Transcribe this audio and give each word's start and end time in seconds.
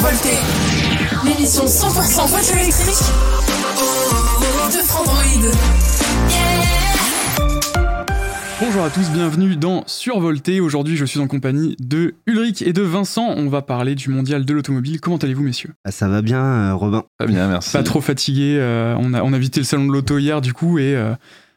Survolté, 0.00 0.30
l'émission 1.26 1.66
100% 1.66 2.28
voiture 2.30 2.56
électrique 2.56 3.04
de 4.72 4.78
Frandroid. 4.78 5.52
Bonjour 8.62 8.82
à 8.82 8.88
tous, 8.88 9.10
bienvenue 9.10 9.56
dans 9.56 9.84
Survolté. 9.86 10.60
Aujourd'hui, 10.60 10.96
je 10.96 11.04
suis 11.04 11.20
en 11.20 11.26
compagnie 11.26 11.76
de 11.80 12.14
Ulrich 12.26 12.62
et 12.62 12.72
de 12.72 12.80
Vincent. 12.80 13.26
On 13.36 13.50
va 13.50 13.60
parler 13.60 13.94
du 13.94 14.08
mondial 14.08 14.46
de 14.46 14.54
l'automobile. 14.54 15.02
Comment 15.02 15.18
allez-vous, 15.18 15.42
messieurs? 15.42 15.74
Ah, 15.84 15.90
ça 15.90 16.08
va 16.08 16.22
bien, 16.22 16.42
euh, 16.42 16.74
Robin. 16.74 17.04
Pas 17.18 17.26
bien, 17.26 17.46
merci. 17.48 17.72
Pas 17.72 17.82
trop 17.82 18.00
fatigué. 18.00 18.56
euh, 18.58 18.94
on, 18.98 19.12
a, 19.12 19.22
on 19.22 19.34
a 19.34 19.38
visité 19.38 19.60
le 19.60 19.66
salon 19.66 19.86
de 19.86 19.92
l'auto 19.92 20.16
hier, 20.16 20.40
du 20.40 20.54
coup, 20.54 20.78
et 20.78 20.96
euh, 20.96 21.10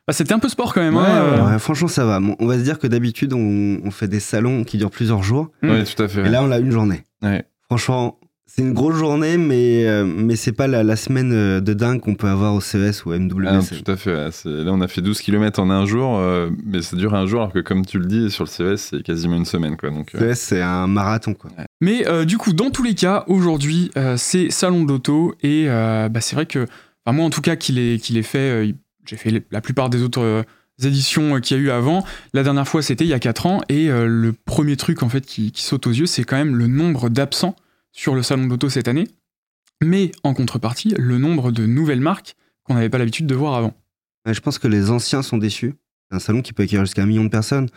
bah, 0.05 0.11
c'était 0.13 0.33
un 0.33 0.39
peu 0.39 0.49
sport 0.49 0.73
quand 0.73 0.81
même. 0.81 0.97
hein, 0.97 1.05
euh, 1.07 1.51
Ouais, 1.53 1.59
franchement, 1.59 1.87
ça 1.87 2.03
va. 2.03 2.19
Bon, 2.19 2.35
on 2.39 2.47
va 2.47 2.57
se 2.57 2.63
dire 2.63 2.77
que 2.77 2.87
d'habitude, 2.87 3.31
on, 3.31 3.79
on 3.85 3.91
fait 3.91 4.09
des 4.09 4.19
salons 4.19 4.65
qui 4.65 4.77
durent 4.77 4.91
plusieurs 4.91 5.23
jours. 5.23 5.47
Oui, 5.63 5.85
tout 5.85 6.03
à 6.03 6.09
fait. 6.09 6.25
Et 6.25 6.29
là, 6.29 6.43
on 6.43 6.51
a 6.51 6.57
une 6.59 6.71
journée. 6.71 7.03
Ouais. 7.21 7.45
Franchement, 7.69 8.17
c'est 8.55 8.61
une 8.61 8.73
grosse 8.73 8.97
journée, 8.97 9.37
mais, 9.37 9.87
euh, 9.87 10.05
mais 10.05 10.35
c'est 10.35 10.51
pas 10.51 10.67
la, 10.67 10.83
la 10.83 10.95
semaine 10.95 11.31
euh, 11.33 11.59
de 11.59 11.73
dingue 11.73 11.99
qu'on 11.99 12.13
peut 12.13 12.27
avoir 12.27 12.53
au 12.53 12.61
CES 12.61 13.03
ou 13.03 13.11
au 13.11 13.17
MWC. 13.17 13.47
Ah, 13.47 13.61
tout 13.83 13.91
à 13.91 13.97
fait. 13.97 14.13
Là, 14.45 14.71
on 14.71 14.79
a 14.79 14.87
fait 14.87 15.01
12 15.01 15.21
km 15.21 15.59
en 15.59 15.71
un 15.71 15.87
jour, 15.87 16.19
euh, 16.19 16.51
mais 16.63 16.83
ça 16.83 16.95
dure 16.95 17.15
un 17.15 17.25
jour, 17.25 17.41
alors 17.41 17.53
que 17.53 17.59
comme 17.59 17.83
tu 17.83 17.97
le 17.97 18.05
dis, 18.05 18.29
sur 18.29 18.43
le 18.43 18.49
CES, 18.49 18.89
c'est 18.91 19.01
quasiment 19.01 19.37
une 19.37 19.45
semaine. 19.45 19.75
Quoi, 19.75 19.89
donc, 19.89 20.13
euh, 20.13 20.35
CES, 20.35 20.39
c'est 20.39 20.61
un 20.61 20.85
marathon, 20.85 21.33
quoi. 21.33 21.49
Mais 21.81 22.05
du 22.25 22.37
coup, 22.37 22.53
dans 22.53 22.69
tous 22.69 22.83
les 22.83 22.93
cas, 22.93 23.23
aujourd'hui, 23.27 23.89
c'est 24.17 24.51
salon 24.51 24.83
de 24.83 24.89
l'auto, 24.89 25.33
et 25.41 25.65
bah, 25.65 26.21
c'est 26.21 26.35
vrai 26.35 26.45
que, 26.45 26.67
enfin, 27.05 27.17
moi 27.17 27.25
en 27.25 27.31
tout 27.31 27.41
cas, 27.41 27.55
qu'il 27.55 27.79
est 27.79 28.21
fait, 28.21 28.75
j'ai 29.07 29.17
fait 29.17 29.43
la 29.49 29.61
plupart 29.61 29.89
des 29.89 30.03
autres 30.03 30.45
éditions 30.83 31.41
qu'il 31.41 31.57
y 31.57 31.59
a 31.59 31.63
eu 31.63 31.69
avant. 31.71 32.05
La 32.33 32.43
dernière 32.43 32.67
fois, 32.67 32.83
c'était 32.83 33.03
il 33.03 33.09
y 33.09 33.13
a 33.13 33.19
4 33.19 33.47
ans, 33.47 33.61
et 33.67 33.87
le 33.87 34.31
premier 34.45 34.77
truc 34.77 35.01
en 35.01 35.09
fait 35.09 35.25
qui, 35.25 35.51
qui 35.51 35.63
saute 35.63 35.87
aux 35.87 35.91
yeux, 35.91 36.05
c'est 36.05 36.23
quand 36.23 36.37
même 36.37 36.55
le 36.55 36.67
nombre 36.67 37.09
d'absents 37.09 37.55
sur 37.93 38.15
le 38.15 38.21
salon 38.23 38.43
de 38.45 38.49
l'auto 38.49 38.67
cette 38.69 38.89
année, 38.89 39.07
mais 39.81 40.11
en 40.23 40.33
contrepartie, 40.33 40.93
le 40.97 41.17
nombre 41.17 41.51
de 41.51 41.65
nouvelles 41.65 42.01
marques 42.01 42.35
qu'on 42.63 42.73
n'avait 42.73 42.89
pas 42.89 42.97
l'habitude 42.97 43.27
de 43.27 43.35
voir 43.35 43.53
avant. 43.55 43.73
Je 44.29 44.39
pense 44.41 44.57
que 44.59 44.67
les 44.67 44.89
anciens 44.89 45.21
sont 45.21 45.37
déçus. 45.37 45.75
C'est 46.09 46.15
un 46.17 46.19
salon 46.19 46.41
qui 46.41 46.53
peut 46.53 46.63
accueillir 46.63 46.85
jusqu'à 46.85 47.03
un 47.03 47.05
million 47.05 47.23
de 47.23 47.29
personnes. 47.29 47.69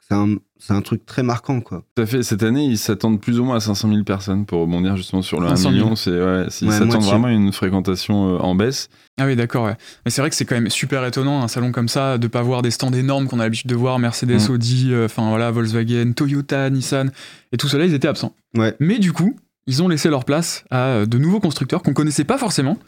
C'est 0.00 0.14
un, 0.14 0.36
c'est 0.58 0.72
un 0.72 0.80
truc 0.82 1.06
très 1.06 1.22
marquant, 1.22 1.60
quoi. 1.60 1.84
tout 1.94 2.02
à 2.02 2.06
fait. 2.06 2.22
Cette 2.22 2.42
année, 2.42 2.64
ils 2.66 2.76
s'attendent 2.78 3.20
plus 3.20 3.38
ou 3.40 3.44
moins 3.44 3.56
à 3.56 3.60
500 3.60 3.88
000 3.90 4.04
personnes 4.04 4.44
pour 4.46 4.60
rebondir 4.60 4.96
justement 4.96 5.22
sur 5.22 5.40
le 5.40 5.46
1 5.46 5.50
500 5.56 5.62
000. 5.70 5.72
million. 5.72 5.96
C'est, 5.96 6.10
ouais, 6.10 6.46
ils 6.60 6.72
s'attendent 6.72 7.02
vraiment 7.04 7.28
à 7.28 7.32
une 7.32 7.52
fréquentation 7.52 8.34
euh, 8.34 8.38
en 8.38 8.54
baisse. 8.54 8.88
Ah 9.18 9.26
oui, 9.26 9.36
d'accord, 9.36 9.64
ouais. 9.66 9.76
Mais 10.04 10.10
c'est 10.10 10.20
vrai 10.20 10.28
que 10.30 10.36
c'est 10.36 10.44
quand 10.44 10.54
même 10.56 10.68
super 10.70 11.04
étonnant, 11.06 11.42
un 11.42 11.48
salon 11.48 11.72
comme 11.72 11.88
ça, 11.88 12.18
de 12.18 12.26
pas 12.26 12.42
voir 12.42 12.60
des 12.62 12.70
stands 12.70 12.92
énormes 12.92 13.28
qu'on 13.28 13.40
a 13.40 13.44
l'habitude 13.44 13.70
de 13.70 13.74
voir, 13.76 13.98
Mercedes, 13.98 14.48
Mm. 14.48 14.52
Audi, 14.52 14.88
euh, 14.92 15.06
enfin 15.06 15.28
voilà, 15.30 15.50
Volkswagen, 15.50 16.12
Toyota, 16.12 16.68
Nissan, 16.70 17.10
et 17.52 17.56
tout 17.56 17.68
cela, 17.68 17.84
ils 17.86 17.94
étaient 17.94 18.08
absents. 18.08 18.34
Ouais. 18.56 18.74
Mais 18.80 18.98
du 18.98 19.12
coup, 19.12 19.36
ils 19.66 19.82
ont 19.82 19.88
laissé 19.88 20.08
leur 20.10 20.24
place 20.24 20.64
à 20.70 20.86
euh, 20.88 21.06
de 21.06 21.18
nouveaux 21.18 21.40
constructeurs 21.40 21.82
qu'on 21.82 21.94
connaissait 21.94 22.24
pas 22.24 22.38
forcément, 22.38 22.78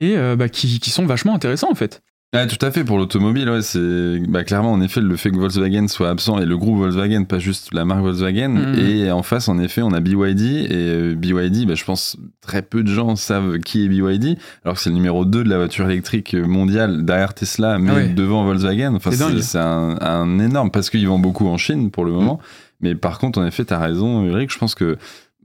et 0.00 0.16
euh, 0.16 0.36
bah, 0.36 0.48
qui, 0.48 0.80
qui 0.80 0.90
sont 0.90 1.06
vachement 1.06 1.34
intéressants 1.34 1.70
en 1.70 1.74
fait. 1.74 2.02
Ouais, 2.32 2.46
tout 2.46 2.64
à 2.64 2.70
fait. 2.70 2.84
Pour 2.84 2.96
l'automobile, 2.96 3.50
ouais, 3.50 3.60
c'est 3.60 4.20
bah, 4.28 4.44
clairement, 4.44 4.70
en 4.70 4.80
effet, 4.80 5.00
le 5.00 5.16
fait 5.16 5.32
que 5.32 5.36
Volkswagen 5.36 5.88
soit 5.88 6.08
absent 6.08 6.38
et 6.38 6.46
le 6.46 6.56
groupe 6.56 6.78
Volkswagen, 6.78 7.24
pas 7.24 7.40
juste 7.40 7.74
la 7.74 7.84
marque 7.84 8.02
Volkswagen. 8.02 8.50
Mhm. 8.50 8.78
Et 8.78 9.10
en 9.10 9.24
face, 9.24 9.48
en 9.48 9.58
effet, 9.58 9.82
on 9.82 9.92
a 9.92 9.98
BYD. 9.98 10.40
Et 10.40 10.68
euh, 10.70 11.14
BYD, 11.16 11.66
bah, 11.66 11.74
je 11.74 11.84
pense 11.84 12.16
très 12.40 12.62
peu 12.62 12.84
de 12.84 12.88
gens 12.88 13.16
savent 13.16 13.58
qui 13.58 13.84
est 13.84 13.88
BYD, 13.88 14.38
alors 14.64 14.76
que 14.76 14.80
c'est 14.80 14.90
le 14.90 14.94
numéro 14.94 15.24
2 15.24 15.42
de 15.42 15.48
la 15.48 15.56
voiture 15.56 15.90
électrique 15.90 16.34
mondiale 16.34 17.04
derrière 17.04 17.34
Tesla, 17.34 17.80
mais 17.80 17.90
Ah 17.90 17.94
ouais. 17.96 18.08
devant 18.10 18.44
Volkswagen. 18.44 18.94
Enfin, 18.94 19.10
C'est 19.10 19.58
un, 19.58 19.96
un 20.00 20.38
énorme, 20.38 20.70
parce 20.70 20.88
qu'ils 20.88 21.08
vendent 21.08 21.22
beaucoup 21.22 21.48
en 21.48 21.56
Chine 21.56 21.90
pour 21.90 22.04
le 22.04 22.12
moment. 22.12 22.38
Mais 22.80 22.94
par 22.94 23.18
contre, 23.18 23.40
en 23.40 23.44
effet, 23.44 23.64
tu 23.64 23.74
as 23.74 23.80
raison, 23.80 24.24
Ulrich. 24.24 24.52
Je 24.52 24.58
pense 24.58 24.76
que 24.76 24.98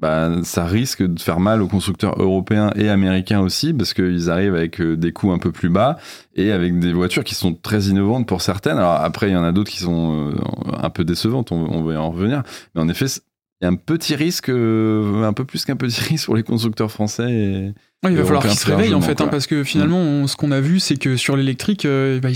bah, 0.05 0.31
ça 0.43 0.65
risque 0.65 1.01
de 1.03 1.19
faire 1.19 1.39
mal 1.39 1.61
aux 1.61 1.67
constructeurs 1.67 2.15
européens 2.21 2.71
et 2.75 2.89
américains 2.89 3.39
aussi, 3.41 3.73
parce 3.73 3.93
qu'ils 3.93 4.29
arrivent 4.29 4.55
avec 4.55 4.79
euh, 4.79 4.95
des 4.95 5.11
coûts 5.11 5.31
un 5.31 5.39
peu 5.39 5.51
plus 5.51 5.69
bas 5.69 5.97
et 6.35 6.51
avec 6.51 6.77
des 6.79 6.93
voitures 6.93 7.23
qui 7.23 7.33
sont 7.35 7.53
très 7.53 7.85
innovantes 7.85 8.27
pour 8.27 8.41
certaines. 8.41 8.77
Alors 8.77 8.91
après, 8.93 9.29
il 9.29 9.33
y 9.33 9.37
en 9.37 9.43
a 9.43 9.51
d'autres 9.51 9.71
qui 9.71 9.79
sont 9.79 10.29
euh, 10.31 10.35
un 10.81 10.89
peu 10.89 11.03
décevantes, 11.03 11.51
on, 11.51 11.65
on 11.71 11.83
va 11.83 11.93
y 11.93 11.97
en 11.97 12.11
revenir. 12.11 12.43
Mais 12.75 12.81
en 12.81 12.87
effet, 12.89 13.05
il 13.61 13.63
y 13.63 13.67
a 13.67 13.69
un 13.71 13.75
petit 13.75 14.15
risque, 14.15 14.49
euh, 14.49 15.23
un 15.23 15.33
peu 15.33 15.45
plus 15.45 15.65
qu'un 15.65 15.75
petit 15.75 16.01
risque 16.09 16.25
pour 16.25 16.35
les 16.35 16.43
constructeurs 16.43 16.91
français. 16.91 17.31
Et... 17.31 17.73
Ouais, 18.03 18.11
il 18.11 18.15
va 18.17 18.21
Et 18.21 18.25
falloir 18.25 18.43
qu'ils 18.43 18.51
se 18.51 18.67
réveillent 18.69 18.93
en 18.93 19.01
fait, 19.01 19.19
hein, 19.21 19.27
parce 19.29 19.47
que 19.47 19.63
finalement, 19.63 19.97
on- 19.99 20.27
ce 20.27 20.35
qu'on 20.35 20.51
a 20.51 20.59
vu, 20.61 20.79
c'est 20.79 20.97
que 20.97 21.15
sur 21.17 21.35
l'électrique, 21.35 21.85
euh, 21.85 22.19
bah, 22.19 22.29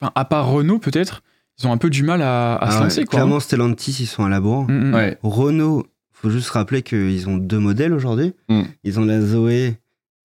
enfin, 0.00 0.12
à 0.14 0.24
part 0.24 0.48
Renault 0.48 0.78
peut-être, 0.78 1.22
ils 1.58 1.66
ont 1.66 1.72
un 1.72 1.78
peu 1.78 1.88
du 1.90 2.02
mal 2.02 2.20
à, 2.22 2.56
à 2.56 2.70
se 2.70 2.74
Ah 2.74 2.78
ouais, 2.78 2.84
lancer. 2.84 3.04
Quoi, 3.04 3.10
Clairement, 3.18 3.40
Stellantis, 3.40 3.96
ils 4.00 4.06
sont 4.06 4.24
à 4.24 4.28
la 4.28 4.40
bourre. 4.40 4.66
Mm, 4.68 4.90
mm. 4.90 4.94
Ouais. 4.94 5.18
Renault, 5.22 5.86
faut 6.22 6.30
juste 6.30 6.48
rappeler 6.50 6.82
qu'ils 6.82 7.28
ont 7.28 7.36
deux 7.36 7.58
modèles 7.58 7.92
aujourd'hui. 7.92 8.32
Mm. 8.48 8.62
Ils 8.84 8.98
ont 8.98 9.04
la 9.04 9.20
Zoé 9.20 9.76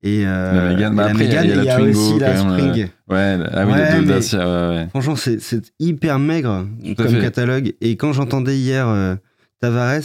et, 0.04 0.26
euh, 0.26 0.54
La 0.70 0.70
Mégane. 0.74 0.96
Bah 0.96 1.12
il 1.14 1.20
y 1.32 1.36
a- 1.38 1.46
y 1.46 1.50
y 1.50 1.54
la 1.66 1.76
a 1.76 1.78
Twingo, 1.78 2.00
aussi 2.00 2.20
la 2.20 2.36
Spring. 2.38 2.88
Ouais, 3.10 3.38
la- 3.38 3.50
ah 3.54 3.66
oui, 3.66 3.72
Ouais, 3.74 3.86
les 3.92 3.96
deux 4.00 4.02
mais- 4.02 4.14
Dacia, 4.14 4.40
ouais, 4.40 4.76
ouais. 4.76 4.88
Franchement, 4.90 5.16
c'est 5.16 5.62
hyper 5.80 6.18
maigre 6.20 6.66
Tout 6.84 6.96
comme 6.96 7.20
catalogue. 7.20 7.74
Et 7.82 7.98
quand 7.98 8.14
j'entendais 8.14 8.58
hier 8.58 8.88
euh, 8.88 9.16
Tavares, 9.60 10.02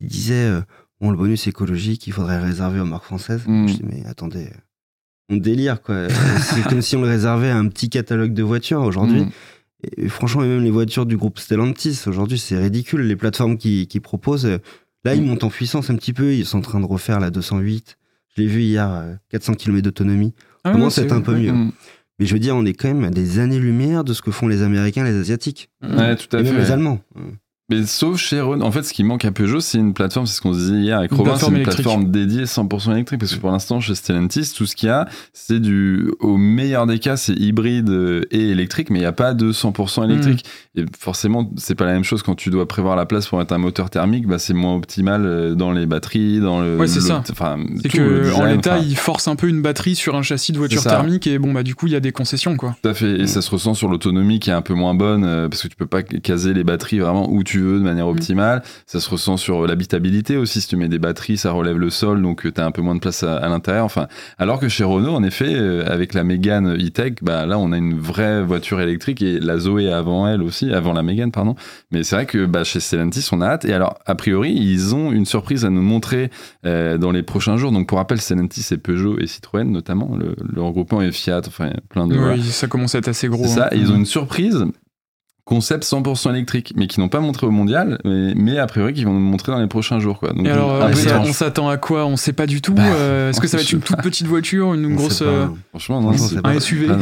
il 0.00 0.08
disait 0.08 0.34
euh, 0.46 0.60
Bon, 1.00 1.10
le 1.10 1.16
bonus 1.16 1.48
écologique, 1.48 2.06
il 2.06 2.12
faudrait 2.12 2.38
le 2.38 2.44
réserver 2.44 2.78
aux 2.80 2.84
marques 2.84 3.04
françaises. 3.04 3.42
Mm. 3.46 3.68
Je 3.68 3.72
dis 3.74 3.82
Mais 3.84 4.04
attendez, 4.06 4.44
euh, 4.46 4.56
on 5.30 5.36
délire 5.36 5.82
quoi. 5.82 6.08
c'est 6.40 6.62
comme 6.68 6.80
si 6.82 6.96
on 6.96 7.02
le 7.02 7.08
réservait 7.08 7.50
à 7.50 7.56
un 7.56 7.68
petit 7.68 7.90
catalogue 7.90 8.32
de 8.34 8.42
voitures 8.42 8.80
aujourd'hui. 8.82 9.22
Mm. 9.22 9.30
Et 9.96 10.08
franchement, 10.08 10.44
et 10.44 10.46
même 10.46 10.62
les 10.62 10.70
voitures 10.70 11.06
du 11.06 11.16
groupe 11.16 11.40
Stellantis, 11.40 12.02
aujourd'hui, 12.06 12.38
c'est 12.38 12.56
ridicule. 12.56 13.00
Les 13.02 13.16
plateformes 13.16 13.56
qui, 13.58 13.88
qui 13.88 13.98
proposent, 13.98 14.46
euh, 14.46 14.58
là, 15.04 15.14
ils 15.14 15.22
Mm. 15.22 15.26
montent 15.26 15.44
en 15.44 15.48
puissance 15.50 15.90
un 15.90 15.96
petit 15.96 16.12
peu. 16.12 16.34
Ils 16.34 16.44
sont 16.46 16.58
en 16.58 16.62
train 16.62 16.80
de 16.80 16.86
refaire 16.86 17.20
la 17.20 17.30
208. 17.30 17.96
Je 18.36 18.42
l'ai 18.42 18.48
vu 18.48 18.62
hier, 18.62 18.90
euh, 18.90 19.14
400 19.30 19.54
km 19.54 19.82
d'autonomie. 19.82 20.32
Ah 20.64 20.70
à 20.70 20.90
c'est- 20.90 21.02
être 21.02 21.12
un 21.12 21.20
peu 21.20 21.34
mieux. 21.36 21.52
Mm. 21.52 21.72
Mais 22.18 22.26
je 22.26 22.32
veux 22.34 22.40
dire, 22.40 22.54
on 22.56 22.64
est 22.64 22.72
quand 22.74 22.88
même 22.88 23.04
à 23.04 23.10
des 23.10 23.38
années-lumière 23.40 24.04
de 24.04 24.12
ce 24.14 24.22
que 24.22 24.30
font 24.30 24.46
les 24.48 24.62
Américains, 24.62 25.02
les 25.04 25.18
Asiatiques. 25.18 25.70
Ouais, 25.82 26.14
tout 26.16 26.34
à 26.36 26.40
et 26.40 26.44
fait. 26.44 26.52
même 26.52 26.58
les. 26.60 26.70
Allemands. 26.70 27.00
Mais 27.68 27.86
sauf 27.86 28.18
chez 28.18 28.40
Renault. 28.40 28.66
En 28.66 28.70
fait, 28.70 28.82
ce 28.82 28.92
qui 28.92 29.02
manque 29.02 29.24
à 29.24 29.32
Peugeot, 29.32 29.60
c'est 29.60 29.78
une 29.78 29.94
plateforme, 29.94 30.26
c'est 30.26 30.36
ce 30.36 30.40
qu'on 30.42 30.50
disait 30.52 30.74
hier 30.74 30.98
avec 30.98 31.10
Une 31.12 31.16
Robin, 31.18 31.36
c'est 31.36 31.46
une 31.46 31.54
électrique. 31.54 31.76
plateforme 31.84 32.10
dédiée 32.10 32.44
100% 32.44 32.92
électrique. 32.92 33.18
Parce 33.20 33.34
que 33.34 33.40
pour 33.40 33.50
l'instant, 33.50 33.80
chez 33.80 33.94
Stellantis, 33.94 34.52
tout 34.54 34.66
ce 34.66 34.76
qu'il 34.76 34.88
y 34.88 34.92
a, 34.92 35.08
c'est 35.32 35.58
du. 35.60 36.10
Au 36.20 36.36
meilleur 36.36 36.86
des 36.86 36.98
cas, 36.98 37.16
c'est 37.16 37.32
hybride 37.34 37.88
euh, 37.88 38.22
et 38.30 38.50
électrique, 38.50 38.90
mais 38.90 38.98
il 38.98 39.02
n'y 39.02 39.06
a 39.06 39.12
pas 39.12 39.32
de 39.32 39.52
100% 39.52 40.04
électrique. 40.04 40.44
Mm. 40.71 40.71
Et 40.74 40.84
forcément, 40.98 41.50
c'est 41.58 41.74
pas 41.74 41.84
la 41.84 41.92
même 41.92 42.04
chose 42.04 42.22
quand 42.22 42.34
tu 42.34 42.48
dois 42.48 42.66
prévoir 42.66 42.96
la 42.96 43.04
place 43.04 43.26
pour 43.26 43.38
mettre 43.38 43.52
un 43.52 43.58
moteur 43.58 43.90
thermique, 43.90 44.26
bah, 44.26 44.38
c'est 44.38 44.54
moins 44.54 44.74
optimal 44.74 45.26
euh, 45.26 45.54
dans 45.54 45.70
les 45.70 45.84
batteries, 45.84 46.40
dans 46.40 46.62
le. 46.62 46.78
Ouais, 46.78 46.86
c'est 46.86 47.02
ça. 47.02 47.22
Enfin, 47.30 47.58
C'est 47.82 47.90
que 47.90 48.00
le 48.00 48.34
en 48.34 48.44
l'état, 48.46 48.76
enfin, 48.76 48.84
ils 48.86 48.96
forcent 48.96 49.28
un 49.28 49.36
peu 49.36 49.48
une 49.48 49.60
batterie 49.60 49.94
sur 49.94 50.16
un 50.16 50.22
châssis 50.22 50.52
de 50.52 50.56
voiture 50.58 50.82
thermique 50.82 51.26
et 51.26 51.38
bon 51.38 51.52
bah 51.52 51.62
du 51.62 51.74
coup 51.74 51.88
il 51.88 51.92
y 51.92 51.96
a 51.96 52.00
des 52.00 52.12
concessions 52.12 52.56
quoi. 52.56 52.74
Tout 52.82 52.88
à 52.88 52.94
fait, 52.94 53.18
et 53.20 53.22
Mm. 53.24 53.26
ça 53.26 53.42
se 53.42 53.50
ressent 53.50 53.74
sur 53.74 53.88
l'autonomie 53.88 54.40
qui 54.40 54.48
est 54.48 54.54
un 54.54 54.62
peu 54.62 54.72
moins 54.74 54.94
bonne 54.94 55.24
euh, 55.24 55.48
parce 55.48 55.62
que 55.62 55.68
tu 55.68 55.76
peux 55.76 55.86
pas 55.86 56.02
caser 56.02 56.54
les 56.54 56.64
batteries 56.64 57.00
vraiment 57.00 57.30
où 57.30 57.42
tu 57.44 57.60
veux 57.60 57.78
de 57.78 57.84
manière 57.84 58.08
optimale. 58.08 58.62
Ça 58.86 58.98
se 59.00 59.10
ressent 59.10 59.36
sur 59.36 59.66
l'habitabilité 59.66 60.36
aussi. 60.38 60.62
Si 60.62 60.68
tu 60.68 60.76
mets 60.76 60.88
des 60.88 60.98
batteries, 60.98 61.36
ça 61.36 61.50
relève 61.52 61.76
le 61.78 61.90
sol, 61.90 62.22
donc 62.22 62.50
tu 62.50 62.60
as 62.60 62.64
un 62.64 62.70
peu 62.70 62.80
moins 62.82 62.94
de 62.94 63.00
place 63.00 63.22
à, 63.22 63.36
à 63.36 63.48
l'intérieur. 63.50 63.84
Enfin, 63.84 64.06
alors 64.38 64.58
que 64.58 64.68
chez 64.68 64.84
Renault, 64.84 65.14
en 65.14 65.22
effet, 65.22 65.52
euh, 65.54 65.84
avec 65.86 66.14
la 66.14 66.24
Mégane 66.24 66.74
E-Tech, 66.76 67.14
bah 67.20 67.44
là 67.44 67.58
on 67.58 67.72
a 67.72 67.76
une 67.76 67.98
vraie 67.98 68.42
voiture 68.42 68.80
électrique 68.80 69.20
et 69.20 69.38
la 69.38 69.58
Zoé 69.58 69.92
avant 69.92 70.26
elle 70.28 70.42
aussi, 70.42 70.61
avant 70.70 70.92
la 70.92 71.02
Mégane, 71.02 71.32
pardon. 71.32 71.54
Mais 71.90 72.02
c'est 72.02 72.16
vrai 72.16 72.26
que 72.26 72.46
bah, 72.46 72.64
chez 72.64 72.80
Stellantis, 72.80 73.28
on 73.32 73.40
a 73.40 73.46
hâte. 73.46 73.64
Et 73.64 73.72
alors, 73.72 73.98
a 74.06 74.14
priori, 74.14 74.52
ils 74.52 74.94
ont 74.94 75.12
une 75.12 75.26
surprise 75.26 75.64
à 75.64 75.70
nous 75.70 75.82
montrer 75.82 76.30
euh, 76.66 76.98
dans 76.98 77.10
les 77.10 77.22
prochains 77.22 77.56
jours. 77.56 77.72
Donc 77.72 77.88
pour 77.88 77.98
rappel, 77.98 78.20
Stellantis, 78.20 78.62
c'est 78.62 78.78
Peugeot 78.78 79.18
et 79.18 79.26
Citroën 79.26 79.64
notamment. 79.64 80.16
Le, 80.16 80.36
le 80.38 80.62
regroupement 80.62 81.02
est 81.02 81.12
Fiat, 81.12 81.42
enfin 81.46 81.70
plein 81.88 82.06
de. 82.06 82.16
voilà. 82.16 82.34
Oui, 82.34 82.42
ça 82.42 82.66
commence 82.66 82.94
à 82.94 82.98
être 82.98 83.08
assez 83.08 83.28
gros. 83.28 83.46
C'est 83.46 83.60
hein. 83.60 83.68
et 83.72 83.78
ils 83.78 83.90
ont 83.90 83.96
une 83.96 84.06
surprise 84.06 84.64
concept 85.44 85.84
100% 85.84 86.30
électrique, 86.30 86.72
mais 86.76 86.86
qui 86.86 87.00
n'ont 87.00 87.08
pas 87.08 87.18
montré 87.20 87.46
au 87.46 87.50
mondial, 87.50 87.98
mais, 88.04 88.32
mais 88.36 88.58
a 88.58 88.66
priori 88.66 88.92
qui 88.92 89.04
vont 89.04 89.12
nous 89.12 89.18
montrer 89.20 89.50
dans 89.50 89.58
les 89.60 89.66
prochains 89.66 89.98
jours. 89.98 90.20
Quoi. 90.20 90.32
Donc, 90.32 90.46
Et 90.46 90.50
alors, 90.50 90.80
un 90.82 90.90
euh, 90.92 91.18
on 91.24 91.32
s'attend 91.32 91.68
à 91.68 91.76
quoi? 91.78 92.06
On 92.06 92.16
sait 92.16 92.32
pas 92.32 92.46
du 92.46 92.62
tout. 92.62 92.74
Bah, 92.74 92.82
euh, 92.84 93.30
Est-ce 93.30 93.40
que 93.40 93.48
ça 93.48 93.56
va 93.56 93.62
être 93.64 93.72
une 93.72 93.80
toute 93.80 94.00
petite 94.02 94.26
voiture, 94.28 94.72
une 94.74 94.86
On 94.86 94.94
grosse 94.94 95.20
euh, 95.22 95.48
Franchement, 95.70 96.00
non, 96.00 96.12
pas- 96.12 96.48
un 96.50 96.60
SUV 96.60 96.88
ouais, 96.88 96.96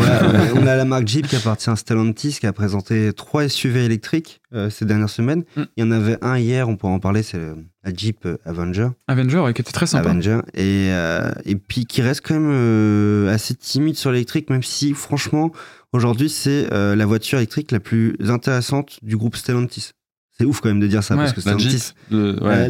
on 0.56 0.66
a 0.66 0.74
la 0.74 0.84
marque 0.86 1.06
Jeep 1.06 1.26
qui 1.26 1.36
appartient 1.36 1.68
à 1.68 1.76
Stellantis 1.76 2.38
qui 2.40 2.46
a 2.46 2.52
présenté 2.54 3.12
trois 3.12 3.46
SUV 3.48 3.84
électriques 3.84 4.40
euh, 4.54 4.70
ces 4.70 4.84
dernières 4.86 5.10
semaines. 5.10 5.44
Mm. 5.56 5.62
Il 5.76 5.84
y 5.84 5.86
en 5.86 5.90
avait 5.90 6.16
un 6.22 6.38
hier, 6.38 6.68
on 6.68 6.76
pourra 6.76 6.92
en 6.94 6.98
parler, 6.98 7.22
c'est 7.22 7.36
le- 7.38 7.56
la 7.84 7.92
Jeep 7.94 8.26
Avenger. 8.44 8.88
Avenger 9.08 9.38
ouais, 9.38 9.54
qui 9.54 9.62
était 9.62 9.72
très 9.72 9.86
sympa. 9.86 10.10
Avenger. 10.10 10.40
Et, 10.54 10.88
euh, 10.90 11.30
et 11.46 11.56
puis 11.56 11.86
qui 11.86 12.02
reste 12.02 12.20
quand 12.26 12.34
même 12.34 12.50
euh, 12.52 13.32
assez 13.34 13.54
timide 13.54 13.96
sur 13.96 14.12
l'électrique, 14.12 14.50
même 14.50 14.62
si 14.62 14.92
franchement, 14.92 15.50
aujourd'hui, 15.92 16.28
c'est 16.28 16.72
euh, 16.72 16.94
la 16.96 17.06
voiture 17.06 17.38
électrique 17.38 17.72
la 17.72 17.80
plus 17.80 18.16
intéressante 18.28 18.98
du 19.02 19.16
groupe 19.16 19.36
Stellantis. 19.36 19.90
C'est 20.38 20.46
ouf 20.46 20.60
quand 20.60 20.70
même 20.70 20.80
de 20.80 20.86
dire 20.86 21.02
ça, 21.04 21.14
Ouais. 21.14 21.20
parce 21.24 21.32
que 21.34 21.40
Stellantis, 21.42 21.92
ouais, 22.10 22.68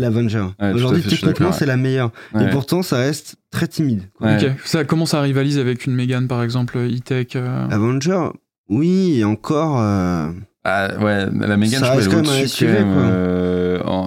à 0.58 0.72
Aujourd'hui, 0.72 1.02
techniquement, 1.02 1.52
c'est 1.52 1.67
la 1.67 1.76
meilleure. 1.76 2.11
Ouais. 2.34 2.46
Et 2.46 2.50
pourtant, 2.50 2.82
ça 2.82 2.96
reste 2.99 3.37
très 3.52 3.69
timide. 3.69 4.08
quoi. 4.19 4.26
Ouais. 4.28 4.44
Ok. 4.50 4.56
Ça, 4.64 4.84
comment 4.84 5.06
ça 5.06 5.20
rivalise 5.20 5.58
avec 5.58 5.87
une 5.87 5.94
Mégane 5.94 6.26
par 6.26 6.43
exemple, 6.43 6.78
e-tech 6.78 7.28
euh, 7.37 7.69
Avenger, 7.70 8.31
oui, 8.69 9.19
et 9.19 9.25
encore, 9.25 9.78
euh, 9.81 10.31
Ah, 10.64 10.88
ouais, 11.00 11.26
la 11.32 11.56
Mégane, 11.56 11.81
Ça 11.81 11.93
je 11.93 11.99
reste 11.99 12.11
quand 12.11 12.23
même 12.23 12.43
un 12.43 12.46
SUV, 12.46 12.73
quoi. 12.82 13.02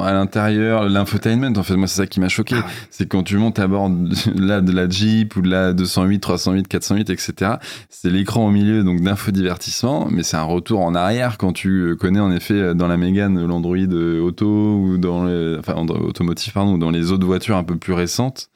À 0.01 0.13
l'intérieur, 0.13 0.89
l'infotainment, 0.89 1.57
en 1.57 1.63
fait, 1.63 1.75
moi, 1.75 1.87
c'est 1.87 1.97
ça 1.97 2.07
qui 2.07 2.19
m'a 2.19 2.29
choqué. 2.29 2.55
Ah 2.57 2.65
ouais. 2.65 2.73
C'est 2.89 3.07
quand 3.07 3.23
tu 3.23 3.37
montes 3.37 3.59
à 3.59 3.67
bord 3.67 3.89
de, 3.89 4.13
là, 4.39 4.61
de 4.61 4.71
la 4.71 4.89
Jeep 4.89 5.35
ou 5.35 5.41
de 5.41 5.49
la 5.49 5.73
208, 5.73 6.19
308, 6.19 6.67
408, 6.67 7.09
etc. 7.09 7.51
C'est 7.89 8.09
l'écran 8.09 8.47
au 8.47 8.51
milieu, 8.51 8.83
donc 8.83 9.01
d'infodivertissement, 9.01 10.07
mais 10.09 10.23
c'est 10.23 10.37
un 10.37 10.43
retour 10.43 10.81
en 10.81 10.95
arrière 10.95 11.37
quand 11.37 11.53
tu 11.53 11.69
euh, 11.69 11.95
connais, 11.95 12.19
en 12.19 12.31
effet, 12.31 12.53
euh, 12.53 12.73
dans 12.73 12.87
la 12.87 12.97
Mégane, 12.97 13.45
l'Android 13.45 13.77
euh, 13.77 14.21
auto 14.21 14.75
ou 14.75 14.97
dans 14.97 15.23
le, 15.23 15.57
enfin, 15.59 15.75
automotive, 15.75 16.53
pardon, 16.53 16.73
ou 16.73 16.77
dans 16.77 16.91
les 16.91 17.11
autres 17.11 17.25
voitures 17.25 17.57
un 17.57 17.63
peu 17.63 17.77
plus 17.77 17.93
récentes. 17.93 18.49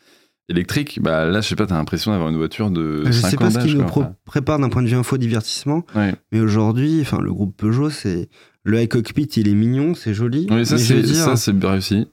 électriques, 0.50 1.00
bah 1.02 1.26
là, 1.26 1.42
je 1.42 1.48
sais 1.50 1.56
pas, 1.56 1.66
t'as 1.66 1.76
l'impression 1.76 2.12
d'avoir 2.12 2.30
une 2.30 2.38
voiture 2.38 2.72
de. 2.72 3.04
Je 3.06 3.12
5 3.12 3.30
sais 3.30 3.38
pas 3.38 3.52
ce 3.52 3.60
qu'ils 3.60 3.78
nous 3.78 3.86
préparent 4.26 4.60
d'un 4.60 4.70
point 4.70 4.82
de 4.82 4.88
vue 4.88 4.96
info-divertissement, 4.96 5.84
Enfin, 5.90 6.08
ouais. 6.08 6.16
mais 6.32 6.40
aujourd'hui, 6.40 7.00
enfin, 7.02 7.20
le 7.20 7.34
groupe 7.34 7.56
Peugeot, 7.58 7.90
c'est. 7.90 8.30
Le 8.68 8.82
iCockpit, 8.82 9.24
il 9.38 9.48
est 9.48 9.54
mignon, 9.54 9.96
c'est 9.96 10.14
joli. 10.14 10.46
Oui, 10.52 10.66
ça, 10.66 10.78
c'est 10.78 11.02
ça, 11.08 11.38
c'est 11.38 11.54
bien 11.54 11.72
réussi. 11.72 12.08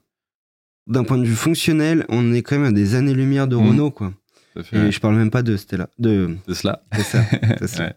d'un 0.87 1.03
point 1.03 1.19
de 1.19 1.25
vue 1.25 1.35
fonctionnel, 1.35 2.06
on 2.09 2.33
est 2.33 2.43
quand 2.43 2.56
même 2.56 2.69
à 2.69 2.73
des 2.73 2.95
années-lumière 2.95 3.49
de 3.49 3.56
Mm. 3.56 3.69
Renault, 3.69 3.91
quoi. 3.91 4.12
Et 4.73 4.93
je 4.93 5.01
parle 5.01 5.17
même 5.17 5.31
pas 5.33 5.43
de 5.43 5.56
Stella. 5.56 5.89
De. 5.99 6.37
cela. 6.53 6.85
C'est 6.95 7.03
ça. 7.03 7.25
c'est 7.59 7.67
ça. 7.67 7.83
Ouais. 7.87 7.95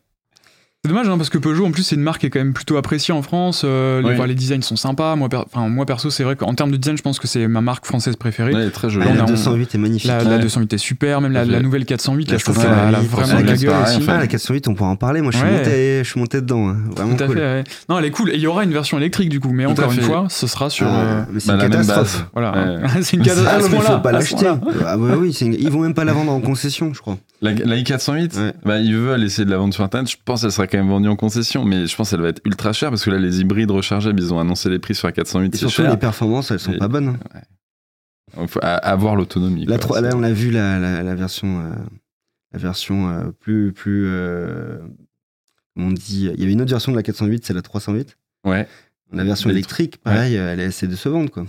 C'est 0.86 0.90
dommage 0.94 1.10
hein, 1.10 1.18
parce 1.18 1.30
que 1.32 1.40
Peugeot 1.40 1.66
en 1.66 1.72
plus 1.72 1.82
c'est 1.84 1.96
une 1.96 2.04
marque 2.04 2.22
qui 2.22 2.28
est 2.28 2.30
quand 2.30 2.40
même 2.40 2.54
plutôt 2.54 2.78
appréciée 2.78 3.12
en 3.14 3.22
France. 3.24 3.64
euh, 3.66 4.00
les, 4.02 4.10
Oui. 4.10 4.16
voilà, 4.16 4.30
les 4.30 4.36
designs 4.36 4.62
sont 4.62 4.76
sympas. 4.76 5.16
Moi, 5.16 5.28
per- 5.28 5.42
enfin, 5.52 5.68
moi 5.68 5.86
perso 5.88 6.12
c'est 6.12 6.24
vrai 6.24 6.36
qu'en 6.36 6.54
termes 6.54 6.72
de 6.72 6.78
design 6.78 6.96
je 6.96 7.02
pense 7.02 7.20
que 7.20 7.28
c'est 7.28 7.48
ma 7.48 7.62
marque 7.62 7.86
française 7.86 8.16
préférée. 8.16 8.54
Ouais, 8.54 8.62
elle 8.62 8.68
est 8.68 8.72
très 8.72 8.88
jolie. 8.90 9.06
Ah, 9.10 9.12
on 9.14 9.18
la 9.18 9.24
a- 9.24 9.26
208 9.26 9.74
est 9.74 9.78
magnifique. 9.80 10.08
La, 10.08 10.24
la 10.24 10.36
Ouais. 10.38 10.40
208 10.40 10.72
est 10.74 10.78
super, 10.78 11.20
même 11.20 11.34
la, 11.34 11.46
la 11.46 11.60
nouvelle 11.62 11.84
408 11.84 12.28
là, 12.28 12.34
La 12.34 12.38
je 12.38 12.44
trouve 12.44 12.58
qu'elle 12.62 12.68
a, 12.72 12.88
elle 12.90 12.96
a 12.96 13.00
oui, 13.02 13.08
vraiment 13.08 13.34
la 13.34 13.42
gueule 13.42 13.66
pareil, 13.66 13.84
aussi. 13.96 13.98
enfin, 14.04 14.14
Ah, 14.16 14.20
la 14.20 14.28
408, 14.28 14.68
on 14.68 14.76
pourra 14.76 14.90
en 14.92 14.96
parler. 14.96 15.22
Moi, 15.22 15.32
je 15.32 15.38
suis, 15.40 15.46
Ouais. 15.48 15.58
monté, 15.58 16.00
je 16.04 16.10
suis 16.10 16.20
monté 16.20 16.42
dedans. 16.42 16.70
hein. 16.70 16.78
Vraiment 16.96 17.16
Tout 17.18 17.24
à 17.24 17.28
cool. 17.28 17.36
fait. 17.36 17.42
ouais. 17.42 17.64
Non, 17.90 18.00
elle 18.00 18.06
est 18.06 18.12
cool. 18.12 18.30
Et 18.30 18.36
il 18.36 18.42
y 18.42 18.48
aura 18.48 18.64
une 18.64 18.72
version 18.72 18.98
électrique 18.98 19.30
du 19.30 19.40
coup, 19.40 19.52
mais 19.52 19.66
Tout 19.66 19.72
encore 19.72 19.92
une 19.92 20.02
fois, 20.02 20.28
ce 20.30 20.46
sera 20.48 20.70
sur. 20.70 20.88
Ah, 20.88 20.96
euh, 20.96 21.24
mais 21.34 21.40
c'est 21.40 21.48
bah, 21.48 21.54
une 21.56 21.60
la 21.64 21.70
catastrophe. 21.70 22.28
voilà, 22.34 22.78
c'est 23.02 23.18
une 23.18 23.24
catastrophe. 23.24 23.50
Ah 23.66 23.68
mais 23.72 23.78
il 23.78 23.82
faut 23.82 24.00
pas 24.00 24.12
l'acheter. 24.12 24.48
Ah 24.86 24.96
bah 24.96 25.16
oui, 25.18 25.32
ils 25.32 25.70
vont 25.72 25.82
même 25.82 25.96
pas 25.96 26.06
la 26.06 26.14
vendre 26.14 26.32
en 26.32 26.40
concession, 26.40 26.94
je 26.94 27.02
crois. 27.02 27.18
La, 27.42 27.52
la 27.54 27.76
i408, 27.76 28.36
Ouais. 28.38 28.54
bah, 28.66 28.78
ils 28.80 28.96
veulent 28.96 29.24
essayer 29.24 29.46
de 29.46 29.52
la 29.52 29.58
vendre 29.58 29.74
sur 29.74 29.84
Internet. 29.84 30.10
Je 30.10 30.18
pense 30.24 30.42
qu'elle 30.42 30.52
sera 30.52 30.67
quand 30.68 30.78
même 30.78 30.90
vendue 30.90 31.08
en 31.10 31.16
concession, 31.16 31.66
mais 31.66 31.88
je 31.88 31.96
pense 31.96 32.12
qu'elle 32.12 32.22
va 32.22 32.30
être 32.30 32.42
ultra 32.46 32.74
chère 32.74 32.90
parce 32.90 33.04
que 33.04 33.10
là, 33.10 33.18
les 33.18 33.40
hybrides 33.42 33.72
rechargeables, 33.72 34.20
ils 34.20 34.34
ont 34.34 34.40
annoncé 34.40 34.70
les 34.70 34.80
prix 34.80 34.94
sur 34.96 35.08
la 35.08 35.12
408, 35.14 35.54
Et 35.56 35.58
surtout, 35.58 35.74
cher. 35.82 35.92
les 35.92 35.98
performances, 35.98 36.52
elles 36.52 36.60
sont 36.60 36.74
Et- 36.74 36.78
pas 36.78 36.88
bonnes. 36.88 37.18
hein. 38.36 38.46
Faut 38.48 38.60
avoir 38.62 39.16
l'autonomie. 39.16 39.66
La 39.66 39.78
quoi. 39.80 40.02
là, 40.02 40.10
on 40.16 40.22
a 40.24 40.32
vu 40.32 40.52
la, 40.52 40.78
la, 40.80 41.02
la 41.02 41.16
version, 41.16 41.60
euh, 41.62 41.72
la 42.52 42.60
version 42.60 43.10
euh, 43.10 43.32
plus, 43.40 43.72
plus, 43.72 44.06
euh, 44.08 44.78
on 45.78 45.92
dit, 45.92 46.30
il 46.34 46.40
y 46.40 46.44
avait 46.44 46.52
une 46.52 46.62
autre 46.62 46.70
version 46.72 46.92
de 46.92 46.98
la 46.98 47.04
408, 47.04 47.46
c'est 47.46 47.54
la 47.54 47.62
308. 47.62 48.18
Ouais. 48.46 48.68
La 49.14 49.24
version 49.24 49.50
électrique, 49.50 49.98
pareil, 50.04 50.36
elle 50.36 50.60
est 50.60 50.66
assez 50.66 50.88
décevante, 50.88 51.30
quoi. 51.32 51.46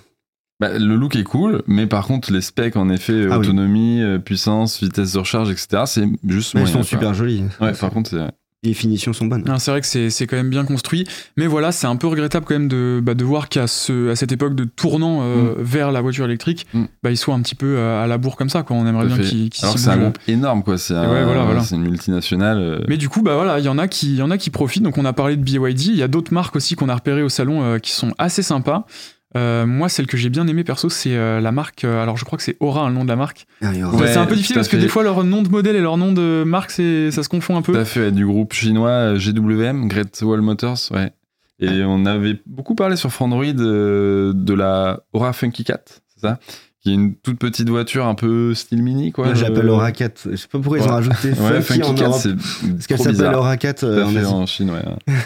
Bah, 0.60 0.76
le 0.78 0.96
look 0.96 1.14
est 1.16 1.24
cool, 1.24 1.62
mais 1.66 1.86
par 1.86 2.06
contre, 2.06 2.32
les 2.32 2.40
specs, 2.40 2.76
en 2.76 2.88
effet, 2.88 3.12
euh, 3.12 3.28
Ah 3.32 3.38
autonomie, 3.38 4.00
euh, 4.02 4.18
puissance, 4.18 4.80
vitesse 4.82 5.12
de 5.12 5.18
recharge, 5.18 5.50
etc., 5.50 5.82
c'est 5.86 6.04
juste. 6.26 6.54
Mais 6.54 6.60
moyen, 6.62 6.76
sont 6.76 6.82
super 6.82 7.14
jolies. 7.14 7.44
Ouais, 7.60 7.72
par 7.74 7.90
contre, 7.90 8.10
c'est. 8.10 8.18
Les 8.64 8.74
finitions 8.74 9.12
sont 9.12 9.26
bonnes. 9.26 9.44
Non, 9.46 9.58
c'est 9.60 9.70
vrai 9.70 9.80
que 9.80 9.86
c'est 9.86 10.10
c'est 10.10 10.26
quand 10.26 10.34
même 10.36 10.50
bien 10.50 10.64
construit, 10.64 11.06
mais 11.36 11.46
voilà, 11.46 11.70
c'est 11.70 11.86
un 11.86 11.94
peu 11.94 12.08
regrettable 12.08 12.44
quand 12.44 12.54
même 12.54 12.66
de, 12.66 12.98
bah, 13.00 13.14
de 13.14 13.22
voir 13.22 13.48
qu'à 13.48 13.68
ce, 13.68 14.10
à 14.10 14.16
cette 14.16 14.32
époque 14.32 14.56
de 14.56 14.64
tournant 14.64 15.20
euh, 15.22 15.54
vers 15.58 15.92
la 15.92 16.00
voiture 16.00 16.24
électrique, 16.24 16.66
Mm. 16.74 16.84
bah, 17.04 17.12
ils 17.12 17.16
soient 17.16 17.34
un 17.36 17.40
petit 17.42 17.54
peu 17.54 17.76
euh, 17.78 18.02
à 18.02 18.08
la 18.08 18.18
bourre 18.18 18.34
comme 18.34 18.48
ça. 18.50 18.64
Quoi. 18.64 18.76
On 18.76 18.84
aimerait 18.84 19.06
bien 19.06 19.16
qu'ils 19.18 19.48
qu'ils 19.48 19.64
Alors 19.64 19.78
c'est 19.78 19.90
un 19.90 19.96
groupe 19.98 20.18
énorme, 20.26 20.64
quoi. 20.64 20.76
C'est 20.76 20.94
un- 20.94 21.08
ouais, 21.08 21.22
voilà, 21.24 21.44
voilà. 21.44 21.60
c'est 21.62 21.76
une 21.76 21.82
multinationale. 21.82 22.58
euh, 22.58 22.80
Mais 22.88 22.96
du 22.96 23.08
coup, 23.08 23.22
bah 23.22 23.36
voilà, 23.36 23.60
il 23.60 23.64
y 23.64 23.68
en 23.68 23.78
a 23.78 23.86
qui, 23.86 24.08
il 24.10 24.16
y 24.16 24.22
en 24.22 24.30
a 24.32 24.38
qui 24.38 24.50
profitent. 24.50 24.82
Donc 24.82 24.98
on 24.98 25.04
a 25.04 25.12
parlé 25.12 25.36
de 25.36 25.42
BYD. 25.42 25.86
Il 25.86 25.96
y 25.96 26.02
a 26.02 26.08
d'autres 26.08 26.34
marques 26.34 26.56
aussi 26.56 26.74
qu'on 26.74 26.88
a 26.88 26.94
repérées 26.96 27.22
au 27.22 27.28
salon 27.28 27.62
euh, 27.62 27.78
qui 27.78 27.92
sont 27.92 28.12
assez 28.18 28.42
sympas. 28.42 28.86
Euh, 29.36 29.66
moi, 29.66 29.88
celle 29.90 30.06
que 30.06 30.16
j'ai 30.16 30.30
bien 30.30 30.46
aimée 30.46 30.64
perso, 30.64 30.88
c'est 30.88 31.14
euh, 31.14 31.40
la 31.40 31.52
marque. 31.52 31.84
euh, 31.84 32.02
alors 32.02 32.16
je 32.16 32.24
crois 32.24 32.38
que 32.38 32.42
c'est 32.42 32.56
Aura, 32.60 32.82
hein, 32.82 32.88
le 32.88 32.94
nom 32.94 33.04
de 33.04 33.08
la 33.10 33.16
marque. 33.16 33.46
Ah, 33.62 33.70
Ouais, 33.72 34.06
c'est 34.06 34.16
un 34.16 34.24
peu 34.26 34.34
difficile 34.34 34.54
parce 34.56 34.68
que 34.68 34.76
des 34.76 34.88
fois 34.88 35.02
leur 35.02 35.22
nom 35.24 35.42
de 35.42 35.48
modèle 35.50 35.76
et 35.76 35.80
leur 35.82 35.98
nom 35.98 36.12
de 36.12 36.44
marque, 36.46 36.70
c'est, 36.70 37.10
ça 37.10 37.22
se 37.22 37.28
confond 37.28 37.56
un 37.56 37.62
peu. 37.62 37.72
Tout 37.72 37.78
à 37.78 37.84
fait, 37.84 38.10
du 38.10 38.24
groupe 38.26 38.54
chinois 38.54 39.14
GWM, 39.16 39.86
Great 39.88 40.18
Wall 40.22 40.40
Motors, 40.40 40.78
ouais. 40.92 41.12
Et 41.60 41.82
on 41.84 42.06
avait 42.06 42.40
beaucoup 42.46 42.74
parlé 42.76 42.96
sur 42.96 43.10
Frandroid 43.12 43.44
euh, 43.44 44.32
de 44.32 44.54
la 44.54 45.00
Aura 45.12 45.32
Funky 45.32 45.64
Cat, 45.64 45.82
c'est 46.06 46.20
ça? 46.20 46.38
Qui 46.80 46.90
est 46.90 46.94
une 46.94 47.16
toute 47.16 47.40
petite 47.40 47.68
voiture 47.68 48.06
un 48.06 48.14
peu 48.14 48.54
style 48.54 48.84
mini, 48.84 49.10
quoi. 49.10 49.24
Moi, 49.26 49.34
j'appelle 49.34 49.66
Euh, 49.68 49.72
Aura 49.72 49.90
4. 49.90 50.28
Je 50.30 50.36
sais 50.36 50.46
pas 50.46 50.60
pourquoi 50.60 50.78
ils 50.78 50.82
Ouais. 50.84 50.88
ont 50.88 50.92
rajouté 50.92 51.30
Ouais, 51.40 51.60
Funky 51.60 51.82
en 51.82 51.92
Europe. 51.94 52.14
c'est 52.20 52.36
Parce 52.36 52.86
qu'elle 52.86 52.98
s'appelle. 53.00 53.34
Aura 53.34 53.56
4 53.56 53.80
Tout 53.80 53.86
euh, 53.86 54.04
en 54.04 54.10
fait, 54.10 54.18
Asie. 54.18 54.26
en 54.32 54.46
Chine, 54.46 54.70
ouais. 54.70 55.14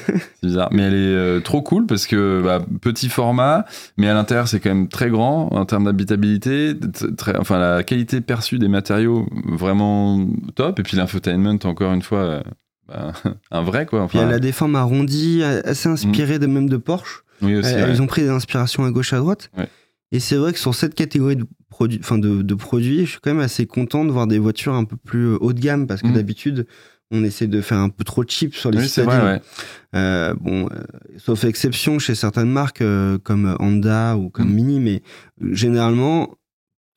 c'est 0.40 0.46
bizarre. 0.46 0.70
Mais 0.72 0.84
elle 0.84 0.94
est 0.94 0.96
euh, 1.14 1.40
trop 1.40 1.60
cool 1.60 1.84
parce 1.84 2.06
que 2.06 2.40
bah, 2.43 2.60
petit 2.81 3.10
format, 3.10 3.66
mais 3.99 4.08
à 4.08 4.14
l'intérieur 4.14 4.49
c'est 4.49 4.60
quand 4.60 4.70
même 4.70 4.88
très 4.88 5.10
grand 5.10 5.49
en 5.52 5.66
termes 5.66 5.84
d'habitabilité. 5.84 6.75
Très, 7.19 7.37
enfin, 7.37 7.58
la 7.58 7.82
qualité 7.82 8.22
perçue 8.22 8.58
des 8.58 8.69
matériaux 8.69 9.28
vraiment 9.46 10.26
top. 10.54 10.81
Et 10.81 10.82
puis 10.82 10.96
l'infotainment, 10.96 11.58
encore 11.64 11.93
une 11.93 12.00
fois, 12.02 12.19
euh, 12.20 12.40
bah, 12.88 13.12
un 13.50 13.62
vrai 13.62 13.84
quoi. 13.84 14.00
Enfin, 14.04 14.20
elle 14.26 14.32
a 14.32 14.38
des 14.38 14.52
formes 14.52 14.76
arrondies, 14.76 15.43
assez 15.44 15.90
inspirées 15.90 16.38
de 16.38 16.46
même 16.46 16.70
de 16.70 16.78
Porsche. 16.78 17.25
oui, 17.43 17.56
aussi, 17.56 17.75
Euh, 17.75 17.84
ouais. 17.88 17.90
Ils 17.93 18.00
ont 18.00 18.06
pris 18.06 18.22
des 18.22 18.31
inspirations 18.31 18.84
à 18.87 18.90
gauche 18.90 19.12
à 19.12 19.19
droite. 19.19 19.50
Ouais. 19.58 19.69
Et 20.12 20.20
c'est 20.20 20.37
vrai 20.37 20.53
que 20.53 20.59
sur 20.59 20.75
cette 20.75 20.94
catégorie 20.94 21.37
de 21.37 21.47
produits, 21.70 21.99
enfin 22.00 22.19
de, 22.19 22.43
de 22.43 22.55
produits, 22.55 23.06
je 23.06 23.11
suis 23.12 23.20
quand 23.20 23.31
même 23.32 23.43
assez 23.43 23.67
content 23.67 24.05
de 24.05 24.11
voir 24.12 24.26
des 24.26 24.38
voitures 24.38 24.75
un 24.75 24.85
peu 24.85 24.97
plus 24.97 25.25
euh, 25.32 25.38
haut 25.41 25.53
de 25.55 25.61
gamme 25.61 25.87
parce 25.87 26.03
que 26.03 26.09
Mm. 26.09 26.12
d'habitude, 26.12 26.67
on 27.11 27.25
essaie 27.25 27.47
de 27.47 27.61
faire 27.61 27.79
un 27.79 27.88
peu 27.88 28.05
trop 28.05 28.23
cheap 28.26 28.55
sur 28.55 28.70
les 28.70 28.79
Oui, 28.79 28.88
citadines. 28.88 29.12
vrai, 29.20 29.32
ouais. 29.35 29.41
Euh, 29.94 30.35
bon, 30.41 30.67
euh, 30.70 30.82
sauf 31.19 31.44
exception 31.44 31.99
chez 31.99 32.14
certaines 32.14 32.50
marques 32.50 32.82
euh, 32.82 33.19
comme 33.19 33.56
Honda 33.59 34.17
ou 34.17 34.29
comme 34.31 34.50
Mm. 34.50 34.55
Mini, 34.55 34.81
mais 34.81 35.03
généralement 35.50 36.35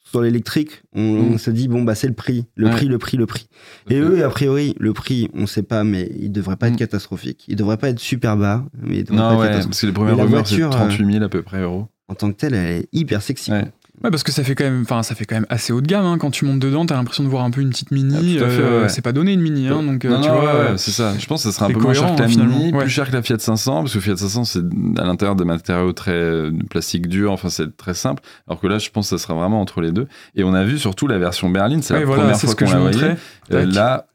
sur 0.03 0.21
l'électrique, 0.21 0.83
on, 0.93 1.01
Mm. 1.01 1.33
on 1.33 1.37
se 1.37 1.49
dit 1.51 1.67
bon 1.67 1.83
bah 1.83 1.95
c'est 1.95 2.07
le 2.07 2.13
prix, 2.13 2.45
le 2.55 2.67
Ouais. 2.67 2.71
prix, 2.73 2.87
le 2.87 2.97
prix, 2.97 3.17
le 3.17 3.25
prix. 3.25 3.47
Et 3.89 3.99
eux, 3.99 4.23
a 4.23 4.29
priori, 4.29 4.75
le 4.79 4.93
prix, 4.93 5.29
on 5.33 5.47
sait 5.47 5.63
pas, 5.63 5.83
mais 5.83 6.11
il 6.19 6.31
devrait 6.31 6.57
pas 6.57 6.67
être 6.67 6.77
catastrophique. 6.77 7.43
Il 7.47 7.55
devrait 7.55 7.77
pas 7.77 7.89
être 7.89 7.99
super 7.99 8.37
bas, 8.37 8.65
mais 8.81 8.97
il 8.99 9.03
devrait 9.03 9.17
pas 9.17 9.33
Non, 9.35 9.43
être 9.43 9.47
catastrophique. 9.47 9.69
parce 9.71 9.81
que 9.81 9.87
les 9.87 9.93
premières 9.93 10.17
rumeurs, 10.17 10.47
c'est 10.47 10.55
voiture, 10.61 10.69
38 10.77 11.11
000 11.13 11.23
à 11.23 11.29
peu 11.29 11.41
près 11.41 11.61
euros. 11.61 11.87
En 12.07 12.15
tant 12.15 12.31
que 12.31 12.37
telle, 12.37 12.53
elle 12.53 12.71
est 12.81 12.87
hyper 12.93 13.21
sexy. 13.21 13.51
Ouais. 13.51 13.65
Ouais, 14.03 14.11
parce 14.11 14.23
que 14.23 14.33
ça 14.33 14.43
fait 14.43 14.55
quand 14.55 14.65
même, 14.65 14.81
enfin, 14.81 15.03
ça 15.03 15.15
fait 15.15 15.23
quand 15.23 15.35
même 15.35 15.45
assez 15.49 15.71
haut 15.71 15.79
de 15.79 15.87
gamme. 15.87 16.05
hein. 16.05 16.17
Quand 16.19 16.29
tu 16.29 16.43
montes 16.43 16.59
dedans, 16.59 16.85
t'as 16.85 16.95
l'impression 16.95 17.23
de 17.23 17.29
voir 17.29 17.45
un 17.45 17.49
peu 17.49 17.61
une 17.61 17.69
petite 17.69 17.91
mini. 17.91 18.35
Ah, 18.35 18.39
tout 18.39 18.45
à 18.45 18.49
fait, 18.49 18.61
euh, 18.61 18.81
ouais. 18.83 18.89
C'est 18.89 19.01
pas 19.01 19.13
donné 19.13 19.31
une 19.31 19.39
mini, 19.41 19.69
hein, 19.69 19.81
donc 19.81 20.03
euh, 20.03 20.09
non, 20.09 20.21
tu 20.21 20.27
non, 20.27 20.35
vois. 20.35 20.43
ouais, 20.43 20.49
euh, 20.49 20.71
ouais, 20.73 20.77
c'est 20.77 20.91
ça. 20.91 21.13
Je 21.17 21.25
pense 21.25 21.43
que 21.43 21.49
ça 21.49 21.55
sera 21.55 21.65
un 21.65 21.69
c'est 21.69 21.75
peu 21.75 21.79
moins 21.79 21.93
cher 21.93 22.13
que 22.13 22.21
la 22.21 22.27
finalement. 22.27 22.57
Mini, 22.57 22.73
Ouais. 22.73 22.81
plus 22.81 22.89
cher 22.89 23.07
que 23.09 23.13
la 23.15 23.21
Fiat 23.23 23.39
500, 23.39 23.83
parce 23.83 23.93
que 23.93 23.99
Fiat 24.01 24.17
500, 24.17 24.43
c'est 24.43 24.59
à 24.99 25.05
l'intérieur 25.05 25.37
des 25.37 25.45
matériaux 25.45 25.93
très 25.93 26.11
euh, 26.11 26.51
de 26.51 26.63
plastique 26.65 27.07
dur, 27.07 27.31
enfin, 27.31 27.47
c'est 27.49 27.75
très 27.77 27.93
simple. 27.93 28.21
Alors 28.47 28.59
que 28.59 28.67
là, 28.67 28.79
je 28.79 28.89
pense 28.89 29.09
que 29.09 29.17
ça 29.17 29.23
sera 29.23 29.33
vraiment 29.33 29.61
entre 29.61 29.79
les 29.79 29.93
deux. 29.93 30.07
Et 30.35 30.43
on 30.43 30.53
a 30.53 30.65
vu 30.65 30.77
surtout 30.77 31.07
la 31.07 31.17
version 31.17 31.49
berline, 31.49 31.81
c'est 31.81 31.93
ouais, 31.93 32.01
la 32.01 32.05
voilà, 32.05 32.21
première 32.23 32.37
fois 32.39 32.49
ce 32.49 32.55
que 32.55 32.65
qu'on 32.65 32.71
je 32.71 32.75
la 32.75 32.81
voyait. 32.81 33.15
Euh, 33.53 33.65
là, 33.65 34.07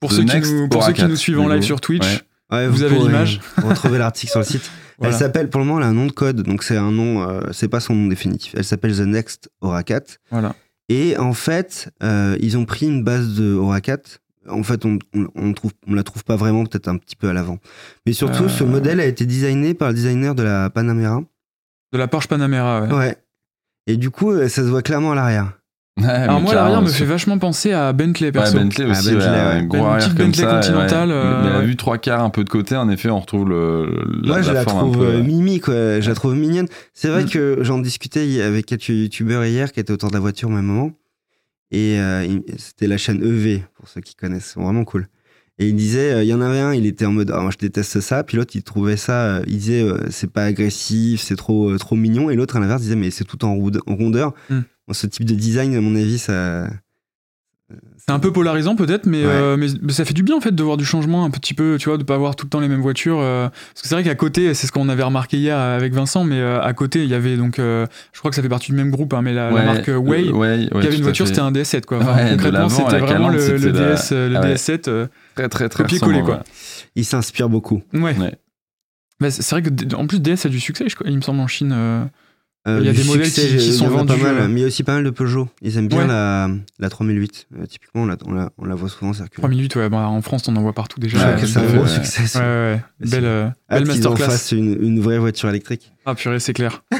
Pour 0.00 0.10
ceux 0.12 0.24
qui 0.24 0.34
Next 0.34 0.52
nous, 0.52 0.68
pour 0.68 0.78
Aura 0.78 0.88
ceux 0.88 0.92
qui 0.94 1.00
4, 1.02 1.10
nous 1.10 1.16
suivent 1.16 1.38
en 1.40 1.48
live 1.48 1.62
sur 1.62 1.80
Twitch, 1.80 2.24
Ouais. 2.50 2.66
Vous 2.68 2.82
avez 2.82 2.98
l'image 2.98 3.40
retrouver 3.62 3.98
l'article 3.98 4.30
sur 4.30 4.40
le 4.40 4.44
site. 4.46 4.70
Voilà. 5.00 5.14
Elle 5.14 5.18
s'appelle, 5.20 5.48
pour 5.48 5.60
le 5.60 5.66
moment, 5.66 5.78
elle 5.78 5.84
a 5.84 5.88
un 5.90 5.92
nom 5.94 6.06
de 6.06 6.10
code, 6.12 6.42
donc 6.42 6.64
c'est 6.64 6.76
un 6.76 6.90
nom, 6.90 7.22
euh, 7.22 7.40
c'est 7.52 7.68
pas 7.68 7.78
son 7.78 7.94
nom 7.94 8.08
définitif. 8.08 8.52
Elle 8.56 8.64
s'appelle 8.64 8.96
The 8.96 9.02
Next 9.02 9.48
4. 9.86 10.16
voilà. 10.32 10.56
Et 10.88 11.16
en 11.16 11.34
fait, 11.34 11.88
euh, 12.02 12.36
ils 12.40 12.58
ont 12.58 12.64
pris 12.64 12.86
une 12.86 13.04
base 13.04 13.34
de 13.36 13.56
4. 13.80 14.18
En 14.48 14.64
fait, 14.64 14.84
on, 14.84 14.98
on, 15.14 15.28
on 15.36 15.52
trouve, 15.52 15.70
on 15.86 15.94
la 15.94 16.02
trouve 16.02 16.24
pas 16.24 16.34
vraiment, 16.34 16.64
peut-être 16.66 16.88
un 16.88 16.96
petit 16.96 17.14
peu 17.14 17.28
à 17.28 17.32
l'avant. 17.32 17.58
Mais 18.06 18.12
surtout, 18.12 18.44
Euh. 18.44 18.48
ce 18.48 18.64
modèle 18.64 18.98
a 18.98 19.04
été 19.04 19.24
designé 19.24 19.72
par 19.72 19.86
le 19.90 19.94
designer 19.94 20.34
de 20.34 20.42
la 20.42 20.68
Panamera. 20.68 21.20
De 21.92 21.98
la 21.98 22.08
Porsche 22.08 22.26
Panamera. 22.26 22.82
ouais. 22.82 22.92
Ouais. 22.92 23.16
Et 23.86 23.96
du 23.98 24.10
coup, 24.10 24.32
euh, 24.32 24.48
ça 24.48 24.62
se 24.62 24.68
voit 24.68 24.82
clairement 24.82 25.12
à 25.12 25.14
l'arrière. 25.14 25.57
Ouais, 25.98 26.06
Alors 26.08 26.40
moi, 26.40 26.54
l'arrière 26.54 26.80
me 26.82 26.88
fait 26.88 27.04
vachement 27.04 27.38
penser 27.38 27.72
à 27.72 27.92
Bentley 27.92 28.26
Ouais, 28.26 28.32
perso. 28.32 28.56
Bentley 28.58 28.84
Ah, 28.88 28.90
aussi, 28.92 29.10
Bentley, 29.12 29.26
ouais, 29.26 29.32
ouais. 29.34 29.38
un 29.40 29.64
gros 29.64 29.84
arrière 29.86 29.96
petite 30.04 30.16
comme 30.16 30.26
Bentley 30.26 30.44
ça. 30.44 30.54
Continental, 30.56 31.08
ouais. 31.08 31.14
euh, 31.14 31.42
Mais 31.44 31.50
la 31.50 31.58
ouais. 31.60 31.66
vue 31.66 31.76
trois 31.76 31.98
quarts 31.98 32.22
un 32.22 32.30
peu 32.30 32.44
de 32.44 32.48
côté, 32.50 32.76
en 32.76 32.88
effet, 32.88 33.10
on 33.10 33.18
retrouve 33.20 33.48
le, 33.48 33.86
la, 34.22 34.28
Moi, 34.28 34.42
je 34.42 34.52
la 34.52 34.60
un 34.60 34.64
trouve 34.64 34.98
peu, 34.98 35.16
ouais. 35.16 35.22
mimi, 35.22 35.60
quoi. 35.60 36.00
Je 36.00 36.08
la 36.08 36.14
trouve 36.14 36.34
mignonne. 36.36 36.68
C'est 36.94 37.08
vrai 37.08 37.24
Mm. 37.24 37.30
que 37.30 37.58
j'en 37.62 37.78
discutais 37.78 38.40
avec 38.42 38.66
quelques 38.66 38.88
youtubeurs 38.90 39.44
hier 39.44 39.72
qui 39.72 39.80
étaient 39.80 39.92
autour 39.92 40.08
de 40.10 40.14
la 40.14 40.20
voiture 40.20 40.48
au 40.48 40.52
même 40.52 40.64
moment. 40.66 40.92
Et 41.70 41.98
euh, 41.98 42.26
c'était 42.56 42.86
la 42.86 42.96
chaîne 42.96 43.22
EV, 43.22 43.62
pour 43.74 43.88
ceux 43.88 44.00
qui 44.00 44.14
connaissent. 44.14 44.52
C'est 44.54 44.60
vraiment 44.60 44.84
cool. 44.84 45.06
Et 45.60 45.66
il 45.68 45.74
disait, 45.74 46.12
euh, 46.12 46.22
il 46.22 46.28
y 46.28 46.32
en 46.34 46.40
avait 46.40 46.60
un, 46.60 46.72
il 46.72 46.86
était 46.86 47.04
en 47.04 47.10
mode, 47.12 47.32
ah, 47.34 47.40
moi 47.40 47.50
je 47.50 47.58
déteste 47.58 48.00
ça. 48.00 48.22
Puis 48.22 48.36
l'autre, 48.36 48.52
il 48.54 48.62
trouvait 48.62 48.96
ça, 48.96 49.24
euh, 49.24 49.42
il 49.48 49.58
disait, 49.58 49.82
euh, 49.82 49.98
c'est 50.08 50.30
pas 50.32 50.44
agressif, 50.44 51.20
c'est 51.20 51.34
trop, 51.34 51.70
euh, 51.70 51.78
trop 51.78 51.96
mignon. 51.96 52.30
Et 52.30 52.36
l'autre, 52.36 52.56
à 52.56 52.60
l'inverse, 52.60 52.80
disait, 52.82 52.94
mais 52.94 53.10
c'est 53.10 53.24
tout 53.24 53.44
en 53.44 53.54
rondeur. 53.88 54.34
Mm. 54.50 54.60
Ce 54.92 55.06
type 55.06 55.24
de 55.24 55.34
design, 55.34 55.74
à 55.74 55.80
mon 55.80 55.94
avis, 55.96 56.18
ça. 56.18 56.68
C'est 57.98 58.12
un 58.14 58.18
peu 58.18 58.32
polarisant 58.32 58.76
peut-être, 58.76 59.04
mais, 59.04 59.26
Ouais. 59.26 59.30
euh, 59.30 59.56
mais, 59.58 59.66
mais 59.82 59.92
ça 59.92 60.06
fait 60.06 60.14
du 60.14 60.22
bien 60.22 60.34
en 60.36 60.40
fait 60.40 60.54
de 60.54 60.62
voir 60.62 60.78
du 60.78 60.86
changement 60.86 61.26
un 61.26 61.30
petit 61.30 61.52
peu, 61.52 61.76
tu 61.78 61.90
vois, 61.90 61.98
de 61.98 62.02
pas 62.02 62.14
avoir 62.14 62.34
tout 62.34 62.46
le 62.46 62.48
temps 62.48 62.60
les 62.60 62.68
mêmes 62.68 62.80
voitures. 62.80 63.18
euh, 63.20 63.48
parce 63.50 63.82
que 63.82 63.88
c'est 63.88 63.94
vrai 63.94 64.02
qu'à 64.02 64.14
côté, 64.14 64.54
c'est 64.54 64.66
ce 64.66 64.72
qu'on 64.72 64.88
avait 64.88 65.02
remarqué 65.02 65.36
hier 65.36 65.58
avec 65.58 65.92
Vincent, 65.92 66.24
mais 66.24 66.40
euh, 66.40 66.62
à 66.62 66.72
côté, 66.72 67.04
il 67.04 67.10
y 67.10 67.14
avait 67.14 67.36
donc, 67.36 67.58
euh, 67.58 67.84
je 68.14 68.20
croque 68.20 68.32
que 68.32 68.36
ça 68.36 68.40
fait 68.42 68.48
partie 68.48 68.70
du 68.70 68.76
même 68.78 68.90
groupe, 68.90 69.12
hein, 69.12 69.20
mais 69.20 69.34
la, 69.34 69.50
la 69.50 69.62
marque 69.64 69.90
euh, 69.90 69.96
Way, 69.98 70.30
ouais, 70.30 70.68
ouais, 70.72 70.80
qui 70.80 70.86
avait 70.86 70.96
une 70.96 71.02
voiture, 71.02 71.26
c'était 71.26 71.40
un 71.40 71.52
DS7 71.52 71.84
quoi. 71.84 71.98
Enfin, 71.98 72.30
concrètement, 72.30 72.70
c'était 72.70 72.92
la 72.92 72.98
vraiment 73.00 73.28
le, 73.28 73.56
le 73.58 73.70
la- 73.72 73.94
DS, 73.96 74.12
euh, 74.12 74.28
le 74.30 74.36
Ah 74.36 74.40
ouais. 74.40 74.54
DS7. 74.54 74.88
euh, 74.88 75.06
très 75.34 75.48
très 75.50 75.68
très 75.68 75.82
Copier-coller, 75.82 76.22
quoi. 76.22 76.42
Il 76.96 77.04
s'inspire 77.04 77.50
beaucoup. 77.50 77.82
ouais. 77.92 78.16
Ouais. 78.16 78.34
Bah, 79.20 79.30
c'est 79.30 79.50
vrai 79.50 79.62
que 79.62 79.94
en 79.94 80.06
plus 80.06 80.20
DS 80.22 80.46
a 80.46 80.48
du 80.48 80.60
succès, 80.60 80.84
je 80.88 80.94
crois, 80.94 81.10
il 81.10 81.16
me 81.16 81.20
semble 81.20 81.40
en 81.40 81.48
Chine. 81.48 82.08
Euh. 82.68 82.76
Euh, 82.76 82.80
Il 82.80 82.86
y 82.86 82.88
a 82.88 82.92
des 82.92 83.04
modèles 83.04 83.26
succès, 83.26 83.56
qui- 83.56 83.72
sont 83.72 83.88
vendus, 83.88 84.08
Pas 84.12 84.16
mal, 84.18 84.36
euh. 84.42 84.48
mais 84.48 84.60
il 84.60 84.62
y 84.62 84.64
a 84.64 84.66
aussi 84.68 84.82
pas 84.82 84.94
mal 84.94 85.04
de 85.04 85.10
Peugeot. 85.10 85.48
Ils 85.62 85.76
aiment 85.78 85.88
bien 85.88 85.98
Ouais. 86.02 86.06
la, 86.06 86.48
la 86.78 86.88
3008. 86.90 87.46
Euh, 87.58 87.66
typiquement, 87.66 88.02
on 88.02 88.06
la, 88.06 88.16
on, 88.26 88.32
la, 88.32 88.50
on 88.58 88.64
la 88.66 88.74
voit 88.74 88.88
souvent 88.88 89.12
circuler. 89.12 89.40
3008, 89.42 89.76
ouais, 89.76 89.88
bah, 89.88 90.06
en 90.08 90.20
France, 90.22 90.44
on 90.48 90.56
en 90.56 90.62
voit 90.62 90.72
partout 90.74 91.00
déjà. 91.00 91.34
Tout 91.34 91.46
c'est 91.46 91.56
un 91.58 91.62
fait, 91.62 91.76
gros 91.76 91.86
succès. 91.86 92.38
Ouais, 92.38 92.44
ouais, 92.44 92.80
Belle, 93.00 93.24
euh, 93.24 93.48
belle 93.70 93.86
masterclass. 93.86 94.52
une, 94.52 94.76
une 94.82 95.00
vraie 95.00 95.18
voiture 95.18 95.48
électrique. 95.48 95.92
Ah, 96.06 96.14
purée, 96.14 96.40
c'est 96.40 96.52
clair. 96.52 96.82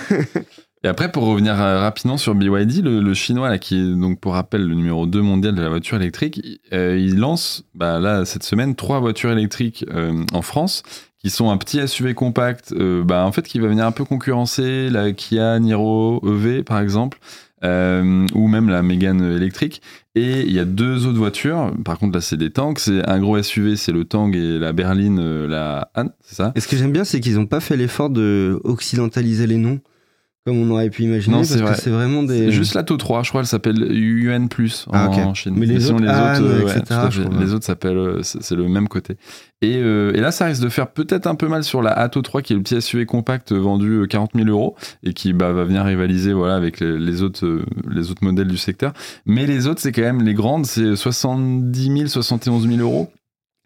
Et 0.85 0.87
après, 0.87 1.11
pour 1.11 1.25
revenir 1.25 1.61
euh, 1.61 1.81
rapidement 1.81 2.17
sur 2.19 2.37
BYD, 2.37 2.83
le, 2.85 3.01
le 3.01 3.15
chinois, 3.15 3.49
là, 3.51 3.59
qui 3.59 3.75
est 3.77 3.95
donc 3.97 4.21
pour 4.21 4.35
rappel 4.35 4.63
le 4.65 4.77
numéro 4.77 5.07
2 5.07 5.21
mondial 5.23 5.53
de 5.57 5.61
la 5.61 5.69
voiture 5.69 5.97
électrique, 5.97 6.41
il, 6.45 6.61
euh, 6.73 6.97
il 6.97 7.17
lance 7.19 7.65
bah, 7.75 7.99
là, 7.99 8.25
cette 8.25 8.45
semaine 8.45 8.77
trois 8.77 9.01
voitures 9.01 9.33
électriques 9.33 9.85
euh, 9.93 10.25
en 10.33 10.41
France 10.43 10.85
qui 11.19 11.31
sont 11.31 11.51
un 11.51 11.57
petit 11.57 11.87
SUV 11.87 12.15
compact, 12.15 12.73
euh, 12.73 13.03
bah, 13.03 13.25
en 13.25 13.33
fait, 13.33 13.43
qui 13.43 13.59
va 13.59 13.69
venir 13.69 13.85
un 13.85 13.93
peu 13.93 14.05
concurrencer 14.05 14.89
la 14.89 15.13
Kia 15.13 15.59
Niro 15.59 16.23
EV, 16.25 16.63
par 16.63 16.81
exemple, 16.81 17.19
euh, 17.65 18.27
ou 18.35 18.47
même 18.47 18.69
la 18.69 18.83
Mégane 18.83 19.23
électrique. 19.23 19.83
Et 20.15 20.43
il 20.43 20.53
y 20.53 20.61
a 20.61 20.65
deux 20.65 21.07
autres 21.07 21.19
voitures, 21.19 21.73
par 21.85 21.99
contre, 21.99 22.15
là, 22.15 22.21
c'est 22.21 22.37
des 22.37 22.51
tanks. 22.51 22.79
C'est 22.79 23.09
un 23.09 23.19
gros 23.19 23.41
SUV, 23.43 23.77
c'est 23.77 23.93
le 23.93 24.05
Tang, 24.05 24.35
et 24.35 24.59
la 24.59 24.73
berline, 24.73 25.19
euh, 25.21 25.49
la 25.49 25.91
Han, 25.97 26.09
c'est 26.21 26.37
ça? 26.37 26.53
Et 26.55 26.61
ce 26.61 26.69
que 26.69 26.77
j'aime 26.77 26.93
bien, 26.93 27.05
c'est 27.05 27.21
qu'ils 27.21 27.35
n'ont 27.35 27.47
pas 27.47 27.61
fait 27.61 27.77
l'effort 27.77 28.11
de 28.11 28.61
occidentaliser 28.63 29.47
les 29.47 29.57
noms, 29.57 29.81
comme 30.49 30.59
on 30.59 30.71
aurait 30.71 30.90
pu 30.90 31.05
imaginer, 31.05 31.37
Non, 31.37 31.43
parce 31.43 31.55
vrai. 31.57 31.75
que 31.75 31.81
c'est 31.81 31.90
vraiment 31.90 32.23
des. 32.23 32.50
Juste 32.50 32.75
la 32.75 32.83
To 32.83 32.97
3, 32.97 33.23
je 33.23 33.28
crois, 33.28 33.43
elle 33.43 33.47
s'appelle 33.47 33.81
UN+, 33.93 34.49
en, 34.88 34.93
Ah, 34.93 35.09
en 35.09 35.35
Chine. 35.35 35.55
Mais 35.57 35.67
les 35.67 35.81
sinon, 35.81 35.97
autres, 35.97 36.05
les 36.05 36.11
autres, 36.40 36.67
euh, 36.67 36.78
etc., 36.78 37.00
les 37.38 37.55
autres 37.55 37.64
s'appellent, 37.64 37.97
euh, 37.97 38.23
c'est 38.23 38.55
le 38.57 38.69
même 38.69 38.88
côté. 38.88 39.17
Et, 39.61 39.76
euh, 39.76 40.12
et 40.14 40.21
là, 40.21 40.31
ça 40.31 40.47
risque 40.47 40.62
de 40.62 40.69
faire 40.69 40.87
peut-être 40.88 41.26
un 41.26 41.35
peu 41.35 41.49
mal 41.49 41.64
sur 41.64 41.83
la 41.83 41.90
Atto 41.90 42.23
3, 42.23 42.43
qui 42.43 42.52
est 42.52 42.57
le 42.57 42.62
petit 42.62 42.81
SUV 42.81 43.07
compact 43.07 43.50
euh, 43.50 43.59
vendu 43.59 43.90
euh, 44.02 44.07
40 44.07 44.31
000 44.37 44.49
euros 44.49 44.76
et 45.02 45.12
qui 45.12 45.33
bah, 45.33 45.52
va 45.52 45.64
venir 45.64 45.85
rivaliser 45.85 46.33
voilà, 46.33 46.55
avec 46.55 46.78
les, 46.78 46.97
les 46.97 47.23
autres, 47.23 47.45
euh, 47.45 47.64
les 47.90 48.11
autres 48.12 48.23
modèles 48.23 48.47
du 48.47 48.57
secteur. 48.57 48.93
Mais 49.26 49.47
les 49.47 49.67
autres, 49.67 49.81
c'est 49.81 49.90
quand 49.90 50.02
même 50.02 50.23
les 50.23 50.35
grandes, 50.35 50.64
c'est 50.64 50.95
70 50.95 51.85
000, 51.85 52.07
71 52.07 52.69
000 52.69 52.81
euros. 52.81 53.11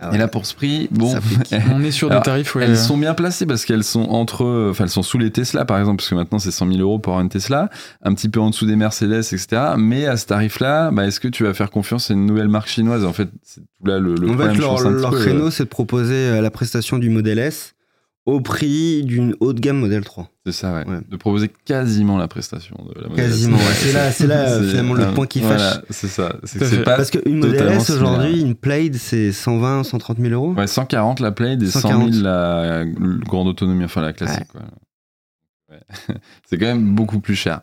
Ah 0.03 0.09
ouais. 0.11 0.17
Et 0.17 0.19
là, 0.19 0.29
pour 0.29 0.47
ce 0.47 0.55
prix, 0.55 0.89
bon. 0.91 1.15
On 1.73 1.83
est 1.83 1.91
sur 1.91 2.11
des 2.11 2.21
tarifs, 2.21 2.55
ouais. 2.55 2.65
elles 2.65 2.77
sont 2.77 2.99
bien 2.99 3.15
placées 3.15 3.47
parce 3.47 3.65
qu'elles 3.65 3.85
sont 3.85 4.03
entre, 4.03 4.69
enfin 4.71 4.85
elles 4.85 4.91
sont 4.91 5.03
sous 5.03 5.19
les 5.19 5.31
Tesla 5.31 5.65
par 5.65 5.79
exemple, 5.79 5.99
parce 5.99 6.11
que 6.11 6.15
maintenant 6.15 6.39
c'est 6.39 6.51
100 6.51 6.69
000 6.69 6.81
euros 6.81 6.99
pour 6.99 7.13
avoir 7.13 7.23
une 7.23 7.29
Tesla, 7.31 7.71
un 8.03 8.13
petit 8.15 8.29
peu 8.29 8.41
en 8.41 8.51
dessous 8.51 8.67
des 8.67 8.77
Mercedes, 8.77 9.21
etc. 9.33 9.47
Mais 9.79 10.07
à 10.07 10.17
ce 10.17 10.27
tarif-là, 10.27 10.91
bah, 10.91 11.07
est-ce 11.07 11.21
que 11.21 11.29
tu 11.29 11.45
vas 11.45 11.55
faire 11.55 11.71
confiance 11.71 12.11
à 12.11 12.15
une 12.15 12.27
nouvelle 12.27 12.49
marque 12.49 12.69
chinoise? 12.69 13.05
En 13.05 13.13
fait, 13.13 13.29
c'est 13.43 13.61
tout 13.61 13.87
là 13.87 13.99
le, 13.99 14.15
le 14.15 14.31
en 14.31 14.35
problème. 14.35 14.55
fait, 14.57 14.61
leur, 14.91 15.13
créneau, 15.13 15.47
euh, 15.47 15.51
c'est 15.51 15.65
de 15.65 15.69
proposer 15.69 16.15
euh, 16.15 16.41
la 16.41 16.51
prestation 16.51 16.99
du 16.99 17.09
modèle 17.11 17.39
S 17.39 17.75
au 18.25 18.41
prix 18.41 19.02
d'une 19.02 19.35
haut 19.41 19.52
de 19.52 19.61
gamme 19.61 19.79
modèle 19.79 20.05
3. 20.05 20.31
c'est 20.47 20.52
ça, 20.52 20.73
ouais. 20.73 20.87
Ouais. 20.87 21.00
De 21.09 21.17
proposer 21.17 21.50
quasiment 21.64 22.17
la 22.19 22.29
prestation 22.29 22.76
de 22.85 23.00
la 23.00 23.09
Model 23.09 23.25
S. 23.25 23.31
Quasiment, 23.31 23.57
ouais. 23.57 23.75
C'est 23.75 23.93
là, 23.93 24.12
c'est 24.12 24.26
là 24.26 24.62
finalement 24.69 24.95
le 24.95 25.05
euh, 25.05 25.12
point 25.12 25.26
qui 25.26 25.41
voilà, 25.41 25.59
fâche. 25.59 25.83
c'est 25.91 26.09
ça. 26.09 26.37
C'est 26.45 26.59
que 26.59 26.85
pas. 26.85 26.97
Parce 26.97 27.11
qu'une 27.11 27.38
modèle 27.38 27.69
S 27.73 27.91
aujourd'hui, 27.91 28.41
une 28.41 28.55
Plaid, 28.55 28.95
c'est 28.95 29.33
120, 29.33 29.85
130 29.85 30.19
000 30.19 30.33
euros. 30.33 30.55
Ouais, 30.55 30.67
140 30.67 31.21
la 31.21 31.33
Play 31.33 31.55
et 31.61 31.67
100 31.67 31.81
140. 31.81 32.12
000 32.12 32.25
la 32.25 32.85
grande 33.26 33.49
autonomie, 33.49 33.85
enfin 33.85 34.02
la 34.02 34.12
classique. 34.12 34.49
Ouais. 34.55 35.79
c'est 36.47 36.59
quand 36.59 36.67
même 36.67 36.95
beaucoup 36.95 37.21
plus 37.21 37.35
cher. 37.35 37.62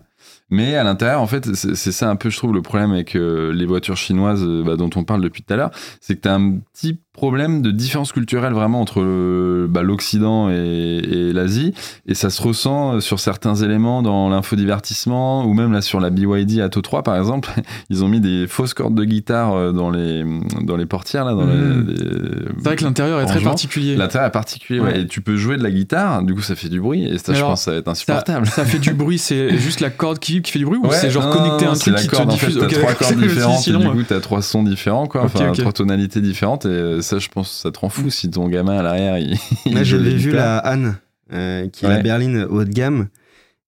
Mais 0.49 0.75
à 0.75 0.83
l'intérieur, 0.83 1.21
en 1.21 1.27
fait, 1.27 1.55
c'est 1.55 1.75
c'est 1.75 1.91
ça 1.91 2.09
un 2.09 2.15
peu, 2.15 2.29
je 2.29 2.37
trouve, 2.37 2.53
le 2.53 2.61
problème 2.61 2.91
avec 2.91 3.15
euh, 3.15 3.53
les 3.53 3.65
voitures 3.65 3.97
chinoises 3.97 4.43
euh, 4.43 4.63
bah, 4.65 4.77
dont 4.77 4.89
on 4.95 5.03
parle 5.03 5.21
depuis 5.21 5.43
tout 5.43 5.53
à 5.53 5.57
l'heure. 5.57 5.71
C'est 6.01 6.15
que 6.15 6.21
tu 6.21 6.27
as 6.27 6.33
un 6.33 6.57
petit 6.73 6.99
problème 7.19 7.61
de 7.61 7.71
différence 7.71 8.13
culturelle 8.13 8.53
vraiment 8.53 8.79
entre 8.79 9.01
le- 9.01 9.67
bah, 9.69 9.83
l'Occident 9.83 10.49
et, 10.49 10.55
et 11.03 11.33
l'Asie. 11.33 11.73
Et 12.07 12.13
ça 12.15 12.29
se 12.29 12.41
ressent 12.41 12.95
euh, 12.95 12.99
sur 13.01 13.19
certains 13.19 13.55
éléments 13.55 14.01
dans 14.01 14.29
l'infodivertissement 14.29 15.45
ou 15.45 15.53
même 15.53 15.73
là 15.73 15.81
sur 15.81 15.99
la 15.99 16.09
BYD 16.09 16.61
Atto 16.61 16.81
3, 16.81 17.03
par 17.03 17.17
exemple. 17.17 17.49
Ils 17.89 18.03
ont 18.03 18.07
mis 18.07 18.19
des 18.21 18.47
fausses 18.47 18.73
cordes 18.73 18.95
de 18.95 19.03
guitare 19.03 19.53
euh, 19.53 19.71
dans 19.73 19.89
les, 19.89 20.23
dans 20.61 20.77
les 20.77 20.85
portières, 20.85 21.25
là, 21.25 21.33
dans 21.33 21.45
Mhm. 21.45 21.87
les- 21.89 21.95
C'est 22.59 22.63
vrai 22.65 22.75
que 22.77 22.83
l'intérieur 22.83 23.19
est 23.21 23.25
très 23.25 23.41
particulier. 23.41 23.95
L'intérieur 23.95 24.27
est 24.27 24.31
particulier, 24.31 24.79
ouais. 24.79 24.85
Ouais. 24.93 25.01
Et 25.01 25.07
tu 25.07 25.21
peux 25.21 25.35
jouer 25.35 25.57
de 25.57 25.63
la 25.63 25.71
guitare, 25.71 26.23
du 26.23 26.33
coup 26.33 26.41
ça 26.41 26.55
fait 26.55 26.69
du 26.69 26.79
bruit, 26.79 27.03
et 27.05 27.17
ça, 27.17 27.33
je 27.33 27.41
pense, 27.41 27.63
ça 27.63 27.71
va 27.71 27.77
être 27.77 27.87
insupportable. 27.89 28.47
ça 28.47 28.63
fait 28.65 28.79
du 28.79 28.93
bruit, 28.93 29.17
c'est 29.17 29.57
juste 29.57 29.81
la 29.81 29.89
corde 29.89 30.19
qui 30.19 30.41
qui 30.41 30.51
fait 30.51 30.59
du 30.59 30.65
bruit 30.65 30.79
ou 30.81 30.87
Ouais, 30.87 30.95
c'est 30.95 31.09
genre 31.09 31.25
non, 31.25 31.31
connecté 31.33 31.65
à 31.65 31.71
un 31.71 31.73
truc 31.75 31.93
la 31.93 32.01
qui 32.01 32.07
te 32.07 32.15
en 32.15 32.19
fait, 32.19 32.25
diffuse 32.27 32.57
Ok, 32.57 32.71
trois 32.73 32.93
cordes 32.95 33.15
différentes, 33.19 33.67
et 33.67 33.71
du 33.71 33.77
euh, 33.77 33.89
coup 33.91 34.03
t'as 34.07 34.19
trois 34.21 34.41
sons 34.41 34.63
différents, 34.63 35.07
quoi, 35.07 35.23
enfin 35.25 35.51
trois 35.51 35.71
tonalités 35.73 36.21
différentes, 36.21 36.65
et 36.65 36.69
euh, 36.69 37.01
ça, 37.09 37.19
je 37.19 37.27
pense, 37.29 37.51
ça 37.51 37.71
te 37.71 37.79
rend 37.79 37.89
fou 37.89 38.09
si 38.09 38.29
ton 38.29 38.47
gamin 38.47 38.77
à 38.77 38.83
l'arrière, 38.83 39.17
il. 39.17 39.37
Là, 39.73 39.83
j'avais 39.83 40.15
vu 40.15 40.31
la 40.31 40.57
Anne, 40.59 40.97
euh, 41.33 41.67
qui 41.67 41.85
est 41.85 41.89
la 41.89 42.01
berline 42.01 42.45
haut 42.49 42.63
de 42.63 42.69
gamme. 42.71 43.07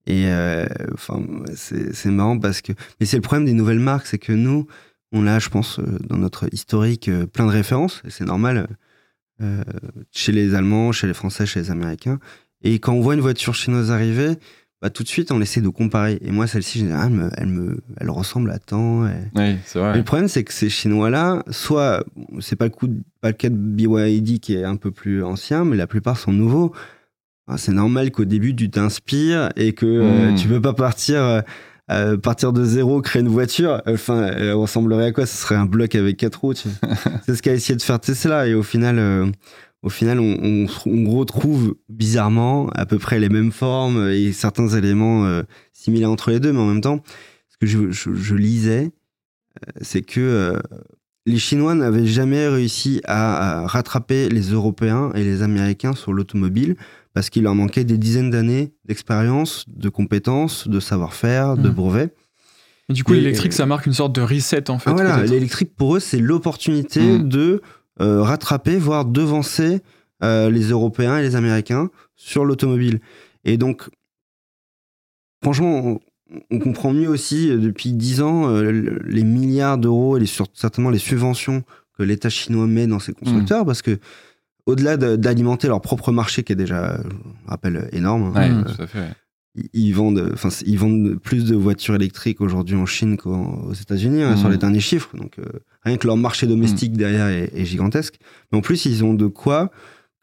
Et 0.07 0.25
euh, 0.27 0.65
enfin, 0.93 1.24
c'est 1.55 2.05
marrant 2.05 2.38
parce 2.38 2.62
que. 2.62 2.74
Mais 3.00 3.05
c'est 3.05 3.17
le 3.17 3.21
problème 3.21 3.45
des 3.45 3.53
nouvelles 3.53 3.79
marques, 3.79 4.07
c'est 4.07 4.19
que 4.19 4.33
nous, 4.33 4.67
on 5.12 5.25
a, 5.27 5.39
je 5.39 5.50
pense, 5.50 5.79
euh, 5.79 5.83
dans 6.07 6.17
notre 6.17 6.53
historique, 6.53 7.10
plein 7.33 7.45
de 7.45 7.51
références. 7.51 8.01
Et 8.05 8.12
c'est 8.12 8.25
normal 8.25 8.67
euh, 9.41 9.63
chez 10.12 10.31
les 10.31 10.53
Allemands, 10.53 10.91
chez 10.91 11.07
les 11.07 11.13
Français, 11.13 11.45
chez 11.45 11.62
les 11.62 11.71
Américains. 11.71 12.19
Et 12.63 12.77
quand 12.79 12.93
on 12.93 13.01
voit 13.01 13.15
une 13.15 13.21
voiture 13.21 13.55
chinoise 13.55 13.91
arriver, 13.91 14.36
bah, 14.81 14.89
tout 14.89 15.03
de 15.03 15.07
suite, 15.07 15.31
on 15.31 15.39
essaie 15.41 15.61
de 15.61 15.69
comparer. 15.69 16.17
Et 16.21 16.31
moi, 16.31 16.47
celle-ci, 16.47 16.83
dis, 16.83 16.89
ah, 16.91 17.03
elle, 17.05 17.11
me, 17.13 17.29
elle, 17.38 17.47
me, 17.47 17.77
elle 18.00 18.09
ressemble 18.09 18.50
à 18.51 18.57
tant. 18.59 19.05
et- 19.07 19.11
Oui, 19.35 19.55
c'est 19.65 19.79
mais 19.79 19.85
vrai. 19.89 19.97
le 19.97 20.03
problème, 20.03 20.27
c'est 20.27 20.43
que 20.43 20.53
ces 20.53 20.69
Chinois-là, 20.69 21.43
soit 21.51 22.03
c'est 22.39 22.55
pas 22.55 22.65
le, 22.65 22.71
coup 22.71 22.88
de- 22.88 23.01
pas 23.21 23.27
le 23.29 23.35
cas 23.35 23.50
de 23.50 23.55
BYD 23.55 24.39
qui 24.39 24.55
est 24.55 24.63
un 24.63 24.75
peu 24.77 24.91
plus 24.91 25.23
ancien, 25.23 25.65
mais 25.65 25.77
la 25.77 25.88
plupart 25.88 26.17
sont 26.17 26.33
nouveaux. 26.33 26.73
C'est 27.57 27.73
normal 27.73 28.11
qu'au 28.11 28.23
début 28.23 28.55
tu 28.55 28.69
t'inspires 28.69 29.50
et 29.57 29.73
que 29.73 29.85
euh, 29.85 30.31
Mm. 30.31 30.35
tu 30.35 30.47
peux 30.47 30.61
pas 30.61 30.73
partir 30.73 31.21
euh, 31.21 31.41
euh, 31.91 32.15
partir 32.15 32.53
de 32.53 32.63
zéro, 32.63 33.01
créer 33.01 33.21
une 33.21 33.27
voiture. 33.27 33.81
Enfin, 33.85 34.27
elle 34.38 34.53
ressemblerait 34.53 35.07
à 35.07 35.11
quoi? 35.11 35.25
Ce 35.25 35.35
serait 35.35 35.55
un 35.55 35.65
bloc 35.65 35.93
avec 35.95 36.15
quatre 36.15 36.39
roues. 36.39 36.53
tu 36.53 36.69
sais. 36.69 36.75
c'est 37.25 37.35
ce 37.35 37.41
qu'a 37.41 37.51
essayé 37.53 37.75
de 37.75 37.81
faire 37.81 38.00
Tesla 38.00 38.47
et 38.47 38.53
au 38.53 38.63
final. 38.63 38.97
Au 39.83 39.89
final, 39.89 40.19
on, 40.19 40.38
on, 40.41 40.67
on 40.85 41.09
retrouve 41.09 41.75
bizarrement 41.89 42.69
à 42.75 42.85
peu 42.85 43.00
près 43.00 43.19
les 43.19 43.29
mêmes 43.29 43.51
formes 43.51 44.09
et 44.09 44.31
certains 44.31 44.67
éléments 44.69 45.25
euh, 45.25 45.43
similaires 45.73 46.11
entre 46.11 46.29
les 46.31 46.39
deux, 46.39 46.51
mais 46.53 46.59
en 46.59 46.67
même 46.67 46.81
temps, 46.81 47.01
ce 47.50 47.57
que 47.57 47.65
je, 47.65 47.89
je- 47.91 48.13
je 48.13 48.35
lisais, 48.35 48.91
euh, 49.67 49.71
c'est 49.81 50.01
que 50.01 50.19
euh, 50.21 50.59
les 51.25 51.38
Chinois 51.39 51.75
n'avaient 51.75 52.05
jamais 52.05 52.47
réussi 52.47 53.01
à, 53.05 53.61
à 53.63 53.67
rattraper 53.67 54.29
les 54.29 54.51
Européens 54.51 55.11
et 55.15 55.23
les 55.23 55.41
Américains 55.41 55.93
sur 55.93 56.13
l'automobile 56.13 56.75
parce 57.13 57.29
qu'il 57.29 57.43
leur 57.43 57.55
manquait 57.55 57.83
des 57.83 57.97
dizaines 57.97 58.29
d'années 58.29 58.73
d'expérience, 58.85 59.65
de 59.67 59.89
compétences, 59.89 60.67
de 60.67 60.79
savoir-faire, 60.79 61.57
de 61.57 61.69
Mm. 61.69 61.73
brevets. 61.73 62.15
Et 62.89 62.93
du 62.93 63.03
coup, 63.03 63.13
l'électrique, 63.13 63.53
ça 63.53 63.65
marque 63.65 63.85
une 63.85 63.93
sorte 63.93 64.13
de 64.15 64.21
reset 64.21 64.69
en 64.69 64.79
fait. 64.79 64.89
Ah, 64.89 64.93
voilà, 64.93 65.23
l'électrique 65.25 65.75
pour 65.75 65.95
eux, 65.95 66.00
c'est 66.00 66.19
l'opportunité 66.19 67.01
Mm. 67.19 67.29
de 67.29 67.61
rattraper, 68.00 68.77
voire 68.77 69.05
devancer 69.05 69.81
euh, 70.24 70.50
les 70.50 70.69
Européens 70.69 71.17
et 71.17 71.21
les 71.24 71.36
Américains 71.36 71.89
sur 72.15 72.45
l'automobile. 72.45 73.00
Et 73.43 73.57
donc, 73.57 73.89
franchement, 75.43 76.00
on, 76.50 76.60
comprend 76.60 76.93
mieux 76.93 77.10
aussi 77.10 77.50
euh, 77.50 77.57
depuis 77.57 77.91
dix 77.93 78.21
ans 78.21 78.48
euh, 78.50 78.71
le- 78.71 79.00
les 79.05 79.24
milliards 79.24 79.77
d'euros 79.77 80.17
et 80.17 80.19
les, 80.19 80.29
certainement 80.53 80.89
les 80.89 81.00
subventions 81.00 81.63
que 81.98 82.03
l'État 82.03 82.29
chinois 82.29 82.67
met 82.67 82.88
dans 82.88 83.00
ses 83.00 83.13
constructeurs, 83.13 83.65
parce 83.65 83.81
que 83.81 84.00
au-delà 84.65 84.95
de- 84.98 85.15
d'alimenter 85.15 85.67
leur 85.67 85.81
propre 85.81 86.12
marché, 86.12 86.43
qui 86.43 86.53
est 86.53 86.55
déjà, 86.55 86.98
je 87.03 87.50
rappelle, 87.50 87.89
énorme, 87.91 88.31
Ouais, 88.31 88.45
hein, 88.45 88.63
tout 88.63 88.81
à 88.81 88.88
fait. 88.88 89.00
ouais. 89.00 89.12
Ils- 89.74 89.93
vendent, 89.93 90.29
enfin, 90.34 90.50
ils 90.65 90.77
vendent 90.77 91.15
plus 91.22 91.46
de 91.46 91.55
voitures 91.55 91.96
électriques 91.96 92.41
aujourd'hui 92.41 92.75
en 92.75 92.86
Chine 92.86 93.17
qu'aux 93.17 93.74
États-Unis 93.74 94.24
hein, 94.24 94.38
sur 94.38 94.50
les 94.50 94.58
derniers 94.58 94.79
chiffres. 94.79 95.15
Donc 95.17 95.39
euh, 95.39 95.43
rien 95.84 95.98
que 95.98 96.08
leur 96.08 96.17
marché 96.17 96.48
domestique 96.48 96.93
derrière 96.98 97.27
est, 97.27 97.51
est 97.55 97.65
gigantesque. 97.65 98.15
Mais 98.51 98.58
en 98.58 98.62
plus, 98.62 98.86
ils 98.86 99.03
ont 99.03 99.13
de 99.13 99.27
quoi, 99.27 99.72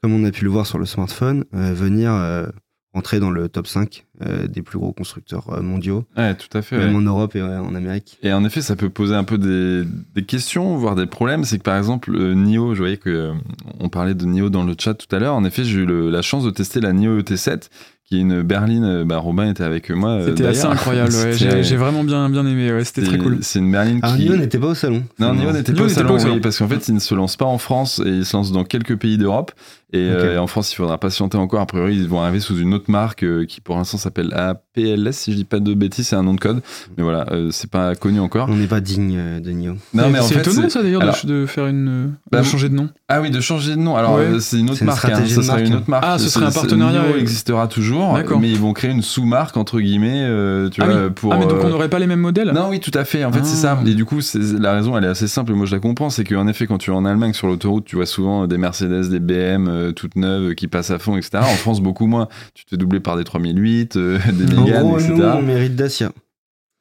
comme 0.03 0.13
on 0.15 0.25
a 0.25 0.31
pu 0.31 0.45
le 0.45 0.51
voir 0.51 0.67
sur 0.67 0.79
le 0.79 0.87
smartphone, 0.87 1.45
euh, 1.55 1.73
venir 1.75 2.13
euh, 2.13 2.47
entrer 2.95 3.21
dans 3.21 3.31
le 3.31 3.49
top 3.51 3.67
5 3.67 4.07
euh, 4.23 4.47
des 4.49 4.63
plus 4.63 4.79
gros 4.79 4.93
constructeurs 4.93 5.63
mondiaux, 5.63 6.05
Ouais, 6.17 6.35
tout 6.35 6.49
à 6.57 6.63
fait. 6.63 6.79
même 6.79 6.91
ouais. 6.93 6.97
en 6.97 7.03
Europe 7.03 7.37
et 7.37 7.43
ouais, 7.43 7.57
en 7.57 7.75
Amérique. 7.75 8.19
Et 8.23 8.33
en 8.33 8.45
effet, 8.45 8.63
ça 8.63 8.77
peut 8.77 8.89
poser 8.89 9.15
un 9.15 9.25
peu 9.25 9.37
des, 9.39 9.85
des 10.15 10.25
questions, 10.25 10.75
voire 10.79 10.97
des 10.97 11.07
problèmes. 11.07 11.45
C'est 11.45 11.59
que 11.59 11.63
par 11.63 11.77
exemple, 11.77 12.11
NIO, 12.35 12.75
je 12.75 12.79
voyais 12.81 12.99
euh, 13.07 13.35
on 13.79 13.89
parlait 13.91 14.15
de 14.15 14.25
NIO 14.25 14.49
dans 14.49 14.65
le 14.65 14.75
chat 14.77 14.95
tout 14.95 15.15
à 15.15 15.19
l'heure. 15.19 15.35
En 15.35 15.45
effet, 15.45 15.65
j'ai 15.65 15.81
eu 15.81 15.85
le- 15.87 16.11
la 16.11 16.23
chance 16.23 16.45
de 16.45 16.51
tester 16.51 16.81
la 16.81 16.93
NIO 16.95 17.21
ET7, 17.21 17.69
qui 18.09 18.17
est 18.17 18.21
une 18.21 18.43
berline. 18.43 18.85
euh, 18.85 19.05
Bah, 19.05 19.19
Robin 19.19 19.51
était 19.51 19.63
avec 19.65 19.91
moi. 19.91 20.11
euh, 20.13 20.29
C'était 20.29 20.47
assez 20.47 20.65
incroyable. 20.65 21.13
ouais. 21.13 21.33
C'était- 21.33 21.57
J'ai 21.59 21.63
j'ai 21.63 21.77
vraiment 21.77 22.05
bien, 22.05 22.29
bien 22.31 22.47
aimé. 22.47 22.73
ouais. 22.73 22.85
C'était 22.85 23.03
très 23.03 23.19
cool. 23.19 23.39
C'est 23.43 23.59
une 23.59 23.71
berline 23.71 24.01
Alors, 24.03 24.17
qui. 24.17 24.25
Nio 24.25 24.37
n'était 24.37 24.59
pas 24.59 24.69
au 24.69 24.75
salon. 24.75 25.05
Non, 25.19 25.35
Nio 25.35 25.53
n'était 25.53 25.73
pas 25.75 25.83
au 25.83 25.89
salon, 25.89 26.09
pas 26.09 26.15
au 26.15 26.19
salon. 26.19 26.35
oui, 26.35 26.41
parce 26.41 26.59
qu'en 26.59 26.69
fait, 26.69 26.89
il 26.89 26.95
ne 26.95 27.01
se 27.01 27.15
lance 27.15 27.37
pas 27.37 27.45
en 27.45 27.59
France 27.59 28.01
et 28.05 28.09
il 28.09 28.25
se 28.25 28.37
lance 28.37 28.51
dans 28.53 28.65
quelques 28.65 28.97
pays 28.97 29.19
d'Europe. 29.19 29.53
Et, 29.95 29.99
euh, 30.11 30.35
et 30.35 30.39
en 30.39 30.47
France, 30.47 30.71
il 30.73 30.77
faudra 30.77 30.99
patienter 30.99 31.39
encore. 31.39 31.61
A 31.63 31.67
priori, 31.67 31.97
ils 31.97 32.07
vont 32.09 32.21
arriver 32.21 32.41
sous 32.41 32.59
une 32.59 32.75
autre 32.75 32.91
marque 32.91 33.23
euh, 33.23 33.47
qui, 33.47 33.63
pour 33.63 33.77
l'instant, 33.77 33.97
s'appelle 33.97 34.35
APLS, 34.35 35.13
si 35.13 35.33
je 35.33 35.37
dis 35.39 35.45
pas 35.45 35.61
de 35.61 35.73
bêtises, 35.73 36.09
c'est 36.09 36.17
un 36.17 36.23
nom 36.23 36.35
de 36.35 36.41
code. 36.41 36.61
Mais 36.99 37.03
voilà, 37.03 37.25
euh, 37.33 37.49
c'est 37.53 37.71
pas 37.71 37.95
connu 37.95 38.21
encore. 38.21 38.49
On 38.51 38.57
n'est 38.57 38.67
pas 38.67 38.81
digne 38.81 39.17
euh, 39.19 39.41
de 39.41 39.51
Nio. 39.51 39.77
Non, 39.95 40.11
mais 40.11 40.19
en 40.19 40.23
c'est 40.25 40.35
fait, 40.35 40.41
étonnant 40.41 40.69
ça 40.69 40.83
d'ailleurs 40.83 41.01
de- 41.01 41.07
alors- 41.07 41.25
de, 41.25 41.47
faire 41.47 41.67
une. 41.69 42.13
Bah, 42.31 42.41
de 42.41 42.45
changer 42.45 42.69
de 42.69 42.75
nom. 42.75 42.91
Ah 43.09 43.23
oui, 43.23 43.31
de 43.31 43.41
changer 43.41 43.71
de 43.77 43.81
nom. 43.81 43.97
Alors, 43.97 44.17
Ouais. 44.17 44.25
euh, 44.27 44.41
c'est 44.41 44.59
une 44.59 44.67
autre 44.67 44.75
C'est 44.79 44.81
une 44.85 44.89
marque. 44.89 45.05
hein. 45.07 45.25
Ça 45.43 45.59
une 45.61 45.75
autre 45.77 45.89
marque. 45.89 46.05
Ah, 46.07 46.19
ce 46.19 46.29
serait 46.29 46.45
un 46.45 46.51
partenariat, 46.51 47.03
Nio 47.09 47.17
existera 47.17 47.67
toujours, 47.67 48.19
mais 48.39 48.51
ils 48.51 48.59
vont 48.59 48.75
créer 48.75 48.91
une 48.91 49.01
sous-marque 49.03 49.57
entre 49.57 49.81
guillemets. 49.81 50.23
euh, 50.23 50.69
tu 50.69 50.83
ah, 50.83 50.87
vois, 50.87 51.05
oui. 51.07 51.11
pour. 51.15 51.33
ah 51.33 51.39
mais 51.39 51.47
donc 51.47 51.55
euh, 51.61 51.63
on 51.65 51.69
n'aurait 51.71 51.89
pas 51.89 51.99
les 51.99 52.07
mêmes 52.07 52.21
modèles? 52.21 52.53
Non, 52.53 52.69
oui, 52.69 52.81
tout 52.81 52.91
à 52.93 53.07
fait. 53.07 53.25
En 53.25 53.33
fait, 53.33 53.45
c'est 53.47 53.67
Ah. 53.67 53.79
ça. 53.83 53.83
Et 53.87 53.95
du 53.95 54.05
coup, 54.05 54.19
la 54.61 54.75
raison, 54.75 54.99
elle 54.99 55.05
est 55.05 55.09
assez 55.09 55.29
simple. 55.29 55.55
Moi, 55.55 55.65
je 55.65 55.75
la 55.75 55.81
comprends. 55.81 56.11
C'est 56.11 56.25
qu'en 56.25 56.47
effet, 56.47 56.67
quand 56.67 56.77
tu 56.77 56.91
es 56.91 56.95
en 56.95 57.07
Allemagne 57.07 57.33
sur 57.33 57.47
l'autoroute, 57.47 57.87
tu 57.87 57.97
vois 57.97 58.05
souvent 58.05 58.47
des 58.47 58.59
Mercedes, 58.59 59.09
des 59.09 59.21
BM 59.21 59.69
euh, 59.79 59.93
toutes 59.93 60.17
neuves 60.17 60.51
euh, 60.51 60.55
qui 60.55 60.69
passent 60.69 60.91
à 60.91 60.99
fond, 60.99 61.17
etc. 61.17 61.39
En 61.39 61.57
France, 61.57 61.81
beaucoup 61.81 62.07
moins. 62.07 62.29
Tu 62.55 62.65
te 62.65 62.71
fais 62.71 62.77
doubler 62.77 63.01
par 63.01 63.17
des 63.17 63.25
3008, 63.25 63.97
euh, 63.97 64.19
des 64.33 64.55
Mégane, 64.55 64.91
etc. 64.91 65.13
nous, 65.15 65.23
on 65.23 65.43
mérite 65.43 65.77
Dacia. 65.77 66.13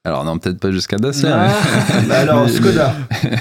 Alors, 0.05 0.23
non, 0.23 0.37
peut-être 0.37 0.59
pas 0.59 0.71
jusqu'à 0.71 0.95
Dacia. 0.95 1.37
Ah. 1.37 1.53
mais- 2.01 2.07
Bah 2.07 2.19
alors, 2.19 2.47
Skoda. 2.49 2.93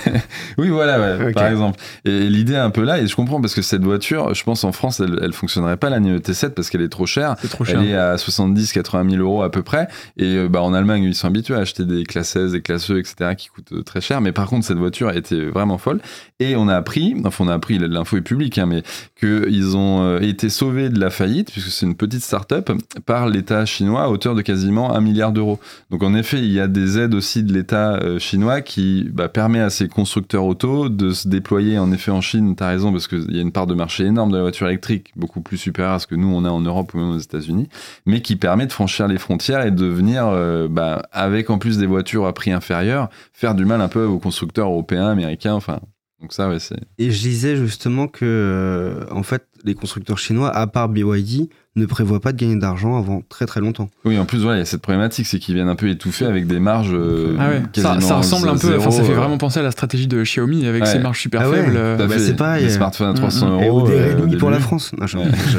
oui, 0.58 0.68
voilà, 0.68 0.98
ouais, 1.18 1.32
par 1.32 1.46
exemple. 1.46 1.78
Et 2.04 2.28
l'idée 2.28 2.54
est 2.54 2.58
un 2.58 2.70
peu 2.70 2.82
là, 2.82 2.98
et 2.98 3.06
je 3.06 3.14
comprends 3.14 3.40
parce 3.40 3.54
que 3.54 3.62
cette 3.62 3.84
voiture, 3.84 4.34
je 4.34 4.42
pense 4.42 4.64
en 4.64 4.72
France, 4.72 4.98
elle, 4.98 5.16
elle 5.22 5.32
fonctionnerait 5.32 5.76
pas 5.76 5.90
la 5.90 6.00
Neo 6.00 6.18
T7 6.18 6.50
parce 6.50 6.68
qu'elle 6.70 6.82
est 6.82 6.88
trop 6.88 7.06
chère. 7.06 7.36
C'est 7.40 7.48
trop 7.48 7.64
cher. 7.64 7.80
Elle 7.80 7.90
est 7.90 7.94
à 7.94 8.16
70-80 8.16 9.10
000 9.10 9.22
euros 9.22 9.42
à 9.42 9.50
peu 9.52 9.62
près. 9.62 9.86
Et 10.16 10.34
euh, 10.36 10.48
bah, 10.48 10.60
en 10.62 10.74
Allemagne, 10.74 11.04
ils 11.04 11.14
sont 11.14 11.28
habitués 11.28 11.54
à 11.54 11.58
acheter 11.58 11.84
des 11.84 12.02
classes 12.02 12.30
16, 12.30 12.52
des 12.52 12.62
classes 12.62 12.90
E, 12.90 12.98
etc., 12.98 13.34
qui 13.36 13.46
coûtent 13.48 13.72
euh, 13.72 13.82
très 13.82 14.00
cher. 14.00 14.20
Mais 14.20 14.32
par 14.32 14.46
contre, 14.48 14.66
cette 14.66 14.78
voiture 14.78 15.10
était 15.12 15.46
vraiment 15.46 15.78
folle. 15.78 16.00
Et 16.40 16.56
on 16.56 16.66
a 16.66 16.74
appris, 16.74 17.14
enfin, 17.24 17.44
on 17.44 17.48
a 17.48 17.54
appris, 17.54 17.78
l'info 17.78 18.16
est 18.16 18.22
publique, 18.22 18.58
hein, 18.58 18.66
mais 18.66 18.82
qu'ils 19.20 19.76
ont 19.76 20.02
euh, 20.02 20.20
été 20.20 20.48
sauvés 20.48 20.88
de 20.88 20.98
la 20.98 21.10
faillite, 21.10 21.52
puisque 21.52 21.68
c'est 21.70 21.86
une 21.86 21.96
petite 21.96 22.22
start-up, 22.22 22.72
par 23.04 23.28
l'État 23.28 23.64
chinois 23.66 24.02
à 24.02 24.08
hauteur 24.08 24.34
de 24.34 24.42
quasiment 24.42 24.94
un 24.96 25.00
milliard 25.00 25.30
d'euros. 25.30 25.60
Donc 25.90 26.02
en 26.02 26.12
effet, 26.14 26.38
il 26.38 26.55
y 26.56 26.60
a 26.60 26.68
des 26.68 26.98
aides 26.98 27.14
aussi 27.14 27.42
de 27.42 27.52
l'État 27.52 27.94
euh, 27.96 28.18
chinois 28.18 28.60
qui 28.60 29.08
bah, 29.12 29.28
permet 29.28 29.60
à 29.60 29.70
ces 29.70 29.88
constructeurs 29.88 30.44
auto 30.44 30.88
de 30.88 31.10
se 31.10 31.28
déployer 31.28 31.78
en 31.78 31.92
effet 31.92 32.10
en 32.10 32.20
Chine. 32.20 32.56
T'as 32.56 32.68
raison 32.68 32.92
parce 32.92 33.08
qu'il 33.08 33.34
y 33.34 33.38
a 33.38 33.42
une 33.42 33.52
part 33.52 33.66
de 33.66 33.74
marché 33.74 34.04
énorme 34.04 34.30
de 34.30 34.36
la 34.36 34.42
voiture 34.42 34.66
électrique, 34.68 35.12
beaucoup 35.16 35.40
plus 35.40 35.56
supérieure 35.56 35.94
à 35.94 35.98
ce 35.98 36.06
que 36.06 36.14
nous 36.14 36.28
on 36.28 36.44
a 36.44 36.50
en 36.50 36.60
Europe 36.60 36.94
ou 36.94 36.98
même 36.98 37.10
aux 37.10 37.18
États-Unis, 37.18 37.68
mais 38.06 38.20
qui 38.20 38.36
permet 38.36 38.66
de 38.66 38.72
franchir 38.72 39.08
les 39.08 39.18
frontières 39.18 39.64
et 39.64 39.70
de 39.70 39.86
venir, 39.86 40.26
euh, 40.26 40.68
bah, 40.68 41.02
avec 41.12 41.50
en 41.50 41.58
plus 41.58 41.78
des 41.78 41.86
voitures 41.86 42.26
à 42.26 42.32
prix 42.32 42.52
inférieur, 42.52 43.08
faire 43.32 43.54
du 43.54 43.64
mal 43.64 43.80
un 43.80 43.88
peu 43.88 44.04
aux 44.04 44.18
constructeurs 44.18 44.68
européens, 44.68 45.08
américains. 45.08 45.54
Enfin, 45.54 45.80
donc 46.20 46.32
ça, 46.32 46.48
ouais, 46.48 46.58
c'est. 46.58 46.80
Et 46.98 47.10
je 47.10 47.20
disais 47.20 47.56
justement 47.56 48.08
que, 48.08 48.24
euh, 48.24 49.04
en 49.10 49.22
fait, 49.22 49.46
les 49.64 49.74
constructeurs 49.74 50.18
chinois, 50.18 50.50
à 50.50 50.66
part 50.66 50.88
BYD, 50.88 51.50
ne 51.76 51.86
prévoient 51.86 52.20
pas 52.20 52.32
de 52.32 52.38
gagner 52.38 52.56
d'argent 52.58 52.98
avant 52.98 53.22
très 53.28 53.46
très 53.46 53.60
longtemps. 53.60 53.88
Oui, 54.04 54.18
en 54.18 54.24
plus, 54.24 54.38
voilà, 54.38 54.56
il 54.56 54.60
y 54.60 54.62
a 54.62 54.64
cette 54.64 54.80
problématique, 54.82 55.26
c'est 55.26 55.38
qu'ils 55.38 55.54
viennent 55.54 55.68
un 55.68 55.76
peu 55.76 55.88
étouffer 55.88 56.24
avec 56.24 56.46
des 56.46 56.58
marges. 56.58 56.90
euh, 56.92 57.36
Ah 57.38 57.48
ouais. 57.50 57.60
Ça, 57.74 57.82
quasiment 57.94 58.00
ça 58.00 58.16
ressemble 58.16 58.48
un 58.48 58.52
peu, 58.56 58.68
zéro, 58.68 58.78
enfin 58.80 58.90
ça 58.90 59.02
fait 59.04 59.12
euh, 59.12 59.16
vraiment 59.16 59.38
penser 59.38 59.60
à 59.60 59.62
la 59.62 59.70
stratégie 59.70 60.06
de 60.06 60.22
Xiaomi 60.22 60.66
avec 60.66 60.82
Ouais. 60.84 60.88
ses 60.90 60.98
marges 60.98 61.20
super 61.20 61.42
Ah 61.42 61.50
ouais. 61.50 61.62
faibles. 61.62 61.76
euh, 61.76 61.96
Bah, 61.96 62.08
fait. 62.08 62.18
c'est 62.18 62.34
pareil. 62.36 62.64
Les 62.64 62.70
smartphones 62.70 63.10
à 63.10 63.14
300 63.14 63.46
Mm, 63.50 63.56
mm. 63.58 63.62
Et 63.62 63.68
euros. 63.68 63.82
ou 63.82 63.86
des 63.88 63.92
euh, 63.94 64.16
Redmi 64.16 64.36
pour 64.36 64.50
la. 64.50 64.58
France. 64.60 64.92
Non, 64.98 65.06
je- 65.06 65.18
Ouais. 65.18 65.24
je- 65.48 65.58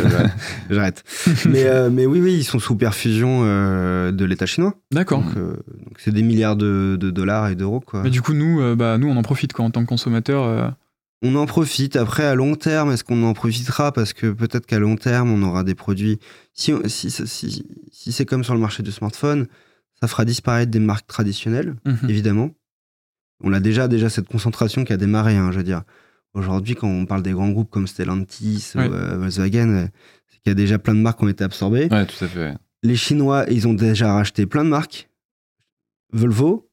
J'arrête. 0.76 1.04
mais, 1.48 1.66
euh, 1.66 1.90
mais 1.92 2.06
oui, 2.06 2.20
oui, 2.22 2.34
ils 2.34 2.44
sont 2.44 2.60
sous 2.60 2.76
perfusion 2.76 3.42
euh, 3.44 4.12
de 4.12 4.26
l'État 4.26 4.46
chinois. 4.46 4.74
D'accord. 4.92 5.22
Donc, 5.22 5.38
euh, 5.38 5.52
donc 5.52 5.96
c'est 6.00 6.12
des 6.12 6.24
milliards 6.24 6.56
de, 6.56 6.98
de 7.00 7.12
dollars 7.12 7.48
et 7.50 7.56
d'euros. 7.56 7.80
quoi. 7.80 8.02
Mais 8.04 8.10
du 8.10 8.22
coup, 8.22 8.34
nous, 8.34 8.60
euh, 8.60 8.76
bah, 8.76 8.98
nous, 8.98 9.08
on 9.08 9.16
en 9.18 9.22
profite 9.22 9.54
quoi, 9.54 9.66
en 9.66 9.70
tant 9.72 9.82
que 9.84 9.88
consommateur. 9.88 10.74
On 11.24 11.36
en 11.36 11.46
profite. 11.46 11.96
Après, 11.96 12.24
à 12.24 12.36
long 12.36 12.56
terme, 12.56 12.92
est-ce 12.92 13.04
qu'on 13.04 13.24
en 13.24 13.34
profitera? 13.34 13.92
Parce 13.92 14.14
que 14.14 14.28
peut-être 14.28 14.66
qu'à 14.66 14.80
long 14.80 14.96
terme, 14.96 15.32
on 15.32 15.42
aura 15.42 15.64
des 15.64 15.76
produits. 15.76 16.20
Si, 16.54 16.74
si, 16.86 17.10
si, 17.10 17.66
si 17.92 18.12
c'est 18.12 18.26
comme 18.26 18.44
sur 18.44 18.54
le 18.54 18.60
marché 18.60 18.84
du 18.84 18.92
smartphone, 18.92 19.48
ça 20.00 20.08
fera 20.08 20.26
disparaître 20.26 20.72
des 20.72 20.80
marques 20.80 21.08
traditionnelles, 21.08 21.76
mhm. 21.86 22.10
évidemment. 22.10 22.52
On 23.44 23.54
a 23.54 23.60
déjà, 23.60 23.88
déjà 23.88 24.10
cette 24.10 24.28
concentration 24.28 24.84
qui 24.84 24.94
a 24.94 24.98
démarré, 24.98 25.36
hein, 25.36 25.52
je 25.52 25.58
veux 25.58 25.64
dire. 25.64 25.84
Aujourd'hui, 26.34 26.76
quand 26.76 26.88
on 26.88 27.06
parle 27.06 27.24
des 27.24 27.32
grands 27.32 27.50
groupes 27.50 27.72
comme 27.72 27.88
Stellantis 27.88 28.74
ou 28.76 28.80
euh, 28.80 29.18
Volkswagen, 29.18 29.70
euh, 29.70 29.88
c'est 30.28 30.40
qu'il 30.42 30.50
y 30.50 30.52
a 30.52 30.56
déjà 30.56 30.78
plein 30.78 30.94
de 30.94 31.00
marques 31.00 31.20
qui 31.20 31.26
ont 31.26 31.30
été 31.30 31.44
absorbées. 31.44 31.88
Ouais, 31.90 32.06
tout 32.06 32.24
à 32.24 32.28
fait. 32.28 32.54
Les 32.84 32.96
Chinois, 32.96 33.46
ils 33.50 33.68
ont 33.68 33.74
déjà 33.74 34.14
racheté 34.14 34.46
plein 34.46 34.64
de 34.64 34.70
marques. 34.70 35.10
Volvo. 36.14 36.67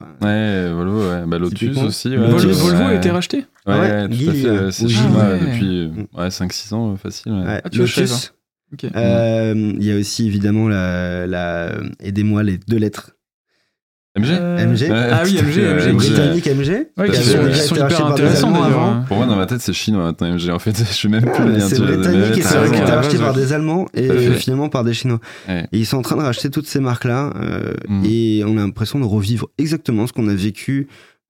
Enfin, 0.00 0.12
Ouais, 0.22 0.72
Volvo, 0.72 1.08
ouais. 1.10 1.22
Bah, 1.26 1.38
Lotus 1.38 1.76
aussi. 1.78 2.08
Ouais, 2.08 2.16
Lotus. 2.16 2.44
Vol- 2.44 2.52
Volvo 2.70 2.78
ouais. 2.84 2.90
a 2.90 2.94
été 2.94 3.10
racheté 3.10 3.44
Ouais, 3.66 3.74
Ouais, 3.74 3.80
ouais, 3.80 4.08
tout 4.08 4.14
à 4.14 4.16
Geely, 4.16 4.42
fait. 4.42 4.50
ouais, 4.50 4.72
C'est 4.72 4.84
ou 4.84 4.88
chinois 4.88 5.38
Geely. 5.38 5.46
depuis 5.50 5.88
Mm. 5.88 6.06
euh, 6.16 6.22
ouais, 6.22 6.30
5-6 6.30 6.72
ans, 6.74 6.96
facile. 6.96 7.32
ouais. 7.32 7.38
ouais, 7.44 7.60
Ah, 7.64 7.68
tu 7.70 7.78
Lotus. 7.78 8.34
Ok. 8.72 8.84
Euh, 8.94 9.54
Il 9.78 9.84
y 9.84 9.92
a 9.92 9.96
aussi 9.96 10.26
évidemment 10.26 10.68
la, 10.68 11.26
la 11.26 11.72
aidez-moi 12.00 12.42
les 12.42 12.58
deux 12.58 12.78
lettres. 12.78 13.12
MG 14.18 14.26
Euh, 14.30 14.66
MG. 14.66 14.90
Ouais, 14.90 15.08
Ah 15.12 15.22
oui, 15.24 15.34
MG, 15.34 15.40
MG. 15.40 15.56
Les 15.56 15.92
MG. 15.92 15.96
Britanniques 15.96 16.46
MG. 16.46 16.86
Ouais, 16.98 17.10
à 17.10 17.14
sont, 17.14 17.38
ouais. 17.38 17.54
sont 17.54 17.74
hyper 17.76 18.06
intéressants 18.06 18.62
avant. 18.62 19.02
Pour 19.06 19.16
moi, 19.18 19.26
dans 19.26 19.36
ma 19.36 19.46
tête, 19.46 19.60
c'est 19.60 19.72
chinois 19.72 20.02
maintenant, 20.02 20.32
MG. 20.34 20.50
En 20.50 20.58
fait, 20.58 20.76
je 20.78 20.92
suis 20.92 21.08
même 21.08 21.24
plus 21.30 21.44
le 21.44 21.52
lien. 21.52 21.68
C'est 21.68 21.80
britannique 21.80 22.38
et 22.38 22.42
c'est 22.42 22.56
vrai 22.58 22.68
qui 22.70 22.74
à 22.76 22.82
été 22.82 22.90
la 22.90 22.96
racheté 22.96 23.16
base, 23.18 23.26
par 23.26 23.34
des 23.34 23.52
Allemands 23.52 23.86
et 23.94 24.32
finalement 24.34 24.68
par 24.68 24.82
des 24.82 24.94
Chinois. 24.94 25.20
Ouais. 25.48 25.66
Et 25.72 25.78
ils 25.78 25.86
sont 25.86 25.98
en 25.98 26.02
train 26.02 26.16
de 26.16 26.22
racheter 26.22 26.50
toutes 26.50 26.66
ces 26.66 26.80
marques-là 26.80 27.32
euh, 27.36 27.72
Mm. 27.88 28.04
et 28.04 28.42
on 28.46 28.56
a 28.56 28.60
l'impression 28.60 28.98
de 28.98 29.04
revivre 29.04 29.46
exactement 29.58 30.06
ce 30.08 30.12
qu'on 30.12 30.28
a 30.28 30.34
vécu 30.34 30.88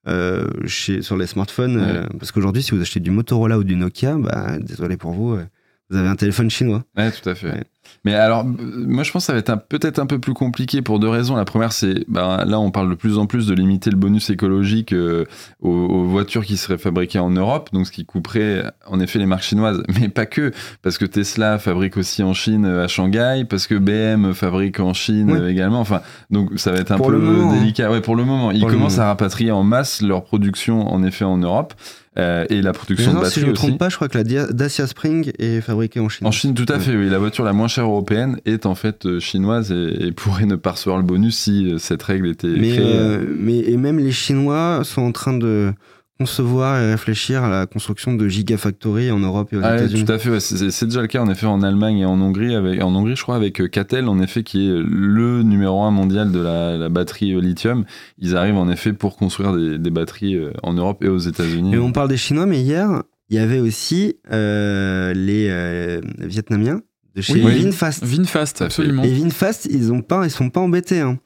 euh, 0.08 0.46
chez, 0.66 1.02
sur 1.02 1.16
les 1.18 1.26
smartphones. 1.26 1.76
euh, 1.78 2.06
parce 2.18 2.32
qu'aujourd'hui, 2.32 2.62
si 2.62 2.70
vous 2.74 2.80
achetez 2.80 3.00
du 3.00 3.10
Motorola 3.10 3.58
ou 3.58 3.64
du 3.64 3.76
Nokia, 3.76 4.16
bah, 4.16 4.58
désolé 4.58 4.96
pour 4.96 5.12
vous, 5.12 5.34
euh, 5.34 5.44
vous 5.90 5.96
avez 5.96 6.08
un 6.08 6.16
téléphone 6.16 6.50
chinois. 6.50 6.84
Ouais, 6.96 7.10
tout 7.10 7.28
à 7.28 7.34
fait. 7.34 7.50
Ouais. 7.50 7.64
Mais 8.04 8.14
alors, 8.14 8.44
moi, 8.44 9.02
je 9.02 9.10
pense 9.10 9.24
que 9.24 9.26
ça 9.26 9.32
va 9.32 9.40
être 9.40 9.66
peut-être 9.68 9.98
un 9.98 10.06
peu 10.06 10.18
plus 10.18 10.32
compliqué 10.32 10.80
pour 10.80 11.00
deux 11.00 11.08
raisons. 11.08 11.36
La 11.36 11.44
première, 11.44 11.72
c'est 11.72 12.04
bah, 12.08 12.44
là, 12.46 12.58
on 12.58 12.70
parle 12.70 12.88
de 12.88 12.94
plus 12.94 13.18
en 13.18 13.26
plus 13.26 13.46
de 13.46 13.54
limiter 13.54 13.90
le 13.90 13.96
bonus 13.96 14.30
écologique 14.30 14.92
euh, 14.92 15.24
aux, 15.60 15.70
aux 15.70 16.04
voitures 16.04 16.44
qui 16.44 16.56
seraient 16.56 16.78
fabriquées 16.78 17.18
en 17.18 17.30
Europe, 17.30 17.70
donc 17.72 17.86
ce 17.86 17.92
qui 17.92 18.06
couperait 18.06 18.64
en 18.86 19.00
effet 19.00 19.18
les 19.18 19.26
marques 19.26 19.42
chinoises, 19.42 19.82
mais 20.00 20.08
pas 20.08 20.26
que, 20.26 20.52
parce 20.82 20.96
que 20.96 21.04
Tesla 21.04 21.58
fabrique 21.58 21.96
aussi 21.96 22.22
en 22.22 22.32
Chine 22.32 22.64
euh, 22.64 22.84
à 22.84 22.88
Shanghai, 22.88 23.44
parce 23.48 23.66
que 23.66 23.74
BM 23.74 24.32
fabrique 24.34 24.80
en 24.80 24.94
Chine 24.94 25.44
également. 25.48 25.80
Enfin, 25.80 26.00
donc 26.30 26.52
ça 26.58 26.72
va 26.72 26.78
être 26.78 26.92
un 26.92 26.96
Pour 26.96 27.08
peu 27.08 27.18
moment, 27.18 27.50
hein. 27.50 27.58
délicat. 27.58 27.90
Ouais, 27.90 28.00
pour 28.00 28.16
le 28.16 28.24
moment, 28.24 28.50
ils 28.50 28.60
le 28.62 28.66
commencent 28.66 28.92
moment. 28.92 29.04
à 29.04 29.08
rapatrier 29.08 29.50
en 29.50 29.62
masse 29.64 30.00
leur 30.00 30.24
production 30.24 30.90
en 30.92 31.02
effet 31.02 31.24
en 31.24 31.38
Europe 31.38 31.74
euh, 32.20 32.44
et 32.50 32.62
la 32.62 32.72
production 32.72 33.10
de 33.12 33.16
non, 33.16 33.22
si 33.24 33.24
batteries 33.24 33.40
je 33.40 33.46
ne 33.46 33.50
me 33.50 33.52
aussi. 33.56 33.66
trompe 33.66 33.78
pas, 33.78 33.88
je 33.88 33.96
crois 33.96 34.08
que 34.08 34.18
la 34.18 34.24
Dacia 34.52 34.86
Spring 34.86 35.32
est 35.38 35.60
fabriquée 35.60 36.00
en 36.00 36.08
Chine. 36.08 36.26
En 36.26 36.30
Chine, 36.30 36.54
tout 36.54 36.66
à 36.68 36.74
Ouais. 36.74 36.80
fait, 36.80 36.94
oui. 36.96 37.08
La 37.08 37.18
voiture 37.18 37.44
la 37.44 37.52
moins 37.52 37.68
chère 37.68 37.84
européenne 37.84 38.38
est 38.46 38.66
en 38.66 38.74
fait 38.74 39.06
euh, 39.06 39.20
chinoise 39.20 39.72
et, 39.72 40.06
et 40.06 40.12
pourrait 40.12 40.46
ne 40.46 40.56
pas 40.56 40.72
recevoir 40.72 40.98
le 40.98 41.04
bonus 41.04 41.36
si 41.36 41.66
euh, 41.72 41.78
cette 41.78 42.02
règle 42.02 42.28
était 42.28 42.46
Mais, 42.48 42.70
créée. 42.70 42.82
euh, 42.84 43.24
mais 43.38 43.58
et 43.58 43.76
même 43.76 43.98
les 43.98 44.12
Chinois 44.12 44.82
sont 44.84 45.02
en 45.02 45.12
train 45.12 45.36
de 45.36 45.72
concevoir 46.20 46.78
et 46.82 46.90
réfléchir 46.90 47.42
à 47.44 47.48
la 47.48 47.66
construction 47.66 48.12
de 48.14 48.28
gigafactories 48.28 49.10
en 49.10 49.18
Europe 49.20 49.52
et 49.52 49.56
aux 49.56 49.60
Ah 49.64 49.76
États-Unis. 49.76 50.04
tout 50.04 50.12
à 50.12 50.18
fait, 50.18 50.28
ouais. 50.28 50.40
c'est 50.40 50.70
c'est 50.70 50.84
déjà 50.86 51.00
le 51.00 51.06
cas 51.06 51.22
en 51.22 51.30
effet 51.30 51.46
en 51.46 51.62
Allemagne 51.62 51.98
et 52.00 52.04
en 52.04 52.20
Hongrie, 52.20 52.54
avec, 52.54 52.82
en 52.82 52.94
Hongrie 52.94 53.16
je 53.16 53.22
crois 53.22 53.36
avec 53.36 53.60
euh, 53.60 53.68
Catel 53.68 54.06
en 54.06 54.20
effet 54.20 54.42
qui 54.42 54.68
est 54.68 54.82
le 54.84 55.42
numéro 55.42 55.82
un 55.82 55.90
mondial 55.90 56.30
de 56.30 56.38
la, 56.38 56.76
la 56.76 56.88
batterie 56.90 57.32
euh, 57.34 57.40
lithium. 57.40 57.84
Ils 58.18 58.36
arrivent 58.36 58.56
en 58.58 58.68
effet 58.70 58.92
pour 58.92 59.16
construire 59.16 59.54
des, 59.56 59.78
des 59.78 59.90
batteries 59.90 60.36
euh, 60.36 60.52
en 60.62 60.74
Europe 60.74 61.02
et 61.02 61.08
aux 61.08 61.18
États-Unis. 61.18 61.74
Et 61.74 61.78
on 61.78 61.92
parle 61.92 62.08
des 62.10 62.18
Chinois, 62.18 62.44
mais 62.46 62.60
hier, 62.60 63.02
il 63.30 63.36
y 63.36 63.38
avait 63.38 63.60
aussi 63.60 64.16
euh, 64.30 65.14
les 65.14 65.48
euh, 65.48 66.02
Vietnamiens 66.18 66.82
de 67.16 67.22
chez 67.22 67.42
Oui. 67.42 67.62
Vinfast. 67.64 68.04
Vinfast, 68.04 68.60
absolument. 68.62 69.02
Et 69.04 69.12
Vinfast, 69.12 69.68
ils 69.70 69.90
ont 69.90 70.02
pas, 70.02 70.26
ils 70.26 70.30
sont 70.30 70.50
pas 70.50 70.60
embêtés. 70.60 71.00
hein. 71.00 71.18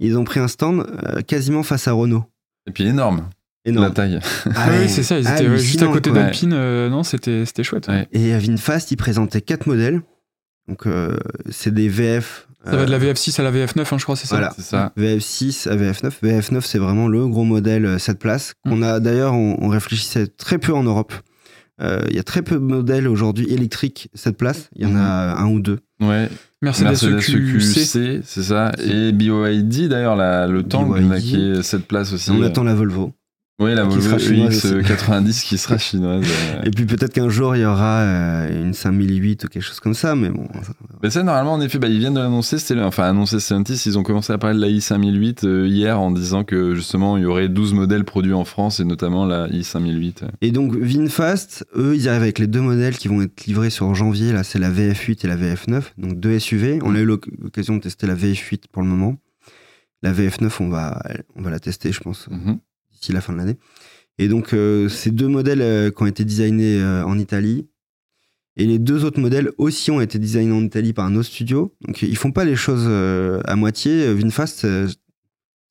Ils 0.00 0.18
ont 0.18 0.24
pris 0.24 0.40
un 0.40 0.48
stand 0.48 0.80
euh, 0.80 1.20
quasiment 1.20 1.62
face 1.62 1.86
à 1.86 1.92
Renault. 1.92 2.24
Et 2.66 2.72
puis 2.72 2.84
énorme, 2.86 3.28
Énorme. 3.64 3.86
la 3.86 3.90
taille. 3.92 4.18
Ah 4.56 4.68
oui, 4.70 4.78
ouais, 4.78 4.88
c'est 4.88 5.02
ça, 5.02 5.18
ils 5.18 5.28
étaient 5.28 5.48
ouais, 5.48 5.58
juste 5.58 5.82
à 5.82 5.86
côté 5.86 6.10
d'Alpine. 6.10 6.52
euh, 6.52 6.88
non, 6.88 7.02
c'était 7.02 7.44
c'était 7.46 7.62
chouette. 7.62 7.88
Ouais. 7.88 8.08
Et 8.12 8.32
à 8.32 8.38
Vinfast, 8.38 8.90
ils 8.90 8.96
présentaient 8.96 9.40
quatre 9.40 9.66
modèles. 9.66 10.00
Donc, 10.68 10.86
euh, 10.86 11.16
c'est 11.50 11.72
des 11.74 11.88
VF. 11.88 12.48
Ça 12.64 12.76
va 12.76 12.84
de 12.86 12.90
la 12.92 12.96
euh, 12.98 13.12
VF6 13.12 13.40
à 13.40 13.42
la 13.44 13.50
VF9, 13.50 13.80
hein, 13.80 13.98
je 13.98 14.04
crois, 14.04 14.14
c'est 14.14 14.28
ça 14.28 14.36
Voilà. 14.36 14.54
Ça. 14.58 14.92
VF6 14.96 15.68
à 15.68 15.74
VF9. 15.76 16.10
VF9, 16.22 16.60
c'est 16.60 16.78
vraiment 16.78 17.08
le 17.08 17.26
gros 17.26 17.42
modèle 17.44 17.84
euh, 17.86 17.98
7 17.98 18.18
places. 18.20 18.54
Mm. 18.64 18.82
a 18.84 19.00
d'ailleurs, 19.00 19.34
on, 19.34 19.56
on 19.60 19.68
réfléchissait 19.68 20.28
très 20.28 20.58
peu 20.58 20.72
en 20.72 20.84
Europe. 20.84 21.12
Euh, 21.80 22.02
Il 22.10 22.14
y 22.14 22.20
a 22.20 22.22
très 22.22 22.42
peu 22.42 22.54
de 22.56 22.60
modèles 22.60 23.08
aujourd'hui 23.08 23.46
électriques 23.52 24.08
7 24.14 24.36
places. 24.36 24.68
Il 24.76 24.82
y 24.82 24.86
en 24.86 24.90
Mm. 24.92 24.96
a 24.96 25.34
un 25.38 25.46
ou 25.48 25.58
deux. 25.60 25.80
Ouais. 26.00 26.28
Mercedes, 26.62 26.92
EQC. 27.18 28.20
C'est 28.24 28.42
ça. 28.42 28.70
Et 28.78 29.10
BYD 29.10 29.88
d'ailleurs, 29.88 30.14
le 30.48 30.62
tank 30.62 30.96
là, 31.00 31.18
qui 31.20 31.34
est 31.40 31.62
cette 31.62 31.86
place 31.88 32.12
aussi. 32.12 32.30
On 32.30 32.40
euh, 32.42 32.46
attend 32.46 32.62
la 32.62 32.74
Volvo. 32.74 33.12
Oui, 33.62 33.74
la 33.74 33.84
Volvo 33.84 34.00
sera 34.00 34.18
chinoise 34.18 34.64
aussi. 34.64 34.74
EX90 34.74 35.44
qui 35.44 35.58
sera 35.58 35.78
chinoise. 35.78 36.24
euh. 36.26 36.62
Et 36.64 36.70
puis 36.70 36.84
peut-être 36.86 37.12
qu'un 37.12 37.28
jour 37.28 37.54
il 37.56 37.62
y 37.62 37.64
aura 37.64 38.00
euh, 38.00 38.62
une 38.64 38.74
5008 38.74 39.44
ou 39.44 39.48
quelque 39.48 39.62
chose 39.62 39.80
comme 39.80 39.94
ça, 39.94 40.14
mais 40.14 40.30
bon. 40.30 40.46
ça- 40.62 40.72
Mais 41.02 41.10
ça, 41.10 41.22
normalement, 41.22 41.52
en 41.54 41.60
effet, 41.60 41.78
bah, 41.78 41.88
ils 41.88 41.98
viennent 41.98 42.14
de 42.14 42.20
l'annoncer. 42.20 42.56
Le- 42.74 42.84
enfin 42.84 43.04
annoncer 43.04 43.40
Stellantis. 43.40 43.82
Ils 43.86 43.98
ont 43.98 44.02
commencé 44.02 44.32
à 44.32 44.38
parler 44.38 44.56
de 44.56 44.60
la 44.60 44.68
i5008 44.68 45.44
euh, 45.46 45.66
hier 45.66 46.00
en 46.00 46.10
disant 46.10 46.44
que 46.44 46.74
justement 46.74 47.16
il 47.16 47.22
y 47.22 47.26
aurait 47.26 47.48
12 47.48 47.74
modèles 47.74 48.04
produits 48.04 48.32
en 48.34 48.44
France 48.44 48.80
et 48.80 48.84
notamment 48.84 49.24
la 49.26 49.48
i5008. 49.48 50.22
Et 50.40 50.50
donc 50.50 50.74
VinFast, 50.76 51.66
eux, 51.76 51.94
ils 51.94 52.08
arrivent 52.08 52.22
avec 52.22 52.38
les 52.38 52.46
deux 52.46 52.60
modèles 52.60 52.96
qui 52.96 53.08
vont 53.08 53.22
être 53.22 53.46
livrés 53.46 53.70
sur 53.70 53.94
janvier. 53.94 54.32
Là, 54.32 54.42
c'est 54.44 54.58
la 54.58 54.70
VF8 54.70 55.24
et 55.24 55.28
la 55.28 55.36
VF9, 55.36 55.82
donc 55.98 56.18
deux 56.20 56.38
SUV. 56.38 56.78
On 56.82 56.94
a 56.94 56.98
eu 57.00 57.04
l'oc- 57.04 57.28
l'occasion 57.40 57.76
de 57.76 57.80
tester 57.80 58.06
la 58.06 58.14
VF8 58.14 58.64
pour 58.72 58.82
le 58.82 58.88
moment. 58.88 59.16
La 60.02 60.12
VF9, 60.12 60.50
on 60.60 60.68
va, 60.68 61.00
on 61.36 61.42
va 61.42 61.50
la 61.50 61.60
tester, 61.60 61.92
je 61.92 62.00
pense, 62.00 62.26
Mhm. 62.28 62.58
La 63.10 63.20
fin 63.20 63.32
de 63.32 63.38
l'année. 63.38 63.56
Et 64.18 64.28
donc, 64.28 64.52
euh, 64.52 64.88
ces 64.88 65.10
deux 65.10 65.28
modèles 65.28 65.62
euh, 65.62 65.90
qui 65.90 66.02
ont 66.02 66.06
été 66.06 66.24
designés 66.24 66.80
euh, 66.80 67.04
en 67.04 67.18
Italie. 67.18 67.68
Et 68.56 68.66
les 68.66 68.78
deux 68.78 69.04
autres 69.04 69.18
modèles 69.18 69.50
aussi 69.56 69.90
ont 69.90 70.00
été 70.00 70.18
designés 70.18 70.52
en 70.52 70.62
Italie 70.62 70.92
par 70.92 71.06
un 71.06 71.16
autre 71.16 71.28
studio. 71.28 71.74
Donc, 71.80 72.02
ils 72.02 72.16
font 72.16 72.32
pas 72.32 72.44
les 72.44 72.54
choses 72.54 72.86
à 73.46 73.56
moitié. 73.56 74.12
VinFast, 74.12 74.66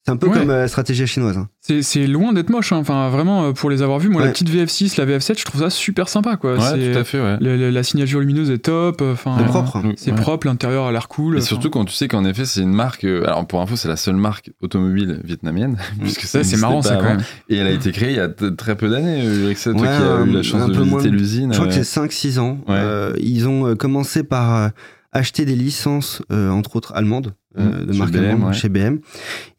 c'est 0.03 0.11
un 0.11 0.17
peu 0.17 0.27
Ouais. 0.27 0.39
comme 0.39 0.49
euh, 0.49 0.61
la 0.61 0.67
stratégie 0.67 1.05
chinoise. 1.05 1.37
hein. 1.37 1.47
C'est 1.83 2.07
loin 2.07 2.33
d'être 2.33 2.49
moche, 2.49 2.71
hein. 2.73 2.77
enfin 2.77 3.09
vraiment 3.09 3.43
euh, 3.45 3.51
pour 3.51 3.69
les 3.69 3.81
avoir 3.83 3.99
vus. 3.99 4.09
Moi, 4.09 4.25
la 4.25 4.31
petite 4.31 4.49
VF6, 4.49 4.97
la 4.97 5.05
VF7, 5.05 5.37
je 5.39 5.45
trouve 5.45 5.61
ça 5.61 5.69
super 5.69 6.09
sympa 6.09 6.37
quoi. 6.37 6.53
Ouais, 6.55 6.59
C'est- 6.59 6.91
tout 6.93 6.97
à 6.99 7.03
fait, 7.03 7.19
ouais. 7.21 7.37
le- 7.39 7.55
le- 7.55 7.69
la 7.69 7.83
signature 7.83 8.19
lumineuse 8.19 8.49
est 8.49 8.57
top, 8.57 9.01
enfin 9.03 9.35
C'est 9.37 9.43
euh, 9.43 9.47
propre. 9.47 9.75
hein. 9.77 9.93
C'est 9.97 10.11
ouais. 10.11 10.17
propre, 10.17 10.47
l'intérieur 10.47 10.85
a 10.87 10.91
l'air 10.91 11.07
cool. 11.07 11.35
Et 11.35 11.37
enfin. 11.37 11.45
surtout 11.45 11.69
quand 11.69 11.85
tu 11.85 11.93
sais 11.93 12.07
qu'en 12.07 12.25
effet 12.25 12.45
c'est 12.45 12.61
une 12.61 12.73
marque, 12.73 13.03
euh, 13.03 13.23
alors 13.25 13.45
pour 13.45 13.61
info 13.61 13.75
c'est 13.75 13.87
la 13.89 13.95
seule 13.95 14.15
marque 14.15 14.49
automobile 14.61 15.21
vietnamienne, 15.23 15.77
puisque 16.01 16.21
ça 16.23 16.43
c'est 16.43 16.57
marrant 16.57 16.81
ça 16.81 16.95
quand 16.95 17.03
même. 17.03 17.21
Et 17.49 17.57
elle 17.57 17.67
a 17.67 17.71
été 17.71 17.91
créée 17.91 18.09
il 18.09 18.17
y 18.17 18.19
a 18.19 18.27
très 18.29 18.75
peu 18.75 18.89
d'années, 18.89 19.21
euh, 19.23 19.53
toi 19.53 19.53
qui 19.53 19.69
as 19.69 19.99
eu 19.99 20.03
un- 20.03 20.25
la 20.25 20.41
chance 20.43 20.67
de 20.67 20.73
peu 20.75 20.83
moins 20.83 20.97
visiter 20.99 21.15
l'usine. 21.15 21.53
Je 21.53 21.57
crois 21.59 21.67
que 21.71 21.73
euh, 21.79 21.83
c'est 21.83 21.99
5-6 21.99 22.39
ans. 22.39 22.57
Ouais. 22.67 22.75
Euh, 22.75 23.13
ils 23.19 23.47
ont 23.47 23.67
euh, 23.67 23.75
commencé 23.75 24.23
par 24.23 24.55
euh, 24.55 24.67
acheter 25.11 25.45
des 25.45 25.55
licences, 25.55 26.21
euh, 26.31 26.49
entre 26.49 26.75
autres 26.75 26.93
allemandes, 26.95 27.33
euh, 27.57 27.83
Mmh, 27.83 27.85
de 27.85 27.91
chez 27.93 27.99
marque 27.99 28.11
BM, 28.13 28.23
allemande, 28.23 28.47
ouais. 28.49 28.53
chez 28.53 28.69
BM. 28.69 28.99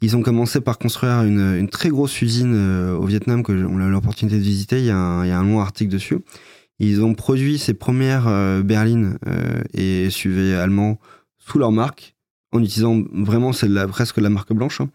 Ils 0.01 0.17
ont 0.17 0.23
commencé 0.23 0.61
par 0.61 0.79
construire 0.79 1.23
une, 1.23 1.57
une 1.59 1.69
très 1.69 1.89
grosse 1.89 2.21
usine 2.23 2.53
euh, 2.55 2.95
au 2.97 3.07
Vietnam 3.07 3.43
que 3.43 3.53
on 3.53 3.81
a 3.81 3.87
eu 3.87 3.91
l'opportunité 3.91 4.37
de 4.39 4.43
visiter. 4.43 4.79
Il 4.79 4.85
y, 4.87 4.91
a 4.91 4.97
un, 4.97 5.25
il 5.25 5.29
y 5.29 5.33
a 5.33 5.39
un 5.39 5.45
long 5.45 5.61
article 5.61 5.93
dessus. 5.93 6.19
Ils 6.79 7.03
ont 7.03 7.15
produit 7.15 7.59
ces 7.59 7.75
premières 7.75 8.27
euh, 8.29 8.63
berlines 8.63 9.19
et 9.75 10.09
SUV 10.11 10.55
allemands 10.55 10.99
sous 11.39 11.59
leur 11.59 11.73
marque, 11.73 12.15
en 12.53 12.61
utilisant 12.63 13.03
vraiment 13.13 13.51
la, 13.63 13.87
presque 13.89 14.19
la 14.19 14.31
marque 14.31 14.53
blanche. 14.53 14.81
hein. 14.81 14.89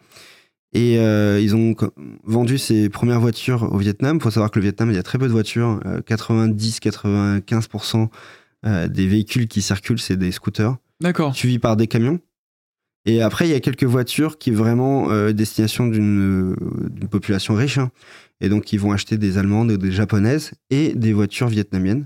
Et 0.73 0.95
ils 0.95 1.55
ont 1.55 1.73
vendu 2.25 2.57
ces 2.57 2.89
premières 2.89 3.21
voitures 3.21 3.71
au 3.73 3.77
Vietnam. 3.77 4.17
Il 4.17 4.21
faut 4.23 4.31
savoir 4.31 4.51
que 4.51 4.59
le 4.59 4.63
Vietnam, 4.63 4.89
il 4.91 4.95
y 4.95 4.99
a 4.99 5.03
très 5.03 5.17
peu 5.17 5.27
de 5.27 5.31
voitures. 5.31 5.79
Euh, 5.85 6.01
90-95% 6.01 8.09
euh, 8.65 8.87
des 8.87 9.07
véhicules 9.07 9.47
qui 9.47 9.61
circulent, 9.61 9.99
c'est 9.99 10.17
des 10.17 10.31
scooters, 10.31 10.75
D'accord. 11.01 11.35
suivis 11.35 11.59
par 11.59 11.77
des 11.77 11.87
camions. 11.87 12.19
Et 13.07 13.21
après, 13.21 13.47
il 13.47 13.51
y 13.51 13.55
a 13.55 13.61
quelques 13.61 13.85
voitures 13.85 14.37
qui 14.37 14.51
vraiment 14.51 15.09
euh, 15.11 15.31
destination 15.31 15.87
d'une 15.87 16.51
euh, 16.51 17.07
population 17.09 17.55
riche. 17.55 17.77
hein. 17.77 17.89
Et 18.41 18.49
donc, 18.49 18.73
ils 18.73 18.79
vont 18.79 18.91
acheter 18.91 19.17
des 19.17 19.37
Allemandes 19.37 19.71
et 19.71 19.77
des 19.77 19.93
Japonaises 19.93 20.51
et 20.69 20.93
des 20.93 21.13
voitures 21.13 21.47
vietnamiennes, 21.47 22.05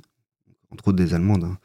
entre 0.72 0.90
autres 0.90 0.98
des 0.98 1.14
Allemandes. 1.16 1.44
hein. 1.44 1.58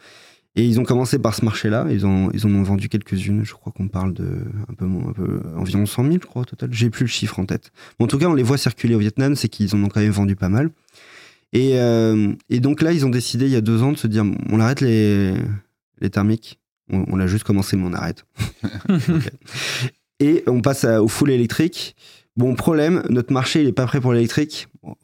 Et 0.59 0.65
ils 0.65 0.81
ont 0.81 0.85
commencé 0.85 1.19
par 1.19 1.35
ce 1.35 1.45
marché-là. 1.45 1.87
Ils, 1.91 1.99
ils 2.33 2.47
en 2.47 2.55
ont 2.55 2.63
vendu 2.63 2.89
quelques-unes. 2.89 3.45
Je 3.45 3.53
crois 3.53 3.75
qu'on 3.77 3.89
parle 3.89 4.15
de 4.15 4.39
un 4.71 4.73
peu, 4.73 4.87
un 4.87 5.59
environ 5.59 5.85
100 5.85 6.05
000, 6.05 6.15
je 6.15 6.27
crois, 6.27 6.43
au 6.43 6.45
total. 6.47 6.73
J'ai 6.73 6.89
plus 6.89 7.03
le 7.05 7.11
chiffre 7.11 7.39
en 7.39 7.45
tête. 7.45 7.73
Mais 8.01 8.05
en 8.05 8.09
tout 8.09 8.17
cas, 8.17 8.27
on 8.27 8.35
les 8.35 8.43
voit 8.43 8.57
circuler 8.57 8.95
au 8.95 8.99
Vietnam. 8.99 9.37
C'est 9.37 9.51
qu'ils 9.51 9.75
en 9.77 9.85
ont 9.85 9.89
quand 9.89 10.01
même 10.01 10.11
vendu 10.11 10.35
pas 10.35 10.49
mal. 10.49 10.71
Et, 11.53 11.79
euh, 11.79 12.33
et 12.49 12.61
donc 12.61 12.81
là, 12.81 12.93
ils 12.93 13.05
ont 13.05 13.11
décidé 13.11 13.45
il 13.45 13.53
y 13.53 13.57
a 13.57 13.61
deux 13.61 13.83
ans 13.83 13.93
de 13.93 13.99
se 13.99 14.07
dire 14.07 14.25
on 14.51 14.61
arrête 14.61 14.81
les, 14.81 15.35
les 16.01 16.09
thermiques. 16.09 16.59
On, 16.93 17.05
on 17.09 17.21
a 17.21 17.27
juste 17.27 17.45
commencé, 17.45 17.77
mais 17.77 17.85
on 17.87 17.93
arrête. 17.93 18.25
Et 20.21 20.43
on 20.47 20.61
passe 20.63 20.85
à- 20.85 21.03
au 21.03 21.09
full 21.09 21.31
électrique. 21.31 21.95
Bon, 22.37 22.55
problème, 22.55 23.03
notre 23.11 23.33
marché, 23.33 23.63
il 23.63 23.69
est 23.69 23.73
pas 23.73 23.87
prêt 23.87 24.01
pour 24.01 24.13
l'électrique. 24.13 24.69
Bon, 24.83 24.95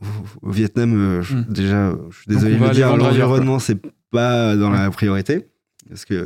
Au 0.43 0.51
Vietnam, 0.51 0.95
euh, 0.95 1.23
je- 1.23 1.35
Hmm. 1.37 1.45
déjà, 1.49 1.95
je 2.11 2.17
suis 2.17 2.27
désolé 2.29 2.57
de 2.57 2.63
le 2.65 2.71
dire, 2.71 2.97
l'environnement, 2.97 3.59
c'est 3.59 3.79
pas 4.11 4.57
dans 4.57 4.71
la 4.71 4.91
priorité. 4.91 5.47
Parce 5.89 6.05
que 6.05 6.25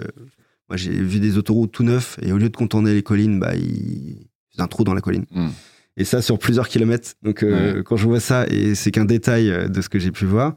moi, 0.69 0.77
j'ai 0.77 0.91
vu 0.91 1.21
des 1.21 1.39
autoroutes 1.39 1.73
tout 1.73 1.83
neufs 1.85 2.19
et 2.23 2.33
au 2.33 2.39
lieu 2.39 2.49
de 2.49 2.57
contourner 2.57 2.93
les 2.95 3.03
collines, 3.03 3.39
bah, 3.41 3.55
il 3.57 4.27
c'est 4.55 4.63
un 4.63 4.67
trou 4.69 4.85
dans 4.85 4.95
la 4.95 5.01
colline. 5.01 5.27
Hmm. 5.33 5.49
Et 5.97 6.05
ça 6.05 6.21
sur 6.21 6.39
plusieurs 6.39 6.69
kilomètres. 6.69 7.15
Donc, 7.23 7.43
euh, 7.43 7.83
quand 7.83 7.97
je 7.97 8.07
vois 8.07 8.21
ça, 8.21 8.47
et 8.49 8.75
c'est 8.75 8.91
qu'un 8.91 9.07
détail 9.07 9.51
euh, 9.51 9.69
de 9.69 9.81
ce 9.81 9.89
que 9.89 9.99
j'ai 9.99 10.11
pu 10.11 10.27
voir, 10.27 10.55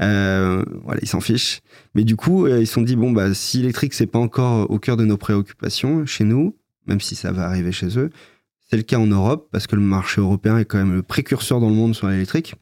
euh, 0.00 0.64
voilà, 0.82 1.00
ils 1.02 1.08
s'en 1.08 1.20
fichent. 1.20 1.60
Mais 1.94 2.02
du 2.02 2.16
coup, 2.16 2.48
ils 2.48 2.66
se 2.66 2.74
sont 2.74 2.82
dit, 2.82 2.96
bon, 2.96 3.12
bah, 3.12 3.32
si 3.32 3.58
l'électrique, 3.58 3.94
c'est 3.94 4.06
pas 4.06 4.18
encore 4.18 4.70
au 4.70 4.78
cœur 4.78 4.96
de 4.96 5.04
nos 5.04 5.16
préoccupations 5.16 6.04
chez 6.04 6.24
nous, 6.24 6.56
même 6.86 7.00
si 7.00 7.14
ça 7.14 7.30
va 7.30 7.46
arriver 7.46 7.70
chez 7.70 7.96
eux, 7.98 8.10
c'est 8.68 8.76
le 8.76 8.82
cas 8.82 8.98
en 8.98 9.06
Europe, 9.06 9.48
parce 9.52 9.66
que 9.66 9.76
le 9.76 9.82
marché 9.82 10.20
européen 10.20 10.58
est 10.58 10.64
quand 10.64 10.78
même 10.78 10.94
le 10.94 11.02
précurseur 11.02 11.60
dans 11.60 11.68
le 11.68 11.76
monde 11.76 11.94
sur 11.94 12.08
l'électrique. 12.08 12.56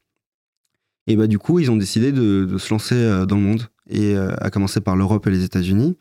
Et 1.07 1.17
bah, 1.17 1.27
du 1.27 1.39
coup, 1.39 1.59
ils 1.59 1.71
ont 1.71 1.77
décidé 1.77 2.13
de, 2.13 2.45
de 2.45 2.59
se 2.59 2.71
lancer 2.75 3.25
dans 3.27 3.37
le 3.37 3.43
monde, 3.43 3.63
et 3.91 4.15
euh, 4.15 4.35
à 4.39 4.51
commencer 4.51 4.81
par 4.81 4.97
l'Europe 4.97 5.27
et 5.27 5.31
les 5.31 5.45
États-Unis. 5.45 5.97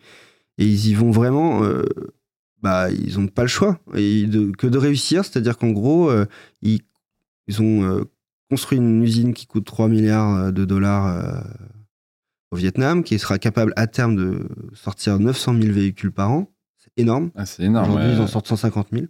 Et 0.58 0.65
ils 0.65 0.88
y 0.88 0.93
vont 0.93 1.12
vraiment. 1.12 1.63
Euh, 2.60 2.88
bah, 2.88 2.91
ils 2.91 3.17
n'ont 3.19 3.28
pas 3.28 3.41
le 3.43 3.48
choix 3.48 3.80
et 3.95 4.26
de- 4.26 4.52
que 4.52 4.67
de 4.67 4.78
réussir. 4.78 5.24
C'est-à-dire 5.26 5.58
qu'en 5.58 5.72
gros, 5.72 6.10
euh, 6.10 6.26
ils, 6.62 6.80
ils 7.48 7.62
ont 7.62 7.84
euh, 7.84 8.04
construit 8.50 8.78
une 8.78 9.04
usine 9.04 9.34
qui 9.34 9.45
coûte 9.48 9.65
3 9.65 9.88
milliards 9.88 10.52
de 10.52 10.65
dollars 10.65 11.08
euh, 11.08 11.41
au 12.52 12.56
Vietnam, 12.56 13.04
qui 13.04 13.19
sera 13.19 13.38
capable 13.38 13.74
à 13.76 13.86
terme 13.88 14.15
de 14.15 14.48
sortir 14.74 15.19
900 15.19 15.54
000 15.62 15.74
véhicules 15.74 16.12
par 16.12 16.32
an. 16.32 16.52
C'est 16.78 16.91
énorme. 16.98 17.32
Ah, 17.36 17.45
c'est 17.45 17.63
énorme. 17.63 17.89
Aujourd'hui, 17.91 18.10
ouais. 18.10 18.15
ils 18.15 18.22
en 18.22 18.28
sortent 18.28 18.48
150 18.48 18.88
000. 18.91 19.06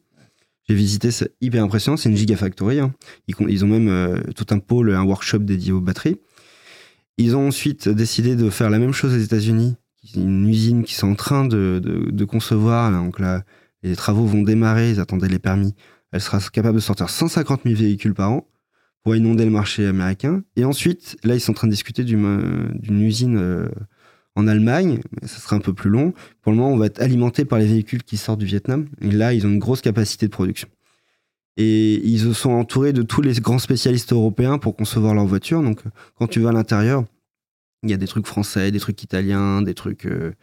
J'ai 0.67 0.75
visité, 0.75 1.09
c'est 1.09 1.33
hyper 1.41 1.63
impressionnant. 1.63 1.97
C'est 1.97 2.09
une 2.09 2.17
gigafactory. 2.17 2.79
hein. 2.79 2.93
Ils, 3.27 3.35
ils 3.47 3.65
ont 3.65 3.67
même 3.67 3.87
euh, 3.87 4.21
tout 4.35 4.45
un 4.51 4.59
pôle, 4.59 4.93
un 4.93 5.03
workshop 5.03 5.39
dédié 5.39 5.71
aux 5.71 5.81
batteries. 5.81 6.17
Ils 7.17 7.35
ont 7.35 7.47
ensuite 7.47 7.89
décidé 7.89 8.35
de 8.35 8.49
faire 8.49 8.69
la 8.69 8.77
même 8.79 8.93
chose 8.93 9.13
aux 9.13 9.17
États-Unis. 9.19 9.75
Une 10.15 10.47
usine 10.47 10.83
qui 10.83 10.93
sont 10.95 11.09
en 11.11 11.15
train 11.15 11.45
de, 11.45 11.81
de- 11.83 12.25
concevoir. 12.25 12.89
là. 12.91 12.97
donc 12.99 13.19
là, 13.19 13.43
les 13.83 13.95
travaux 13.95 14.25
vont 14.25 14.41
démarrer. 14.43 14.91
Ils 14.91 14.99
attendaient 14.99 15.27
les 15.27 15.39
permis. 15.39 15.75
Elle 16.11 16.21
sera 16.21 16.39
capable 16.51 16.75
de 16.75 16.79
sortir 16.81 17.09
150 17.09 17.61
000 17.65 17.75
véhicules 17.75 18.13
par 18.13 18.31
an 18.31 18.47
pour 19.03 19.15
inonder 19.15 19.45
le 19.45 19.51
marché 19.51 19.85
américain. 19.85 20.43
Et 20.55 20.65
ensuite, 20.65 21.17
là, 21.23 21.35
ils 21.35 21.39
sont 21.41 21.51
en 21.51 21.55
train 21.55 21.67
de 21.67 21.71
discuter 21.71 22.03
d'une 22.03 23.01
usine 23.01 23.37
euh, 23.37 23.67
en 24.35 24.47
Allemagne. 24.47 25.01
Ça 25.23 25.39
sera 25.39 25.55
un 25.55 25.59
peu 25.59 25.73
plus 25.73 25.89
long. 25.89 26.13
Pour 26.41 26.51
le 26.51 26.57
moment, 26.57 26.71
on 26.73 26.77
va 26.77 26.85
être 26.87 27.01
alimenté 27.01 27.45
par 27.45 27.59
les 27.59 27.67
véhicules 27.67 28.03
qui 28.03 28.17
sortent 28.17 28.39
du 28.39 28.45
Vietnam. 28.45 28.87
Et 29.01 29.11
là, 29.11 29.33
ils 29.33 29.45
ont 29.45 29.49
une 29.49 29.59
grosse 29.59 29.81
capacité 29.81 30.25
de 30.27 30.31
production. 30.31 30.67
Et 31.57 31.95
ils 32.07 32.19
se 32.19 32.31
sont 32.33 32.51
entourés 32.51 32.93
de 32.93 33.01
tous 33.01 33.21
les 33.21 33.33
grands 33.33 33.59
spécialistes 33.59 34.13
européens 34.13 34.57
pour 34.57 34.75
concevoir 34.77 35.13
leurs 35.13 35.25
voitures. 35.25 35.61
Donc, 35.61 35.81
quand 36.15 36.27
tu 36.27 36.39
vas 36.39 36.49
à 36.49 36.53
l'intérieur, 36.53 37.03
il 37.83 37.89
y 37.89 37.93
a 37.93 37.97
des 37.97 38.07
trucs 38.07 38.27
français, 38.27 38.71
des 38.71 38.79
trucs 38.79 39.01
italiens, 39.03 39.61
des 39.61 39.73
trucs 39.73 40.05
euh, 40.05 40.33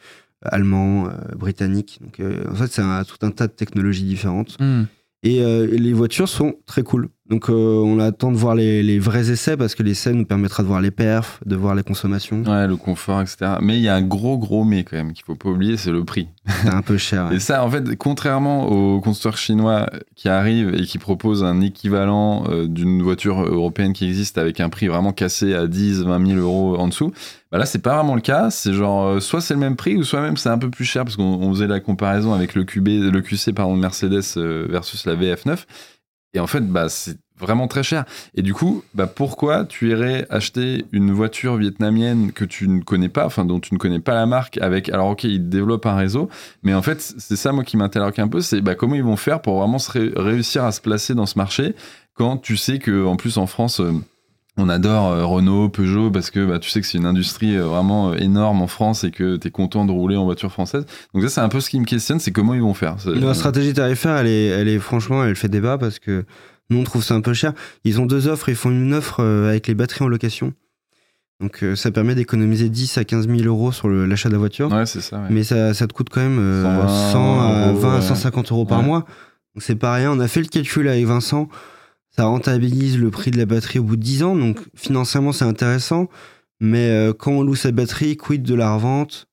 allemands, 0.43 1.09
euh, 1.09 1.35
britanniques. 1.37 1.99
Donc, 2.01 2.21
euh, 2.21 2.45
en 2.51 2.55
fait, 2.55 2.69
c'est 2.69 2.83
tout 3.07 3.27
un 3.27 3.31
tas 3.31 3.47
de 3.47 3.53
technologies 3.53 4.05
différentes. 4.05 4.59
Hmm. 4.61 4.85
Et 5.23 5.41
les 5.41 5.93
voitures 5.93 6.29
sont 6.29 6.55
très 6.67 6.85
cool. 6.85 7.09
Donc, 7.29 7.51
euh, 7.51 7.53
on 7.53 7.99
attend 7.99 8.31
de 8.31 8.37
voir 8.37 8.55
les, 8.55 8.85
les 8.85 9.01
vrais 9.01 9.31
essais 9.31 9.57
parce 9.57 9.75
que 9.75 9.83
l'essai 9.83 10.13
nous 10.13 10.25
permettra 10.25 10.63
de 10.63 10.69
voir 10.69 10.81
les 10.81 10.93
perfs, 10.93 11.41
de 11.45 11.57
voir 11.57 11.75
les 11.75 11.83
consommations. 11.83 12.45
Ouais, 12.45 12.69
le 12.69 12.77
confort, 12.77 13.21
etc. 13.21 13.57
Mais 13.61 13.77
il 13.77 13.83
y 13.83 13.89
a 13.89 13.97
un 13.97 14.03
gros, 14.03 14.39
gros 14.39 14.65
mais 14.65 14.85
quand 14.85 14.97
même 14.97 15.13
qu'il 15.13 15.25
faut 15.25 15.35
pas 15.35 15.49
oublier, 15.49 15.77
c'est 15.77 15.91
le 15.91 16.05
prix. 16.05 16.29
C'est 16.63 16.69
un 16.69 16.83
peu 16.83 16.97
cher. 16.97 17.27
ouais. 17.31 17.37
Et 17.37 17.41
ça, 17.41 17.65
en 17.65 17.71
fait, 17.71 17.97
contrairement 17.97 18.69
aux 18.69 19.01
constructeurs 19.01 19.39
chinois 19.39 19.91
qui 20.15 20.29
arrivent 20.29 20.73
et 20.75 20.83
qui 20.83 20.99
proposent 20.99 21.43
un 21.43 21.61
équivalent 21.63 22.45
euh, 22.49 22.69
d'une 22.69 23.03
voiture 23.03 23.43
européenne 23.43 23.93
qui 23.93 24.07
existe 24.07 24.39
avec 24.39 24.61
un 24.61 24.69
prix 24.69 24.87
vraiment 24.87 25.13
cassé 25.13 25.53
à 25.53 25.67
10, 25.67 26.05
20 26.05 26.27
000 26.27 26.39
euros 26.39 26.77
en 26.79 26.87
dessous, 26.87 27.13
bah 27.51 27.59
là, 27.59 27.67
c'est 27.67 27.81
pas 27.81 27.97
vraiment 27.97 28.15
le 28.15 28.21
cas. 28.21 28.51
C'est 28.51 28.73
genre, 28.73 29.05
euh, 29.05 29.21
soit 29.21 29.41
c'est 29.41 29.55
le 29.55 29.61
même 29.61 29.75
prix 29.75 29.97
ou 29.97 30.05
soit 30.05 30.21
même 30.21 30.37
c'est 30.37 30.49
un 30.49 30.59
peu 30.59 30.71
plus 30.71 30.85
cher 30.85 31.03
parce 31.03 31.17
qu'on 31.17 31.25
on 31.25 31.53
faisait 31.53 31.67
la 31.67 31.81
comparaison 31.81 32.35
avec 32.35 32.55
le 32.55 32.63
QB, 32.63 32.87
le 33.13 33.21
QC 33.21 33.53
pardon, 33.53 33.77
de 33.77 33.81
Mercedes 33.81 34.37
versus 34.69 35.07
la 35.07 35.17
VF9. 35.17 35.59
Et 36.37 36.41
en 36.41 36.47
fait, 36.47 36.61
bah, 36.61 36.91
c'est 36.91 37.17
vraiment 37.39 37.67
très 37.67 37.83
cher. 37.83 38.05
Et 38.35 38.43
du 38.43 38.53
coup, 38.53 38.83
bah, 38.95 39.07
pourquoi 39.07 39.65
tu 39.65 39.91
irais 39.91 40.27
acheter 40.29 40.85
une 40.93 41.13
voiture 41.13 41.57
vietnamienne 41.57 42.31
que 42.33 42.45
tu 42.45 42.69
ne 42.69 42.83
connais 42.83 43.09
pas, 43.09 43.25
enfin 43.25 43.47
dont 43.47 43.59
tu 43.59 43.73
ne 43.73 43.79
connais 43.79 44.01
pas 44.01 44.15
la 44.15 44.27
marque, 44.27 44.59
avec 44.59 44.91
alors 44.91 45.09
ok, 45.09 45.25
ils 45.25 45.49
développent 45.49 45.87
un 45.87 45.97
réseau, 45.97 46.29
mais 46.63 46.75
en 46.75 46.83
fait, 46.83 47.01
c'est 47.01 47.37
ça 47.37 47.53
moi 47.53 47.65
qui 47.65 47.79
m'interroge 47.79 48.19
un 48.19 48.29
peu, 48.29 48.43
c'est 48.43 48.61
bah, 48.61 48.75
comment 48.75 48.95
ils 48.95 49.03
vont 49.03 49.17
faire 49.17 49.41
pour 49.41 49.59
vraiment 49.59 49.79
réussir 50.17 50.65
à 50.65 50.73
se 50.73 50.83
placer 50.83 51.15
dans 51.15 51.27
ce 51.27 51.39
marché 51.39 51.75
quand 52.13 52.37
tu 52.37 52.59
sais 52.59 52.79
que 52.79 53.07
en 53.07 53.17
plus 53.17 53.39
en 53.39 53.47
France. 53.47 53.81
euh, 53.81 53.93
on 54.57 54.69
adore 54.69 55.09
euh, 55.13 55.25
Renault, 55.25 55.69
Peugeot 55.69 56.11
parce 56.11 56.31
que 56.31 56.45
bah, 56.45 56.59
tu 56.59 56.71
sais 56.71 56.81
que 56.81 56.87
c'est 56.87 56.99
une 56.99 57.07
industrie 57.07 57.57
euh, 57.57 57.65
vraiment 57.65 58.11
euh, 58.11 58.17
énorme 58.17 58.63
en 58.63 58.67
France 58.67 59.05
et 59.05 59.11
que 59.11 59.37
tu 59.37 59.49
es 59.49 59.51
content 59.51 59.85
de 59.85 59.93
rouler 59.93 60.17
en 60.17 60.25
voiture 60.25 60.51
française. 60.51 60.87
Donc 61.15 61.23
ça 61.25 61.29
c'est 61.29 61.41
un 61.41 61.49
peu 61.49 61.61
ce 61.61 61.71
qui 61.71 61.79
me 61.79 61.85
questionne, 61.85 62.21
c'est 62.21 62.33
comment 62.33 62.55
ils 62.55 62.63
vont 62.63 62.75
faire. 62.75 62.97
La 63.07 63.35
stratégie 63.35 63.75
tarifaire, 63.75 64.17
elle 64.17 64.29
est, 64.29 64.47
elle 64.47 64.69
est 64.69 64.79
franchement, 64.79 65.25
elle 65.25 65.37
fait 65.37 65.49
débat 65.49 65.79
parce 65.79 65.99
que 65.99 66.25
Nous, 66.71 66.79
on 66.79 66.85
trouve 66.85 67.05
ça 67.05 67.15
un 67.15 67.21
peu 67.21 67.33
cher. 67.33 67.53
Ils 67.85 68.01
ont 68.01 68.07
deux 68.07 68.27
offres. 68.27 68.49
Ils 68.49 68.57
font 68.57 68.71
une 68.71 68.93
offre 68.93 69.23
avec 69.23 69.69
les 69.69 69.75
batteries 69.75 70.05
en 70.05 70.09
location. 70.09 70.53
Donc, 71.41 71.65
ça 71.75 71.91
permet 71.91 72.15
d'économiser 72.15 72.69
10 72.69 72.99
à 72.99 73.05
15 73.05 73.29
000 73.29 73.43
euros 73.43 73.71
sur 73.71 73.89
l'achat 73.89 74.29
de 74.29 74.35
la 74.35 74.39
voiture. 74.39 74.73
Ouais, 74.73 74.87
c'est 74.87 75.01
ça. 75.01 75.19
ouais. 75.19 75.27
Mais 75.31 75.45
ça, 75.45 75.75
ça 75.75 75.87
te 75.87 75.93
coûte 75.93 76.09
quand 76.11 76.23
même 76.23 76.39
euh, 76.39 76.65
120 76.65 77.13
100 77.13 77.41
à 77.41 77.69
euros, 77.69 77.79
20 77.79 77.93
à 77.93 77.97
ouais. 77.97 78.03
150 78.03 78.53
euros 78.53 78.65
par 78.65 78.83
mois. 78.83 79.01
Donc, 79.55 79.63
c'est 79.63 79.77
pas 79.77 79.93
rien. 79.95 80.11
On 80.11 80.19
a 80.19 80.29
fait 80.29 80.41
le 80.41 80.49
calcul 80.49 80.89
avec 80.89 81.05
Vincent. 81.07 81.49
Ça 82.17 82.25
rentabilise 82.25 82.99
le 82.99 83.11
prix 83.11 83.31
de 83.31 83.37
la 83.39 83.45
batterie 83.47 83.79
au 83.79 83.85
bout 83.85 83.97
de 83.97 84.03
10 84.03 84.23
ans. 84.23 84.35
Donc, 84.37 84.59
financièrement, 84.75 85.33
c'est 85.33 85.45
intéressant. 85.45 86.09
Mais 86.61 86.89
euh, 86.91 87.13
quand 87.13 87.33
on 87.33 87.43
loue 87.43 87.55
sa 87.55 87.71
batterie, 87.73 88.17
quid 88.17 88.43
de 88.43 88.55
la 88.55 88.75
revente? 88.75 89.27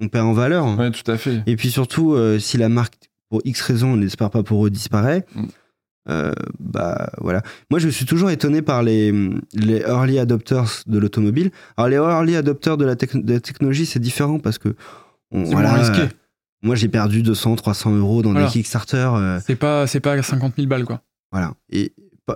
On 0.00 0.08
perd 0.08 0.26
en 0.26 0.32
valeur. 0.34 0.66
Tout 0.92 1.10
à 1.10 1.16
fait. 1.16 1.42
Et 1.46 1.56
puis 1.56 1.70
surtout, 1.70 2.12
euh, 2.14 2.38
si 2.38 2.58
la 2.58 2.68
marque, 2.68 2.94
pour 3.30 3.40
X 3.44 3.60
raisons, 3.62 3.92
on 3.92 3.96
n'espère 3.96 4.28
pas 4.30 4.42
pour 4.42 4.66
eux, 4.66 4.70
disparaît, 4.70 5.24
Mm. 5.34 5.44
euh, 6.10 6.32
bah 6.60 7.10
voilà. 7.18 7.42
Moi, 7.70 7.78
je 7.80 7.88
suis 7.88 8.04
toujours 8.04 8.30
étonné 8.30 8.60
par 8.62 8.82
les, 8.82 9.10
les 9.54 9.78
early 9.80 10.18
adopters 10.18 10.82
de 10.86 10.98
l'automobile. 10.98 11.50
Alors, 11.78 11.88
les 11.88 11.96
early 11.96 12.36
adopters 12.36 12.76
de 12.76 12.84
la, 12.84 12.94
tec- 12.94 13.24
de 13.24 13.32
la 13.34 13.40
technologie, 13.40 13.86
c'est 13.86 14.00
différent 14.00 14.38
parce 14.38 14.58
que. 14.58 14.74
on- 15.30 15.44
C'est 15.46 15.52
voilà, 15.52 15.70
moins 15.70 15.78
risqué. 15.78 16.02
euh, 16.02 16.08
moi, 16.62 16.74
j'ai 16.74 16.88
perdu 16.88 17.22
200, 17.22 17.56
300 17.56 17.94
euros 17.96 18.20
dans 18.22 18.32
Voilà. 18.32 18.46
des 18.46 18.52
Kickstarter. 18.52 19.10
C'est 19.46 19.56
pas, 19.56 19.86
c'est 19.86 20.00
pas 20.00 20.22
50 20.22 20.54
000 20.56 20.68
balles, 20.68 20.84
quoi. 20.84 21.00
voilà. 21.32 21.54
Et 21.70 21.92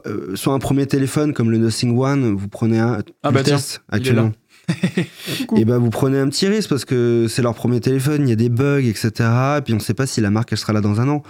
euh, 0.07 0.37
sur 0.37 0.53
un 0.53 0.59
premier 0.59 0.87
téléphone 0.87 1.33
comme 1.33 1.51
le 1.51 1.59
Nothing 1.59 1.97
One, 1.99 2.35
vous 2.35 2.49
prenez 2.49 2.79
un. 2.79 2.99
Ah 3.23 3.31
bah 3.31 3.43
tiens, 3.43 3.59
actuellement. 3.89 4.33
Et 5.57 5.65
bah 5.65 5.79
vous 5.79 5.89
prenez 5.91 6.19
un 6.19 6.29
petit 6.29 6.47
risque 6.47 6.69
parce 6.69 6.85
que 6.85 7.27
c'est 7.29 7.41
leur 7.43 7.55
premier 7.55 7.81
téléphone, 7.81 8.27
il 8.27 8.29
y 8.29 8.33
a 8.33 8.37
des 8.37 8.51
bugs, 8.51 8.85
etc. 8.85 9.11
Et 9.59 9.61
puis 9.63 9.73
on 9.75 9.79
sait 9.81 9.95
pas 9.95 10.07
si 10.07 10.21
la 10.21 10.31
marque 10.31 10.53
elle 10.53 10.59
sera 10.59 10.73
là 10.75 10.81
dans 10.83 11.01
un 11.01 11.09
an. 11.09 11.23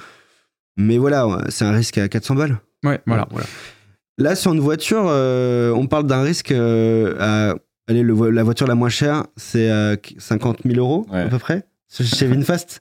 Mais 0.76 0.98
voilà, 0.98 1.26
c'est 1.48 1.64
un 1.64 1.72
risque 1.72 1.98
à 1.98 2.08
400 2.08 2.34
balles. 2.34 2.58
Ouais, 2.84 3.00
voilà. 3.06 3.28
Là 4.18 4.34
sur 4.34 4.52
une 4.52 4.60
voiture, 4.60 5.04
euh, 5.06 5.70
on 5.72 5.86
parle 5.86 6.06
d'un 6.06 6.22
risque 6.22 6.50
euh, 6.50 7.14
à 7.20 7.54
allez, 7.88 8.02
le 8.02 8.12
vo- 8.12 8.30
la 8.30 8.42
voiture 8.42 8.66
la 8.66 8.74
moins 8.74 8.88
chère, 8.88 9.24
c'est 9.36 9.70
à 9.70 9.96
50 10.18 10.60
000 10.64 10.78
euros 10.78 11.06
Ouais. 11.10 11.20
à 11.22 11.28
peu 11.28 11.38
près 11.38 11.64
chez 11.90 12.26
Vinfast. 12.26 12.80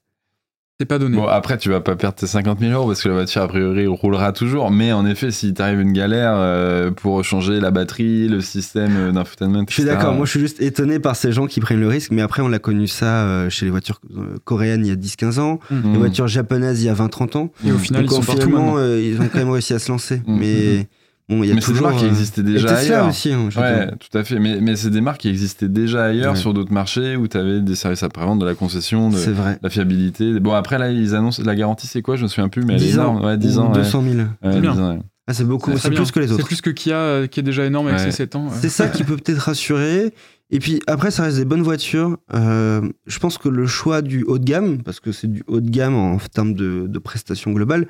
C'est 0.80 0.86
pas 0.86 1.00
donné. 1.00 1.18
Bon, 1.18 1.26
après, 1.26 1.58
tu 1.58 1.70
vas 1.70 1.82
pas 1.82 1.96
perdre 1.96 2.18
tes 2.18 2.28
50 2.28 2.60
000 2.60 2.72
euros 2.72 2.86
parce 2.86 3.02
que 3.02 3.08
la 3.08 3.16
voiture, 3.16 3.42
a 3.42 3.48
priori, 3.48 3.88
roulera 3.88 4.32
toujours. 4.32 4.70
Mais 4.70 4.92
en 4.94 5.08
effet, 5.08 5.32
si 5.32 5.52
t'arrive 5.56 5.80
une 5.80 5.92
galère 5.92 6.34
euh, 6.36 6.92
pour 6.92 7.24
changer 7.24 7.60
la 7.60 7.72
batterie, 7.72 8.28
le 8.28 8.42
système 8.42 8.96
euh, 8.96 9.12
d'infotainment, 9.12 9.66
Je 9.68 9.74
suis 9.74 9.84
d'accord, 9.86 10.13
moi 10.13 10.28
je 10.28 10.32
suis 10.32 10.40
juste 10.40 10.62
étonné 10.62 11.00
par 11.00 11.16
ces 11.16 11.32
gens 11.32 11.48
qui 11.48 11.62
prennent 11.62 11.80
le 11.80 11.88
risque, 11.88 12.12
mais 12.12 12.22
après 12.22 12.44
on 12.44 12.48
l'a 12.48 12.60
connu 12.60 12.86
ça 12.86 13.26
euh, 13.26 13.50
chez 13.50 13.66
les 13.66 13.72
voitures 13.72 14.00
coréennes 14.44 14.86
il 14.86 14.90
y 14.90 14.92
a 14.92 14.96
10-15 14.96 15.40
ans, 15.40 15.60
Mmh. 15.72 15.94
les 15.94 15.98
voitures 15.98 16.28
japonaises 16.28 16.84
il 16.84 16.86
y 16.86 16.90
a 16.90 16.94
20-30 16.94 17.38
ans. 17.38 17.52
Et 17.66 17.72
au 17.72 17.80
final, 17.80 18.04
Donc 18.04 18.12
ils 18.12 18.16
sont 18.16 18.22
partout 18.22 18.42
finalement, 18.44 18.76
euh, 18.78 19.02
ils 19.02 19.20
ont 19.20 19.28
quand 19.32 19.40
même 19.40 19.50
réussi 19.50 19.74
à 19.74 19.80
se 19.80 19.92
lancer. 19.92 20.22
Mm. 20.28 20.38
Mais 20.40 20.88
bon, 21.30 21.44
il 21.44 21.48
y 21.50 21.52
a 21.52 21.56
Mais 21.56 21.62
c'est 21.62 21.68
des 21.68 21.74
toujours. 21.74 21.88
marques 21.88 22.00
qui 22.00 22.06
euh, 22.06 22.10
existaient 22.10 22.44
déjà 22.44 22.68
Tesla 22.70 22.96
ailleurs. 22.98 23.08
aussi, 23.10 23.32
hein, 23.34 23.48
je 23.50 23.60
Ouais, 23.60 23.92
tout 24.00 24.18
à 24.18 24.24
fait. 24.24 24.40
Mais, 24.40 24.60
mais 24.62 24.76
c'est 24.76 24.90
des 24.90 25.02
marques 25.02 25.22
qui 25.22 25.30
existaient 25.30 25.68
déjà 25.70 26.06
ailleurs 26.06 26.34
Ouais. 26.34 26.40
sur 26.40 26.54
d'autres 26.54 26.74
marchés 26.74 27.16
où 27.16 27.28
tu 27.28 27.38
avais 27.38 27.62
des 27.62 27.76
services 27.76 28.04
après-vente, 28.04 28.40
de 28.40 28.46
la 28.46 28.54
concession, 28.56 29.10
de 29.10 29.18
C'est 29.18 29.32
vrai. 29.32 29.60
la 29.62 29.70
fiabilité. 29.70 30.40
Bon, 30.40 30.54
après, 30.54 30.78
là, 30.78 30.92
ils 30.92 31.16
annoncent 31.16 31.42
la 31.44 31.56
garantie, 31.56 31.88
c'est 31.88 32.02
quoi? 32.02 32.16
Je 32.16 32.24
me 32.24 32.28
souviens 32.28 32.50
plus, 32.50 32.63
mais 32.63 32.76
elle 32.76 32.82
est 32.84 32.86
10 32.86 33.00
ans. 33.00 33.02
énorme. 33.18 33.26
Ouais, 33.26 33.38
10 33.38 33.58
ou 33.58 33.62
ans. 33.62 33.68
ouais. 33.70 33.78
200 33.80 34.02
000. 34.04 34.16
Ouais, 34.18 34.26
C'est 34.54 34.62
bien. 34.62 34.74
10 34.74 34.80
ans, 34.80 34.90
ouais. 34.96 35.00
Ah, 35.30 35.34
c'est 35.34 35.44
beaucoup, 35.44 35.78
c'est 35.78 35.90
bien. 35.90 36.00
plus 36.02 36.12
que 36.12 36.20
les 36.22 36.28
C'est 36.28 36.34
autres. 36.36 36.46
plus 36.46 36.62
que 36.62 36.70
Kia, 36.70 36.96
euh, 36.96 37.28
qui 37.28 37.42
est 37.42 37.44
déjà 37.44 37.66
énorme 37.66 37.88
avec 37.88 38.00
Ouais. 38.00 38.06
ses 38.06 38.12
7 38.12 38.36
ans. 38.38 38.46
ouais. 38.46 38.54
C'est 38.62 38.70
ça 38.70 38.88
qui 38.88 39.04
peut 39.04 39.18
peut-être 39.18 39.40
rassurer. 39.42 40.13
Et 40.52 40.60
puis 40.60 40.80
après, 40.88 41.12
ça 41.12 41.24
reste 41.24 41.36
des 41.36 41.44
bonnes 41.44 41.63
voitures. 41.63 42.18
Euh, 42.34 42.80
je 43.06 43.20
pense 43.20 43.38
que 43.38 43.50
le 43.50 43.68
choix 43.68 44.02
du 44.02 44.24
haut 44.24 44.40
de 44.40 44.46
gamme, 44.46 44.82
parce 44.84 45.02
que 45.02 45.12
c'est 45.12 45.28
du 45.28 45.44
haut 45.48 45.60
de 45.60 45.70
gamme 45.70 45.96
en 45.96 46.18
termes 46.34 46.54
de, 46.54 46.86
de 46.88 47.00
prestations 47.00 47.52
globales, 47.52 47.88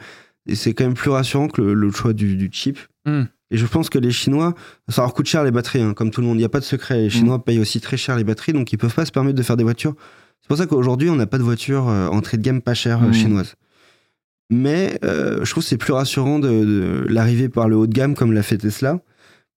et 0.48 0.56
c'est 0.56 0.74
quand 0.74 0.86
même 0.86 0.94
plus 0.94 1.10
rassurant 1.10 1.48
que 1.48 1.62
le, 1.62 1.74
le 1.74 1.92
choix 1.92 2.14
du, 2.14 2.36
du 2.36 2.50
cheap. 2.52 2.80
Hmm. 3.06 3.24
Et 3.50 3.58
je 3.58 3.66
pense 3.66 3.90
que 3.90 3.98
les 3.98 4.12
Chinois, 4.12 4.56
ça 4.90 5.04
leur 5.04 5.14
coûte 5.14 5.26
cher 5.28 5.44
les 5.44 5.52
batteries, 5.52 5.82
hein, 5.82 5.94
comme 5.94 6.12
tout 6.12 6.20
le 6.20 6.28
monde. 6.28 6.36
Il 6.36 6.40
n'y 6.40 6.46
a 6.46 6.50
pas 6.50 6.60
de 6.60 6.66
secret. 6.66 7.04
Les 7.04 7.10
Chinois 7.10 7.44
payent 7.46 7.60
aussi 7.60 7.80
très 7.80 7.96
cher 7.96 8.18
les 8.18 8.26
batteries, 8.26 8.52
donc 8.54 8.74
ils 8.74 8.78
peuvent 8.78 8.94
pas 8.94 9.06
se 9.06 9.12
permettre 9.12 9.38
de 9.38 9.44
faire 9.44 9.56
des 9.56 9.64
voitures. 9.64 9.96
C'est 10.42 10.48
pour 10.50 10.58
ça 10.58 10.66
qu'aujourd'hui, 10.66 11.10
on 11.10 11.16
n'a 11.16 11.28
pas 11.28 11.38
de 11.38 11.44
voiture 11.44 11.88
euh, 11.88 12.08
entrée 12.10 12.38
de 12.38 12.42
gamme 12.42 12.62
pas 12.62 12.74
chère 12.74 13.02
euh, 13.04 13.08
Hmm. 13.08 13.14
chinoise. 13.14 13.56
Mais 14.50 15.00
euh, 15.04 15.44
je 15.46 15.52
trouve 15.52 15.64
que 15.64 15.70
c'est 15.70 15.78
plus 15.78 15.94
rassurant 15.94 16.40
de, 16.40 16.50
de 16.50 17.06
l'arrivée 17.10 17.50
par 17.50 17.70
le 17.70 17.76
haut 17.76 17.88
de 17.88 17.94
gamme 17.94 18.16
comme 18.16 18.34
l'a 18.34 18.44
fait 18.44 18.58
Tesla. 18.58 19.00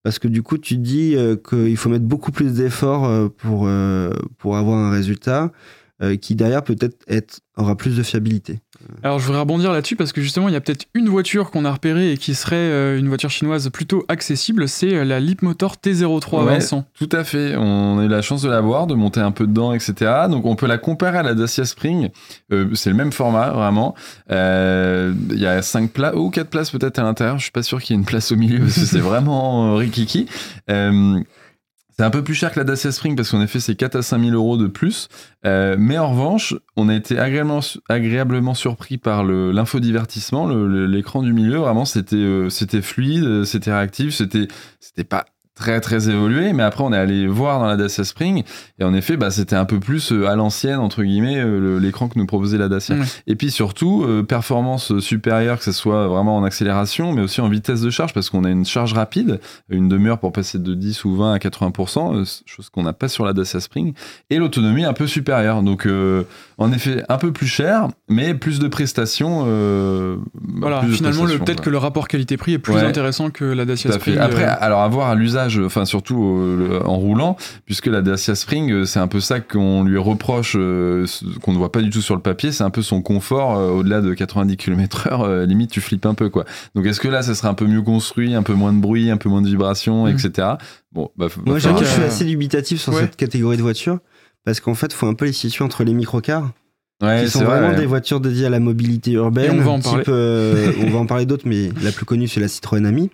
Parce 0.02 0.18
que 0.18 0.28
du 0.28 0.42
coup, 0.42 0.56
tu 0.56 0.76
dis 0.76 1.14
euh, 1.16 1.36
qu'il 1.36 1.76
faut 1.76 1.90
mettre 1.90 2.06
beaucoup 2.06 2.32
plus 2.32 2.54
d'efforts 2.54 3.30
pour, 3.38 3.68
pour 4.38 4.56
avoir 4.56 4.78
un 4.78 4.90
résultat 4.90 5.52
qui 6.22 6.34
derrière 6.34 6.62
peut-être 6.64 6.96
être, 7.08 7.40
aura 7.56 7.76
plus 7.76 7.96
de 7.96 8.02
fiabilité. 8.02 8.60
Alors 9.02 9.18
je 9.18 9.26
voudrais 9.26 9.40
rebondir 9.40 9.72
là-dessus 9.72 9.96
parce 9.96 10.12
que 10.12 10.20
justement 10.20 10.48
il 10.48 10.52
y 10.52 10.56
a 10.56 10.60
peut-être 10.60 10.86
une 10.94 11.08
voiture 11.08 11.50
qu'on 11.50 11.64
a 11.64 11.72
repérée 11.72 12.12
et 12.12 12.16
qui 12.16 12.34
serait 12.34 12.56
euh, 12.56 12.98
une 12.98 13.08
voiture 13.08 13.30
chinoise 13.30 13.68
plutôt 13.70 14.04
accessible, 14.08 14.68
c'est 14.68 14.94
euh, 14.94 15.04
la 15.04 15.20
Leapmotor 15.20 15.76
T03 15.76 16.40
Ouais. 16.40 16.44
Vincent. 16.54 16.84
Tout 16.98 17.08
à 17.12 17.24
fait. 17.24 17.56
On 17.56 17.98
a 17.98 18.04
eu 18.04 18.08
la 18.08 18.22
chance 18.22 18.42
de 18.42 18.48
la 18.48 18.60
voir, 18.60 18.86
de 18.86 18.94
monter 18.94 19.20
un 19.20 19.30
peu 19.32 19.46
dedans, 19.46 19.72
etc. 19.72 20.12
Donc 20.30 20.46
on 20.46 20.56
peut 20.56 20.66
la 20.66 20.78
comparer 20.78 21.18
à 21.18 21.22
la 21.22 21.34
Dacia 21.34 21.64
Spring. 21.64 22.08
Euh, 22.52 22.68
c'est 22.74 22.90
le 22.90 22.96
même 22.96 23.12
format, 23.12 23.50
vraiment. 23.50 23.94
Euh, 24.30 25.12
Il 25.30 25.38
y 25.40 25.46
a 25.46 25.60
5 25.62 25.90
places, 25.90 26.14
ou 26.14 26.30
4 26.30 26.48
places 26.48 26.70
peut-être 26.70 26.98
à 26.98 27.02
l'intérieur. 27.02 27.38
Je 27.38 27.42
suis 27.44 27.52
pas 27.52 27.62
sûr 27.62 27.80
qu'il 27.82 27.94
y 27.94 27.98
ait 27.98 28.00
une 28.00 28.06
place 28.06 28.32
au 28.32 28.36
milieu 28.36 28.60
parce 28.60 28.74
que 28.74 28.86
c'est 28.86 28.98
vraiment 29.00 29.76
rikiki. 29.76 30.26
Euh, 30.70 31.20
c'est 32.00 32.06
un 32.06 32.10
peu 32.10 32.24
plus 32.24 32.32
cher 32.32 32.50
que 32.50 32.58
la 32.58 32.64
Dacia 32.64 32.92
Spring 32.92 33.14
parce 33.14 33.30
qu'en 33.30 33.42
effet, 33.42 33.60
c'est 33.60 33.74
4 33.74 33.96
à 33.96 34.00
5 34.00 34.24
000 34.24 34.34
euros 34.34 34.56
de 34.56 34.68
plus. 34.68 35.08
Euh, 35.44 35.76
mais 35.78 35.98
en 35.98 36.12
revanche, 36.12 36.54
on 36.74 36.88
a 36.88 36.94
été 36.94 37.18
agréablement, 37.18 38.54
surpris 38.54 38.96
par 38.96 39.22
l'infodivertissement. 39.22 40.48
L'écran 40.48 41.22
du 41.22 41.34
milieu, 41.34 41.58
vraiment, 41.58 41.84
c'était 41.84 42.16
euh, 42.16 42.48
fluide, 42.80 43.44
c'était 43.44 43.70
réactif, 43.70 44.14
c'était 44.14 44.48
pas 45.04 45.26
très 45.54 45.80
très 45.80 46.08
évolué. 46.08 46.52
Mais 46.52 46.62
après, 46.62 46.84
on 46.84 46.92
est 46.92 46.96
allé 46.98 47.26
voir 47.26 47.60
dans 47.60 47.66
la 47.66 47.76
Dacia 47.76 48.04
Spring 48.04 48.42
et 48.78 48.84
en 48.84 48.94
effet, 48.94 49.16
bah, 49.16 49.30
c'était 49.30 49.56
un 49.56 49.64
peu 49.64 49.80
plus 49.80 50.12
euh, 50.12 50.26
à 50.26 50.36
l'ancienne, 50.36 50.78
entre 50.78 51.02
guillemets, 51.02 51.38
euh, 51.38 51.78
l'écran 51.78 52.08
que 52.08 52.18
nous 52.18 52.26
proposait 52.26 52.58
la 52.58 52.68
Dacia. 52.68 52.96
Ouais. 52.96 53.04
Et 53.26 53.36
puis 53.36 53.50
surtout, 53.50 54.04
euh, 54.04 54.22
performance 54.22 54.98
supérieure, 55.00 55.58
que 55.58 55.64
ce 55.64 55.72
soit 55.72 56.08
vraiment 56.08 56.36
en 56.36 56.44
accélération, 56.44 57.12
mais 57.12 57.22
aussi 57.22 57.40
en 57.40 57.48
vitesse 57.48 57.80
de 57.80 57.90
charge, 57.90 58.14
parce 58.14 58.30
qu'on 58.30 58.44
a 58.44 58.50
une 58.50 58.64
charge 58.64 58.92
rapide, 58.92 59.40
une 59.68 59.88
demi-heure 59.88 60.18
pour 60.18 60.32
passer 60.32 60.58
de 60.58 60.74
10 60.74 61.04
ou 61.04 61.16
20 61.16 61.34
à 61.34 61.38
80%, 61.38 62.14
euh, 62.14 62.24
chose 62.46 62.70
qu'on 62.70 62.82
n'a 62.82 62.92
pas 62.92 63.08
sur 63.08 63.24
la 63.24 63.32
Dacia 63.32 63.60
Spring, 63.60 63.94
et 64.30 64.36
l'autonomie 64.36 64.84
un 64.84 64.92
peu 64.92 65.06
supérieure. 65.06 65.62
Donc, 65.62 65.86
euh, 65.86 66.24
en 66.60 66.70
effet, 66.72 67.02
un 67.08 67.16
peu 67.18 67.32
plus 67.32 67.46
cher, 67.48 67.88
mais 68.08 68.34
plus 68.34 68.58
de 68.60 68.68
prestations. 68.68 69.44
euh, 69.46 70.16
bah, 70.34 70.58
Voilà, 70.60 70.80
plus 70.80 70.92
finalement 70.94 71.24
le- 71.24 71.38
peut-être 71.38 71.62
que 71.62 71.70
le 71.70 71.78
rapport 71.78 72.06
qualité-prix 72.06 72.52
est 72.52 72.58
plus 72.58 72.74
Ouais. 72.74 72.82
intéressant 72.84 73.30
que 73.30 73.44
la 73.44 73.64
Dacia 73.64 73.90
à. 73.90 73.94
Spring. 73.94 74.18
Après, 74.18 74.44
euh, 74.44 74.54
alors 74.60 74.80
à 74.82 74.88
voir 74.88 75.08
à 75.08 75.14
l'usage, 75.14 75.58
enfin 75.58 75.84
surtout 75.86 76.22
euh, 76.22 76.56
le- 76.80 76.86
en 76.86 76.96
roulant, 76.98 77.36
puisque 77.64 77.86
la 77.86 78.02
Dacia 78.02 78.34
Spring, 78.34 78.84
c'est 78.84 79.00
un 79.00 79.08
peu 79.08 79.20
ça 79.20 79.40
qu'on 79.40 79.82
lui 79.84 79.98
reproche, 79.98 80.54
euh, 80.58 81.06
qu'on 81.42 81.52
ne 81.52 81.58
voit 81.58 81.72
pas 81.72 81.80
du 81.82 81.90
tout 81.90 82.02
sur 82.02 82.14
le 82.14 82.20
papier, 82.22 82.52
c'est 82.52 82.62
un 82.64 82.70
peu 82.70 82.82
son 82.82 83.00
confort 83.02 83.56
euh, 83.56 83.70
au-delà 83.70 84.00
de 84.02 84.12
90 84.14 84.56
km/h, 84.58 85.22
euh, 85.24 85.46
limite 85.46 85.70
tu 85.70 85.80
flippes 85.80 86.04
un 86.06 86.14
peu 86.14 86.28
quoi. 86.28 86.44
Donc 86.74 86.84
est-ce 86.86 87.00
que 87.00 87.08
là, 87.08 87.22
ça 87.22 87.34
serait 87.34 87.48
un 87.48 87.54
peu 87.54 87.66
mieux 87.66 87.82
construit, 87.82 88.34
un 88.34 88.42
peu 88.42 88.52
moins 88.54 88.72
de 88.74 88.80
bruit, 88.80 89.10
un 89.10 89.16
peu 89.16 89.28
moins 89.30 89.40
de 89.42 89.48
vibrations, 89.48 90.04
Mm. 90.04 90.08
etc. 90.10 90.48
Bon, 90.92 91.08
bah, 91.16 91.28
faut- 91.28 91.40
Moi, 91.46 91.58
je 91.58 91.68
suis 91.84 92.02
assez 92.02 92.24
dubitatif 92.24 92.80
sur 92.80 92.92
ouais. 92.92 93.00
cette 93.02 93.16
catégorie 93.16 93.56
de 93.56 93.62
voitures. 93.62 93.98
Parce 94.44 94.60
qu'en 94.60 94.74
fait, 94.74 94.86
il 94.86 94.94
faut 94.94 95.06
un 95.06 95.14
peu 95.14 95.26
les 95.26 95.32
situer 95.32 95.64
entre 95.64 95.84
les 95.84 95.92
microcars, 95.94 96.50
Ouais, 97.02 97.22
qui 97.24 97.30
sont 97.30 97.38
vrai, 97.40 97.58
vraiment 97.60 97.70
ouais. 97.70 97.76
des 97.76 97.86
voitures 97.86 98.20
dédiées 98.20 98.44
à 98.46 98.50
la 98.50 98.60
mobilité 98.60 99.12
urbaine. 99.12 99.46
Et 99.46 99.50
on 99.60 99.62
va 99.64 99.70
en 99.70 99.78
type, 99.78 99.84
parler. 99.90 100.04
euh, 100.08 100.72
on 100.86 100.90
va 100.90 100.98
en 100.98 101.06
parler 101.06 101.24
d'autres, 101.26 101.46
mais 101.48 101.70
la 101.82 101.92
plus 101.92 102.04
connue, 102.04 102.28
c'est 102.28 102.40
la 102.40 102.48
Citroën 102.48 102.84
Ami. 102.86 103.10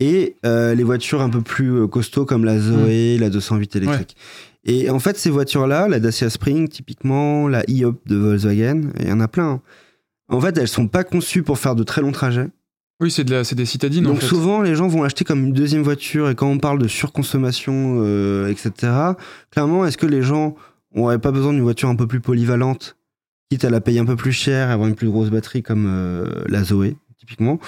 Et 0.00 0.36
euh, 0.46 0.74
les 0.74 0.82
voitures 0.84 1.20
un 1.20 1.28
peu 1.30 1.40
plus 1.40 1.70
euh, 1.82 1.86
costauds 1.86 2.24
comme 2.24 2.44
la 2.44 2.58
Zoé, 2.58 3.16
la 3.18 3.30
208 3.30 3.76
électrique. 3.76 4.16
Et 4.64 4.90
en 4.90 4.98
fait, 4.98 5.16
ces 5.16 5.30
voitures-là, 5.30 5.88
la 5.88 5.98
Dacia 6.00 6.28
Spring, 6.30 6.68
typiquement, 6.68 7.48
la 7.48 7.62
e-Up 7.62 7.96
de 8.06 8.16
Volkswagen, 8.16 8.90
il 9.00 9.08
y 9.08 9.12
en 9.12 9.20
a 9.20 9.28
plein. 9.28 9.48
hein. 9.48 9.60
En 10.28 10.40
fait, 10.40 10.56
elles 10.58 10.68
sont 10.68 10.88
pas 10.88 11.04
conçues 11.04 11.42
pour 11.42 11.58
faire 11.58 11.74
de 11.74 11.82
très 11.84 12.00
longs 12.02 12.12
trajets. 12.12 12.48
Oui, 13.00 13.10
c'est 13.12 13.22
de 13.24 13.30
la- 13.32 13.44
c'est 13.44 13.54
des 13.54 13.64
citadines 13.66 14.06
en 14.06 14.10
Donc 14.10 14.20
fait. 14.20 14.26
souvent, 14.26 14.60
les 14.60 14.74
gens 14.74 14.88
vont 14.88 15.02
l'acheter 15.02 15.24
comme 15.24 15.44
une 15.46 15.52
deuxième 15.52 15.82
voiture. 15.82 16.28
Et 16.30 16.34
quand 16.34 16.48
on 16.48 16.58
parle 16.58 16.78
de 16.80 16.88
surconsommation, 16.88 18.00
euh, 18.02 18.48
etc., 18.48 18.92
clairement, 19.50 19.84
est-ce 19.86 19.96
que 19.98 20.06
les 20.06 20.22
gens 20.22 20.56
n'auraient 20.94 21.18
pas 21.20 21.30
besoin 21.30 21.52
d'une 21.52 21.62
voiture 21.62 21.88
un 21.88 21.96
peu 21.96 22.06
plus 22.06 22.20
polyvalente, 22.20 22.96
quitte 23.50 23.64
à 23.64 23.70
la 23.70 23.80
payer 23.80 24.00
un 24.00 24.04
peu 24.04 24.16
plus 24.16 24.32
cher, 24.32 24.70
avoir 24.70 24.88
une 24.88 24.94
plus 24.96 25.08
grosse 25.08 25.30
batterie 25.30 25.62
comme 25.62 25.86
euh, 25.88 26.42
la 26.48 26.64
Zoé, 26.64 26.96
typiquement, 27.18 27.58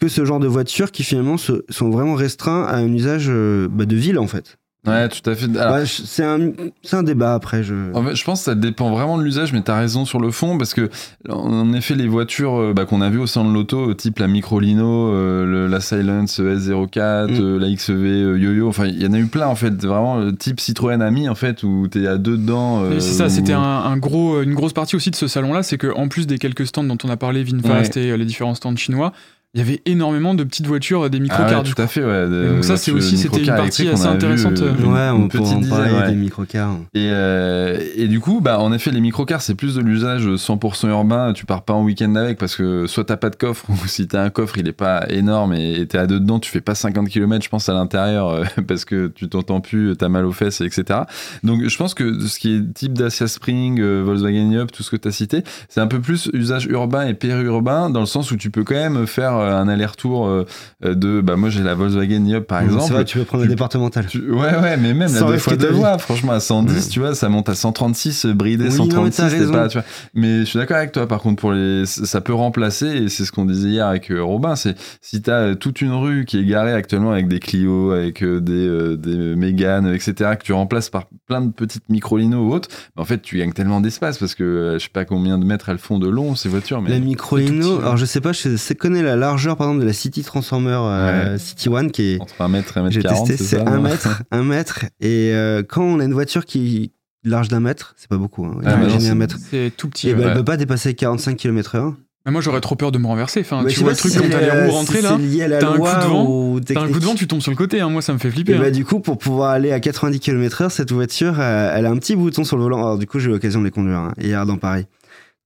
que 0.00 0.08
ce 0.08 0.24
genre 0.24 0.40
de 0.40 0.46
voitures 0.46 0.90
qui 0.92 1.02
finalement 1.02 1.36
se- 1.36 1.64
sont 1.68 1.90
vraiment 1.90 2.14
restreints 2.14 2.64
à 2.64 2.76
un 2.76 2.92
usage 2.92 3.26
euh, 3.28 3.68
bah, 3.70 3.84
de 3.84 3.96
ville, 3.96 4.18
en 4.18 4.26
fait? 4.26 4.57
Ouais, 4.86 5.08
tout 5.08 5.28
à 5.28 5.34
fait. 5.34 5.54
Alors, 5.58 5.74
Ouais, 5.74 5.84
je- 5.86 6.02
c'est 6.04 6.24
un, 6.24 6.38
c'est 6.82 6.96
un 6.96 7.02
débat 7.02 7.34
après. 7.34 7.62
Je... 7.62 7.74
En 7.94 8.02
fait, 8.02 8.14
je 8.14 8.24
pense 8.24 8.38
que 8.40 8.44
ça 8.46 8.54
dépend 8.54 8.90
vraiment 8.90 9.18
de 9.18 9.22
l'usage, 9.24 9.52
mais 9.52 9.60
tu 9.62 9.70
as 9.70 9.76
raison 9.76 10.04
sur 10.06 10.18
le 10.20 10.30
fond, 10.30 10.56
parce 10.56 10.72
que, 10.72 10.88
en 11.28 11.72
effet, 11.74 11.94
les 11.94 12.06
voitures 12.06 12.58
euh, 12.58 12.72
bah, 12.72 12.84
qu'on 12.86 13.00
a 13.02 13.10
vues 13.10 13.18
au 13.18 13.26
sein 13.26 13.44
de 13.44 13.52
l'auto, 13.52 13.90
euh, 13.90 13.94
type 13.94 14.18
la 14.18 14.28
Microlino, 14.28 15.12
euh, 15.12 15.44
le- 15.44 15.66
la 15.66 15.80
Silence 15.80 16.38
S04, 16.40 17.32
Mm. 17.32 17.34
euh, 17.40 17.58
la 17.58 17.68
XEV 17.68 17.92
euh, 18.06 18.38
Yo-Yo, 18.38 18.68
enfin, 18.68 18.86
il 18.86 19.02
y 19.02 19.06
en 19.06 19.12
a 19.12 19.18
eu 19.18 19.26
plein, 19.26 19.48
en 19.48 19.56
fait, 19.56 19.74
vraiment, 19.84 20.20
euh, 20.20 20.30
type 20.32 20.60
Citroën 20.60 21.02
Ami, 21.02 21.28
en 21.28 21.34
fait, 21.34 21.64
où 21.64 21.86
tu 21.90 22.02
es 22.02 22.06
à 22.06 22.16
deux 22.16 22.38
dedans. 22.38 22.82
euh, 22.84 22.96
Et 22.96 23.00
c'est 23.00 23.12
ça, 23.14 23.26
où- 23.26 23.30
c'était 23.30 23.52
un, 23.52 23.60
un 23.60 23.96
gros, 23.98 24.40
une 24.42 24.54
grosse 24.54 24.72
partie 24.72 24.96
aussi 24.96 25.10
de 25.10 25.16
ce 25.16 25.26
salon-là, 25.26 25.62
c'est 25.62 25.76
qu'en 25.76 26.08
plus 26.08 26.26
des 26.26 26.38
quelques 26.38 26.66
stands 26.66 26.84
dont 26.84 26.98
on 27.04 27.10
a 27.10 27.16
parlé, 27.16 27.42
Vinfast 27.44 27.96
et 27.96 28.12
euh, 28.12 28.16
les 28.16 28.24
différents 28.24 28.54
stands 28.54 28.76
chinois, 28.76 29.12
il 29.54 29.60
y 29.60 29.62
avait 29.62 29.80
énormément 29.86 30.34
de 30.34 30.44
petites 30.44 30.66
voitures, 30.66 31.06
euh, 31.06 31.08
des 31.08 31.20
microcars. 31.20 31.48
Ah 31.52 31.62
ouais, 31.62 31.72
tout 31.74 31.80
à 31.80 31.86
fait, 31.86 32.04
ouais. 32.04 32.28
Donc 32.48 32.64
ça, 32.64 32.76
c'est 32.76 32.90
aussi- 32.92 33.16
c'était 33.16 33.40
une 33.40 33.46
partie 33.46 33.88
assez 33.88 34.06
intéressante, 34.06 34.60
euh, 34.60 34.72
Ouais, 34.84 35.08
on 35.18 35.26
peut 35.28 35.38
petite 35.38 35.64
en 35.66 35.68
parler 35.68 35.92
ouais. 35.92 36.10
des 36.10 36.16
microcars. 36.16 36.76
Et, 36.94 37.08
euh, 37.10 37.78
et 37.96 38.08
du 38.08 38.20
coup, 38.20 38.40
bah, 38.42 38.60
en 38.60 38.72
effet, 38.74 38.90
les 38.90 39.00
microcars, 39.00 39.40
c'est 39.40 39.54
plus 39.54 39.74
de 39.74 39.80
l'usage 39.80 40.28
100% 40.36 40.88
urbain. 40.88 41.32
Tu 41.32 41.46
pars 41.46 41.62
pas 41.62 41.72
en 41.72 41.82
week-end 41.82 42.14
avec 42.14 42.36
parce 42.38 42.56
que 42.56 42.86
soit 42.86 43.04
t'as 43.04 43.16
pas 43.16 43.30
de 43.30 43.36
coffre 43.36 43.64
ou 43.70 43.86
si 43.86 44.06
t'as 44.06 44.22
un 44.22 44.30
coffre, 44.30 44.58
il 44.58 44.68
est 44.68 44.72
pas 44.72 45.06
énorme 45.08 45.54
et 45.54 45.86
t'es 45.88 45.96
à 45.98 46.06
deux 46.06 46.20
dedans, 46.20 46.38
tu 46.40 46.50
fais 46.50 46.60
pas 46.60 46.74
50 46.74 47.08
km, 47.08 47.42
je 47.42 47.48
pense, 47.48 47.68
à 47.70 47.72
l'intérieur 47.74 48.28
euh, 48.28 48.44
parce 48.68 48.84
que 48.84 49.06
tu 49.08 49.28
t'entends 49.30 49.60
plus, 49.62 49.96
t'as 49.96 50.08
mal 50.10 50.26
aux 50.26 50.32
fesses, 50.32 50.60
etc. 50.60 51.00
Donc, 51.42 51.66
je 51.66 51.76
pense 51.78 51.94
que 51.94 52.20
ce 52.20 52.38
qui 52.38 52.54
est 52.54 52.74
type 52.74 52.92
Dacia 52.92 53.26
Spring, 53.26 53.80
euh, 53.80 54.02
Volkswagen 54.04 54.52
Up, 54.56 54.72
tout 54.72 54.82
ce 54.82 54.90
que 54.90 54.96
t'as 54.96 55.10
cité, 55.10 55.42
c'est 55.70 55.80
un 55.80 55.86
peu 55.86 56.00
plus 56.00 56.28
usage 56.34 56.66
urbain 56.66 57.06
et 57.06 57.14
périurbain 57.14 57.88
dans 57.88 58.00
le 58.00 58.06
sens 58.06 58.30
où 58.30 58.36
tu 58.36 58.50
peux 58.50 58.62
quand 58.62 58.74
même 58.74 59.06
faire 59.06 59.36
euh, 59.36 59.37
un 59.40 59.68
aller-retour 59.68 60.26
euh, 60.26 60.44
de, 60.82 61.20
bah, 61.20 61.36
moi 61.36 61.48
j'ai 61.50 61.62
la 61.62 61.74
Volkswagen 61.74 62.30
Up 62.32 62.46
par 62.46 62.62
exemple. 62.62 62.82
C'est 62.86 62.92
vrai, 62.92 63.04
tu 63.04 63.18
peux 63.18 63.24
prendre 63.24 63.42
tu- 63.44 63.48
la 63.48 63.54
départementale. 63.54 64.06
Tu- 64.06 64.30
Ouais, 64.30 64.54
ouais, 64.56 64.76
mais 64.76 64.94
même 64.94 65.12
la 65.12 65.22
deux 65.22 65.38
fois 65.38 65.54
de 65.56 65.62
deux 65.62 65.70
voies, 65.72 65.96
franchement, 65.98 66.32
à 66.32 66.40
110, 66.40 66.72
Ouais. 66.84 66.90
tu 66.90 67.00
vois, 67.00 67.14
ça 67.14 67.28
monte 67.28 67.48
à 67.48 67.54
136, 67.54 68.26
euh, 68.26 68.34
bridé 68.34 68.64
Oui, 68.68 68.76
non, 68.78 68.84
mais 68.84 68.90
136, 69.10 69.16
t'as 69.16 69.28
c'est 69.30 69.52
pas, 69.52 69.68
tu 69.68 69.78
vois. 69.78 69.86
Mais 70.14 70.40
je 70.40 70.44
suis 70.44 70.58
d'accord 70.58 70.76
avec 70.76 70.92
toi, 70.92 71.06
par 71.08 71.20
contre, 71.20 71.40
pour 71.40 71.52
les, 71.52 71.86
ça 71.86 72.20
peut 72.20 72.34
remplacer, 72.34 72.86
et 72.86 73.08
c'est 73.08 73.24
ce 73.24 73.32
qu'on 73.32 73.44
disait 73.44 73.68
hier 73.68 73.86
avec 73.86 74.10
euh, 74.10 74.22
Robin, 74.22 74.56
c'est 74.56 74.74
si 75.00 75.22
t'as 75.22 75.32
euh, 75.40 75.54
toute 75.54 75.80
une 75.80 75.92
rue 75.92 76.24
qui 76.24 76.38
est 76.38 76.44
garée 76.44 76.72
actuellement 76.72 77.12
avec 77.12 77.28
des 77.28 77.38
Clio, 77.40 77.92
avec 77.92 78.22
euh, 78.22 78.40
des, 78.40 78.52
euh, 78.66 78.96
des 78.96 79.34
Mégane, 79.36 79.86
etc., 79.94 80.32
que 80.38 80.44
tu 80.44 80.52
remplaces 80.52 80.90
par 80.90 81.04
plein 81.26 81.40
de 81.40 81.50
petites 81.52 81.88
micro-linos 81.88 82.40
ou 82.48 82.52
autres, 82.52 82.68
bah, 82.96 83.02
en 83.02 83.04
fait, 83.04 83.20
tu 83.22 83.38
gagnes 83.38 83.52
tellement 83.52 83.80
d'espace 83.80 84.18
parce 84.18 84.34
que 84.34 84.44
euh, 84.44 84.72
je 84.78 84.84
sais 84.84 84.90
pas 84.92 85.04
combien 85.04 85.38
de 85.38 85.44
mètres 85.44 85.68
elles 85.68 85.78
font 85.78 85.98
de 85.98 86.08
long, 86.08 86.34
ces 86.34 86.48
voitures, 86.48 86.82
mais. 86.82 86.90
La 86.90 86.98
micro-lino, 86.98 87.76
petit, 87.76 87.82
alors 87.82 87.96
je 87.96 88.04
sais 88.04 88.20
pas, 88.20 88.32
je 88.32 88.56
sais 88.56 88.74
connais 88.74 89.02
la 89.02 89.16
largeur 89.28 89.56
par 89.56 89.68
exemple 89.68 89.82
de 89.82 89.86
la 89.86 89.92
City 89.92 90.22
Transformer 90.22 90.70
euh, 90.82 91.38
City 91.38 91.68
One 91.68 91.90
qui 91.90 92.14
est. 92.14 92.20
Entre 92.20 92.40
1 92.40 92.48
mètre 92.48 92.76
et 92.76 92.80
1 92.80 92.82
mètre 92.84 92.94
J'ai 92.94 93.02
40, 93.02 93.26
testé, 93.26 93.44
c'est 93.44 93.56
ça, 93.56 93.62
1 93.66 93.76
non 93.76 93.82
mètre, 93.82 94.22
1 94.30 94.42
mètre. 94.42 94.84
Et 95.00 95.30
euh, 95.34 95.62
quand 95.62 95.82
on 95.82 96.00
a 96.00 96.04
une 96.04 96.12
voiture 96.14 96.44
qui 96.44 96.90
est 97.24 97.28
large 97.28 97.48
d'un 97.48 97.60
mètre, 97.60 97.94
c'est 97.96 98.08
pas 98.08 98.16
beaucoup, 98.16 98.44
hein, 98.46 98.58
Ah, 98.64 98.76
c'est- 98.98 99.08
un 99.08 99.14
mètre. 99.14 99.36
C'est 99.50 99.72
tout 99.76 99.88
petit. 99.88 100.08
Et 100.10 100.14
ben, 100.14 100.20
ouais. 100.20 100.26
elle 100.28 100.34
peut 100.34 100.44
pas 100.44 100.56
dépasser 100.56 100.94
45 100.94 101.36
km/h. 101.36 101.94
Mais 102.26 102.32
moi, 102.32 102.40
j'aurais 102.42 102.60
trop 102.60 102.74
peur 102.76 102.92
de 102.92 102.98
me 102.98 103.06
renverser. 103.06 103.40
Enfin, 103.40 103.64
tu 103.66 103.80
vois 103.80 103.92
le 103.92 103.96
truc 103.96 104.12
si 104.12 104.18
quand 104.18 104.24
c'est, 104.24 104.30
t'as 104.30 104.40
les 104.40 104.50
roues 104.50 104.70
si 104.70 104.76
rentrées 104.76 104.96
c'est 104.96 105.02
là. 105.02 105.16
lié 105.16 105.42
à 105.44 105.48
la 105.48 105.58
t'as 105.58 105.68
un 105.68 105.72
coup 105.72 105.78
loi 105.78 105.94
de 105.94 106.04
vent, 106.08 106.26
ou 106.28 106.60
T'as 106.60 106.82
un 106.82 106.88
coup 106.88 107.00
de 107.00 107.04
vent, 107.04 107.14
tu 107.14 107.26
tombes 107.26 107.40
sur 107.40 107.50
le 107.50 107.56
côté. 107.56 107.80
hein. 107.80 107.88
Moi, 107.88 108.02
ça 108.02 108.12
me 108.12 108.18
fait 108.18 108.30
flipper. 108.30 108.54
Et 108.54 108.58
bah, 108.58 108.64
hein. 108.66 108.70
du 108.70 108.84
coup, 108.84 109.00
pour 109.00 109.16
pouvoir 109.16 109.50
aller 109.50 109.72
à 109.72 109.80
90 109.80 110.20
km/h, 110.20 110.68
cette 110.68 110.92
voiture, 110.92 111.36
euh, 111.38 111.72
elle 111.74 111.86
a 111.86 111.90
un 111.90 111.96
petit 111.96 112.16
bouton 112.16 112.44
sur 112.44 112.56
le 112.58 112.64
volant. 112.64 112.78
Alors, 112.78 112.98
du 112.98 113.06
coup, 113.06 113.18
j'ai 113.18 113.28
eu 113.28 113.32
l'occasion 113.32 113.60
de 113.60 113.64
les 113.64 113.70
conduire 113.70 113.98
hein, 113.98 114.12
hier 114.20 114.44
dans 114.44 114.58
Paris. 114.58 114.84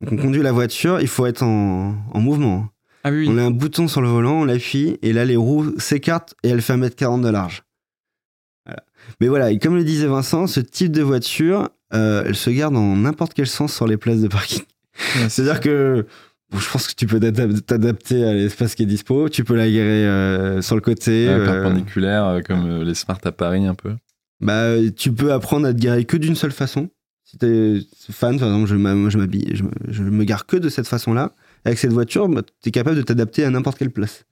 Donc, 0.00 0.12
on 0.18 0.22
conduit 0.22 0.42
la 0.42 0.50
voiture, 0.50 1.00
il 1.00 1.06
faut 1.06 1.26
être 1.26 1.44
en, 1.44 1.94
en 2.12 2.20
mouvement. 2.20 2.66
Ah 3.04 3.10
oui, 3.10 3.26
On 3.28 3.36
a 3.38 3.42
un 3.42 3.50
bouton 3.50 3.88
sur 3.88 4.00
le 4.00 4.08
volant, 4.08 4.42
on 4.42 4.44
l'appuie, 4.44 4.98
et 5.02 5.12
là, 5.12 5.24
les 5.24 5.36
roues 5.36 5.74
s'écartent 5.78 6.34
et 6.42 6.48
elle 6.50 6.62
fait 6.62 6.74
1m40 6.76 7.20
de 7.22 7.28
large. 7.28 7.62
Voilà. 8.66 8.82
Mais 9.20 9.28
voilà, 9.28 9.50
et 9.50 9.58
comme 9.58 9.74
le 9.74 9.84
disait 9.84 10.06
Vincent, 10.06 10.46
ce 10.46 10.60
type 10.60 10.92
de 10.92 11.02
voiture, 11.02 11.68
euh, 11.94 12.22
elle 12.26 12.36
se 12.36 12.50
garde 12.50 12.74
dans 12.74 12.96
n'importe 12.96 13.34
quel 13.34 13.46
sens 13.48 13.74
sur 13.74 13.86
les 13.86 13.96
places 13.96 14.20
de 14.20 14.28
parking. 14.28 14.62
C'est-à-dire 15.28 15.60
que 15.60 16.06
bon, 16.50 16.58
je 16.58 16.70
pense 16.70 16.86
que 16.86 16.94
tu 16.94 17.06
peux 17.06 17.18
t'adap- 17.18 17.60
t'adapter 17.66 18.24
à 18.24 18.34
l'espace 18.34 18.74
qui 18.74 18.84
est 18.84 18.86
dispo, 18.86 19.28
tu 19.28 19.42
peux 19.42 19.56
la 19.56 19.66
garer 19.68 20.06
euh, 20.06 20.62
sur 20.62 20.76
le 20.76 20.80
côté. 20.80 21.26
Ouais, 21.26 21.34
euh, 21.34 21.44
perpendiculaire, 21.62 22.24
euh, 22.26 22.40
comme 22.40 22.66
euh, 22.66 22.84
les 22.84 22.94
Smart 22.94 23.18
à 23.24 23.32
Paris 23.32 23.66
un 23.66 23.74
peu. 23.74 23.94
bah, 24.40 24.74
tu 24.96 25.12
peux 25.12 25.32
apprendre 25.32 25.66
à 25.66 25.72
te 25.74 25.78
garer 25.80 26.04
que 26.04 26.16
d'une 26.16 26.36
seule 26.36 26.52
façon. 26.52 26.88
Si 27.24 27.38
t'es 27.38 27.80
fan, 28.10 28.38
par 28.38 28.48
exemple, 28.48 28.68
je 28.68 28.76
m'a- 28.76 28.94
moi 28.94 29.08
je 29.10 29.18
m'habille, 29.18 29.50
je, 29.54 29.62
me- 29.64 29.70
je 29.88 30.02
me 30.02 30.24
gare 30.24 30.46
que 30.46 30.56
de 30.56 30.68
cette 30.68 30.86
façon-là. 30.86 31.32
Avec 31.64 31.78
cette 31.78 31.92
voiture, 31.92 32.28
bah, 32.28 32.42
tu 32.62 32.68
es 32.68 32.72
capable 32.72 32.96
de 32.96 33.02
t'adapter 33.02 33.44
à 33.44 33.50
n'importe 33.50 33.78
quelle 33.78 33.90
place. 33.90 34.24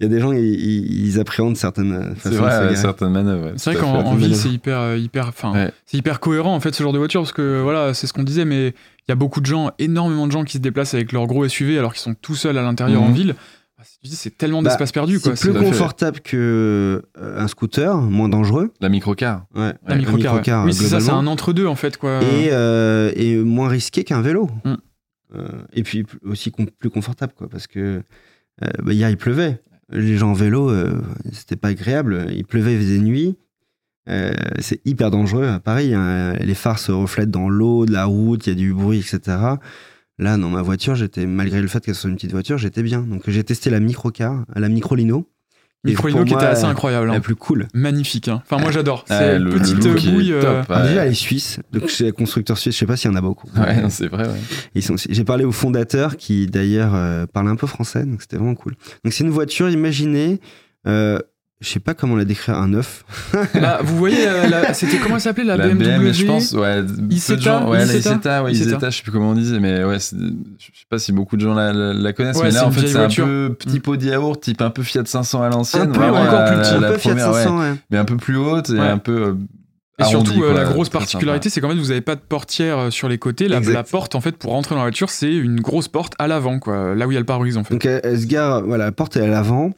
Il 0.00 0.04
y 0.04 0.06
a 0.06 0.08
des 0.08 0.20
gens, 0.20 0.32
ils, 0.32 1.20
appréhendent 1.20 1.56
certaines 1.56 2.14
C'est 2.18 2.30
façons 2.30 2.42
vrai, 2.42 2.74
certaines 2.74 3.10
manœuvres. 3.12 3.52
C'est 3.56 3.72
vrai 3.72 3.80
qu'en 3.80 4.14
ville, 4.16 4.34
c'est 4.34 4.48
hyper, 4.48 4.78
euh, 4.80 4.96
hyper, 4.96 5.28
enfin, 5.28 5.52
Ouais. 5.52 5.70
c'est 5.86 5.96
hyper 5.96 6.18
cohérent 6.18 6.54
en 6.56 6.60
fait 6.60 6.74
ce 6.74 6.82
genre 6.82 6.92
de 6.92 6.98
voiture 6.98 7.20
parce 7.20 7.32
que 7.32 7.60
voilà, 7.62 7.94
c'est 7.94 8.08
ce 8.08 8.12
qu'on 8.12 8.24
disait, 8.24 8.44
mais 8.44 8.68
il 8.68 9.10
y 9.10 9.12
a 9.12 9.14
beaucoup 9.14 9.40
de 9.40 9.46
gens, 9.46 9.70
énormément 9.78 10.26
de 10.26 10.32
gens 10.32 10.42
qui 10.42 10.54
se 10.54 10.58
déplacent 10.62 10.94
avec 10.94 11.12
leur 11.12 11.26
gros 11.28 11.46
SUV 11.46 11.78
alors 11.78 11.92
qu'ils 11.92 12.02
sont 12.02 12.14
tout 12.14 12.34
seuls 12.34 12.58
à 12.58 12.62
l'intérieur 12.62 13.00
Mhm. 13.02 13.08
en 13.08 13.12
ville. 13.12 13.34
Bah, 13.78 13.84
c'est- 13.84 14.00
tu 14.02 14.08
dis, 14.08 14.16
c'est 14.16 14.36
tellement 14.36 14.60
Bah, 14.60 14.70
d'espace 14.70 14.90
perdu 14.90 15.20
quoi. 15.20 15.36
C'est 15.36 15.50
plus 15.50 15.56
à 15.56 15.60
fait. 15.60 15.66
confortable 15.68 16.18
que 16.20 17.02
euh, 17.18 17.38
un 17.40 17.46
scooter, 17.46 17.96
moins 17.98 18.28
dangereux. 18.28 18.72
La 18.80 18.88
microcar. 18.88 19.44
Ouais. 19.54 19.72
La 19.86 19.94
microcar. 19.94 20.32
ouais. 20.34 20.38
microcar, 20.40 20.64
Oui, 20.64 20.74
c'est 20.74 20.86
ça, 20.86 20.98
c'est 20.98 21.10
un 21.10 21.28
entre 21.28 21.52
deux 21.52 21.66
en 21.68 21.76
fait 21.76 21.96
quoi. 21.96 22.20
Et, 22.24 22.48
euh, 22.50 23.12
et 23.14 23.36
moins 23.36 23.68
risqué 23.68 24.02
qu'un 24.02 24.20
vélo. 24.20 24.50
Mm. 24.64 24.74
Euh, 25.34 25.62
et 25.72 25.82
puis 25.82 26.04
aussi 26.24 26.50
plus 26.50 26.90
confortable, 26.90 27.32
quoi, 27.36 27.48
parce 27.48 27.66
que 27.66 28.02
euh, 28.62 28.68
bah, 28.82 28.92
hier 28.92 29.10
il 29.10 29.16
pleuvait. 29.16 29.62
Les 29.90 30.16
gens 30.16 30.30
en 30.30 30.34
vélo, 30.34 30.70
euh, 30.70 31.02
c'était 31.32 31.56
pas 31.56 31.68
agréable. 31.68 32.26
Il 32.32 32.44
pleuvait, 32.44 32.74
il 32.74 32.80
faisait 32.80 32.98
nuit. 32.98 33.36
C'est 34.58 34.80
hyper 34.84 35.10
dangereux 35.10 35.46
à 35.46 35.60
Paris. 35.60 35.94
hein. 35.94 36.32
Les 36.34 36.54
phares 36.54 36.78
se 36.78 36.90
reflètent 36.92 37.30
dans 37.30 37.48
l'eau, 37.48 37.86
de 37.86 37.92
la 37.92 38.04
route, 38.06 38.46
il 38.46 38.50
y 38.50 38.52
a 38.52 38.56
du 38.56 38.72
bruit, 38.72 38.98
etc. 38.98 39.38
Là, 40.18 40.36
dans 40.36 40.50
ma 40.50 40.62
voiture, 40.62 40.94
j'étais 40.94 41.26
malgré 41.26 41.60
le 41.62 41.68
fait 41.68 41.84
qu'elle 41.84 41.94
soit 41.94 42.10
une 42.10 42.16
petite 42.16 42.32
voiture, 42.32 42.58
j'étais 42.58 42.82
bien. 42.82 43.02
Donc 43.02 43.28
j'ai 43.28 43.44
testé 43.44 43.70
la 43.70 43.80
microcar, 43.80 44.44
la 44.54 44.68
microlino, 44.68 45.28
Pour 45.96 46.08
qui 46.10 46.18
était 46.34 46.44
assez 46.44 46.64
incroyable. 46.64 47.10
hein. 47.10 47.14
la 47.14 47.20
plus 47.20 47.34
cool. 47.34 47.66
Magnifique. 47.74 48.28
hein. 48.28 48.40
Enfin, 48.44 48.60
moi 48.62 48.70
j'adore. 48.70 49.04
Ah, 49.08 49.18
C'est 49.18 49.38
le- 49.38 49.46
le 49.46 49.50
petite 49.58 49.84
est 49.84 50.10
bouille. 50.12 50.32
euh, 50.32 50.40
top, 50.62 50.70
ouais. 50.70 50.82
Déjà, 50.88 51.04
elle 51.06 51.10
est 51.10 51.14
suisse, 51.14 51.58
donc 51.72 51.88
chez 51.88 52.04
les 52.04 52.12
constructeurs 52.12 52.56
suisses, 52.58 52.74
je 52.74 52.78
sais 52.80 52.86
pas 52.86 52.96
s'il 52.96 53.10
y 53.10 53.14
en 53.14 53.16
a 53.16 53.20
beaucoup. 53.20 53.48
Ouais, 53.56 53.82
c'est 53.90 54.06
vrai. 54.06 54.26
ouais. 54.28 54.34
Ils 54.76 54.82
sont- 54.82 54.94
J'ai 54.96 55.24
parlé 55.24 55.44
au 55.44 55.50
fondateur 55.52 56.16
qui 56.16 56.46
d'ailleurs 56.46 56.94
euh, 56.94 57.26
parle 57.26 57.48
un 57.48 57.56
peu 57.56 57.66
français, 57.66 58.04
donc 58.04 58.22
c'était 58.22 58.36
vraiment 58.36 58.54
cool. 58.54 58.74
Donc 59.04 59.12
c'est 59.12 59.24
une 59.24 59.30
voiture, 59.30 59.68
imaginez, 59.70 60.40
euh, 60.86 61.18
je 61.62 61.68
sais 61.68 61.80
pas 61.80 61.94
comment 61.94 62.16
la 62.16 62.24
décrire, 62.26 62.56
un 62.58 62.74
œuf. 62.74 63.04
Là, 63.54 63.80
vous 63.84 63.96
voyez, 63.96 64.26
euh, 64.28 64.48
la- 64.48 64.74
c'était 64.74 64.98
comment 64.98 65.14
elle 65.14 65.20
s'appelait 65.20 65.44
la, 65.44 65.56
La 65.56 65.68
BMW 65.68 65.98
BM, 65.98 66.12
je 66.12 66.26
pense, 66.26 66.52
ouais, 66.52 66.82
peu 66.82 67.36
de 67.36 67.40
gens, 67.40 67.68
ouais, 67.70 67.78
la 67.78 67.84
Isetta, 67.84 67.98
Isetta, 68.10 68.42
ouais. 68.42 68.52
Isetta, 68.52 68.90
je 68.90 68.96
sais 68.96 69.02
plus 69.02 69.12
comment 69.12 69.30
on 69.30 69.34
disait, 69.34 69.60
mais 69.60 69.84
ouais, 69.84 69.96
je 69.98 70.00
sais 70.66 70.86
pas 70.90 70.98
si 70.98 71.12
beaucoup 71.12 71.36
de 71.36 71.42
gens 71.42 71.54
la, 71.54 71.72
la- 71.72 71.94
la 71.94 72.12
connaissent, 72.12 72.36
Ouais, 72.36 72.44
mais 72.44 72.50
c'est 72.50 72.56
là, 72.58 72.66
en 72.66 72.70
fait, 72.72 72.86
c'est 72.88 72.96
un 72.98 73.08
peu 73.08 73.54
petit 73.58 73.80
pot 73.80 73.96
de 73.96 74.04
yaourt, 74.04 74.40
type 74.42 74.60
un 74.60 74.70
peu 74.70 74.82
Fiat 74.82 75.04
500 75.06 75.42
à 75.42 75.48
l'ancienne, 75.48 75.82
un 75.82 75.86
peu, 75.92 76.00
vraiment 76.00 76.20
encore 76.20 76.40
la- 76.40 76.52
plus 76.52 76.60
petit, 76.62 76.74
un 76.74 76.80
la 76.80 76.90
peu 76.92 76.98
Fiat 76.98 77.10
première, 77.12 77.28
ouais, 77.32 77.42
500, 77.44 77.58
ouais. 77.60 77.72
mais 77.90 77.98
un 77.98 78.04
peu 78.04 78.16
plus 78.16 78.36
haute 78.36 78.70
et 78.70 78.74
Ouais. 78.74 78.80
un 78.80 78.98
peu 78.98 79.12
euh, 79.22 79.34
Et 80.00 80.04
surtout, 80.04 80.42
euh, 80.42 80.54
la 80.54 80.64
grosse 80.64 80.88
particularité, 80.88 81.48
c'est 81.50 81.60
qu'en 81.60 81.68
fait, 81.68 81.76
vous 81.76 81.88
n'avez 81.88 82.00
pas 82.00 82.16
de 82.16 82.20
portière 82.20 82.78
euh, 82.78 82.90
sur 82.90 83.08
les 83.08 83.18
côtés. 83.18 83.46
La, 83.46 83.60
la 83.60 83.84
porte, 83.84 84.14
en 84.16 84.20
fait, 84.20 84.32
pour 84.36 84.50
rentrer 84.50 84.74
dans 84.74 84.80
la 84.80 84.86
voiture, 84.86 85.10
c'est 85.10 85.32
une 85.32 85.60
grosse 85.60 85.86
porte 85.86 86.14
à 86.18 86.26
l'avant, 86.26 86.58
quoi. 86.58 86.94
Là 86.96 87.06
où 87.06 87.12
il 87.12 87.14
y 87.14 87.16
a 87.16 87.20
le 87.20 87.26
pare-brise, 87.26 87.56
en 87.56 87.62
fait. 87.62 87.74
Donc 87.74 87.84
elle, 87.86 88.18
se 88.20 88.26
gare, 88.26 88.62
voilà, 88.64 88.86
la 88.86 88.92
porte 88.92 89.16
est 89.16 89.20
à 89.20 89.26
l'avant, 89.28 89.70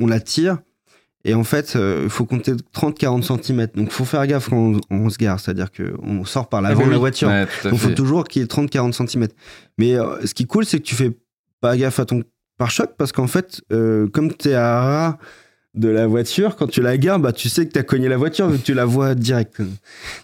on 0.00 0.06
la 0.08 0.20
tire, 0.20 0.58
et 1.24 1.34
en 1.34 1.44
fait, 1.44 1.76
il 1.76 2.10
faut 2.10 2.24
compter 2.24 2.52
30-40 2.52 3.42
cm. 3.42 3.68
Donc 3.74 3.90
faut 3.90 4.04
faire 4.04 4.26
gaffe 4.26 4.48
quand 4.48 4.56
on, 4.56 4.80
on 4.90 5.10
se 5.10 5.18
gare, 5.18 5.38
c'est-à-dire 5.38 5.68
qu'on 5.70 6.24
sort 6.24 6.48
par 6.48 6.60
l'avant 6.60 6.80
bah 6.80 6.86
de 6.86 6.90
la 6.90 6.98
voiture. 6.98 7.28
Ouais, 7.28 7.46
Donc 7.64 7.74
il 7.74 7.78
faut 7.78 7.90
toujours 7.90 8.24
qu'il 8.24 8.42
y 8.42 8.44
ait 8.44 8.48
30-40 8.48 9.06
cm. 9.06 9.28
Mais 9.78 9.94
euh, 9.94 10.26
ce 10.26 10.34
qui 10.34 10.42
est 10.42 10.46
cool, 10.46 10.64
c'est 10.64 10.78
que 10.78 10.84
tu 10.84 10.94
fais 10.94 11.12
pas 11.60 11.76
gaffe 11.76 12.00
à 12.00 12.04
ton 12.04 12.22
pare-choc 12.58 12.90
parce 12.96 13.12
qu'en 13.12 13.26
fait, 13.26 13.62
euh, 13.72 14.08
comme 14.08 14.34
tu 14.34 14.48
es 14.50 14.54
à 14.54 14.80
ras 14.82 15.18
de 15.74 15.88
la 15.88 16.06
voiture, 16.06 16.56
quand 16.56 16.66
tu 16.66 16.82
la 16.82 16.98
gares, 16.98 17.18
bah, 17.18 17.32
tu 17.32 17.48
sais 17.48 17.66
que 17.66 17.72
tu 17.72 17.78
as 17.78 17.82
cogné 17.82 18.08
la 18.08 18.16
voiture 18.16 18.48
vu 18.48 18.58
que 18.58 18.64
tu 18.64 18.74
la 18.74 18.84
vois 18.84 19.14
direct. 19.14 19.62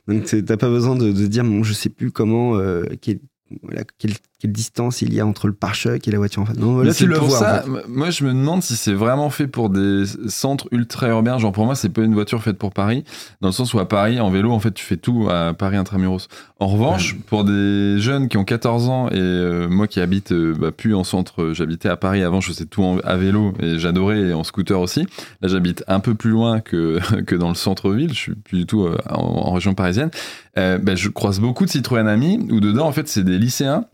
Donc 0.07 0.25
tu 0.25 0.43
n'as 0.43 0.57
pas 0.57 0.69
besoin 0.69 0.95
de, 0.95 1.11
de 1.11 1.27
dire, 1.27 1.45
bon, 1.45 1.63
je 1.63 1.73
sais 1.73 1.89
plus 1.89 2.11
comment, 2.11 2.57
euh, 2.57 2.85
quelle, 3.01 3.21
voilà, 3.63 3.83
quelle, 3.99 4.13
quelle 4.41 4.53
distance 4.53 5.03
il 5.03 5.13
y 5.13 5.21
a 5.21 5.27
entre 5.27 5.49
le 5.49 5.53
pare-choc 5.53 6.07
et 6.07 6.11
la 6.13 6.19
voiture 6.19 6.43
en 6.43 6.47
fait. 6.47 6.57
Non, 6.59 6.79
là 6.81 6.93
c'est 6.93 7.05
tu 7.05 7.11
le 7.11 7.17
pour 7.17 7.27
vois. 7.29 7.37
en 7.39 7.41
ça, 7.41 7.63
fait. 7.63 7.89
moi 7.89 8.11
je 8.11 8.23
me 8.25 8.31
demande 8.31 8.63
si 8.63 8.77
c'est 8.77 8.93
vraiment 8.95 9.31
fait 9.31 9.49
pour 9.49 9.69
des 9.69 10.05
centres 10.29 10.69
ultra 10.71 11.09
urbains. 11.09 11.39
Genre 11.39 11.51
pour 11.53 11.65
moi, 11.65 11.75
c'est 11.75 11.89
pas 11.89 12.03
une 12.03 12.15
voiture 12.15 12.43
faite 12.43 12.57
pour 12.57 12.73
Paris, 12.73 13.03
dans 13.41 13.49
le 13.49 13.53
sens 13.53 13.75
où 13.75 13.81
à 13.81 13.89
Paris, 13.89 14.21
en 14.21 14.31
vélo, 14.31 14.53
en 14.53 14.61
fait, 14.61 14.73
tu 14.73 14.85
fais 14.85 14.97
tout 14.97 15.29
à 15.29 15.55
Paris 15.55 15.77
intramuros. 15.77 16.29
En 16.61 16.67
revanche, 16.69 17.17
pour 17.27 17.45
des 17.45 17.97
jeunes 17.99 18.29
qui 18.29 18.37
ont 18.37 18.45
14 18.45 18.89
ans 18.89 19.09
et 19.09 19.15
euh, 19.17 19.69
moi 19.69 19.87
qui 19.89 20.01
habite 20.01 20.33
euh, 20.33 20.55
bah, 20.59 20.71
plus 20.73 20.95
en 20.95 21.03
centre, 21.05 21.43
euh, 21.43 21.55
j'habitais 21.55 21.89
à 21.89 21.97
Paris 21.97 22.23
avant, 22.23 22.41
je 22.41 22.49
faisais 22.49 22.65
tout 22.67 22.83
en- 22.83 22.99
à 23.01 23.17
vélo 23.17 23.53
et 23.61 23.79
j'adorais 23.79 24.21
et 24.21 24.33
en 24.35 24.45
scooter 24.45 24.81
aussi. 24.81 25.03
Là, 25.43 25.49
j'habite 25.49 25.83
un 25.89 26.01
peu 26.01 26.15
plus 26.15 26.31
loin 26.31 26.61
que, 26.61 26.99
que 27.27 27.35
dans 27.35 27.49
le 27.49 27.55
centre-ville, 27.55 28.11
je 28.11 28.19
suis 28.19 28.35
plus 28.35 28.59
du 28.59 28.67
tout 28.67 28.85
euh, 28.85 28.97
en, 29.11 29.21
en 29.21 29.53
région 29.53 29.75
parisienne. 29.75 30.11
Euh, 30.59 30.79
bah, 30.79 30.95
je 30.95 31.09
croise 31.09 31.39
beaucoup 31.41 31.65
de 31.65 31.71
Citroën 31.71 32.07
Ami 32.09 32.39
où 32.51 32.61
dedans, 32.61 32.87
en 32.87 32.93
fait, 32.93 33.09
c'est 33.09 33.25
des 33.25 33.39
lycéens 33.39 33.85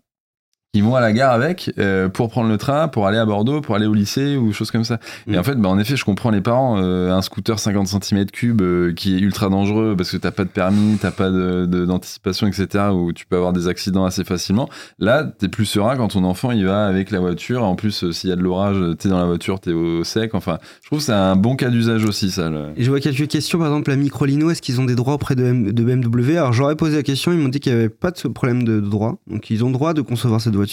qui 0.75 0.81
vont 0.81 0.97
à 0.97 1.01
la 1.01 1.13
gare 1.13 1.31
avec 1.33 1.73
euh, 1.79 2.09
pour 2.09 2.29
prendre 2.31 2.49
le 2.49 2.59
train, 2.59 2.89
pour 2.89 3.07
aller 3.07 3.17
à 3.19 3.25
Bordeaux, 3.25 3.61
pour 3.61 3.77
aller 3.77 3.87
au 3.87 3.95
lycée 3.95 4.37
ou 4.37 4.53
choses 4.53 4.73
comme 4.73 4.83
ça. 4.83 4.99
Et 5.29 5.37
Mm. 5.37 5.39
en 5.39 5.43
fait, 5.45 5.55
bah, 5.55 5.69
en 5.69 5.79
effet, 5.79 5.95
je 5.95 6.05
comprends 6.05 6.31
les 6.31 6.41
parents. 6.41 6.83
euh, 6.83 7.13
un 7.13 7.23
scooter 7.23 7.61
50 7.61 7.87
cm3 7.87 8.61
euh, 8.61 8.93
qui 8.93 9.15
est 9.15 9.21
ultra 9.21 9.49
dangereux 9.49 9.95
parce 9.97 10.11
que 10.11 10.17
t'as 10.17 10.33
pas 10.33 10.43
de 10.43 10.49
permis, 10.49 10.99
t'as 11.01 11.13
pas 11.13 11.31
de- 11.31 11.65
de- 11.67 11.87
d'anticipation, 11.87 12.49
etc. 12.49 12.87
Où 12.93 13.13
tu 13.13 13.25
peux 13.25 13.37
avoir 13.37 13.53
des 13.53 13.69
accidents 13.69 14.05
assez 14.05 14.25
facilement. 14.25 14.69
Là, 14.99 15.23
t'es 15.23 15.47
plus 15.47 15.65
serein 15.65 15.97
quand 15.97 16.09
ton 16.09 16.25
enfant 16.25 16.51
il 16.51 16.67
va 16.67 16.87
avec 16.87 17.13
la 17.13 17.21
voiture. 17.21 17.63
En 17.63 17.77
plus, 17.77 18.11
s'il 18.11 18.31
y 18.31 18.33
a 18.33 18.37
de 18.37 18.43
l'orage, 18.43 18.77
t'es 18.99 19.09
dans 19.09 19.19
la 19.21 19.27
voiture, 19.27 19.61
t'es 19.61 19.73
au 19.73 20.03
sec. 20.03 20.35
Enfin, 20.35 20.59
je 20.83 20.89
trouve 20.89 20.99
que 20.99 21.05
c'est 21.05 21.13
un 21.13 21.37
bon 21.37 21.55
cas 21.55 21.71
d'usage 21.71 22.05
aussi, 22.05 22.33
ça. 22.33 22.51
le- 22.51 22.71
Et 22.77 22.83
je 22.83 22.91
vois 22.91 22.99
quelques 22.99 23.29
questions, 23.29 23.59
par 23.61 23.69
exemple 23.69 23.91
la 23.91 23.97
Microlino, 23.97 24.51
est-ce 24.51 24.61
qu'ils 24.61 24.81
ont 24.81 24.85
des 24.85 24.97
droits 24.97 25.15
auprès 25.15 25.37
de, 25.37 25.45
M- 25.45 25.71
de 25.73 25.83
BMW 25.85 26.37
Alors 26.37 26.53
j'aurais 26.53 26.75
posé 26.75 26.97
la 26.97 27.05
question, 27.05 27.31
ils 27.31 27.39
m'ont 27.39 27.49
dit 27.49 27.61
qu'il 27.61 27.73
n'y 27.73 27.79
avait 27.79 27.89
pas 27.89 28.11
de 28.11 28.19
ce 28.19 28.27
problème 28.27 28.65
de, 28.65 28.81
de 28.81 28.89
droit, 28.89 29.19
donc 29.31 29.51
ils 29.51 29.65
ont 29.65 29.71
droit 29.71 29.95
de 29.95 30.01
concevoir 30.01 30.41
cette 30.41 30.57
voiture. 30.57 30.64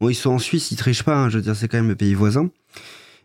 Bon, 0.00 0.08
ils 0.08 0.14
sont 0.14 0.30
en 0.30 0.38
Suisse, 0.38 0.70
ils 0.70 0.76
trichent 0.76 1.02
pas, 1.02 1.16
hein, 1.16 1.28
je 1.28 1.36
veux 1.36 1.42
dire, 1.42 1.54
c'est 1.56 1.68
quand 1.68 1.78
même 1.78 1.88
le 1.88 1.96
pays 1.96 2.14
voisin. 2.14 2.50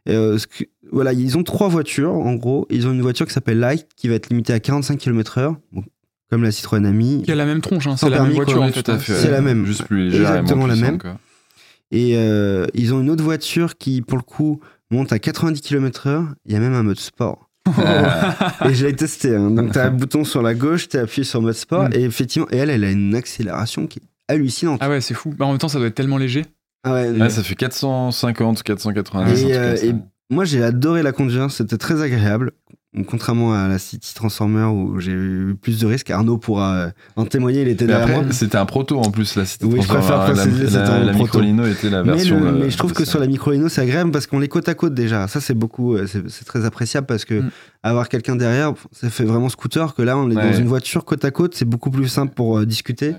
Euh, 0.08 0.38
ce 0.38 0.48
que- 0.48 0.64
voilà, 0.92 1.14
ils 1.14 1.38
ont 1.38 1.44
trois 1.44 1.68
voitures 1.68 2.14
en 2.14 2.34
gros. 2.36 2.66
Ils 2.70 2.88
ont 2.88 2.92
une 2.92 3.02
voiture 3.02 3.26
qui 3.28 3.34
s'appelle 3.34 3.60
Light 3.60 3.88
qui 3.96 4.08
va 4.08 4.16
être 4.16 4.30
limitée 4.30 4.54
à 4.54 4.60
45 4.60 4.98
km/h, 4.98 5.56
bon, 5.72 5.84
comme 6.30 6.42
la 6.44 6.52
Citroën 6.52 6.86
Ami. 6.86 7.22
Qui 7.24 7.32
a 7.32 7.36
la 7.36 7.46
même 7.46 7.62
tronche, 7.62 7.86
hein, 7.88 7.96
c'est 7.98 8.10
la 8.10 8.24
même 8.24 8.34
permis, 8.34 8.46
quoi, 8.46 8.56
voiture. 8.56 8.84
Tout 8.84 8.92
à 8.92 8.96
hein. 8.96 9.00
fait. 9.00 9.14
C'est 9.14 9.30
la 9.32 9.42
même. 9.42 9.66
Juste 9.66 9.84
plus 9.84 10.06
légère 10.06 10.20
et 10.22 10.24
Exactement 10.40 10.66
moins 10.66 10.68
la 10.68 10.76
même. 10.82 10.98
quoi. 10.98 11.20
Et 11.92 12.14
euh, 12.18 12.66
ils 12.74 12.94
ont 12.94 13.02
une 13.02 13.10
autre 13.10 13.24
voiture 13.24 13.78
qui, 13.78 14.02
pour 14.02 14.18
le 14.18 14.24
coup, 14.24 14.60
monte 14.92 15.12
à 15.12 15.20
90 15.20 15.62
km/h. 15.62 16.28
Il 16.46 16.54
y 16.54 16.56
a 16.56 16.60
même 16.60 16.74
un 16.74 16.84
mode 16.84 17.00
sport. 17.00 17.50
et 18.66 18.74
je 18.74 18.86
l'ai 18.86 18.96
testé. 18.96 19.36
hein. 19.36 19.52
Donc, 19.52 19.74
tu 19.74 19.80
as 19.80 19.86
un 19.88 19.92
bouton 19.92 20.24
sur 20.24 20.42
la 20.42 20.56
gauche, 20.56 20.88
tu 20.90 20.98
appuyé 20.98 21.24
sur 21.24 21.42
mode 21.42 21.54
sport. 21.54 21.90
Mm. 21.90 21.94
Et 21.94 22.04
effectivement, 22.04 22.48
et 22.52 22.58
elle, 22.58 22.70
elle 22.70 22.84
a 22.84 22.90
une 22.92 23.16
accélération 23.16 23.86
qui 23.86 24.00
est 24.00 24.09
hallucinante. 24.30 24.80
Ah 24.82 24.90
ouais, 24.90 25.02
c'est 25.02 25.14
fou. 25.14 25.34
Bah, 25.38 25.46
en 25.46 25.50
même 25.50 25.58
temps, 25.58 25.68
ça 25.68 25.78
doit 25.80 25.88
être 25.88 25.96
tellement 25.96 26.18
léger. 26.18 26.46
Ah 26.86 26.94
ouais, 26.94 27.10
Ouais, 27.12 27.30
ça 27.30 27.44
fait 27.44 27.56
450, 27.56 28.64
490. 28.64 29.42
Et, 29.44 29.54
un 29.58 29.74
truc 29.76 29.84
euh, 29.84 29.88
et 29.90 29.96
Moi, 30.34 30.46
j'ai 30.46 30.64
adoré 30.64 31.04
la 31.04 31.12
conduire. 31.12 31.52
C'était 31.52 31.78
très 31.78 32.02
agréable. 32.02 32.52
Contrairement 33.06 33.54
à 33.54 33.68
la 33.68 33.78
City 33.78 34.16
Transformer 34.16 34.64
où 34.64 35.00
j'ai 35.00 35.12
eu 35.12 35.56
plus 35.62 35.80
de 35.80 35.86
risques. 35.86 36.10
Arnaud 36.10 36.40
pourra 36.40 36.74
euh, 36.76 36.90
en 37.18 37.26
témoigner. 37.26 37.62
Il 37.62 37.68
était 37.68 37.86
Mais 37.86 37.94
derrière 37.94 38.24
moi. 38.24 38.32
c'était 38.32 38.58
un 38.58 38.66
proto 38.66 38.98
en 39.00 39.12
plus, 39.12 39.36
là. 39.36 39.46
C'était 39.46 39.66
Oui, 39.66 39.80
je 39.80 39.88
Transformer. 39.88 40.24
préfère 40.26 40.36
la, 40.36 40.42
préciser, 40.44 40.66
c'était 40.66 40.78
la, 40.80 40.94
un 40.96 41.00
la 41.04 41.12
proto. 41.12 41.24
Microlino 41.24 41.68
était 41.68 41.90
la 41.92 42.04
Mais, 42.04 42.14
version. 42.14 42.40
le- 42.40 42.48
euh, 42.48 42.60
mais 42.64 42.70
je 42.72 42.78
trouve 42.78 42.94
que 42.94 43.06
sur 43.06 43.20
la 43.20 43.28
Microlino, 43.28 43.70
c'est 43.70 43.82
agréable 43.82 44.10
parce 44.10 44.26
qu'on 44.26 44.42
est 44.42 44.48
côte 44.48 44.68
à 44.70 44.74
côte 44.74 44.96
déjà. 44.96 45.28
Ça, 45.28 45.40
c'est 45.40 45.54
beaucoup, 45.54 45.98
c'est 46.08 46.28
c'est 46.32 46.46
très 46.46 46.66
appréciable 46.66 47.06
parce 47.06 47.26
que 47.26 47.36
Mm. 47.42 47.50
avoir 47.84 48.10
quelqu'un 48.10 48.36
derrière, 48.36 48.74
ça 48.92 49.12
fait 49.12 49.24
vraiment 49.26 49.50
scooter. 49.50 49.94
Que 49.94 50.02
là, 50.02 50.18
on 50.18 50.32
est 50.32 50.36
Ouais. 50.36 50.52
dans 50.52 50.58
une 50.58 50.68
voiture 50.68 51.06
côte 51.06 51.24
à 51.26 51.30
côte, 51.32 51.54
c'est 51.54 51.66
beaucoup 51.66 51.92
plus 51.92 52.08
simple 52.08 52.34
pour 52.34 52.58
euh, 52.58 52.66
discuter. 52.66 53.10
Ouais. 53.10 53.16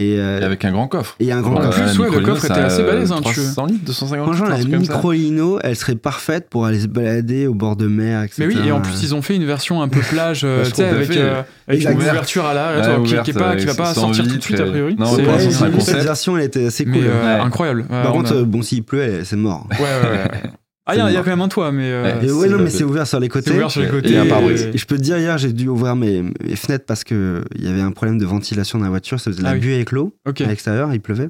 Et, 0.00 0.18
euh, 0.18 0.40
Et 0.40 0.44
avec 0.44 0.64
un 0.64 0.72
grand 0.72 0.88
coffre. 0.88 1.14
et 1.20 1.30
un 1.30 1.42
grand 1.42 1.56
En 1.56 1.60
coffre. 1.60 1.82
plus, 1.84 1.98
ouais, 1.98 2.10
le 2.10 2.20
coffre 2.20 2.44
était 2.46 2.54
assez 2.54 2.82
balèze, 2.82 3.12
hein, 3.12 3.16
tu- 3.22 3.34
300 3.34 3.66
litres, 3.66 3.84
250 3.84 4.24
Franchement, 4.24 4.46
litres, 4.56 4.68
la 4.70 4.72
ça. 4.72 4.78
Microlino, 4.78 5.58
elle 5.62 5.76
serait 5.76 5.94
parfaite 5.94 6.48
pour 6.48 6.64
aller 6.64 6.80
se 6.80 6.86
balader 6.86 7.46
au 7.46 7.52
bord 7.54 7.76
de 7.76 7.86
mer, 7.86 8.22
etc. 8.22 8.36
Mais 8.38 8.54
oui, 8.54 8.58
et 8.66 8.72
en 8.72 8.80
plus, 8.80 9.02
ils 9.02 9.14
ont 9.14 9.20
fait 9.20 9.36
une 9.36 9.44
version 9.44 9.82
un 9.82 9.88
peu 9.88 10.00
plage, 10.00 10.40
euh, 10.44 10.62
Ouais, 10.64 10.70
tu 10.70 10.76
sais, 10.76 10.84
avec, 10.88 11.10
euh, 11.16 11.42
avec 11.68 11.82
une 11.84 11.96
ouverture 11.98 12.46
à 12.46 12.54
l'arrière, 12.54 12.80
Ouais, 12.80 12.86
toi, 12.86 12.94
qui, 13.04 13.10
ouverte, 13.12 13.24
qui 13.26 13.30
est 13.30 13.34
pas, 13.34 13.56
qui 13.56 13.66
va 13.66 13.74
pas 13.74 13.92
sortir 13.94 14.26
tout 14.26 14.36
de 14.36 14.42
suite, 14.42 14.58
a 14.60 14.64
priori. 14.64 14.96
Non, 14.98 15.06
C'est- 15.06 15.22
ouais, 15.22 15.28
Ouais, 15.34 15.80
cette 15.80 16.02
version, 16.02 16.36
elle 16.38 16.44
était 16.44 16.64
assez 16.66 16.84
cool. 16.84 16.94
Mais 16.94 17.00
euh, 17.04 17.36
Ouais. 17.38 17.40
incroyable. 17.44 17.80
Ouais, 17.90 18.02
Par 18.02 18.14
on 18.14 18.18
contre, 18.22 18.40
bon, 18.42 18.62
s'il 18.62 18.82
pleut, 18.82 19.20
c'est 19.24 19.36
mort. 19.36 19.66
ouais, 19.70 19.76
ouais, 19.78 20.18
ouais. 20.18 20.50
Ah, 20.86 20.94
il 20.94 20.98
y, 20.98 21.00
a- 21.02 21.10
il 21.10 21.14
y 21.14 21.16
a 21.16 21.20
quand 21.22 21.30
même 21.30 21.40
un 21.42 21.48
toit, 21.48 21.70
mais. 21.72 21.90
euh, 21.90 22.02
Ouais. 22.20 22.46
Et 22.46 22.48
non, 22.48 22.58
mais 22.58 22.70
c'est 22.70 22.84
ouvert 22.84 23.06
sur 23.06 23.20
les 23.20 23.28
côtés. 23.28 23.50
c'est 23.50 23.56
ouvert 23.56 23.70
sur 23.70 23.80
les 23.82 23.86
Et 23.88 23.90
côtés. 23.90 24.16
un 24.16 24.26
pare-brise. 24.26 24.70
Et 24.72 24.78
je 24.78 24.86
peux 24.86 24.96
te 24.96 25.02
dire, 25.02 25.18
hier, 25.18 25.36
j'ai 25.38 25.52
dû 25.52 25.68
ouvrir 25.68 25.94
mes, 25.94 26.22
mes 26.22 26.56
fenêtres 26.56 26.84
parce 26.86 27.04
qu'il 27.04 27.42
y 27.58 27.68
avait 27.68 27.80
un 27.82 27.92
problème 27.92 28.18
de 28.18 28.24
ventilation 28.26 28.78
dans 28.78 28.84
la 28.84 28.90
voiture. 28.90 29.20
Ça 29.20 29.30
faisait 29.30 29.42
de 29.42 29.46
Ah 29.46 29.50
la 29.50 29.54
oui. 29.54 29.60
buée 29.60 29.74
avec 29.74 29.92
l'eau 29.92 30.14
à 30.24 30.32
l'extérieur, 30.46 30.92
il 30.92 31.00
pleuvait. 31.00 31.28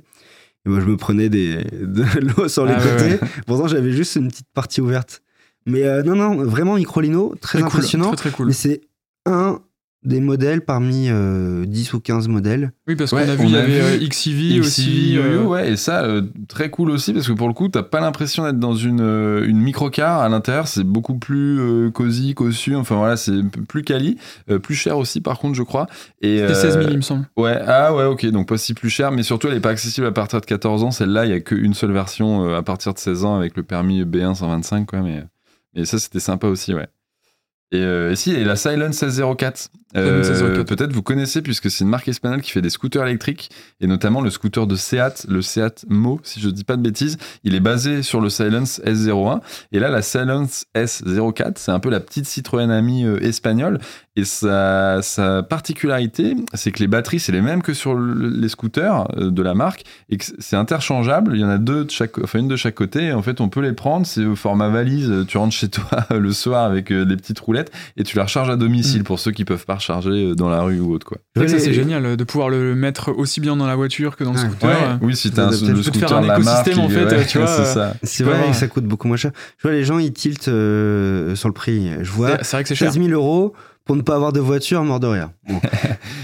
Et 0.67 0.69
moi, 0.69 0.81
je 0.81 0.87
me 0.87 0.97
prenais 0.97 1.29
des, 1.29 1.57
de 1.83 2.05
l'eau 2.21 2.49
sur 2.49 2.65
les 2.65 2.75
Ah 2.77 2.81
côtés. 2.83 3.11
ouais. 3.13 3.21
Pourtant, 3.47 3.67
j'avais 3.69 3.93
juste 3.93 4.17
une 4.17 4.29
petite 4.29 4.49
partie 4.55 4.81
ouverte. 4.81 5.23
Mais 5.67 5.83
euh, 5.85 6.03
non, 6.03 6.15
non, 6.17 6.37
vraiment, 6.45 6.77
Microlino, 6.77 7.35
très, 7.41 7.59
Très 7.59 7.59
cool, 7.59 7.67
impressionnant. 7.67 8.07
Très, 8.13 8.17
très 8.17 8.31
cool. 8.31 8.47
Mais 8.47 8.53
c'est 8.55 8.81
un 9.27 9.61
des 10.03 10.21
modèles 10.21 10.63
parmi 10.65 11.09
euh, 11.11 11.67
10 11.67 11.93
ou 11.93 12.01
15 12.01 12.29
modèles. 12.29 12.73
Oui, 12.89 12.97
parce 12.97 13.13
Ouais, 13.13 13.25
qu'on 13.27 13.33
a 13.33 13.35
vu, 13.37 13.45
il 13.45 13.51
y 13.51 13.57
avait 13.57 13.81
euh, 13.83 13.99
XEV 13.99 14.61
aussi. 14.61 15.13
XCV, 15.13 15.19
euh, 15.19 15.43
ouais, 15.45 15.73
et 15.73 15.77
ça, 15.77 16.05
euh, 16.05 16.23
très 16.49 16.71
cool 16.71 16.91
aussi, 16.91 17.13
parce 17.13 17.27
que 17.29 17.33
pour 17.33 17.49
le 17.49 17.53
coup, 17.55 17.69
t'as 17.69 17.83
pas 17.83 18.01
l'impression 18.01 18.45
d'être 18.45 18.59
dans 18.59 18.75
une, 18.75 19.03
euh, 19.03 19.45
une 19.47 19.59
microcar 19.61 20.21
à 20.21 20.29
l'intérieur, 20.31 20.69
c'est 20.69 20.85
beaucoup 20.85 21.19
plus 21.19 21.61
euh, 21.61 21.91
cosy, 21.91 22.35
cossu, 22.35 22.75
enfin 22.77 22.97
voilà, 22.97 23.19
c'est 23.19 23.43
plus 23.69 23.83
quali, 23.83 24.17
euh, 24.51 24.59
plus 24.59 24.75
cher 24.75 24.97
aussi, 24.97 25.21
par 25.21 25.39
contre, 25.39 25.55
je 25.55 25.63
crois. 25.63 25.87
Et, 26.23 26.39
C'était 26.39 26.53
euh, 26.53 26.55
16 26.55 26.79
000, 26.79 26.91
il 26.93 26.97
me 26.97 27.03
semble. 27.03 27.29
Ouais, 27.37 27.61
ah 27.67 27.95
ouais, 27.95 28.05
ok, 28.05 28.25
donc 28.31 28.49
pas 28.49 28.57
si 28.57 28.73
plus 28.73 28.89
cher, 28.89 29.13
mais 29.13 29.23
surtout 29.23 29.49
elle 29.49 29.57
est 29.59 29.61
pas 29.61 29.69
accessible 29.71 30.07
à 30.07 30.13
partir 30.13 30.41
de 30.41 30.47
14 30.47 30.83
ans. 30.83 30.91
Celle-là, 30.93 31.27
il 31.27 31.31
y 31.31 31.35
a 31.35 31.41
qu'une 31.41 31.75
seule 31.75 31.93
version 31.93 32.47
euh, 32.49 32.57
à 32.57 32.63
partir 32.63 32.95
de 32.95 32.99
16 32.99 33.25
ans 33.27 33.37
avec 33.37 33.55
le 33.55 33.65
permis 33.65 34.03
B1 34.05 34.35
125, 34.35 34.87
quoi, 34.87 35.01
mais, 35.03 35.25
mais 35.75 35.85
ça 35.85 35.99
c'était 35.99 36.21
sympa 36.21 36.47
aussi, 36.47 36.73
ouais. 36.73 36.89
Et, 37.73 37.79
euh, 37.79 38.11
et 38.13 38.17
si, 38.17 38.33
et 38.33 38.43
la 38.45 38.57
Silence 38.57 39.03
S04. 39.03 39.69
Euh, 39.97 40.23
Silence 40.23 40.43
S04. 40.43 40.65
Peut-être 40.65 40.93
vous 40.93 41.03
connaissez, 41.03 41.43
puisque 41.43 41.71
c'est 41.71 41.83
une 41.85 41.91
marque 41.91 42.09
espagnole 42.09 42.43
qui 42.43 42.51
fait 42.53 42.63
des 42.63 42.71
scooters 42.71 43.07
électriques, 43.07 43.51
et 43.81 43.87
notamment 43.87 44.21
le 44.21 44.31
scooter 44.31 44.67
de 44.67 44.77
Seat, 44.77 45.27
le 45.29 45.43
Seat 45.43 45.85
Mo, 45.89 46.21
si 46.23 46.41
je 46.41 46.49
dis 46.49 46.65
pas 46.65 46.77
de 46.77 46.83
bêtises. 46.83 47.17
Il 47.45 47.55
est 47.55 47.61
basé 47.61 48.03
sur 48.03 48.21
le 48.21 48.29
Silence 48.31 48.81
S01. 48.85 49.41
Et 49.73 49.79
là, 49.81 49.89
la 49.91 50.03
Silence 50.03 50.65
S04, 50.77 51.53
c'est 51.57 51.73
un 51.73 51.81
peu 51.81 51.91
la 51.91 52.01
petite 52.01 52.27
Citroën 52.27 52.71
amie 52.71 53.05
euh, 53.05 53.19
espagnole. 53.21 53.79
Et 54.17 54.25
sa, 54.25 55.01
sa 55.03 55.43
particularité, 55.43 56.37
c'est 56.55 56.73
que 56.73 56.81
les 56.81 56.89
batteries, 56.89 57.21
c'est 57.21 57.33
les 57.33 57.41
mêmes 57.41 57.63
que 57.63 57.75
sur 57.75 57.95
le- 57.95 58.29
les 58.29 58.49
scooters 58.49 59.07
euh, 59.17 59.31
de 59.31 59.43
la 59.43 59.55
marque, 59.55 59.85
et 60.09 60.17
que 60.19 60.25
c'est 60.39 60.57
interchangeable. 60.57 61.33
Il 61.35 61.41
y 61.41 61.45
en 61.45 61.49
a 61.49 61.59
deux 61.59 61.85
de 61.85 61.91
chaque, 61.91 62.19
enfin 62.19 62.41
une 62.41 62.49
de 62.49 62.57
chaque 62.57 62.75
côté. 62.75 63.05
Et 63.07 63.13
en 63.13 63.23
fait, 63.23 63.41
on 63.41 63.49
peut 63.49 63.61
les 63.61 63.73
prendre. 63.73 64.07
C'est 64.07 64.25
au 64.25 64.37
format 64.37 64.69
valise. 64.69 65.25
Tu 65.29 65.39
rentres 65.39 65.55
chez 65.55 65.69
toi 65.69 66.07
le 66.11 66.33
soir 66.33 66.65
avec 66.65 66.91
euh, 66.93 67.05
des 67.05 67.17
petites 67.17 67.39
roulettes 67.41 67.71
et 67.97 68.03
tu 68.05 68.17
la 68.17 68.25
recharges 68.25 68.51
à 68.51 68.57
domicile 68.57 69.01
Mm. 69.01 69.05
pour 69.05 69.19
ceux 69.21 69.31
qui 69.31 69.45
peuvent 69.45 69.65
pas 69.67 69.75
recharger 69.81 70.11
euh, 70.31 70.35
dans 70.35 70.49
la 70.49 70.63
rue 70.63 70.79
ou 70.81 70.93
autre, 70.93 71.05
quoi. 71.07 71.19
C'est 71.35 71.41
vrai 71.43 71.53
que 71.53 71.59
ça, 71.59 71.65
c'est 71.65 71.73
génial 71.75 72.07
euh, 72.07 72.17
de 72.17 72.23
pouvoir 72.25 72.49
le 72.49 72.75
mettre 72.77 73.11
aussi 73.11 73.41
bien 73.41 73.57
dans 73.57 73.67
la 73.67 73.75
voiture 73.77 74.17
que 74.17 74.23
dans 74.25 74.33
le 74.33 74.39
Ouais. 74.39 74.45
scooter. 74.47 74.71
euh. 74.71 74.97
Oui, 75.03 75.17
si 75.17 75.31
t'as 75.33 75.45
un, 75.45 75.49
Adapté. 75.49 75.67
le 75.67 75.73
Tu 75.73 75.75
peux 75.75 75.81
te 75.81 75.89
scooter 75.99 76.09
faire 76.09 76.19
un 76.19 76.23
de 76.23 76.27
la 76.29 76.39
marque, 76.39 76.69
écosystème, 76.69 76.85
en 76.85 76.89
fait, 76.89 77.17
ouais, 77.17 77.27
tu 77.29 77.39
vois, 77.39 77.47
c'est 77.49 77.65
ça. 77.65 77.95
C'est 78.05 78.23
vrai 78.25 78.51
que 78.51 78.57
ça 78.57 78.69
coûte 78.69 78.85
beaucoup 78.85 79.09
moins 79.09 79.17
cher. 79.17 79.33
Je 79.59 79.63
vois 79.67 79.73
les 79.77 79.85
gens, 79.85 79.99
ils 79.99 80.13
tiltent 80.13 80.49
euh, 80.49 81.35
sur 81.35 81.49
le 81.49 81.55
prix. 81.55 81.91
Je 82.03 82.11
vois 82.13 82.37
C'est 82.39 82.45
c'est 82.45 82.57
vrai 82.57 82.63
que 82.63 82.69
c'est 82.69 82.75
cher. 82.77 82.93
16 82.93 83.03
000 83.03 83.13
euros 83.21 83.53
pour 83.85 83.97
ne 83.97 84.03
pas 84.03 84.15
avoir 84.15 84.33
de 84.33 84.39
voiture, 84.41 84.85
mort 84.85 85.01
de 85.01 85.07
rire. 85.09 85.31
Bon. 85.49 85.61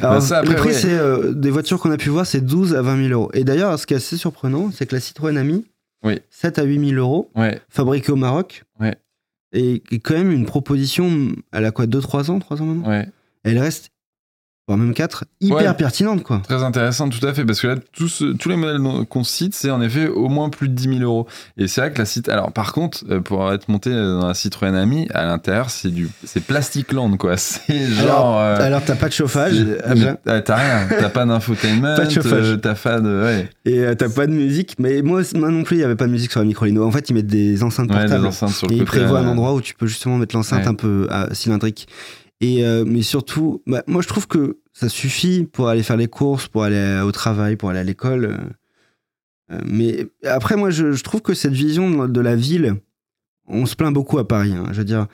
Alors, 0.03 0.15
Bah, 0.17 0.21
ça, 0.21 0.39
après, 0.39 0.51
le 0.53 0.57
prix, 0.59 0.69
ouais. 0.69 0.75
c'est 0.75 0.93
euh, 0.93 1.33
des 1.33 1.51
voitures 1.51 1.81
qu'on 1.81 1.91
a 1.91 1.97
pu 1.97 2.11
voir, 2.11 2.27
c'est 2.27 2.41
12 2.43 2.75
à 2.75 2.83
20 2.83 3.09
000 3.09 3.19
euros. 3.21 3.31
Et 3.35 3.43
d'ailleurs, 3.45 3.79
ce 3.79 3.87
qui 3.87 3.95
est 3.95 3.97
assez 3.97 4.17
surprenant, 4.19 4.71
c'est 4.73 4.85
que 4.87 4.95
la 4.95 5.01
Citroën 5.01 5.37
Ami, 5.39 5.65
Oui. 6.05 6.21
7 6.31 6.59
à 6.59 6.63
8 6.65 6.91
000 6.91 7.01
euros, 7.01 7.31
Ouais, 7.35 7.59
fabriquée 7.71 8.13
au 8.13 8.17
Maroc, 8.17 8.65
Ouais. 8.79 8.95
et, 9.53 9.83
et 9.91 9.99
quand 10.01 10.15
même 10.15 10.31
une 10.31 10.45
proposition, 10.45 11.31
elle 11.53 11.65
a 11.65 11.71
quoi, 11.71 11.87
2-3 11.87 12.31
ans, 12.31 12.39
3 12.39 12.61
ans 12.63 12.67
maintenant? 12.67 12.89
Ouais. 12.91 13.09
Elle 13.47 13.59
reste, 13.59 13.91
voire 14.69 14.77
même 14.79 14.95
4, 14.95 15.25
hyper 15.41 15.57
Ouais. 15.59 15.75
pertinente, 15.75 16.25
quoi. 16.25 16.41
Très 16.43 16.65
intéressant, 16.65 17.09
tout 17.09 17.25
à 17.25 17.33
fait, 17.33 17.45
parce 17.45 17.61
que 17.61 17.69
là, 17.69 17.77
tous, 17.93 18.25
tous 18.41 18.49
les 18.49 18.57
modèles 18.57 18.81
qu'on 19.09 19.23
cite, 19.23 19.55
c'est 19.55 19.71
en 19.71 19.81
effet 19.81 20.09
au 20.09 20.29
moins 20.29 20.51
plus 20.51 20.69
de 20.69 20.75
10 20.75 20.99
000 20.99 21.01
euros. 21.03 21.29
Et 21.57 21.69
c'est 21.69 21.81
vrai 21.81 21.93
que 21.93 21.99
la 21.99 22.05
Cit... 22.05 22.29
Alors, 22.29 22.51
par 22.51 22.73
contre, 22.73 23.05
euh, 23.09 23.21
pour 23.21 23.53
être 23.53 23.69
monté 23.69 23.91
euh, 23.91 24.19
dans 24.21 24.27
la 24.27 24.35
Citroën 24.35 24.75
Ami, 24.75 25.07
à 25.15 25.25
l'intérieur, 25.25 25.71
c'est 25.71 25.91
du, 25.91 26.09
c'est 26.25 26.41
Plastic 26.45 26.91
Land, 26.93 27.17
quoi. 27.17 27.37
C'est 27.37 27.79
genre. 27.87 28.41
euh, 28.41 28.57
Alors, 28.61 28.83
t'as 28.85 28.97
pas 28.97 29.07
de 29.07 29.13
chauffage, 29.13 29.55
ah, 29.85 29.95
mais, 29.95 30.15
ah, 30.27 30.41
t'as 30.41 30.57
rien, 30.57 30.89
t'as 30.89 31.11
pas 31.11 31.25
d'infotainment, 31.25 31.95
Pas 31.97 32.07
de 32.07 32.11
chauffage. 32.11 32.59
t'as 32.61 32.75
pas 32.75 32.99
de. 33.01 33.23
Ouais, 33.23 33.49
et 33.67 33.79
euh, 33.85 33.95
t'as 33.95 34.09
pas 34.09 34.27
de 34.27 34.33
musique. 34.33 34.75
Mais 34.81 35.01
moi, 35.03 35.23
moi 35.37 35.51
non 35.53 35.63
plus, 35.63 35.77
il 35.77 35.81
y 35.81 35.85
avait 35.85 35.95
pas 35.95 36.07
de 36.09 36.13
musique 36.13 36.33
sur 36.33 36.41
la 36.41 36.47
Microlino. 36.47 36.85
En 36.85 36.91
fait, 36.91 37.09
ils 37.09 37.15
mettent 37.15 37.29
des 37.29 37.63
enceintes 37.63 37.89
ouais 37.93 38.01
portables. 38.01 38.23
des 38.23 38.27
enceintes 38.27 38.51
sur 38.51 38.67
le 38.67 38.73
Et 38.73 38.77
il 38.79 38.85
côté. 38.85 38.99
prévoit 38.99 39.21
euh, 39.21 39.23
un 39.23 39.29
endroit 39.29 39.55
où 39.55 39.61
tu 39.61 39.75
peux 39.77 39.87
justement 39.87 40.19
mettre 40.19 40.35
l'enceinte 40.35 40.67
un 40.67 40.75
peu 40.75 41.07
cylindrique. 41.31 41.87
Et 42.41 42.65
euh, 42.67 42.85
mais 42.87 43.03
surtout, 43.03 43.63
bah, 43.67 43.83
moi 43.87 44.03
je 44.03 44.09
trouve 44.09 44.27
que 44.27 44.59
ça 44.73 44.89
suffit 44.91 45.45
pour 45.45 45.69
aller 45.69 45.83
faire 45.83 45.97
les 45.97 46.07
courses, 46.09 46.49
pour 46.49 46.65
aller 46.65 47.01
au 47.05 47.11
travail, 47.13 47.57
pour 47.57 47.71
aller 47.71 47.79
à 47.79 47.85
l'école. 47.85 48.25
euh. 48.27 48.37
Euh, 49.53 49.61
mais 49.65 50.07
après, 50.25 50.57
moi 50.57 50.71
je, 50.71 50.93
je 50.93 51.03
trouve 51.05 51.23
que 51.23 51.33
cette 51.35 51.53
vision 51.53 52.09
de, 52.09 52.21
la 52.21 52.35
ville, 52.37 52.77
on 53.47 53.65
se 53.65 53.77
plaint 53.77 53.95
beaucoup 53.95 54.19
à 54.19 54.27
Paris. 54.27 54.53
hein. 54.53 54.67
je 54.73 54.79
veux 54.79 54.85
dire, 54.85 55.07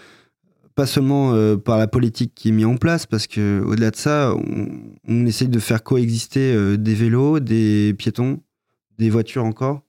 pas 0.74 0.86
seulement 0.86 1.34
euh, 1.34 1.56
par 1.56 1.76
la 1.78 1.86
politique 1.86 2.32
qui 2.34 2.48
est 2.48 2.52
mise 2.52 2.64
en 2.64 2.76
place, 2.76 3.04
parce 3.06 3.26
que 3.26 3.62
au-delà 3.64 3.90
de 3.90 3.96
ça, 3.96 4.34
on, 4.34 4.68
on 5.06 5.26
essaye 5.26 5.48
de 5.48 5.58
faire 5.58 5.82
coexister 5.84 6.76
des 6.78 6.94
vélos, 6.94 7.40
des 7.40 7.94
piétons, 7.98 8.40
des 8.98 9.10
voitures 9.10 9.44
encore 9.44 9.82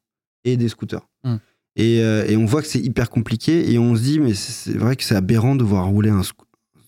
et 0.43 0.57
des 0.57 0.67
scooters. 0.67 1.07
Hmm. 1.23 1.37
Et, 1.77 1.99
et 1.99 2.35
on 2.37 2.45
voit 2.45 2.61
que 2.61 2.67
c'est 2.67 2.81
hyper 2.81 3.09
compliqué 3.09 3.71
et 3.71 3.79
on 3.79 3.95
se 3.95 4.01
dit, 4.01 4.19
mais 4.19 4.33
c'est 4.35 4.77
vrai 4.77 4.95
que 4.97 5.03
c'est 5.03 5.15
aberrant 5.15 5.55
de 5.55 5.63
voir 5.63 5.87
rouler 5.87 6.09
un, 6.09 6.21
sc- 6.21 6.33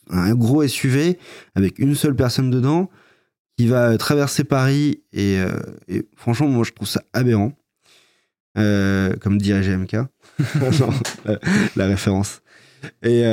un 0.10 0.34
gros 0.36 0.66
SUV 0.68 1.18
avec 1.56 1.80
une 1.80 1.96
seule 1.96 2.16
personne 2.16 2.52
dedans 2.52 2.90
qui 3.58 3.68
va 3.68 3.92
euh, 3.92 3.98
traverser 3.98 4.44
Paris. 4.44 5.04
Et, 5.14 5.40
euh, 5.40 5.50
et 5.88 6.08
franchement, 6.16 6.48
moi, 6.48 6.64
je 6.64 6.72
trouve 6.72 6.88
ça 6.88 7.04
aberrant. 7.14 7.54
Euh, 8.58 9.14
comme 9.20 9.38
dirait 9.38 9.62
GMK. 9.62 9.94
La, 9.96 11.40
la 11.76 11.88
référence. 11.88 12.42
Et, 13.04 13.24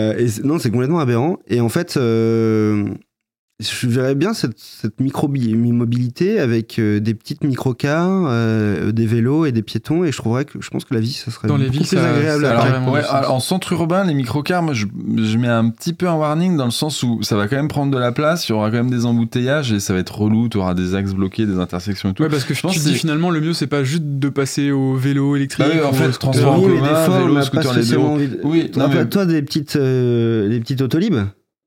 non, 0.43 0.59
c'est 0.59 0.71
complètement 0.71 0.99
aberrant. 0.99 1.39
Et 1.47 1.61
en 1.61 1.69
fait, 1.69 1.97
je 3.63 3.87
verrais 3.89 4.15
bien 4.15 4.35
cette, 4.35 4.59
cette 4.59 5.01
micro-mobilité 5.01 6.41
avec 6.41 6.79
euh, 6.79 7.01
des 7.01 7.15
petites 7.15 7.45
microcars, 7.45 8.25
euh, 8.27 8.93
des 8.93 9.07
vélos 9.07 9.47
et 9.47 9.53
des 9.53 9.63
piétons. 9.63 10.05
Et 10.05 10.13
je 10.13 10.17
trouverais 10.17 10.45
que 10.45 10.61
je 10.61 10.69
pense 10.71 10.85
que 10.85 10.95
la 10.95 11.01
vie, 11.01 11.13
ça 11.13 11.31
serait 11.31 11.49
Dans 11.49 11.57
les 11.57 11.67
beaucoup 11.67 11.79
villes, 11.79 11.87
plus 11.89 11.97
ça- 11.97 12.11
agréable. 12.15 12.45
ça 12.45 12.59
Alors, 12.61 12.93
ouais, 12.93 13.01
alors, 13.09 13.35
en 13.35 13.41
centre 13.41 13.73
urbain, 13.73 14.05
les 14.05 14.15
microcars, 14.15 14.63
moi, 14.63 14.75
je, 14.75 14.87
je 15.17 15.39
mets 15.39 15.49
un 15.49 15.69
petit 15.71 15.93
peu 15.93 16.09
un 16.09 16.15
warning 16.15 16.57
dans 16.57 16.65
le 16.65 16.71
sens 16.71 17.03
où 17.03 17.23
ça 17.23 17.37
va 17.37 17.49
quand 17.49 17.57
même 17.57 17.69
prendre 17.69 17.93
de 17.93 17.99
la 17.99 18.13
place, 18.13 18.49
il 18.49 18.53
y 18.53 18.55
aura 18.55 18.71
quand 18.71 18.77
même 18.77 18.91
des 18.91 19.05
embouteillages 19.07 19.73
et 19.73 19.81
ça 19.81 19.93
va 19.93 19.99
être 20.01 20.17
relou, 20.19 20.49
tu 20.49 20.59
auras 20.59 20.75
des 20.75 20.95
axes 20.95 21.13
bloqués, 21.15 21.47
des 21.47 21.59
intersections 21.59 22.11
et 22.11 22.15
tout. 22.15 22.23
Ouais, 22.23 22.29
parce 22.29 22.45
que 22.45 22.55
Je 22.55 22.61
pense 22.63 22.73
tu 22.73 22.79
te 22.81 22.85
que 22.85 22.89
dis 22.91 22.95
finalement, 22.95 23.31
le 23.31 23.41
mieux, 23.41 23.53
c'est 23.53 23.67
pas 23.67 23.85
juste 23.85 24.03
de 24.05 24.29
passer 24.29 24.71
au 24.71 24.95
vélo 24.95 25.37
électrique. 25.37 25.67
Ah 25.69 25.75
oui, 25.75 25.83
en 25.85 25.93
fait, 25.93 26.11
transport 26.13 26.55
en 26.55 26.61
commun, 26.61 26.75
des 26.83 26.89
fois, 27.05 27.19
vélo, 27.21 27.43
scooter, 27.43 27.75
les 27.75 27.85
deux. 27.87 28.41
Oui, 28.45 28.71
non, 28.77 28.85
as 28.85 28.89
mais- 28.89 29.09
toi, 29.09 29.27
des 29.27 29.43
petites, 29.43 29.77
euh, 29.77 30.49
des 30.49 30.61
petites 30.61 30.81
autolibes 30.83 31.17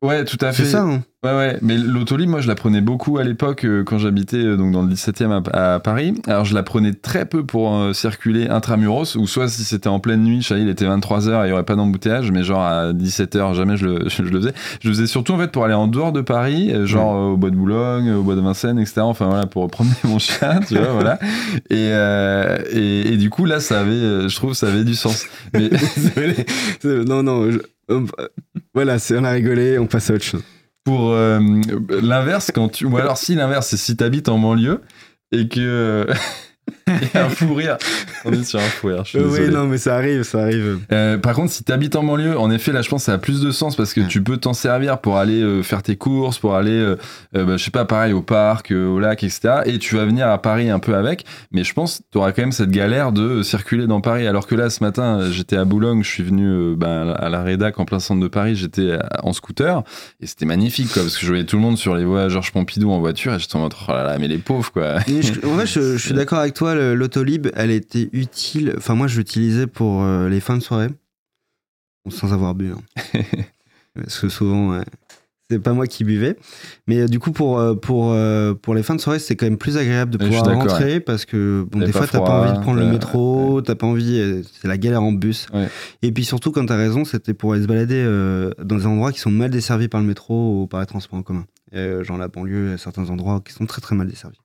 Ouais, 0.02 0.24
tout 0.26 0.38
à 0.42 0.52
fait. 0.52 0.64
C'est 0.66 0.72
ça, 0.72 0.82
hein 0.84 1.04
Ouais, 1.24 1.32
ouais, 1.36 1.58
mais 1.64 1.76
l'autolib, 1.78 2.30
moi, 2.30 2.40
je 2.40 2.48
la 2.48 2.54
prenais 2.54 2.82
beaucoup 2.82 3.18
à 3.18 3.24
l'époque 3.24 3.66
euh, 3.66 3.84
quand 3.84 3.98
j'habitais 3.98 4.38
euh, 4.38 4.58
donc 4.58 4.72
dans 4.72 4.84
le 4.84 4.90
17e 4.94 5.42
à, 5.52 5.74
à 5.74 5.80
Paris. 5.80 6.14
Alors, 6.28 6.46
je 6.46 6.54
la 6.54 6.62
prenais 6.62 6.94
très 6.94 7.26
peu 7.26 7.44
pour 7.44 7.76
euh, 7.76 7.94
circuler 7.94 8.48
intramuros, 8.48 9.16
ou 9.16 9.26
soit 9.26 9.48
si 9.48 9.64
c'était 9.64 9.88
en 9.88 10.00
pleine 10.00 10.22
nuit, 10.22 10.46
il 10.52 10.70
était 10.70 10.86
23h 10.86 11.44
et 11.44 11.48
il 11.48 11.50
y 11.50 11.54
aurait 11.54 11.64
pas 11.66 11.76
d'embouteillage, 11.76 12.30
mais 12.32 12.44
genre 12.44 12.62
à 12.62 12.94
17h, 12.94 13.56
jamais 13.56 13.76
je 13.78 13.88
le, 13.88 14.10
je, 14.10 14.22
le 14.22 14.30
faisais. 14.40 14.54
Je 14.82 14.90
le 14.90 14.94
faisais 14.94 15.08
surtout 15.08 15.34
en 15.34 15.40
fait 15.40 15.52
pour 15.52 15.66
aller 15.66 15.74
en 15.74 15.88
dehors 15.88 16.12
de 16.12 16.22
Paris, 16.22 16.72
euh, 16.72 16.86
genre 16.86 17.32
au 17.32 17.38
bois 17.38 17.50
de 17.50 17.56
Boulogne, 17.56 18.12
au 18.12 18.22
bois 18.22 18.36
de 18.36 18.42
Vincennes, 18.42 18.78
etc. 18.78 19.02
Enfin 19.02 19.26
voilà, 19.26 19.48
pour 19.48 19.68
promener 19.72 19.96
mon 20.04 20.20
chien, 20.20 20.60
tu 20.68 20.76
vois, 20.78 20.92
voilà. 20.94 21.18
Et, 21.72 21.90
et, 22.78 23.14
et 23.14 23.18
du 23.18 23.32
coup, 23.32 23.46
là, 23.46 23.60
ça 23.60 23.80
avait, 23.80 24.30
je 24.30 24.36
trouve, 24.36 24.54
ça 24.54 24.68
avait 24.68 24.84
du 24.84 24.94
sens. 24.94 25.26
Mais 25.56 25.72
Non, 26.84 27.24
non. 27.24 27.50
je- 27.50 27.60
Voilà, 28.76 28.98
on 29.12 29.24
a 29.24 29.32
rigolé, 29.32 29.80
on 29.80 29.88
passe 29.88 30.10
à 30.10 30.16
autre 30.16 30.26
chose. 30.26 30.44
pour 30.84 31.12
euh, 31.12 31.40
l'inverse, 31.90 32.52
quand 32.54 32.70
tu. 32.70 32.86
Ou 32.86 32.98
alors, 32.98 33.18
si 33.18 33.34
l'inverse, 33.34 33.68
c'est 33.70 33.78
si 33.78 33.96
t'habites 33.96 34.30
en 34.30 34.38
banlieue 34.38 34.82
et 35.32 35.48
que. 35.48 36.08
Il 36.88 36.94
y 37.14 37.18
a 37.18 37.26
un 37.26 37.30
fou 37.30 37.54
rire. 37.54 37.78
On 38.26 38.32
est 38.32 38.44
sur 38.44 38.60
un 38.60 38.64
fou 38.64 38.88
rire, 38.88 39.04
je 39.04 39.10
suis 39.10 39.20
oui, 39.20 39.26
désolé. 39.40 39.50
non, 39.50 39.66
mais 39.66 39.78
ça 39.78 39.96
arrive, 39.96 40.24
ça 40.24 40.42
arrive. 40.42 40.80
Euh, 40.92 41.18
par 41.18 41.34
contre, 41.34 41.52
si 41.52 41.64
t'habites 41.64 41.96
en 41.96 42.04
banlieue, 42.04 42.38
en 42.38 42.50
effet, 42.52 42.72
là, 42.72 42.82
je 42.82 42.90
pense 42.90 43.02
que 43.02 43.06
ça 43.06 43.14
a 43.14 43.18
plus 43.18 43.42
de 43.42 43.52
sens 43.52 43.76
parce 43.76 43.94
que 43.94 44.02
Ouais. 44.02 44.08
tu 44.08 44.22
peux 44.22 44.38
t'en 44.38 44.54
servir 44.54 45.00
pour 45.00 45.18
aller 45.18 45.42
euh, 45.42 45.62
faire 45.64 45.82
tes 45.84 45.96
courses, 45.96 46.38
pour 46.40 46.56
aller, 46.56 46.72
euh, 46.72 46.96
bah, 47.34 47.58
je 47.58 47.64
sais 47.64 47.72
pas, 47.72 47.86
pareil, 47.86 48.14
au 48.14 48.22
parc, 48.22 48.72
euh, 48.72 48.88
au 48.88 49.00
lac, 49.00 49.24
etc. 49.24 49.62
Et 49.66 49.78
tu 49.80 49.96
vas 49.96 50.06
venir 50.06 50.28
à 50.28 50.42
Paris 50.42 50.70
un 50.70 50.80
peu 50.80 50.96
avec. 50.96 51.26
Mais 51.52 51.64
je 51.64 51.74
pense 51.74 51.98
que 52.00 52.04
t'auras 52.12 52.32
quand 52.32 52.42
même 52.44 52.52
cette 52.52 52.72
galère 52.72 53.12
de 53.12 53.42
circuler 53.42 53.88
dans 53.88 54.02
Paris. 54.02 54.28
Alors 54.28 54.48
que 54.48 54.56
là, 54.56 54.70
ce 54.70 54.84
matin, 54.84 55.30
j'étais 55.32 55.58
à 55.58 55.66
Boulogne, 55.66 56.04
je 56.04 56.10
suis 56.10 56.24
venu 56.24 56.48
euh, 56.48 56.76
bah, 56.76 57.14
à 57.14 57.30
la 57.30 57.44
rédac 57.44 57.80
en 57.80 57.86
plein 57.86 58.00
centre 58.00 58.22
de 58.22 58.28
Paris, 58.28 58.56
j'étais 58.56 58.98
en 59.24 59.34
scooter 59.34 59.84
et 60.22 60.28
c'était 60.28 60.46
magnifique, 60.46 60.92
quoi, 60.94 61.04
parce 61.04 61.16
que 61.18 61.22
je 61.22 61.28
voyais 61.28 61.46
tout 61.46 61.56
le 61.58 61.62
monde 61.62 61.78
sur 61.78 61.96
les 61.96 62.06
voies 62.06 62.28
Georges 62.30 62.52
Pompidou 62.52 62.92
en 62.92 63.00
voiture 63.00 63.34
et 63.34 63.40
j'étais 63.40 63.56
en 63.56 63.60
mode, 63.62 63.74
oh 63.88 63.92
là 63.92 64.04
là, 64.04 64.18
mais 64.20 64.28
les 64.28 64.38
pauvres, 64.38 64.72
quoi. 64.72 65.00
Je- 65.08 65.48
en 65.48 65.58
fait, 65.58 65.66
je, 65.68 65.98
je 65.98 66.04
suis 66.06 66.14
d'accord 66.16 66.40
avec 66.40 66.55
toi, 66.56 66.74
l'autolib, 66.96 67.48
elle 67.56 67.70
était 67.70 68.10
utile. 68.14 68.74
Enfin, 68.78 68.96
moi, 68.96 69.08
je 69.08 69.18
l'utilisais 69.18 69.68
pour 69.68 70.02
euh, 70.04 70.30
les 70.30 70.40
fins 70.40 70.58
de 70.58 70.64
soirée. 70.64 70.88
Bon, 72.06 72.12
sans 72.12 72.34
avoir 72.34 72.56
bu. 72.56 72.72
hein. 72.72 73.22
Parce 73.96 74.20
que 74.20 74.30
souvent, 74.30 74.82
c'est 75.50 75.60
pas 75.60 75.74
moi 75.74 75.86
qui 75.88 76.04
buvais. 76.04 76.38
Mais 76.88 77.02
euh, 77.02 77.08
du 77.08 77.20
coup, 77.20 77.32
pour, 77.32 77.60
euh, 77.60 77.76
pour, 77.76 78.16
pour 78.62 78.76
les 78.76 78.84
fins 78.84 78.96
de 78.96 79.02
soirée, 79.02 79.20
c'est 79.20 79.36
quand 79.36 79.46
même 79.46 79.58
plus 79.58 79.78
agréable 79.78 80.12
de 80.12 80.18
pouvoir 80.18 80.44
rentrer 80.56 81.00
parce 81.00 81.26
que 81.26 81.66
bon, 81.70 81.80
des 81.80 81.92
fois, 81.92 82.08
t'as 82.08 82.20
pas 82.20 82.42
envie 82.42 82.58
de 82.58 82.62
prendre 82.62 82.80
le 82.80 82.88
métro, 82.88 83.62
t'as 83.62 83.76
pas 83.76 83.88
envie, 83.88 84.44
c'est 84.60 84.68
la 84.68 84.78
galère 84.78 85.04
en 85.04 85.12
bus. 85.12 85.48
Ouais. 85.54 85.70
Et 86.02 86.12
puis 86.12 86.26
surtout, 86.26 86.52
quand 86.52 86.66
t'as 86.66 86.76
raison, 86.78 87.06
c'était 87.06 87.34
pour 87.34 87.54
aller 87.54 87.64
se 87.64 87.68
balader 87.68 88.04
dans 88.64 88.76
des 88.78 88.86
endroits 88.86 89.12
qui 89.12 89.20
sont 89.20 89.32
mal 89.32 89.50
desservis 89.50 89.88
par 89.88 90.02
le 90.02 90.08
métro 90.08 90.62
ou 90.64 90.68
par 90.68 90.80
les 90.82 90.88
transports 90.88 91.20
en 91.20 91.24
commun. 91.24 91.46
Genre 91.74 92.18
la 92.18 92.28
banlieue, 92.28 92.74
a 92.74 92.78
certains 92.78 93.10
endroits 93.10 93.42
qui 93.46 93.54
sont 93.54 93.66
très 93.66 93.82
très 93.82 93.96
mal 93.96 94.08
desservis. 94.08 94.40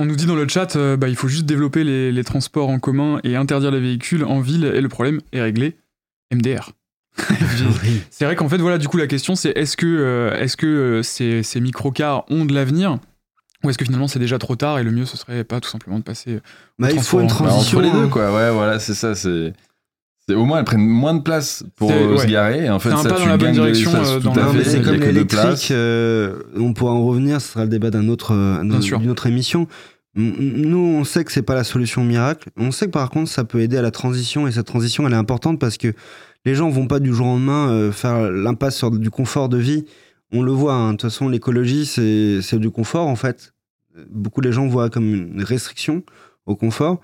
On 0.00 0.06
nous 0.06 0.16
dit 0.16 0.24
dans 0.24 0.34
le 0.34 0.48
chat, 0.48 0.76
euh, 0.76 0.96
bah, 0.96 1.08
il 1.08 1.14
faut 1.14 1.28
juste 1.28 1.44
développer 1.44 1.84
les, 1.84 2.10
les 2.10 2.24
transports 2.24 2.70
en 2.70 2.78
commun 2.78 3.20
et 3.22 3.36
interdire 3.36 3.70
les 3.70 3.80
véhicules 3.80 4.24
en 4.24 4.40
ville 4.40 4.64
et 4.64 4.80
le 4.80 4.88
problème 4.88 5.20
est 5.32 5.42
réglé. 5.42 5.76
MDR. 6.32 6.70
C'est 8.10 8.24
vrai 8.24 8.34
qu'en 8.34 8.48
fait, 8.48 8.56
voilà, 8.56 8.78
du 8.78 8.88
coup, 8.88 8.96
la 8.96 9.06
question 9.06 9.34
c'est 9.34 9.50
est-ce 9.50 9.76
que, 9.76 9.84
euh, 9.84 10.34
est-ce 10.40 10.56
que 10.56 10.66
euh, 10.66 11.02
ces, 11.02 11.42
ces 11.42 11.60
microcars 11.60 12.24
ont 12.30 12.46
de 12.46 12.54
l'avenir 12.54 12.98
ou 13.62 13.68
est-ce 13.68 13.76
que 13.76 13.84
finalement 13.84 14.08
c'est 14.08 14.18
déjà 14.18 14.38
trop 14.38 14.56
tard 14.56 14.78
et 14.78 14.84
le 14.84 14.90
mieux 14.90 15.04
ce 15.04 15.18
serait 15.18 15.44
pas 15.44 15.60
tout 15.60 15.68
simplement 15.68 15.98
de 15.98 16.02
passer. 16.02 16.40
Bah, 16.78 16.90
il 16.90 17.02
faut 17.02 17.20
une. 17.20 17.26
Bah, 17.26 17.34
transition. 17.34 17.78
entre 17.78 17.86
les 17.86 17.92
deux, 17.92 18.06
hein. 18.06 18.08
quoi. 18.08 18.34
Ouais, 18.34 18.50
voilà, 18.50 18.78
c'est 18.78 18.94
ça. 18.94 19.14
C'est. 19.14 19.52
Au 20.34 20.44
moins, 20.44 20.58
elles 20.58 20.64
prennent 20.64 20.86
moins 20.86 21.14
de 21.14 21.20
place 21.22 21.64
pour 21.76 21.90
euh, 21.90 22.16
se 22.16 22.22
ouais. 22.24 22.30
garer. 22.30 22.64
Et 22.66 22.70
en 22.70 22.78
fait, 22.78 22.90
C'est 22.90 22.94
un 22.96 23.02
ça, 23.02 23.08
pas 23.10 23.16
tu 23.16 23.22
dans 23.22 23.28
la 23.28 23.36
bonne 23.36 23.52
direction, 23.52 23.90
euh, 23.94 24.20
dans 24.20 24.34
Non, 24.34 24.52
mais 24.54 24.64
c'est 24.64 24.82
comme 24.82 24.94
l'électrique. 24.96 25.68
euh, 25.70 26.42
on 26.56 26.72
pourra 26.72 26.92
en 26.92 27.04
revenir, 27.04 27.40
ce 27.40 27.52
sera 27.52 27.64
le 27.64 27.70
débat 27.70 27.90
d'un 27.90 28.08
autre, 28.08 28.32
euh, 28.34 28.62
Bien 28.64 28.80
sûr. 28.80 28.98
d'une 28.98 29.10
autre 29.10 29.26
émission. 29.26 29.66
Nous, 30.16 30.78
on 30.78 31.04
sait 31.04 31.24
que 31.24 31.30
c'est 31.30 31.42
pas 31.42 31.54
la 31.54 31.62
solution 31.64 32.02
miracle. 32.02 32.48
On 32.56 32.72
sait 32.72 32.86
que 32.86 32.90
par 32.90 33.10
contre, 33.10 33.30
ça 33.30 33.44
peut 33.44 33.60
aider 33.60 33.76
à 33.76 33.82
la 33.82 33.92
transition 33.92 34.48
et 34.48 34.52
cette 34.52 34.66
transition, 34.66 35.06
elle 35.06 35.12
est 35.12 35.16
importante 35.16 35.60
parce 35.60 35.76
que 35.78 35.92
les 36.44 36.54
gens 36.56 36.68
vont 36.68 36.88
pas 36.88 36.98
du 36.98 37.14
jour 37.14 37.26
au 37.26 37.30
lendemain 37.30 37.70
euh, 37.70 37.92
faire 37.92 38.30
l'impasse 38.30 38.76
sur 38.76 38.90
du 38.90 39.10
confort 39.10 39.48
de 39.48 39.58
vie. 39.58 39.84
On 40.32 40.42
le 40.42 40.50
voit. 40.52 40.74
hein. 40.74 40.86
De 40.88 40.90
toute 40.92 41.02
façon, 41.02 41.28
l'écologie, 41.28 41.86
c'est 41.86 42.40
c'est 42.42 42.58
du 42.58 42.70
confort 42.70 43.06
en 43.06 43.14
fait. 43.16 43.52
Beaucoup 44.10 44.40
de 44.40 44.50
gens 44.50 44.66
voient 44.66 44.90
comme 44.90 45.14
une 45.14 45.42
restriction 45.44 46.02
au 46.46 46.56
confort. 46.56 47.00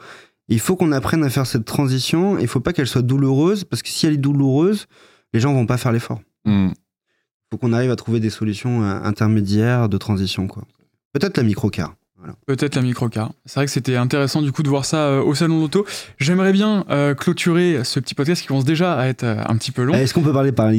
Il 0.48 0.60
faut 0.60 0.76
qu'on 0.76 0.92
apprenne 0.92 1.24
à 1.24 1.30
faire 1.30 1.46
cette 1.46 1.64
transition. 1.64 2.38
Il 2.38 2.46
faut 2.48 2.60
pas 2.60 2.72
qu'elle 2.72 2.86
soit 2.86 3.02
douloureuse 3.02 3.64
parce 3.64 3.82
que 3.82 3.88
si 3.88 4.06
elle 4.06 4.14
est 4.14 4.18
douloureuse, 4.18 4.86
les 5.32 5.40
gens 5.40 5.52
vont 5.52 5.66
pas 5.66 5.76
faire 5.76 5.92
l'effort 5.92 6.20
Hmm. 6.44 6.68
faut 7.50 7.58
qu'on 7.58 7.72
arrive 7.72 7.90
à 7.90 7.96
trouver 7.96 8.20
des 8.20 8.30
solutions 8.30 8.84
euh, 8.84 9.00
intermédiaires 9.02 9.88
de 9.88 9.98
transition. 9.98 10.46
quoi. 10.46 10.62
Peut-être 11.12 11.36
la 11.36 11.42
microcar. 11.42 11.96
Voilà. 12.18 12.34
Peut-être 12.46 12.76
la 12.76 12.82
microcar. 12.82 13.32
C'est 13.44 13.56
vrai 13.56 13.66
que 13.66 13.72
c'était 13.72 13.96
intéressant 13.96 14.40
du 14.42 14.52
coup 14.52 14.62
de 14.62 14.68
voir 14.68 14.84
ça 14.84 15.08
euh, 15.08 15.22
au 15.22 15.34
salon 15.34 15.56
de 15.56 15.62
l'auto. 15.62 15.84
J'aimerais 16.18 16.52
bien 16.52 16.84
euh, 16.90 17.14
clôturer 17.14 17.82
ce 17.82 17.98
petit 17.98 18.14
podcast 18.14 18.42
qui 18.42 18.46
commence 18.48 18.64
déjà 18.64 18.94
à 18.94 19.06
être 19.08 19.24
euh, 19.24 19.42
un 19.46 19.56
petit 19.56 19.72
peu 19.72 19.82
long. 19.82 19.94
Eh, 19.94 19.98
Est-ce 20.02 20.14
qu'on 20.14 20.22
peut 20.22 20.32
parler 20.32 20.52
par 20.52 20.70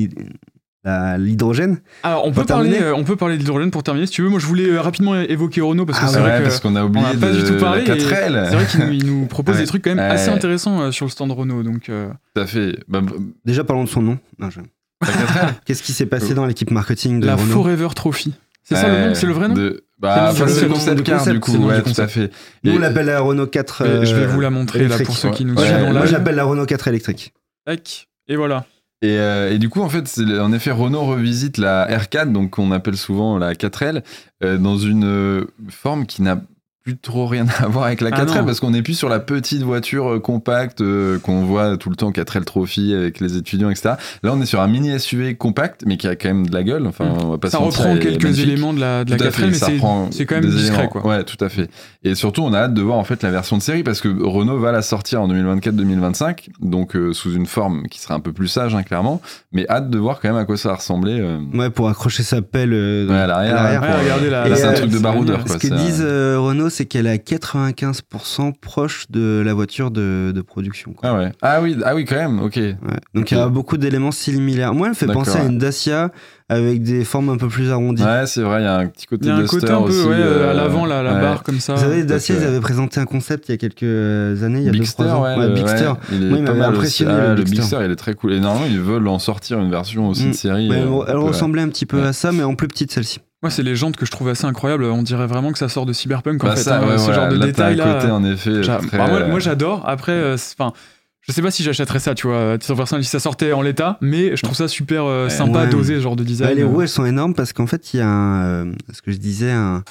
l'hydrogène 1.17 1.79
Alors 2.03 2.25
on 2.25 2.31
peut 2.31 2.45
parler, 2.45 2.79
euh, 2.81 2.93
on 2.95 3.03
peut 3.03 3.15
parler 3.15 3.37
d'hydrogène 3.37 3.71
pour 3.71 3.83
terminer 3.83 4.05
si 4.05 4.13
tu 4.13 4.21
veux. 4.21 4.29
Moi 4.29 4.39
je 4.39 4.45
voulais 4.45 4.69
euh, 4.69 4.81
rapidement 4.81 5.15
évoquer 5.15 5.61
Renault 5.61 5.85
parce 5.85 5.99
que 5.99 6.05
Ah 6.05 6.07
c'est 6.07 6.13
C'est 6.15 6.21
vrai 6.21 6.59
qu'on 6.61 6.75
a 6.75 6.83
oublié 6.85 7.05
on 7.13 7.17
pas 7.17 7.31
de 7.31 7.41
du 7.41 7.43
tout 7.43 7.57
parlé. 7.57 7.85
la 7.85 7.95
et 7.95 7.99
4L. 7.99 8.47
C'est 8.49 8.55
vrai 8.55 8.65
qu'il 8.89 9.05
nous, 9.05 9.25
propose 9.27 9.55
Ouais. 9.55 9.61
des 9.61 9.67
trucs 9.67 9.83
quand 9.83 9.93
même 9.95 9.99
assez 10.11 10.29
Ouais. 10.29 10.35
intéressants 10.35 10.81
euh, 10.81 10.91
sur 10.91 11.05
le 11.05 11.11
stand 11.11 11.31
Renault. 11.31 11.63
Donc 11.63 11.89
euh, 11.89 12.09
Tout 12.35 12.41
à 12.41 12.47
fait. 12.47 12.77
Bah, 12.87 13.01
bah, 13.01 13.11
Déjà, 13.45 13.63
parlons 13.63 13.83
de 13.83 13.89
son 13.89 14.01
nom. 14.01 14.17
Non, 14.39 14.49
je- 14.49 14.59
la 15.01 15.07
4L. 15.07 15.53
Qu'est-ce 15.65 15.83
qui 15.83 15.91
s'est 15.93 16.05
passé 16.07 16.33
dans 16.33 16.45
l'équipe 16.45 16.71
marketing 16.71 17.19
de 17.19 17.27
la 17.27 17.35
Renault 17.35 17.51
Forever 17.53 17.89
Trophy. 17.95 18.33
C'est 18.63 18.75
ça 18.75 18.87
le 18.87 18.93
Ouais, 18.93 19.07
nom 19.09 19.15
C'est 19.15 19.27
le 19.27 19.33
vrai 19.33 19.47
nom 19.47 19.53
de- 19.53 19.83
Bah, 19.99 20.31
C'est 20.35 20.45
le- 20.63 20.67
concept 20.69 21.03
car, 21.03 21.25
du 21.25 21.39
coup. 21.39 21.55
Ouais, 21.57 21.81
du 21.81 21.93
tout 21.93 22.01
à 22.01 22.07
fait. 22.07 22.31
Nous, 22.63 22.73
on 22.75 22.79
l'appelle 22.79 23.05
la 23.07 23.19
Renault 23.21 23.47
4. 23.47 23.83
Mais 23.85 24.05
Je 24.05 24.15
vais 24.15 24.25
vous 24.25 24.39
la 24.41 24.49
montrer 24.49 24.87
là 24.87 24.97
pour 24.99 25.17
ceux 25.17 25.31
qui 25.31 25.45
nous 25.45 25.57
suivent 25.57 25.71
Ouais, 25.73 25.87
en 25.87 25.93
moi, 25.93 26.05
j'appelle 26.05 26.35
la 26.35 26.43
Renault 26.43 26.65
4 26.65 26.87
électrique. 26.87 27.33
Tac. 27.65 28.07
Et 28.27 28.35
voilà. 28.35 28.65
Et, 29.03 29.17
euh, 29.17 29.51
et 29.51 29.59
du 29.59 29.69
coup, 29.69 29.81
en 29.81 29.89
fait, 29.89 30.19
en 30.39 30.51
effet, 30.53 30.71
Renault 30.71 31.05
revisite 31.05 31.57
la 31.57 31.87
R4, 31.87 32.31
donc 32.31 32.51
qu'on 32.51 32.71
appelle 32.71 32.97
souvent 32.97 33.37
la 33.37 33.53
4L, 33.53 34.03
euh, 34.43 34.57
dans 34.57 34.77
une 34.77 35.05
euh, 35.05 35.45
forme 35.69 36.07
qui 36.07 36.23
n'a 36.23 36.41
plus 36.87 36.97
trop 36.97 37.27
rien 37.27 37.45
à 37.59 37.67
voir 37.67 37.83
avec 37.85 37.99
la 37.99 38.11
Ah 38.13 38.23
4L 38.23 38.37
non. 38.39 38.45
parce 38.45 38.61
qu'on 38.61 38.71
n'est 38.71 38.81
plus 38.81 38.93
sur 38.93 39.09
la 39.09 39.19
petite 39.19 39.61
voiture 39.61 40.13
euh, 40.13 40.19
compacte 40.19 40.79
euh, 40.79 41.19
qu'on 41.19 41.43
voit 41.43 41.75
tout 41.75 41.89
le 41.89 41.97
temps 41.97 42.11
4L 42.11 42.45
Trophy 42.45 42.93
avec 42.93 43.19
les 43.19 43.35
étudiants 43.35 43.69
etc. 43.69 43.95
Là 44.23 44.31
on 44.33 44.41
est 44.41 44.45
sur 44.45 44.61
un 44.61 44.67
mini 44.69 44.97
SUV 44.97 45.35
compact 45.35 45.83
mais 45.85 45.97
qui 45.97 46.07
a 46.07 46.15
quand 46.15 46.29
même 46.29 46.47
de 46.47 46.53
la 46.53 46.63
gueule 46.63 46.87
enfin 46.87 47.05
on 47.25 47.27
va 47.31 47.37
pas 47.37 47.49
Ça 47.49 47.57
reprend 47.57 47.93
est 47.95 47.99
quelques 47.99 48.23
magnifique. 48.23 48.47
éléments 48.47 48.71
de 48.73 48.79
la, 48.79 49.03
de 49.03 49.11
la 49.11 49.17
Tout 49.17 49.23
à 49.25 49.27
4L, 49.27 49.31
fait, 49.33 49.47
mais 49.47 49.53
ça 49.53 49.65
c'est- 49.65 49.71
reprend 49.73 50.07
c'est 50.11 50.25
quand 50.25 50.35
même 50.35 50.45
discret 50.49 50.75
éléments. 50.75 50.87
quoi. 50.87 51.05
Ouais, 51.05 51.23
tout 51.25 51.43
à 51.43 51.49
fait. 51.49 51.69
Et 52.05 52.15
surtout, 52.15 52.41
on 52.43 52.53
a 52.53 52.59
hâte 52.59 52.73
de 52.73 52.81
voir 52.81 52.97
en 52.97 53.03
fait 53.03 53.21
la 53.21 53.31
version 53.31 53.57
de 53.57 53.61
série 53.61 53.83
parce 53.83 53.99
que 53.99 54.07
Renault 54.07 54.57
va 54.59 54.71
la 54.71 54.81
sortir 54.81 55.21
en 55.21 55.27
2024-2025, 55.27 56.49
donc 56.61 56.95
euh, 56.95 57.11
sous 57.11 57.33
une 57.33 57.45
forme 57.47 57.83
qui 57.89 57.99
sera 57.99 58.13
un 58.15 58.19
peu 58.21 58.31
plus 58.31 58.47
sage, 58.47 58.75
hein, 58.75 58.83
clairement. 58.83 59.21
Mais 59.51 59.65
hâte 59.69 59.89
de 59.89 59.97
voir 59.97 60.19
quand 60.21 60.29
même 60.29 60.37
à 60.37 60.45
quoi 60.45 60.55
ça 60.55 60.69
va 60.69 60.75
ressembler. 60.75 61.19
euh, 61.19 61.39
Ouais, 61.53 61.69
pour 61.69 61.89
accrocher 61.89 62.23
sa 62.23 62.41
pelle 62.41 62.71
euh, 62.73 63.07
Ouais, 63.09 63.15
à 63.15 63.27
l'arrière, 63.27 63.81
Ouais, 63.81 63.99
regardez 64.03 64.29
la- 64.29 64.55
c'est 64.55 64.65
un 64.65 64.73
truc 64.73 64.89
de 64.91 64.99
baroudeur. 64.99 65.43
Ce 65.47 65.57
que 65.57 65.67
disent 65.67 66.01
Renault, 66.01 66.69
c'est 66.77 66.85
qu'elle 66.85 67.07
est 67.07 67.11
à 67.11 67.17
95% 67.17 68.53
proche 68.59 69.05
de 69.09 69.41
la 69.45 69.53
voiture 69.53 69.91
de, 69.91 70.31
de 70.33 70.41
production. 70.41 70.93
quoi. 70.93 71.09
Ah 71.09 71.17
ouais. 71.17 71.31
Ah 71.41 71.61
oui, 71.61 71.77
ah 71.83 71.95
oui, 71.95 72.05
quand 72.05 72.15
même. 72.15 72.39
Ok. 72.39 72.55
Ouais. 72.57 72.75
Donc 73.13 73.31
il 73.31 73.37
y 73.37 73.39
a 73.39 73.47
beaucoup 73.49 73.77
d'éléments 73.77 74.11
similaires. 74.11 74.73
Moi, 74.73 74.87
elle 74.87 74.91
me 74.91 74.95
fait 74.95 75.07
penser 75.07 75.37
à 75.37 75.43
une 75.45 75.57
Dacia 75.57 76.11
avec 76.49 76.81
des 76.81 77.03
formes 77.03 77.29
un 77.29 77.37
peu 77.37 77.47
plus 77.49 77.71
arrondies. 77.71 78.03
Ouais, 78.03 78.25
c'est 78.25 78.41
vrai. 78.41 78.61
Il 78.61 78.63
y 78.63 78.67
a 78.67 78.77
un 78.77 78.87
petit 78.87 79.05
côté 79.05 79.25
Il 79.25 79.27
y 79.27 79.31
a 79.31 79.35
un 79.35 79.39
Duster 79.41 79.59
côté 79.59 79.71
un 79.73 79.81
peu 79.81 79.89
aussi, 79.89 80.07
ouais, 80.07 80.15
euh, 80.17 80.51
à 80.51 80.53
l'avant, 80.53 80.85
là, 80.85 81.03
la 81.03 81.15
ouais. 81.15 81.21
barre 81.21 81.43
comme 81.43 81.59
ça. 81.59 81.73
Vous 81.75 81.81
savez, 81.81 82.03
Dacia, 82.03 82.35
ils 82.35 82.43
avaient 82.43 82.59
présenté 82.61 82.99
un 83.01 83.05
concept 83.05 83.49
il 83.49 83.51
y 83.51 83.55
a 83.55 83.57
quelques 83.57 84.43
années, 84.43 84.59
il 84.59 84.65
y 84.65 84.69
a 84.69 84.71
Bigster, 84.71 85.03
2-3 85.03 85.07
ans. 85.11 85.23
ouais, 85.23 85.35
le- 85.47 85.53
Bigster. 85.53 85.87
ouais, 85.89 85.95
il 86.13 86.23
est 86.23 86.29
Moi, 86.29 86.37
il 86.37 86.43
m'avait 86.43 86.61
impressionné, 86.63 87.11
Ah, 87.13 87.21
le 87.29 87.35
le 87.35 87.43
Bigster. 87.43 87.59
Bigster, 87.61 87.77
il 87.85 87.91
est 87.91 87.95
très 87.97 88.13
cool. 88.13 88.33
Et 88.33 88.39
normalement, 88.39 88.67
ils 88.69 88.79
veulent 88.79 89.07
en 89.07 89.19
sortir 89.19 89.59
une 89.59 89.69
version 89.71 90.07
aussi 90.07 90.25
Mm. 90.27 90.31
de 90.31 90.35
série. 90.35 90.69
Ouais, 90.69 90.77
euh, 90.77 91.03
elle 91.09 91.17
ressemblait 91.17 91.61
un 91.63 91.69
petit 91.69 91.85
peu 91.85 92.01
à 92.03 92.13
ça, 92.13 92.31
mais 92.31 92.43
en 92.43 92.55
plus 92.55 92.67
petite 92.69 92.91
celle-ci. 92.91 93.19
Moi, 93.43 93.51
c'est 93.51 93.61
les 93.63 93.75
jantes 93.75 93.95
que 93.97 94.05
je 94.05 94.11
trouve 94.11 94.29
assez 94.29 94.45
incroyables. 94.45 94.83
On 94.85 95.03
dirait 95.03 95.27
vraiment 95.27 95.51
que 95.51 95.59
ça 95.59 95.69
sort 95.69 95.85
de 95.85 95.93
Cyberpunk 95.93 96.43
en 96.43 96.47
Bah 96.47 96.55
fait. 96.55 96.63
ça, 96.63 96.79
hein, 96.79 96.87
ouais, 96.87 96.97
ce 96.97 97.03
voilà. 97.05 97.15
genre 97.15 97.29
de 97.29 97.35
Là, 97.37 97.45
un 97.67 97.75
là. 97.75 97.93
côté 97.99 98.11
en 98.11 98.23
effet 98.25 98.63
J'a- 98.63 98.77
très, 98.77 98.97
bah, 98.97 99.07
moi, 99.09 99.19
euh, 99.19 99.29
moi, 99.29 99.39
j'adore. 99.39 99.87
Après, 99.87 100.13
euh, 100.13 100.35
enfin, 100.59 100.73
je 101.21 101.31
sais 101.31 101.41
pas 101.43 101.51
si 101.51 101.61
j'achèterais 101.61 101.99
ça, 101.99 102.15
tu 102.15 102.25
vois, 102.27 102.57
personnel, 102.57 103.03
si 103.03 103.09
ça 103.11 103.19
sortait 103.19 103.53
en 103.53 103.61
l'état, 103.61 103.97
mais 104.01 104.35
je 104.35 104.41
trouve 104.41 104.55
ça 104.55 104.67
super 104.67 105.05
euh, 105.05 105.29
sympa, 105.29 105.65
Ouais. 105.65 105.69
dosé, 105.69 105.95
ce 105.95 105.99
genre 106.01 106.15
de 106.15 106.23
design. 106.23 106.49
Bah, 106.49 106.55
les 106.55 106.63
euh. 106.63 106.67
roues, 106.67 106.81
elles 106.81 106.89
sont 106.89 107.05
énormes 107.05 107.35
parce 107.35 107.53
qu'en 107.53 107.67
fait, 107.67 107.93
il 107.93 107.97
y 107.97 108.01
a 108.01 108.07
un, 108.09 108.43
euh, 108.45 108.73
ce 108.91 109.01
que 109.03 109.11
je 109.11 109.17
disais, 109.17 109.51
un, 109.51 109.83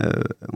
euh, 0.00 0.10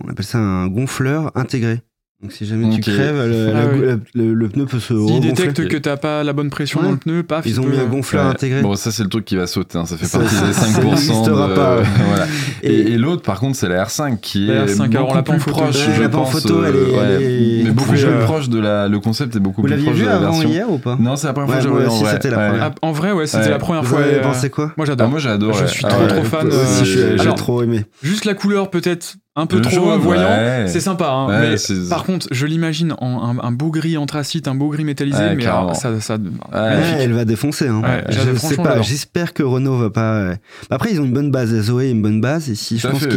on 0.05 0.09
appelle 0.11 0.25
ça 0.25 0.39
un 0.39 0.67
gonfleur 0.67 1.31
intégré. 1.37 1.83
Donc 2.25 2.33
si 2.33 2.47
jamais 2.47 2.65
Ok. 2.69 2.81
tu 2.81 2.81
crèves, 2.81 3.29
le, 3.29 3.49
Ah 3.51 3.53
la- 3.53 3.67
oui. 3.67 3.81
la- 3.87 4.23
le- 4.25 4.33
le 4.33 4.49
pneu 4.49 4.65
peut 4.65 4.81
se 4.81 4.95
regonfler. 4.95 5.21
détectent 5.21 5.69
que 5.69 5.77
t'as 5.77 5.99
pas 5.99 6.25
la 6.25 6.33
bonne 6.33 6.49
pression 6.49 6.81
Ouais. 6.81 6.87
dans 6.87 6.93
le 6.93 6.97
pneu, 6.97 7.23
paf, 7.23 7.45
Ils 7.45 7.61
ont 7.61 7.67
mis 7.67 7.79
un 7.79 7.85
gonfleur 7.85 8.25
Ouais. 8.25 8.31
intégré. 8.31 8.63
Bon, 8.63 8.75
ça, 8.77 8.91
c'est 8.91 9.03
le 9.03 9.11
truc 9.11 9.27
qui 9.27 9.37
va 9.37 9.47
sauter. 9.47 9.77
hein. 9.77 9.85
Ça 9.85 9.99
fait 9.99 10.07
Ça, 10.07 10.19
partie 10.21 10.35
ça- 10.35 10.47
des 10.47 10.53
ça 10.55 10.61
5%. 10.63 10.89
n'existera 10.91 11.49
de- 11.49 11.55
pas, 11.55 11.77
ouais. 11.77 11.83
voilà. 12.09 12.27
Et, 12.63 12.73
Et- 12.73 12.93
et 12.93 12.97
l'autre, 12.97 13.21
par 13.21 13.39
contre, 13.41 13.57
c'est 13.59 13.69
la 13.69 13.85
R5 13.85 14.21
qui 14.23 14.47
La 14.47 14.55
est 14.55 14.65
R5, 14.65 14.97
alors, 14.97 15.03
on 15.03 15.07
beaucoup 15.09 15.17
l'a 15.17 15.23
pas 15.23 15.33
en 15.33 15.37
plus 15.37 15.43
photo. 15.43 15.57
proche. 15.65 15.87
Ouais, 15.87 15.93
je 15.97 16.03
l'a 16.03 16.09
pense, 16.09 16.33
photo, 16.33 16.65
elle 16.65 16.75
est- 16.75 16.79
ouais. 16.79 16.99
elle 17.05 17.23
est 17.23 17.65
mais 17.65 17.71
beaucoup 17.73 17.91
plus, 17.91 18.01
plus 18.05 18.09
euh, 18.11 18.25
proche 18.25 18.49
de 18.49 18.59
la. 18.59 18.89
Le 18.89 19.01
concept 19.01 19.37
est 19.37 19.41
beaucoup 19.41 19.61
Vous 19.61 19.69
plus 19.69 19.83
proche 19.83 19.95
vu 19.95 20.03
de 20.05 20.09
la 20.09 20.17
avant 20.17 20.31
version. 20.33 20.49
hier 20.49 20.71
ou 20.71 20.79
pas? 20.79 20.97
Non, 20.99 21.17
c'est 21.17 21.27
la 21.27 21.35
première 21.35 21.51
fois 21.51 21.59
que 21.63 22.07
c'était 22.11 22.31
la 22.31 22.39
Ouais. 22.39 22.49
première. 22.49 22.65
Ah, 22.65 22.75
en 22.81 22.93
vrai, 22.93 23.13
ouais, 23.13 23.27
c'était 23.27 23.51
la 23.51 23.59
première 23.59 23.83
Vous 23.83 23.97
fois. 23.97 24.01
et, 24.07 24.15
euh, 24.15 24.23
pensé 24.23 24.49
quoi? 24.49 24.73
Moi 24.79 24.85
Ah, 24.85 24.85
j'adore. 24.87 25.09
moi, 25.11 25.19
j'adore. 25.19 25.53
Je 25.53 25.67
suis 25.67 25.85
Ah 25.85 25.89
trop, 25.91 26.07
trop 26.07 26.25
fan, 26.25 26.47
euh, 26.51 26.85
j'ai- 26.85 27.17
j'ai 27.19 27.21
alors- 27.21 27.35
trop 27.35 27.63
aimé. 27.63 27.85
Juste 28.03 28.25
la 28.25 28.33
couleur 28.33 28.71
peut-être 28.71 29.17
un 29.37 29.47
peu 29.47 29.57
Le 29.57 29.63
trop 29.63 29.71
jaune, 29.75 29.89
euh, 29.89 29.97
voyant. 29.97 30.23
ouais. 30.29 30.65
C'est 30.69 30.81
sympa, 30.81 31.09
hein, 31.11 31.27
Ouais, 31.29 31.41
mais 31.51 31.57
c'est- 31.57 31.89
par 31.89 32.05
contre, 32.05 32.29
je 32.31 32.47
l'imagine 32.47 32.95
en 32.99 33.31
un, 33.31 33.39
un 33.43 33.51
beau 33.51 33.71
gris 33.71 33.97
anthracite, 33.97 34.47
un 34.47 34.55
beau 34.55 34.69
gris 34.69 34.85
métallisé, 34.85 35.19
Ouais, 35.19 35.35
mais 35.35 35.45
alors, 35.47 35.75
ça, 35.75 36.01
ça, 36.01 36.19
elle 36.53 37.13
va 37.13 37.25
défoncer. 37.25 37.67
Hein. 37.69 37.83
Ouais, 37.83 38.05
je 38.11 38.35
sais 38.37 38.57
pas. 38.57 38.81
J'espère 38.83 39.33
que 39.35 39.43
Renault 39.43 39.77
va 39.77 39.91
pas. 39.91 40.15
euh, 40.15 40.35
Après, 40.71 40.93
ils 40.93 41.01
ont 41.01 41.05
une 41.05 41.13
bonne 41.13 41.31
base. 41.33 41.53
Zoé 41.63 41.89
a 41.89 41.91
une 41.91 42.03
bonne 42.03 42.21
base. 42.21 42.49
Et 42.49 42.55
si 42.55 42.79
je 42.79 42.87
pense 42.89 43.03
ouais, 43.03 43.11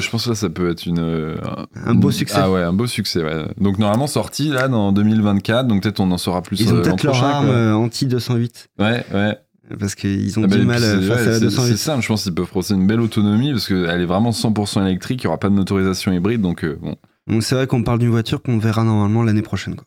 je 0.00 0.10
pense 0.10 0.24
que 0.24 0.30
là, 0.30 0.34
ça 0.34 0.50
peut 0.50 0.70
être 0.70 0.84
une, 0.86 0.98
euh, 1.00 1.36
Un 1.86 1.94
beau 1.94 2.10
succès. 2.10 2.38
Ah 2.38 2.50
ouais, 2.50 2.62
un 2.62 2.72
beau 2.72 2.86
succès. 2.86 3.22
ouais. 3.22 3.44
Donc 3.58 3.78
normalement 3.78 4.06
sorti 4.06 4.48
là 4.50 4.68
dans 4.68 4.92
2024. 4.92 5.66
Donc 5.68 5.82
peut-être 5.82 6.00
on 6.00 6.10
en 6.10 6.18
saura 6.18 6.42
plus. 6.42 6.60
Ils 6.60 6.72
ont 6.72 6.76
euh, 6.76 6.82
peut-être 6.82 7.02
leur 7.02 7.14
prochain, 7.14 7.28
arme 7.28 7.46
quoi. 7.46 7.54
euh, 7.54 7.72
anti-208. 7.74 8.66
Ouais, 8.78 9.04
ouais. 9.14 9.38
Parce 9.78 9.94
qu'ils 9.94 10.38
ont 10.38 10.44
Ah 10.44 10.48
bah, 10.48 10.56
du 10.56 10.64
mal 10.66 10.80
face 10.80 11.00
ouais, 11.08 11.12
à 11.12 11.24
la 11.24 11.32
c'est- 11.34 11.40
208. 11.40 11.70
C'est 11.70 11.76
simple, 11.76 12.02
je 12.02 12.08
pense 12.08 12.24
qu'ils 12.24 12.34
peuvent 12.34 12.46
procéder 12.48 12.80
une 12.80 12.86
belle 12.86 13.00
autonomie 13.00 13.52
parce 13.52 13.68
qu'elle 13.68 14.00
est 14.00 14.04
vraiment 14.06 14.30
100% 14.32 14.82
électrique, 14.86 15.22
il 15.22 15.26
n'y 15.26 15.28
aura 15.28 15.38
pas 15.38 15.48
de 15.48 15.54
motorisation 15.54 16.12
hybride, 16.12 16.40
donc 16.40 16.64
euh, 16.64 16.78
bon. 16.82 16.96
Donc 17.28 17.42
c'est 17.44 17.54
vrai 17.54 17.66
qu'on 17.68 17.82
parle 17.84 18.00
d'une 18.00 18.10
voiture 18.10 18.42
qu'on 18.42 18.58
verra 18.58 18.82
normalement 18.84 19.22
l'année 19.22 19.42
prochaine. 19.42 19.76
quoi. 19.76 19.86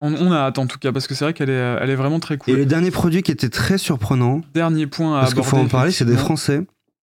on, 0.00 0.14
on 0.14 0.32
a 0.32 0.36
hâte 0.38 0.58
en 0.58 0.66
tout 0.66 0.78
cas, 0.78 0.92
parce 0.92 1.06
que 1.06 1.14
c'est 1.14 1.24
vrai 1.26 1.34
qu'elle 1.34 1.50
est, 1.50 1.76
elle 1.80 1.90
est 1.90 1.94
vraiment 1.96 2.18
très 2.20 2.38
cool. 2.38 2.54
Et 2.54 2.56
le 2.56 2.64
dernier 2.66 2.90
produit 2.90 3.22
qui 3.22 3.30
était 3.30 3.50
très 3.50 3.76
surprenant, 3.76 4.40
Dernier 4.54 4.86
point 4.86 5.16
à 5.18 5.20
parce 5.20 5.34
qu'il 5.34 5.40
aborder. 5.42 5.58
faut 5.58 5.64
en 5.64 5.68
parler, 5.68 5.92
c'est 5.92 6.06
des. 6.06 6.16
Français. 6.16 6.58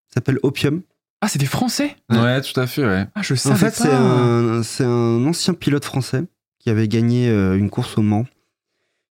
Ça 0.08 0.16
s'appelle 0.16 0.40
Opium. 0.42 0.82
Ah, 1.22 1.28
c'est 1.28 1.40
des 1.40 1.46
Français? 1.46 1.96
Ouais. 2.10 2.20
Ouais, 2.20 2.42
tout 2.42 2.60
à 2.60 2.66
fait, 2.68 2.86
ouais. 2.86 3.06
Ah, 3.14 3.22
je 3.22 3.36
savais 3.36 3.54
En 3.54 3.58
fait, 3.58 3.66
pas. 3.68 3.72
c'est 3.72 3.92
un, 3.94 4.64
c'est 4.64 4.84
un 4.86 5.26
ancien 5.26 5.54
pilote 5.54 5.86
français 5.86 6.24
qui 6.60 6.70
avait 6.72 6.88
gagné 6.88 7.30
euh, 7.30 7.58
une 7.58 7.70
course 7.70 7.98
au 7.98 8.02
Mans. 8.02 8.26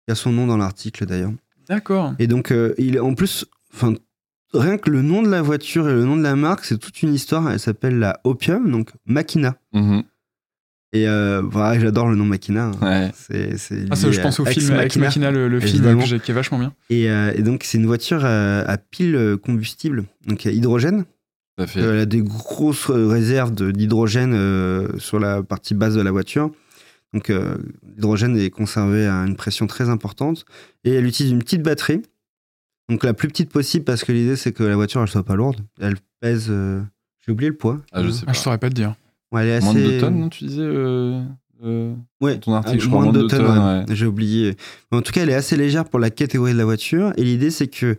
Il 0.08 0.12
y 0.12 0.14
a 0.14 0.16
son 0.16 0.32
nom 0.32 0.46
dans 0.48 0.58
l'article 0.58 1.06
d'ailleurs. 1.06 1.32
D'accord. 1.70 2.14
Et 2.20 2.28
donc, 2.28 2.52
euh, 2.52 2.74
il 2.78 2.96
est 2.96 3.00
en 3.00 3.14
plus, 3.14 3.46
enfin, 3.74 3.94
rien 4.54 4.78
que 4.78 4.90
le 4.90 5.02
nom 5.02 5.22
de 5.24 5.30
la 5.30 5.42
voiture 5.42 5.90
et 5.90 5.94
le 5.94 6.06
nom 6.06 6.16
de 6.18 6.24
la 6.24 6.36
marque, 6.36 6.66
c'est 6.66 6.78
toute 6.78 7.02
une 7.02 7.14
histoire. 7.14 7.50
Elle 7.52 7.60
s'appelle 7.60 8.00
la 8.00 8.20
Opium, 8.24 8.70
donc 8.72 8.92
Makina. 9.06 9.56
Mhm. 9.74 10.04
Et 10.94 11.10
euh, 11.10 11.42
voilà, 11.44 11.78
j'adore 11.80 12.08
le 12.08 12.16
nom 12.16 12.24
Makina. 12.26 12.68
hein. 12.68 12.72
Ouais. 12.82 13.12
C'est, 13.16 13.58
c'est 13.58 13.86
Ah, 13.92 13.96
ça, 13.96 14.12
je 14.12 14.22
pense 14.22 14.40
au 14.40 14.46
film 14.46 14.80
Ex 14.80 14.96
Machina, 14.98 15.30
le, 15.30 15.50
le 15.50 15.60
film 15.60 15.84
que 16.00 16.16
qui 16.18 16.32
est 16.32 16.34
vachement 16.34 16.58
bien. 16.60 16.74
Et, 16.90 17.10
euh, 17.10 17.34
et 17.36 17.42
donc, 17.42 17.64
c'est 17.66 17.78
une 17.78 17.86
voiture 17.86 18.24
à 18.24 18.78
pile 18.78 19.38
combustible, 19.44 20.06
donc 20.26 20.46
à 20.46 20.52
hydrogène. 20.52 21.04
À 21.58 21.68
fait. 21.68 21.80
Euh, 21.82 21.94
Elle 21.94 22.00
a 22.02 22.06
des 22.06 22.22
grosses 22.22 22.90
réserves 22.90 23.54
d'hydrogène 23.54 24.34
euh, 24.34 24.88
sur 24.98 25.20
la 25.20 25.42
partie 25.44 25.74
basse 25.74 25.94
de 25.96 26.02
la 26.02 26.12
voiture. 26.12 26.52
Donc, 27.16 27.30
euh, 27.30 27.56
l'hydrogène 27.96 28.38
est 28.38 28.50
conservé 28.50 29.08
à 29.08 29.16
une 29.26 29.36
pression 29.38 29.66
très 29.68 29.90
importante. 29.90 30.46
Et 30.84 30.94
elle 30.94 31.06
utilise 31.06 31.32
une 31.32 31.40
petite 31.40 31.64
batterie. 31.64 32.02
Donc, 32.90 33.04
la 33.04 33.14
plus 33.14 33.30
petite 33.30 33.50
possible, 33.50 33.86
parce 33.86 34.04
que 34.04 34.12
l'idée, 34.12 34.36
c'est 34.36 34.52
que 34.52 34.64
la 34.64 34.76
voiture, 34.76 35.02
elle 35.02 35.08
soit 35.08 35.24
pas 35.24 35.36
lourde. 35.36 35.62
Elle 35.80 35.96
pèse. 36.20 36.48
euh, 36.50 36.82
J'ai 37.26 37.32
oublié 37.32 37.50
le 37.50 37.56
poids. 37.58 37.80
Ah, 37.94 38.04
je 38.04 38.10
sais 38.12 38.20
Ah, 38.24 38.26
pas. 38.28 38.34
je 38.34 38.40
saurais 38.40 38.58
pas 38.58 38.70
te 38.70 38.76
dire. 38.76 38.96
Ouais, 39.32 39.44
elle 39.44 39.48
est 39.48 39.56
assez... 39.56 39.66
Moins 39.66 39.74
de 39.76 39.80
2 39.80 40.00
tonnes, 40.00 40.20
non, 40.20 40.30
tu 40.30 40.44
disais 40.46 40.62
euh, 40.62 41.24
euh, 41.64 41.96
Ouais, 42.22 42.38
ton 42.38 42.54
article, 42.54 42.78
ah, 42.80 42.84
je 42.84 42.88
crois, 42.90 43.02
moins 43.04 43.12
de 43.14 43.18
moins 43.20 43.24
de 43.24 43.28
2 43.30 43.38
deux 43.38 43.44
tonnes, 43.44 43.56
tonnes, 43.56 43.86
ouais. 43.90 43.96
J'ai 43.96 44.06
oublié. 44.06 44.56
Mais 44.92 44.98
en 44.98 45.02
tout 45.02 45.12
cas, 45.14 45.24
elle 45.24 45.30
est 45.30 45.36
assez 45.36 45.56
légère 45.56 45.86
pour 45.86 46.00
la 46.00 46.10
catégorie 46.10 46.52
de 46.54 46.58
la 46.58 46.66
voiture. 46.66 47.14
Et 47.18 47.24
l'idée, 47.24 47.50
c'est 47.50 47.68
que 47.68 47.96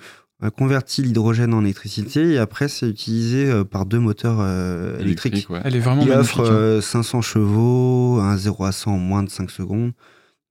convertit 0.56 1.02
l'hydrogène 1.02 1.54
en 1.54 1.62
électricité 1.64 2.32
et 2.32 2.38
après, 2.38 2.68
c'est 2.68 2.88
utilisé 2.88 3.46
euh, 3.50 3.64
par 3.64 3.86
deux 3.86 3.98
moteurs 3.98 4.38
euh, 4.40 4.98
électriques. 4.98 5.48
ouais. 5.50 5.60
Elle 5.64 5.76
est 5.76 5.80
vraiment 5.80 6.02
Il 6.02 6.08
magnifique. 6.08 6.38
offre 6.40 6.50
hein. 6.50 6.54
euh, 6.54 6.80
500 6.80 7.22
chevaux, 7.22 8.18
un 8.20 8.36
0 8.36 8.64
à 8.64 8.72
100 8.72 8.92
en 8.92 8.98
moins 8.98 9.22
de 9.22 9.30
5 9.30 9.50
secondes. 9.50 9.92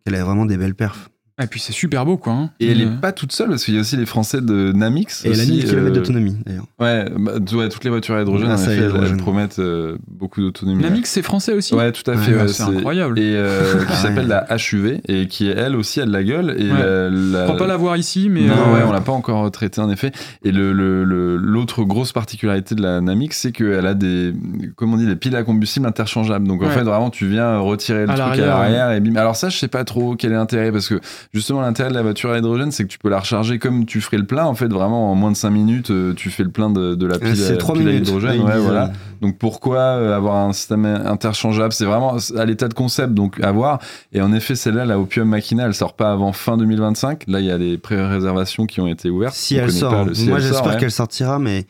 Elle 0.06 0.16
a 0.16 0.24
vraiment 0.24 0.46
des 0.46 0.58
belles 0.58 0.76
perfs. 0.76 1.10
Et 1.44 1.48
puis 1.48 1.60
c'est 1.60 1.74
super 1.74 2.06
beau, 2.06 2.16
quoi. 2.16 2.32
hein. 2.32 2.50
Et 2.62 2.72
elle 2.72 2.82
Euh, 2.82 2.86
est 2.86 3.02
pas 3.02 3.12
toute 3.12 3.34
seule 3.34 3.50
parce 3.50 3.66
qu'il 3.66 3.74
y 3.74 3.78
a 3.78 3.82
aussi 3.82 3.98
les 3.98 4.06
Français 4.06 4.40
de 4.40 4.72
Namix. 4.72 5.26
Et 5.26 5.32
elle 5.32 5.40
a 5.42 5.44
aussi, 5.44 5.52
1000 5.52 5.66
km 5.66 5.86
euh, 5.88 5.90
d'autonomie 5.92 6.38
d'ailleurs. 6.46 6.64
Ouais, 6.80 7.06
bah, 7.20 7.34
ouais, 7.58 7.68
toutes 7.68 7.84
les 7.84 7.90
voitures 7.90 8.16
à 8.16 8.22
hydrogène, 8.22 8.46
en 8.46 8.50
Grâce 8.56 8.70
à 8.70 8.74
effet, 8.74 8.84
elles- 8.86 9.04
elles, 9.12 9.18
promettent 9.18 9.60
euh, 9.60 9.98
beaucoup 10.08 10.40
d'autonomie. 10.40 10.82
Namix, 10.82 11.10
c'est 11.10 11.22
français 11.22 11.52
aussi? 11.52 11.76
Ouais, 11.76 11.92
tout 11.92 12.10
à 12.10 12.16
fait. 12.16 12.32
Ah, 12.40 12.44
ouais, 12.44 12.48
c'est 12.48 12.64
incroyable. 12.64 13.20
Et 13.20 13.36
euh, 13.36 13.80
qui 13.80 13.86
Ah 13.90 13.96
s'appelle 13.96 14.28
la 14.28 14.48
HUV 14.56 15.02
et 15.10 15.28
qui 15.28 15.50
elle 15.50 15.76
aussi 15.76 16.00
a 16.00 16.06
de 16.06 16.12
la 16.14 16.24
gueule. 16.24 16.56
Et 16.58 16.72
Ouais. 16.72 16.80
la- 16.80 17.10
la- 17.10 17.52
pas 17.54 17.68
la 17.68 17.76
voir 17.76 17.98
ici, 17.98 18.30
mais. 18.30 18.44
non, 18.48 18.54
euh, 18.54 18.74
ouais, 18.76 18.84
on 18.88 18.94
l'a 18.94 19.02
pas 19.02 19.12
encore 19.12 19.52
traité 19.52 19.82
en 19.82 19.90
effet. 19.90 20.14
Et 20.46 20.54
le, 20.54 20.72
le- 20.72 21.04
le- 21.04 21.36
l'autre 21.36 21.84
grosse 21.84 22.14
particularité 22.14 22.76
de 22.76 22.82
la 22.82 23.02
Namix, 23.02 23.38
c'est 23.38 23.52
qu'elle 23.52 23.86
a 23.86 23.94
des, 23.94 24.34
comment 24.78 24.94
on 24.94 24.98
dit, 24.98 25.06
des 25.06 25.18
piles 25.18 25.36
à 25.36 25.44
combustible 25.44 25.86
interchangeables. 25.86 26.48
Donc 26.48 26.64
en 26.64 26.70
fait, 26.70 26.84
vraiment, 26.84 27.10
tu 27.10 27.28
viens 27.28 27.58
retirer 27.60 28.06
le 28.06 28.12
À 28.12 28.14
truc 28.14 28.20
l'arrière, 28.20 28.56
à 28.56 28.60
l'arrière 28.62 28.92
et 28.92 29.02
bim. 29.02 29.18
Alors 29.18 29.36
ça, 29.36 29.50
je 29.50 29.58
sais 29.58 29.68
pas 29.68 29.84
trop 29.84 30.16
quel 30.16 30.32
est 30.32 30.36
l'intérêt 30.36 30.72
parce 30.72 30.88
que 30.88 31.02
justement, 31.34 31.62
l'intérêt 31.62 31.90
de 31.90 31.96
la 31.96 32.02
voiture 32.02 32.32
à 32.32 32.38
hydrogène, 32.38 32.72
c'est 32.72 32.84
que 32.84 32.90
tu 32.90 32.98
peux 32.98 33.10
la 33.10 33.20
recharger 33.20 33.60
comme 33.60 33.86
tu 33.86 34.02
ferais 34.02 34.18
le 34.18 34.26
plein. 34.26 34.46
En 34.46 34.56
fait, 34.56 34.68
vraiment, 34.68 35.12
en 35.12 35.16
moins 35.16 35.32
de 35.32 35.38
5 35.38 35.50
minutes, 35.50 35.92
euh, 35.92 36.14
tu 36.14 36.30
fais 36.30 36.44
le 36.44 36.50
plein 36.52 36.70
de, 36.70 36.96
de 36.96 37.06
la 37.06 37.20
pile, 37.20 37.30
Euh, 37.30 37.36
C'est 37.36 37.54
à- 37.54 37.58
3 37.58 37.76
pile 37.76 37.88
à 37.88 37.92
minutes. 37.92 38.08
hydrogène. 38.08 38.42
Ouais, 38.42 38.60
voilà. 38.60 38.86
euh, 38.86 38.94
Donc 39.22 39.38
pourquoi 39.38 39.78
euh, 39.80 40.16
avoir 40.16 40.36
un 40.48 40.54
système 40.54 40.86
interchangeable? 40.86 41.74
C'est 41.74 41.86
vraiment 41.86 42.18
à 42.38 42.46
l'état 42.46 42.68
de 42.68 42.74
concept, 42.74 43.14
donc 43.14 43.40
à 43.44 43.52
voir. 43.52 43.80
Et 44.14 44.22
en 44.22 44.34
effet, 44.34 44.56
celle-là, 44.56 44.86
la 44.86 45.00
Opium 45.00 45.28
Machina, 45.30 45.66
elle 45.66 45.74
sort 45.74 45.96
pas 45.96 46.12
avant 46.12 46.32
fin 46.34 46.58
2025. 46.58 47.24
Là, 47.28 47.40
il 47.40 47.46
y 47.46 47.52
a 47.52 47.58
des 47.58 47.78
pré-réservations 47.78 48.66
qui 48.66 48.82
ont 48.82 48.88
été 48.88 49.10
ouvertes. 49.10 49.34
Si 49.36 49.56
elle 49.56 49.72
sort. 49.72 50.06
pas 50.06 50.14
si 50.14 50.28
Moi, 50.28 50.40
j'espère 50.40 50.74
ouais. 50.74 50.78
qu'elle 50.78 50.92
sortira, 50.92 51.40
mais 51.40 51.66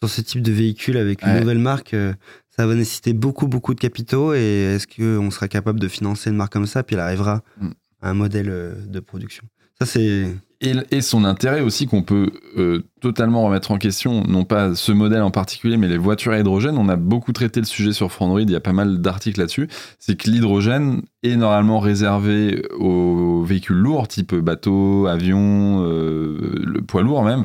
sur 0.00 0.08
ce 0.10 0.20
type 0.20 0.42
de 0.42 0.52
véhicule 0.52 0.96
avec 0.96 1.22
une 1.22 1.30
Ouais. 1.30 1.40
nouvelle 1.40 1.58
marque, 1.58 1.94
euh, 1.94 2.12
ça 2.56 2.66
va 2.66 2.74
nécessiter 2.74 3.12
beaucoup, 3.12 3.48
beaucoup 3.48 3.74
de 3.74 3.80
capitaux. 3.80 4.32
Et 4.34 4.74
est-ce 4.76 4.86
qu'on 4.86 5.30
sera 5.30 5.48
capable 5.48 5.80
de 5.80 5.88
financer 5.88 6.30
une 6.30 6.36
marque 6.36 6.52
comme 6.52 6.66
ça? 6.66 6.82
Puis 6.82 6.94
elle 6.94 7.00
arrivera 7.02 7.42
Mm. 7.60 7.68
Un 8.02 8.14
modèle 8.14 8.50
euh, 8.50 8.74
de 8.86 9.00
production. 9.00 9.44
Ça, 9.78 9.86
c'est. 9.86 10.34
Et, 10.62 10.72
et 10.90 11.02
son 11.02 11.24
intérêt 11.24 11.60
aussi 11.60 11.86
qu'on 11.86 12.02
peut 12.02 12.30
euh, 12.56 12.82
totalement 13.02 13.42
remettre 13.42 13.72
en 13.72 13.76
question, 13.76 14.22
non 14.26 14.44
pas 14.44 14.74
ce 14.74 14.90
modèle 14.90 15.20
en 15.20 15.30
particulier, 15.30 15.76
mais 15.76 15.86
les 15.86 15.98
voitures 15.98 16.32
à 16.32 16.38
hydrogène. 16.38 16.78
On 16.78 16.88
a 16.88 16.96
beaucoup 16.96 17.32
traité 17.32 17.60
le 17.60 17.66
sujet 17.66 17.92
sur 17.92 18.10
Frandroid, 18.10 18.40
il 18.40 18.50
y 18.50 18.56
a 18.56 18.60
pas 18.60 18.72
mal 18.72 19.02
d'articles 19.02 19.38
là-dessus. 19.38 19.68
C'est 19.98 20.16
que 20.16 20.30
l'hydrogène 20.30 21.02
est 21.22 21.36
normalement 21.36 21.78
réservé 21.78 22.62
aux 22.78 23.42
véhicules 23.42 23.76
lourds, 23.76 24.08
type 24.08 24.34
bateau, 24.34 25.06
avion, 25.06 25.84
euh, 25.84 26.54
le 26.64 26.80
poids 26.80 27.02
lourd 27.02 27.22
même. 27.22 27.44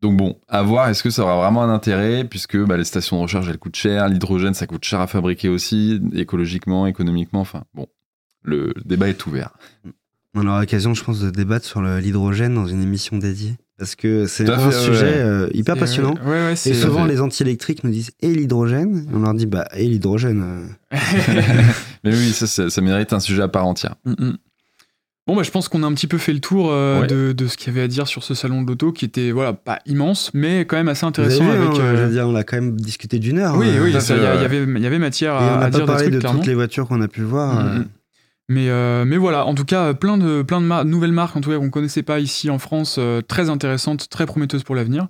Donc 0.00 0.16
bon, 0.16 0.38
à 0.46 0.62
voir, 0.62 0.88
est-ce 0.88 1.02
que 1.02 1.10
ça 1.10 1.22
aura 1.22 1.36
vraiment 1.36 1.62
un 1.62 1.74
intérêt, 1.74 2.24
puisque 2.24 2.56
bah, 2.56 2.76
les 2.76 2.84
stations 2.84 3.16
de 3.16 3.22
recharge, 3.22 3.48
elles 3.50 3.58
coûtent 3.58 3.76
cher, 3.76 4.08
l'hydrogène, 4.08 4.54
ça 4.54 4.68
coûte 4.68 4.84
cher 4.84 5.00
à 5.00 5.08
fabriquer 5.08 5.48
aussi, 5.48 6.00
écologiquement, 6.14 6.86
économiquement, 6.86 7.40
enfin 7.40 7.64
bon, 7.74 7.86
le 8.42 8.72
débat 8.84 9.08
est 9.08 9.26
ouvert. 9.26 9.50
On 10.34 10.46
aura 10.46 10.60
l'occasion, 10.60 10.94
je 10.94 11.02
pense, 11.02 11.20
de 11.20 11.30
débattre 11.30 11.66
sur 11.66 11.82
l'hydrogène 11.82 12.54
dans 12.54 12.66
une 12.66 12.82
émission 12.82 13.18
dédiée. 13.18 13.56
Parce 13.78 13.94
que 13.94 14.26
c'est 14.26 14.48
un 14.50 14.58
fait, 14.70 14.78
sujet 14.78 15.06
ouais. 15.06 15.16
euh, 15.16 15.48
hyper 15.54 15.74
passionnant. 15.76 16.14
Ouais, 16.24 16.30
ouais, 16.30 16.52
Et 16.52 16.74
souvent, 16.74 17.06
les 17.06 17.20
anti-électriques 17.22 17.82
nous 17.82 17.90
disent 17.90 18.10
et 18.20 18.28
l'hydrogène? 18.28 19.06
Et 19.10 19.14
On 19.16 19.20
leur 19.20 19.32
dit 19.34 19.46
bah 19.46 19.66
et 19.74 19.86
l'hydrogène. 19.86 20.42
euh. 20.92 20.96
Mais 22.04 22.10
oui, 22.12 22.30
ça, 22.32 22.46
ça, 22.46 22.68
ça 22.70 22.80
mérite 22.82 23.12
un 23.14 23.20
sujet 23.20 23.42
à 23.42 23.48
part 23.48 23.66
entière. 23.66 23.94
Mm, 24.04 24.12
mm. 24.18 24.36
Bon, 25.26 25.36
bah, 25.36 25.42
je 25.44 25.50
pense 25.50 25.68
qu'on 25.68 25.82
a 25.82 25.86
un 25.86 25.94
petit 25.94 26.06
peu 26.08 26.18
fait 26.18 26.32
le 26.32 26.40
tour 26.40 26.70
euh, 26.70 27.00
Ouais. 27.02 27.06
de, 27.06 27.32
de 27.32 27.46
ce 27.46 27.56
qu'il 27.56 27.68
y 27.68 27.70
avait 27.70 27.82
à 27.84 27.88
dire 27.88 28.06
sur 28.06 28.22
ce 28.22 28.34
salon 28.34 28.62
de 28.62 28.68
l'auto, 28.68 28.92
qui 28.92 29.04
était 29.06 29.30
voilà 29.30 29.52
pas 29.52 29.78
immense, 29.86 30.30
mais 30.34 30.64
quand 30.66 30.76
même 30.76 30.88
assez 30.88 31.06
intéressant 31.06 31.44
vu, 31.44 31.50
avec. 31.50 31.68
hein, 31.68 31.72
euh, 31.80 31.96
je 31.96 32.02
veux 32.04 32.10
dire, 32.10 32.28
on 32.28 32.34
a 32.34 32.42
quand 32.44 32.56
même 32.56 32.76
discuté 32.80 33.18
d'une 33.18 33.38
heure. 33.38 33.56
Oui, 33.56 33.68
hein. 33.68 33.80
oui, 33.82 33.90
il 33.90 33.94
y, 33.94 34.44
avait, 34.44 34.62
il 34.64 34.78
y 34.82 34.86
avait 34.86 34.98
matière 34.98 35.34
Et 35.34 35.36
à, 35.36 35.58
on 35.58 35.60
à 35.62 35.70
dire 35.70 35.80
des 35.80 35.86
parlé 35.86 36.02
trucs, 36.04 36.14
de 36.14 36.18
clairement. 36.20 36.38
toutes 36.40 36.48
les 36.48 36.54
voitures 36.54 36.86
qu'on 36.88 37.00
a 37.00 37.08
pu 37.08 37.22
voir. 37.22 37.54
Mm, 37.64 37.78
euh. 37.80 37.84
Mais, 38.52 38.68
euh, 38.68 39.04
mais 39.04 39.16
voilà, 39.16 39.46
en 39.46 39.54
tout 39.54 39.64
cas, 39.64 39.94
plein 39.94 40.18
de, 40.18 40.42
plein 40.42 40.60
de 40.60 40.66
mar- 40.66 40.84
nouvelles 40.84 41.12
marques, 41.12 41.36
en 41.36 41.40
tout 41.40 41.50
cas, 41.50 41.56
qu'on 41.58 41.70
connaissait 41.70 42.02
pas 42.02 42.18
ici 42.18 42.50
en 42.50 42.58
France, 42.58 42.96
euh, 42.98 43.20
très 43.22 43.48
intéressantes, 43.48 44.08
très 44.08 44.26
prometteuses 44.26 44.64
pour 44.64 44.74
l'avenir. 44.74 45.06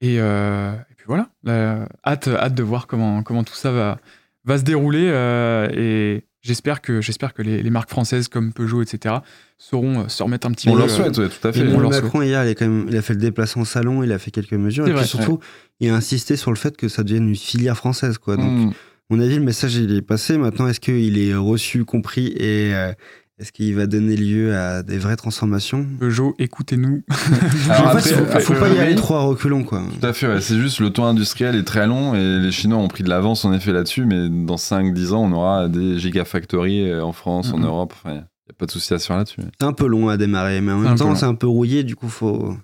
Et, 0.00 0.16
euh, 0.18 0.72
et 0.90 0.94
puis 0.96 1.04
voilà, 1.06 1.28
euh, 1.46 1.84
hâte, 2.06 2.28
hâte 2.28 2.54
de 2.54 2.62
voir 2.62 2.86
comment, 2.86 3.22
comment 3.22 3.44
tout 3.44 3.54
ça 3.54 3.70
va, 3.70 3.98
va 4.44 4.56
se 4.56 4.62
dérouler. 4.64 5.04
euh, 5.10 5.68
et 5.74 6.24
j'espère 6.40 6.80
que, 6.80 7.02
j'espère 7.02 7.34
que 7.34 7.42
les, 7.42 7.62
les 7.62 7.68
marques 7.70 7.90
françaises 7.90 8.28
comme 8.28 8.54
Peugeot, 8.54 8.80
etc., 8.80 9.16
sauront 9.58 10.00
euh, 10.04 10.08
se 10.08 10.22
remettre 10.22 10.46
un 10.46 10.52
petit 10.52 10.70
On 10.70 10.72
peu. 10.72 10.78
leur 10.78 10.86
euh, 10.86 10.90
souhaite, 10.90 11.18
ouais, 11.18 11.28
tout 11.28 11.46
à 11.48 11.52
fait. 11.52 11.60
on 11.60 11.64
Emmanuel 11.64 11.82
leur 11.82 11.90
Macron, 11.90 12.22
hier, 12.22 12.46
il 12.46 12.48
a, 12.48 12.54
quand 12.54 12.66
même, 12.66 12.86
il 12.88 12.96
a 12.96 13.02
fait 13.02 13.12
le 13.12 13.20
déplacement 13.20 13.60
au 13.60 13.66
salon, 13.66 14.02
il 14.02 14.10
a 14.10 14.18
fait 14.18 14.30
quelques 14.30 14.54
mesures. 14.54 14.88
Et 14.88 14.92
vrai, 14.92 15.00
puis 15.02 15.08
surtout, 15.10 15.38
il 15.80 15.90
a 15.90 15.94
insisté 15.94 16.36
sur 16.36 16.50
le 16.50 16.56
fait 16.56 16.78
que 16.78 16.88
ça 16.88 17.02
devienne 17.02 17.28
une 17.28 17.36
filière 17.36 17.76
française. 17.76 18.16
Quoi. 18.16 18.36
Donc, 18.38 18.46
Mm. 18.68 18.72
À 19.10 19.14
mon 19.14 19.20
avis, 19.20 19.36
le 19.36 19.42
message, 19.42 19.74
il 19.74 19.94
est 19.96 20.02
passé. 20.02 20.38
Maintenant, 20.38 20.66
est-ce 20.68 20.80
qu'il 20.80 21.18
est 21.18 21.34
reçu, 21.34 21.84
compris 21.84 22.28
et 22.36 22.72
euh, 22.74 22.92
Est-ce 23.38 23.50
qu'il 23.52 23.74
va 23.74 23.86
donner 23.86 24.16
lieu 24.16 24.54
à 24.54 24.82
des 24.82 24.98
vraies 24.98 25.16
transformations? 25.16 25.86
Peugeot, 25.98 26.34
écoutez-nous. 26.38 27.02
Alors 27.70 27.82
En 27.82 27.88
après, 27.88 28.02
fait, 28.02 28.10
il 28.10 28.14
faut, 28.16 28.22
après, 28.22 28.40
faut 28.40 28.54
pas 28.54 28.68
y 28.68 28.78
aller 28.78 28.94
trop 28.94 29.14
à 29.14 29.22
reculons, 29.22 29.64
quoi. 29.64 29.82
Tout 30.00 30.06
à 30.06 30.12
fait, 30.12 30.26
ouais. 30.28 30.40
c'est 30.40 30.58
juste 30.58 30.78
le 30.80 30.90
temps 30.90 31.06
industriel 31.06 31.56
est 31.56 31.64
très 31.64 31.86
long 31.86 32.14
et 32.14 32.38
les 32.38 32.52
Chinois 32.52 32.78
ont 32.78 32.88
pris 32.88 33.02
de 33.02 33.08
l'avance 33.08 33.44
en 33.44 33.52
effet 33.52 33.72
là-dessus, 33.72 34.04
mais 34.04 34.28
dans 34.28 34.56
5-10 34.56 35.12
ans, 35.12 35.24
on 35.24 35.32
aura 35.32 35.68
des 35.68 35.98
gigafactories 35.98 36.90
euh, 36.90 37.02
en 37.04 37.12
France, 37.12 37.52
en 37.52 37.58
Mhm. 37.58 37.64
Europe, 37.64 37.94
enfin, 37.96 38.10
il 38.12 38.16
n'y 38.16 38.20
a 38.20 38.54
pas 38.58 38.66
de 38.66 38.70
souci 38.70 38.92
à 38.94 38.98
se 38.98 39.06
faire 39.06 39.16
là-dessus. 39.16 39.40
C'est 39.60 39.66
un 39.66 39.72
peu 39.72 39.86
long 39.86 40.08
à 40.08 40.16
démarrer, 40.16 40.60
mais 40.60 40.72
en 40.72 40.78
même 40.78 40.86
un 40.88 40.92
peu 40.92 40.98
temps, 40.98 41.14
c'est 41.14 41.26
un 41.26 41.34
peu 41.34 41.46
rouillé, 41.48 41.82
du 41.82 41.96
coup, 41.96 42.08
faut. 42.08 42.54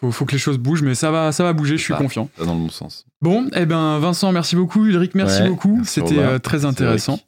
Faut, 0.00 0.10
faut 0.12 0.24
que 0.24 0.32
les 0.32 0.38
choses 0.38 0.58
bougent, 0.58 0.82
mais 0.82 0.94
ça 0.94 1.10
va, 1.10 1.32
ça 1.32 1.42
va 1.44 1.52
bouger, 1.52 1.76
je 1.76 1.82
suis 1.82 1.92
Ça. 1.94 1.98
confiant. 1.98 2.28
Ça 2.38 2.44
dans 2.44 2.54
le 2.54 2.60
bon 2.60 2.68
sens. 2.68 3.04
Bon, 3.20 3.48
eh 3.54 3.66
ben 3.66 3.98
Vincent, 3.98 4.30
merci 4.32 4.54
beaucoup. 4.54 4.84
Ulrich, 4.86 5.12
merci 5.14 5.42
Ouais, 5.42 5.48
beaucoup. 5.48 5.80
C'était 5.84 6.18
euh, 6.18 6.38
très 6.38 6.64
intéressant. 6.64 7.18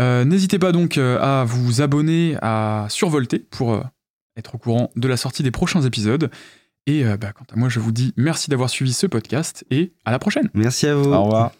Euh, 0.00 0.24
N'hésitez 0.24 0.58
pas 0.58 0.72
donc 0.72 0.96
euh, 0.98 1.18
à 1.20 1.44
vous 1.44 1.82
abonner 1.82 2.36
à 2.42 2.86
Survolter 2.88 3.38
pour 3.50 3.74
euh, 3.74 3.82
être 4.36 4.54
au 4.54 4.58
courant 4.58 4.90
de 4.96 5.06
la 5.06 5.16
sortie 5.16 5.42
des 5.42 5.50
prochains 5.50 5.82
épisodes. 5.82 6.30
Et 6.86 7.04
euh, 7.04 7.16
bah, 7.16 7.32
quant 7.32 7.44
à 7.52 7.56
moi, 7.56 7.68
je 7.68 7.78
vous 7.78 7.92
dis 7.92 8.12
merci 8.16 8.50
d'avoir 8.50 8.70
suivi 8.70 8.92
ce 8.92 9.06
podcast 9.06 9.64
et 9.70 9.92
à 10.04 10.10
la 10.10 10.18
prochaine. 10.18 10.48
Merci 10.54 10.86
à 10.86 10.94
vous. 10.96 11.12
Au 11.12 11.22
revoir. 11.24 11.52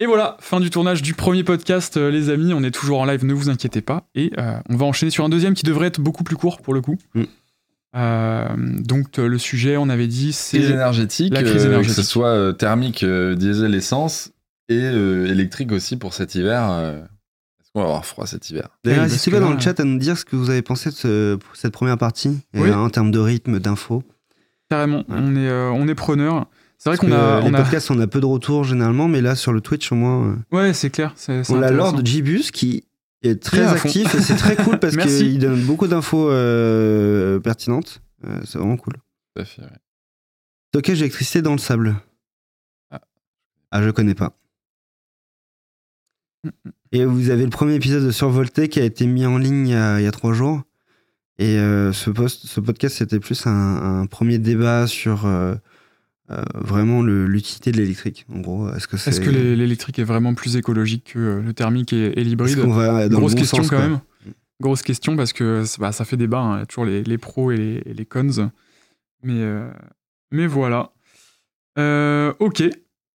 Et 0.00 0.06
voilà, 0.06 0.36
fin 0.40 0.60
du 0.60 0.70
tournage 0.70 1.02
du 1.02 1.14
premier 1.14 1.42
podcast, 1.42 1.96
euh, 1.96 2.10
les 2.10 2.30
amis. 2.30 2.52
On 2.54 2.62
est 2.62 2.70
toujours 2.70 3.00
en 3.00 3.04
live, 3.04 3.24
ne 3.24 3.32
vous 3.32 3.48
inquiétez 3.50 3.80
pas. 3.80 4.04
Et 4.14 4.30
euh, 4.38 4.58
on 4.68 4.76
va 4.76 4.86
enchaîner 4.86 5.10
sur 5.10 5.24
un 5.24 5.28
deuxième 5.28 5.54
qui 5.54 5.64
devrait 5.64 5.88
être 5.88 6.00
beaucoup 6.00 6.22
plus 6.22 6.36
court 6.36 6.60
pour 6.62 6.72
le 6.74 6.80
coup. 6.80 6.96
Mm. 7.14 7.24
Euh, 7.96 8.48
donc, 8.56 9.18
euh, 9.18 9.26
le 9.28 9.38
sujet, 9.38 9.76
on 9.76 9.88
avait 9.88 10.06
dit, 10.06 10.32
c'est. 10.32 10.58
Crise 10.58 10.70
énergétique, 10.70 11.32
la 11.32 11.42
crise 11.42 11.62
euh, 11.64 11.68
énergétique. 11.68 11.96
que 11.96 12.02
ce 12.02 12.08
soit 12.08 12.28
euh, 12.28 12.52
thermique, 12.52 13.02
euh, 13.02 13.34
diesel, 13.34 13.74
essence, 13.74 14.30
et 14.68 14.78
euh, 14.78 15.26
électrique 15.26 15.72
aussi 15.72 15.96
pour 15.96 16.12
cet 16.14 16.34
hiver. 16.34 16.68
euh, 16.70 17.00
Est-ce 17.00 17.70
qu'on 17.72 17.80
va 17.80 17.86
avoir 17.86 18.04
froid 18.04 18.26
cet 18.26 18.50
hiver? 18.50 18.68
D'ailleurs, 18.84 18.98
Oui, 18.98 19.02
parce 19.04 19.12
n'hésitez 19.12 19.30
pas 19.30 19.40
dans 19.40 19.52
le 19.52 19.58
chat 19.60 19.78
à 19.80 19.84
nous 19.84 19.98
dire 19.98 20.18
ce 20.18 20.24
que 20.24 20.36
vous 20.36 20.50
avez 20.50 20.62
pensé 20.62 20.90
de 20.90 20.94
ce- 20.94 21.38
cette 21.54 21.72
première 21.72 21.98
partie, 21.98 22.38
Oui. 22.54 22.68
euh, 22.68 22.74
en 22.76 22.90
termes 22.90 23.10
de 23.10 23.18
rythme, 23.18 23.58
d'infos. 23.58 24.02
Carrément, 24.70 24.98
Ouais. 24.98 25.04
on, 25.16 25.34
est, 25.36 25.48
euh, 25.48 25.70
on 25.70 25.88
est 25.88 25.94
preneur. 25.94 26.46
C'est 26.76 26.90
vrai 26.90 26.96
qu'on 26.98 27.10
a. 27.10 27.40
les 27.40 27.48
on 27.48 27.54
a- 27.54 27.62
podcasts, 27.62 27.90
on 27.90 27.98
a 27.98 28.06
peu 28.06 28.20
de 28.20 28.26
retours 28.26 28.62
généralement, 28.64 29.08
mais 29.08 29.20
là, 29.20 29.34
sur 29.34 29.52
le 29.52 29.60
Twitch, 29.60 29.90
au 29.90 29.96
moins, 29.96 30.28
euh, 30.52 30.56
Ouais, 30.56 30.72
c'est 30.74 30.90
clair. 30.90 31.14
on 31.48 31.62
a. 31.62 31.70
Lord 31.72 32.04
Jibus 32.04 32.50
qui 32.52 32.84
est 33.22 33.42
très 33.42 33.60
est 33.60 33.76
fond. 33.76 33.88
actif 33.88 34.14
et 34.14 34.20
c'est 34.20 34.36
très 34.36 34.56
cool 34.56 34.78
parce 34.78 34.96
qu'il 34.96 35.38
donne 35.38 35.62
beaucoup 35.64 35.86
d'infos 35.86 36.30
euh, 36.30 37.40
pertinentes. 37.40 38.02
Euh, 38.24 38.40
c'est 38.44 38.58
vraiment 38.58 38.76
cool. 38.76 38.94
Tout 39.34 39.42
à 39.42 39.44
fait, 39.44 39.62
ouais. 39.62 39.68
Stockage 40.72 40.98
d'électricité 40.98 41.42
dans 41.42 41.52
le 41.52 41.58
sable. 41.58 41.96
Ah. 42.90 43.00
Ah, 43.70 43.82
je 43.82 43.90
connais 43.90 44.14
pas. 44.14 44.36
Et 46.92 47.04
vous 47.04 47.30
avez 47.30 47.44
le 47.44 47.50
premier 47.50 47.74
épisode 47.74 48.04
de 48.04 48.10
Survolté 48.10 48.68
qui 48.68 48.80
a 48.80 48.84
été 48.84 49.06
mis 49.06 49.26
en 49.26 49.38
ligne 49.38 49.66
il 49.66 49.72
y 49.72 49.76
a, 49.76 50.00
il 50.00 50.04
y 50.04 50.06
a 50.06 50.12
trois 50.12 50.32
jours. 50.32 50.62
Et 51.38 51.58
euh, 51.58 51.92
ce, 51.92 52.10
post, 52.10 52.46
ce 52.46 52.60
podcast, 52.60 52.96
c'était 52.96 53.20
plus 53.20 53.46
un, 53.46 54.00
un 54.00 54.06
premier 54.06 54.38
débat 54.38 54.86
sur 54.86 55.26
euh, 56.30 56.42
vraiment 56.54 57.02
l'utilité 57.02 57.72
de 57.72 57.78
l'électrique. 57.78 58.26
En 58.30 58.40
gros, 58.40 58.70
est-ce 58.74 58.86
que 58.86 58.98
c'est. 58.98 59.10
Est-ce 59.10 59.20
que 59.20 59.30
l'électrique 59.30 59.98
est 59.98 60.04
vraiment 60.04 60.34
plus 60.34 60.56
écologique 60.56 61.12
que 61.14 61.18
euh, 61.18 61.40
le 61.40 61.54
thermique 61.54 61.92
et, 61.94 62.12
l'hybride 62.22 62.58
Grosse 62.58 63.34
bon 63.34 63.40
question 63.40 63.62
sens, 63.62 63.70
quand 63.70 63.78
même. 63.78 64.00
Grosse 64.60 64.82
question 64.82 65.16
parce 65.16 65.32
que 65.32 65.64
bah, 65.78 65.92
ça 65.92 66.04
fait 66.04 66.18
débat. 66.18 66.40
hein. 66.40 66.56
Il 66.56 66.58
y 66.60 66.62
a 66.62 66.66
toujours 66.66 66.84
les, 66.84 67.02
les 67.02 67.16
pros 67.16 67.50
et 67.50 67.56
les, 67.56 67.82
et 67.86 67.94
les 67.94 68.04
cons. 68.04 68.50
Mais, 69.22 69.40
euh, 69.40 69.70
mais 70.30 70.46
voilà. 70.46 70.90
Euh, 71.78 72.34
ok. 72.40 72.62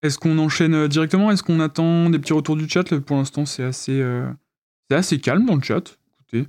Est-ce 0.02 0.18
qu'on 0.18 0.38
enchaîne 0.40 0.88
directement? 0.88 1.32
Est-ce 1.32 1.44
qu'on 1.44 1.60
attend 1.60 2.10
des 2.10 2.18
petits 2.20 2.34
retours 2.34 2.56
du 2.56 2.68
chat? 2.68 3.00
Pour 3.00 3.18
l'instant, 3.18 3.46
c'est 3.46 3.64
assez, 3.64 4.04
c'est 4.90 4.98
assez 4.98 5.20
calme 5.20 5.46
dans 5.46 5.56
le 5.56 5.62
chat. 5.62 5.98
Écoutez, 6.20 6.48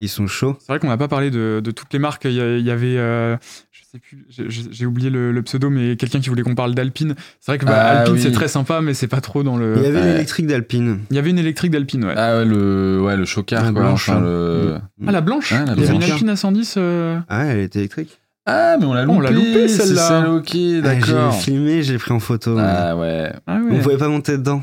Ils 0.00 0.08
sont 0.08 0.26
chauds. 0.26 0.56
c'est 0.60 0.66
vrai 0.68 0.78
qu'on 0.78 0.88
n'a 0.88 0.96
pas 0.98 1.08
parlé 1.08 1.30
de, 1.30 1.60
de 1.64 1.70
toutes 1.70 1.92
les 1.92 1.98
marques. 1.98 2.24
Il 2.26 2.32
y, 2.32 2.70
avait, 2.70 2.98
euh, 2.98 3.36
je 3.70 3.80
sais 3.90 3.98
plus, 3.98 4.26
j'ai- 4.28 4.84
oublié 4.86 5.08
le, 5.08 5.32
le 5.32 5.42
pseudo, 5.42 5.70
mais 5.70 5.96
quelqu'un 5.96 6.20
qui 6.20 6.28
voulait 6.28 6.42
qu'on 6.42 6.54
parle 6.56 6.74
d'Alpine. 6.74 7.14
C'est 7.40 7.52
vrai 7.52 7.58
que 7.58 7.64
bah, 7.64 7.72
Ah, 7.76 7.98
Alpine 8.00 8.14
oui. 8.14 8.20
c'est 8.20 8.32
très 8.32 8.48
sympa, 8.48 8.80
mais 8.82 8.92
c'est 8.92 9.06
pas 9.08 9.20
trop 9.22 9.42
dans 9.42 9.56
le. 9.56 9.74
Il 9.78 9.82
y 9.82 9.86
avait 9.86 10.00
Ouais. 10.00 10.04
l'électrique 10.12 10.46
d'Alpine. 10.46 10.98
Il 11.10 11.16
y 11.16 11.18
avait 11.18 11.30
une 11.30 11.38
électrique 11.38 11.70
d'Alpine, 11.70 12.04
ouais. 12.04 12.14
Ah 12.16 12.38
ouais, 12.38 12.44
le, 12.44 13.00
ouais, 13.02 13.16
le 13.16 13.24
chocard, 13.24 13.62
La 13.64 13.72
quoi. 13.72 13.80
blanche, 13.82 14.08
enfin, 14.10 14.18
hein. 14.18 14.22
le... 14.24 14.78
Ah, 15.06 15.12
la 15.12 15.20
blanche 15.22 15.52
Ouais, 15.52 15.64
la 15.64 15.72
Il 15.74 15.80
y 15.80 15.84
avait 15.86 15.94
une. 15.94 16.02
Alpine 16.02 16.28
à 16.28 16.36
110 16.36 16.74
euh, 16.76 17.18
Ah, 17.28 17.44
elle 17.46 17.60
était 17.60 17.78
électrique. 17.78 18.20
Ah, 18.46 18.76
mais 18.78 18.84
on 18.84 18.92
l'a 18.92 19.06
on 19.08 19.20
loupé, 19.20 19.68
celle-là. 19.68 20.08
celle, 20.08 20.26
ok, 20.26 20.50
Ah, 20.54 20.80
d'accord. 20.82 21.32
j'ai 21.32 21.38
filmé, 21.40 21.82
j'ai 21.82 21.96
pris 21.96 22.12
en 22.12 22.20
photo. 22.20 22.56
Ah 22.58 22.94
ouais. 22.94 23.32
Ah 23.46 23.58
On 23.58 23.70
ouais. 23.72 23.80
pouvait 23.80 23.96
pas 23.96 24.08
monter 24.08 24.32
dedans. 24.32 24.62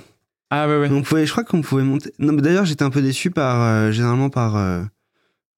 Ah 0.51 0.67
ouais, 0.67 0.77
ouais. 0.81 0.89
On 0.91 1.01
pouvait, 1.01 1.25
je 1.25 1.31
crois 1.31 1.43
qu'on 1.45 1.61
pouvait 1.61 1.81
monter. 1.83 2.11
Non, 2.19 2.33
mais 2.33 2.41
d'ailleurs, 2.43 2.65
j'étais 2.65 2.83
un 2.83 2.89
peu 2.91 3.01
déçu 3.01 3.31
par, 3.31 3.61
euh, 3.63 3.91
généralement 3.91 4.29
par 4.29 4.55
euh, 4.57 4.81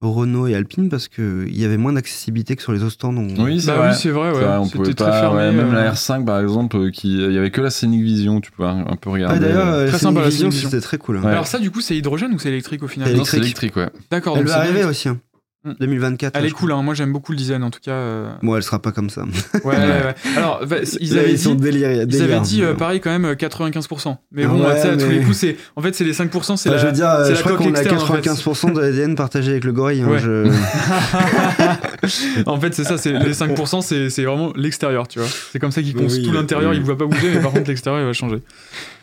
Renault 0.07 0.47
et 0.47 0.55
Alpine 0.55 0.89
parce 0.89 1.07
qu'il 1.07 1.55
y 1.57 1.65
avait 1.65 1.77
moins 1.77 1.93
d'accessibilité 1.93 2.55
que 2.55 2.61
sur 2.61 2.71
les 2.73 2.81
autres 2.83 2.93
stands. 2.93 3.13
donc- 3.13 3.31
Oui, 3.39 3.59
c'est 3.61 3.67
Bah 3.67 3.77
vrai. 3.77 3.89
oui, 3.89 3.95
c'est 3.95 4.09
vrai, 4.09 4.29
C'est 4.33 4.39
ouais. 4.39 4.45
vrai, 4.45 4.57
on 4.57 4.63
C'était 4.65 4.77
pouvait 4.77 4.93
très 4.93 5.05
pas, 5.05 5.19
fermé. 5.21 5.37
ouais, 5.37 5.51
même 5.51 5.69
euh. 5.69 5.73
la 5.83 5.91
R5 5.93 6.25
par 6.25 6.39
exemple, 6.39 6.77
euh, 6.77 6.91
qui, 6.91 7.13
il 7.13 7.31
y 7.33 7.37
avait 7.37 7.51
que 7.51 7.61
la 7.61 7.69
Scenic 7.69 8.01
Vision, 8.01 8.41
tu 8.41 8.51
pouvais 8.51 8.67
un, 8.69 8.83
peu 8.99 9.09
Ah, 9.09 9.13
regarder. 9.13 9.39
d'ailleurs, 9.39 9.67
euh, 9.67 9.87
Très 9.87 9.99
sympa, 9.99 10.21
la 10.21 10.29
vision, 10.29 10.49
Vision. 10.49 10.69
c'était 10.69 10.81
très 10.81 10.97
cool. 10.97 11.17
hein. 11.17 11.21
Ouais. 11.23 11.31
Alors 11.31 11.47
ça, 11.47 11.59
du 11.59 11.71
coup, 11.71 11.81
c'est 11.81 11.95
hydrogène 11.95 12.33
ou 12.33 12.39
c'est 12.39 12.49
électrique 12.49 12.83
au 12.83 12.87
final? 12.87 13.09
C'est 13.09 13.15
Non, 13.15 13.23
c'est 13.25 13.37
électrique. 13.37 13.75
électrique, 13.75 13.93
ouais. 13.95 14.01
D'accord, 14.11 14.37
Elle 14.37 14.43
donc 14.45 14.53
va 14.53 14.59
arriver 14.59 14.83
aussi. 14.83 15.09
hein. 15.09 15.17
Mm. 15.65 15.71
2024. 15.79 16.35
Elle 16.35 16.41
là, 16.41 16.47
est 16.47 16.51
cool, 16.51 16.71
hein. 16.73 16.81
moi 16.81 16.93
j'aime 16.93 17.13
beaucoup 17.13 17.31
le 17.31 17.37
design 17.37 17.63
en 17.63 17.69
tout 17.69 17.79
cas. 17.81 17.91
euh. 17.91 18.27
crois. 18.29 18.39
Bon, 18.43 18.55
elle 18.57 18.63
sera 18.63 18.79
pas 18.81 18.91
comme 18.91 19.09
ça. 19.09 19.21
Ouais, 19.21 19.29
ouais, 19.63 19.73
ouais. 19.77 20.13
Alors, 20.35 20.65
bah, 20.67 20.75
ils 20.99 21.13
Là, 21.15 21.21
avaient 21.21 21.31
ils 21.31 21.39
sont 21.39 21.55
dit. 21.55 21.61
délirés. 21.63 21.99
Ils 22.01 22.05
délire. 22.07 22.35
avaient 22.37 22.39
dit 22.45 22.63
euh, 22.63 22.73
pareil 22.73 22.99
quand 22.99 23.09
même 23.11 23.23
euh, 23.25 23.33
95%. 23.35 24.17
Mais 24.33 24.43
Ah 24.43 24.47
bon, 24.49 24.61
ouais, 24.65 24.75
tu 24.75 24.81
sais, 24.81 24.89
à 24.89 24.97
tous 24.97 25.05
mais- 25.05 25.13
les 25.19 25.21
coups, 25.21 25.37
c'est 25.37 25.55
en 25.77 25.81
fait 25.81 25.93
c'est 25.95 26.03
les 26.03 26.11
5%, 26.13 26.57
c'est 26.57 26.69
Enfin, 26.69 26.75
la, 26.75 26.81
je 26.81 26.85
veux 26.87 26.91
dire, 26.91 27.09
euh, 27.09 27.33
je 27.33 27.39
crois 27.41 27.55
qu'on 27.55 27.73
a 27.73 27.79
externe, 27.79 27.97
en 28.01 28.05
fait. 28.05 28.21
95% 28.21 28.73
de 28.73 28.81
l'ADN 28.81 29.15
partagé 29.15 29.51
avec 29.51 29.63
le 29.63 29.71
gorille. 29.71 30.01
hein, 30.01 30.09
Ouais. 30.09 30.19
je- 30.19 30.51
en 32.45 32.59
fait, 32.59 32.73
c'est 32.73 32.83
ça, 32.83 32.97
c'est 32.97 33.13
les 33.13 33.33
5%, 33.33 33.81
c'est 33.81 34.09
c'est 34.09 34.23
vraiment 34.25 34.51
l'extérieur, 34.55 35.07
tu 35.07 35.19
vois. 35.19 35.27
C'est 35.51 35.59
comme 35.59 35.71
ça 35.71 35.81
qu'ils 35.81 35.93
construisent 35.93 36.19
Oui, 36.25 36.25
tout 36.27 36.33
l'intérieur, 36.33 36.71
oui. 36.71 36.77
il 36.77 36.81
ne 36.83 36.87
va 36.87 36.95
pas 36.95 37.05
bouger, 37.05 37.31
mais 37.33 37.41
par 37.41 37.51
contre 37.53 37.67
l'extérieur 37.69 38.01
il 38.01 38.05
va 38.05 38.13
changer. 38.13 38.41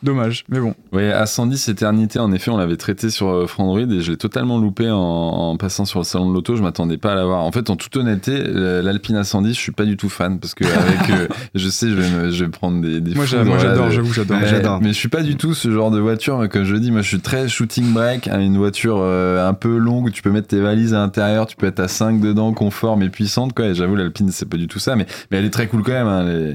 Dommage, 0.02 0.44
mais 0.48 0.60
bon. 0.60 0.74
À 1.12 1.26
110 1.26 1.68
éternité, 1.68 2.18
en 2.18 2.32
effet, 2.32 2.50
on 2.50 2.56
l'avait 2.56 2.78
traité 2.78 3.10
sur 3.10 3.28
euh, 3.28 3.46
Frandroid 3.46 3.80
et 3.80 4.00
je 4.00 4.10
l'ai 4.12 4.16
totalement 4.16 4.58
loupé 4.58 4.90
en, 4.90 4.96
en 4.98 5.56
passant 5.58 5.84
sur 5.84 5.98
le 6.00 6.04
salon 6.06 6.30
de 6.30 6.34
l'auto. 6.34 6.56
Je 6.56 6.62
m'attendais 6.62 6.96
pas 6.96 7.12
à 7.12 7.14
l'avoir. 7.14 7.40
En 7.44 7.52
fait, 7.52 7.68
en 7.68 7.76
toute 7.76 7.94
honnêteté, 7.96 8.32
euh, 8.34 8.80
l'Alpine 8.82 9.22
110, 9.22 9.52
je 9.54 9.58
suis 9.60 9.72
pas 9.72 9.84
du 9.84 9.98
tout 9.98 10.08
fan 10.08 10.38
parce 10.40 10.54
que 10.54 10.64
avec, 10.64 11.10
euh, 11.10 11.28
je 11.54 11.68
sais, 11.68 11.90
je 11.90 11.94
vais, 11.94 12.08
me- 12.10 12.30
je 12.30 12.44
vais 12.44 12.50
prendre 12.50 12.80
des, 12.80 13.00
des 13.02 13.14
Moi 13.14 13.26
j'adore, 13.26 13.90
j'avoue, 13.90 14.12
j'adore. 14.12 14.80
Mais 14.80 14.88
je 14.88 14.98
suis 14.98 15.08
pas 15.08 15.22
du 15.22 15.36
tout 15.36 15.52
ce 15.52 15.70
genre 15.70 15.90
de 15.90 15.98
voiture. 16.00 16.48
Comme 16.50 16.64
je 16.64 16.72
le 16.72 16.80
dis, 16.80 16.90
moi, 16.90 17.02
je 17.02 17.08
suis 17.08 17.20
très 17.20 17.46
shooting 17.48 17.92
brake. 17.92 18.26
hein, 18.28 18.40
une 18.40 18.56
voiture 18.56 18.96
euh, 19.00 19.46
un 19.46 19.52
peu 19.54 19.76
longue 19.76 20.10
tu 20.12 20.22
peux 20.22 20.30
mettre 20.30 20.48
tes 20.48 20.60
valises 20.60 20.94
à 20.94 20.98
l'intérieur, 20.98 21.46
tu 21.46 21.56
peux 21.56 21.66
être 21.66 21.80
à 21.80 21.88
5 21.88 22.20
dedans, 22.20 22.52
confort 22.54 22.96
mais 22.96 23.10
puissante. 23.10 23.52
Quoi. 23.52 23.66
Et 23.66 23.74
j'avoue, 23.74 23.96
l'Alpine, 23.96 24.30
c'est 24.30 24.48
pas 24.48 24.56
du 24.56 24.66
tout 24.66 24.78
ça. 24.78 24.96
Mais, 24.96 25.04
mais 25.30 25.36
elle 25.38 25.44
est 25.44 25.50
très 25.50 25.66
cool 25.66 25.82
quand 25.82 25.92
même. 25.92 26.06
hein, 26.06 26.54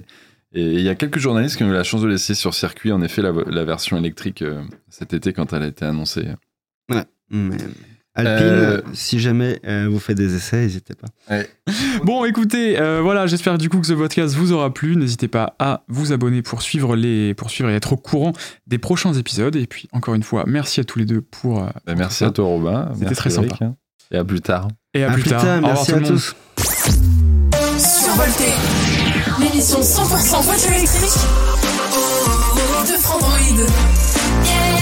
Et 0.58 0.62
il 0.76 0.82
y 0.82 0.89
a 0.89 0.95
quelques 0.95 1.20
journalistes 1.20 1.58
qui 1.58 1.64
ont 1.64 1.70
eu 1.70 1.74
la 1.74 1.84
chance 1.84 2.01
de 2.01 2.08
l'essayer 2.08 2.34
sur 2.36 2.53
circuit, 2.53 2.91
en 2.93 3.01
effet, 3.01 3.22
la, 3.22 3.34
la 3.47 3.64
version 3.66 3.97
électrique 3.97 4.41
euh, 4.41 4.64
cet 4.89 5.14
été 5.14 5.34
quand 5.34 5.51
elle 5.53 5.64
a 5.64 5.68
été 5.68 5.86
annoncée. 5.86 6.26
Mais- 6.89 7.58
Alpine, 8.18 8.47
Euh, 8.47 8.82
si 8.93 9.20
jamais 9.20 9.60
euh, 9.68 9.89
vous 9.91 9.99
faites 9.99 10.16
des 10.16 10.34
essais, 10.36 10.62
n'hésitez 10.62 10.93
pas. 10.93 11.08
Bon, 12.06 12.24
écoutez, 12.24 12.80
euh, 12.80 13.01
voilà, 13.01 13.28
j'espère 13.28 13.58
du 13.58 13.68
coup 13.68 13.82
que 13.82 13.88
ce 13.88 13.91
podcast 13.93 14.34
vous 14.36 14.53
aura 14.53 14.74
plu. 14.74 14.95
N'hésitez 14.95 15.28
pas 15.28 15.53
à 15.60 15.84
vous 15.89 16.14
abonner 16.14 16.41
pour 16.41 16.62
suivre, 16.62 16.95
les, 16.95 17.34
pour 17.34 17.49
suivre 17.49 17.70
et 17.70 17.76
être 17.76 17.91
au 17.91 17.97
courant 17.97 18.32
des 18.68 18.78
prochains 18.78 19.12
épisodes. 19.14 19.58
Et 19.58 19.68
puis, 19.68 19.89
encore 19.91 20.14
une 20.16 20.24
fois, 20.24 20.45
merci 20.47 20.80
à 20.80 20.86
tous 20.86 20.99
les 20.99 21.06
deux 21.06 21.20
pour. 21.20 21.62
euh, 21.64 21.68
Bah, 21.86 21.95
merci 21.97 22.24
à 22.24 22.30
toi, 22.32 22.45
Robin. 22.45 22.89
C'était 22.97 23.16
très 23.16 23.34
Eric, 23.36 23.49
sympa. 23.51 23.74
Et 24.12 24.18
à 24.18 24.24
plus 24.24 24.39
tard. 24.39 24.70
Et 24.93 25.03
à, 25.03 25.12
plus, 25.12 25.24
tard. 25.24 25.41
Revoir 25.41 25.62
merci 25.74 25.88
tout 25.91 25.97
à 25.97 25.99
le 25.99 26.06
monde. 26.06 26.14
tous. 26.14 26.36
Survolté 27.78 28.84
l'émission 29.39 29.79
100% 29.81 30.41
voiture 30.43 30.71
électrique 30.71 31.19
de 32.88 32.97
Frandroid. 33.01 34.74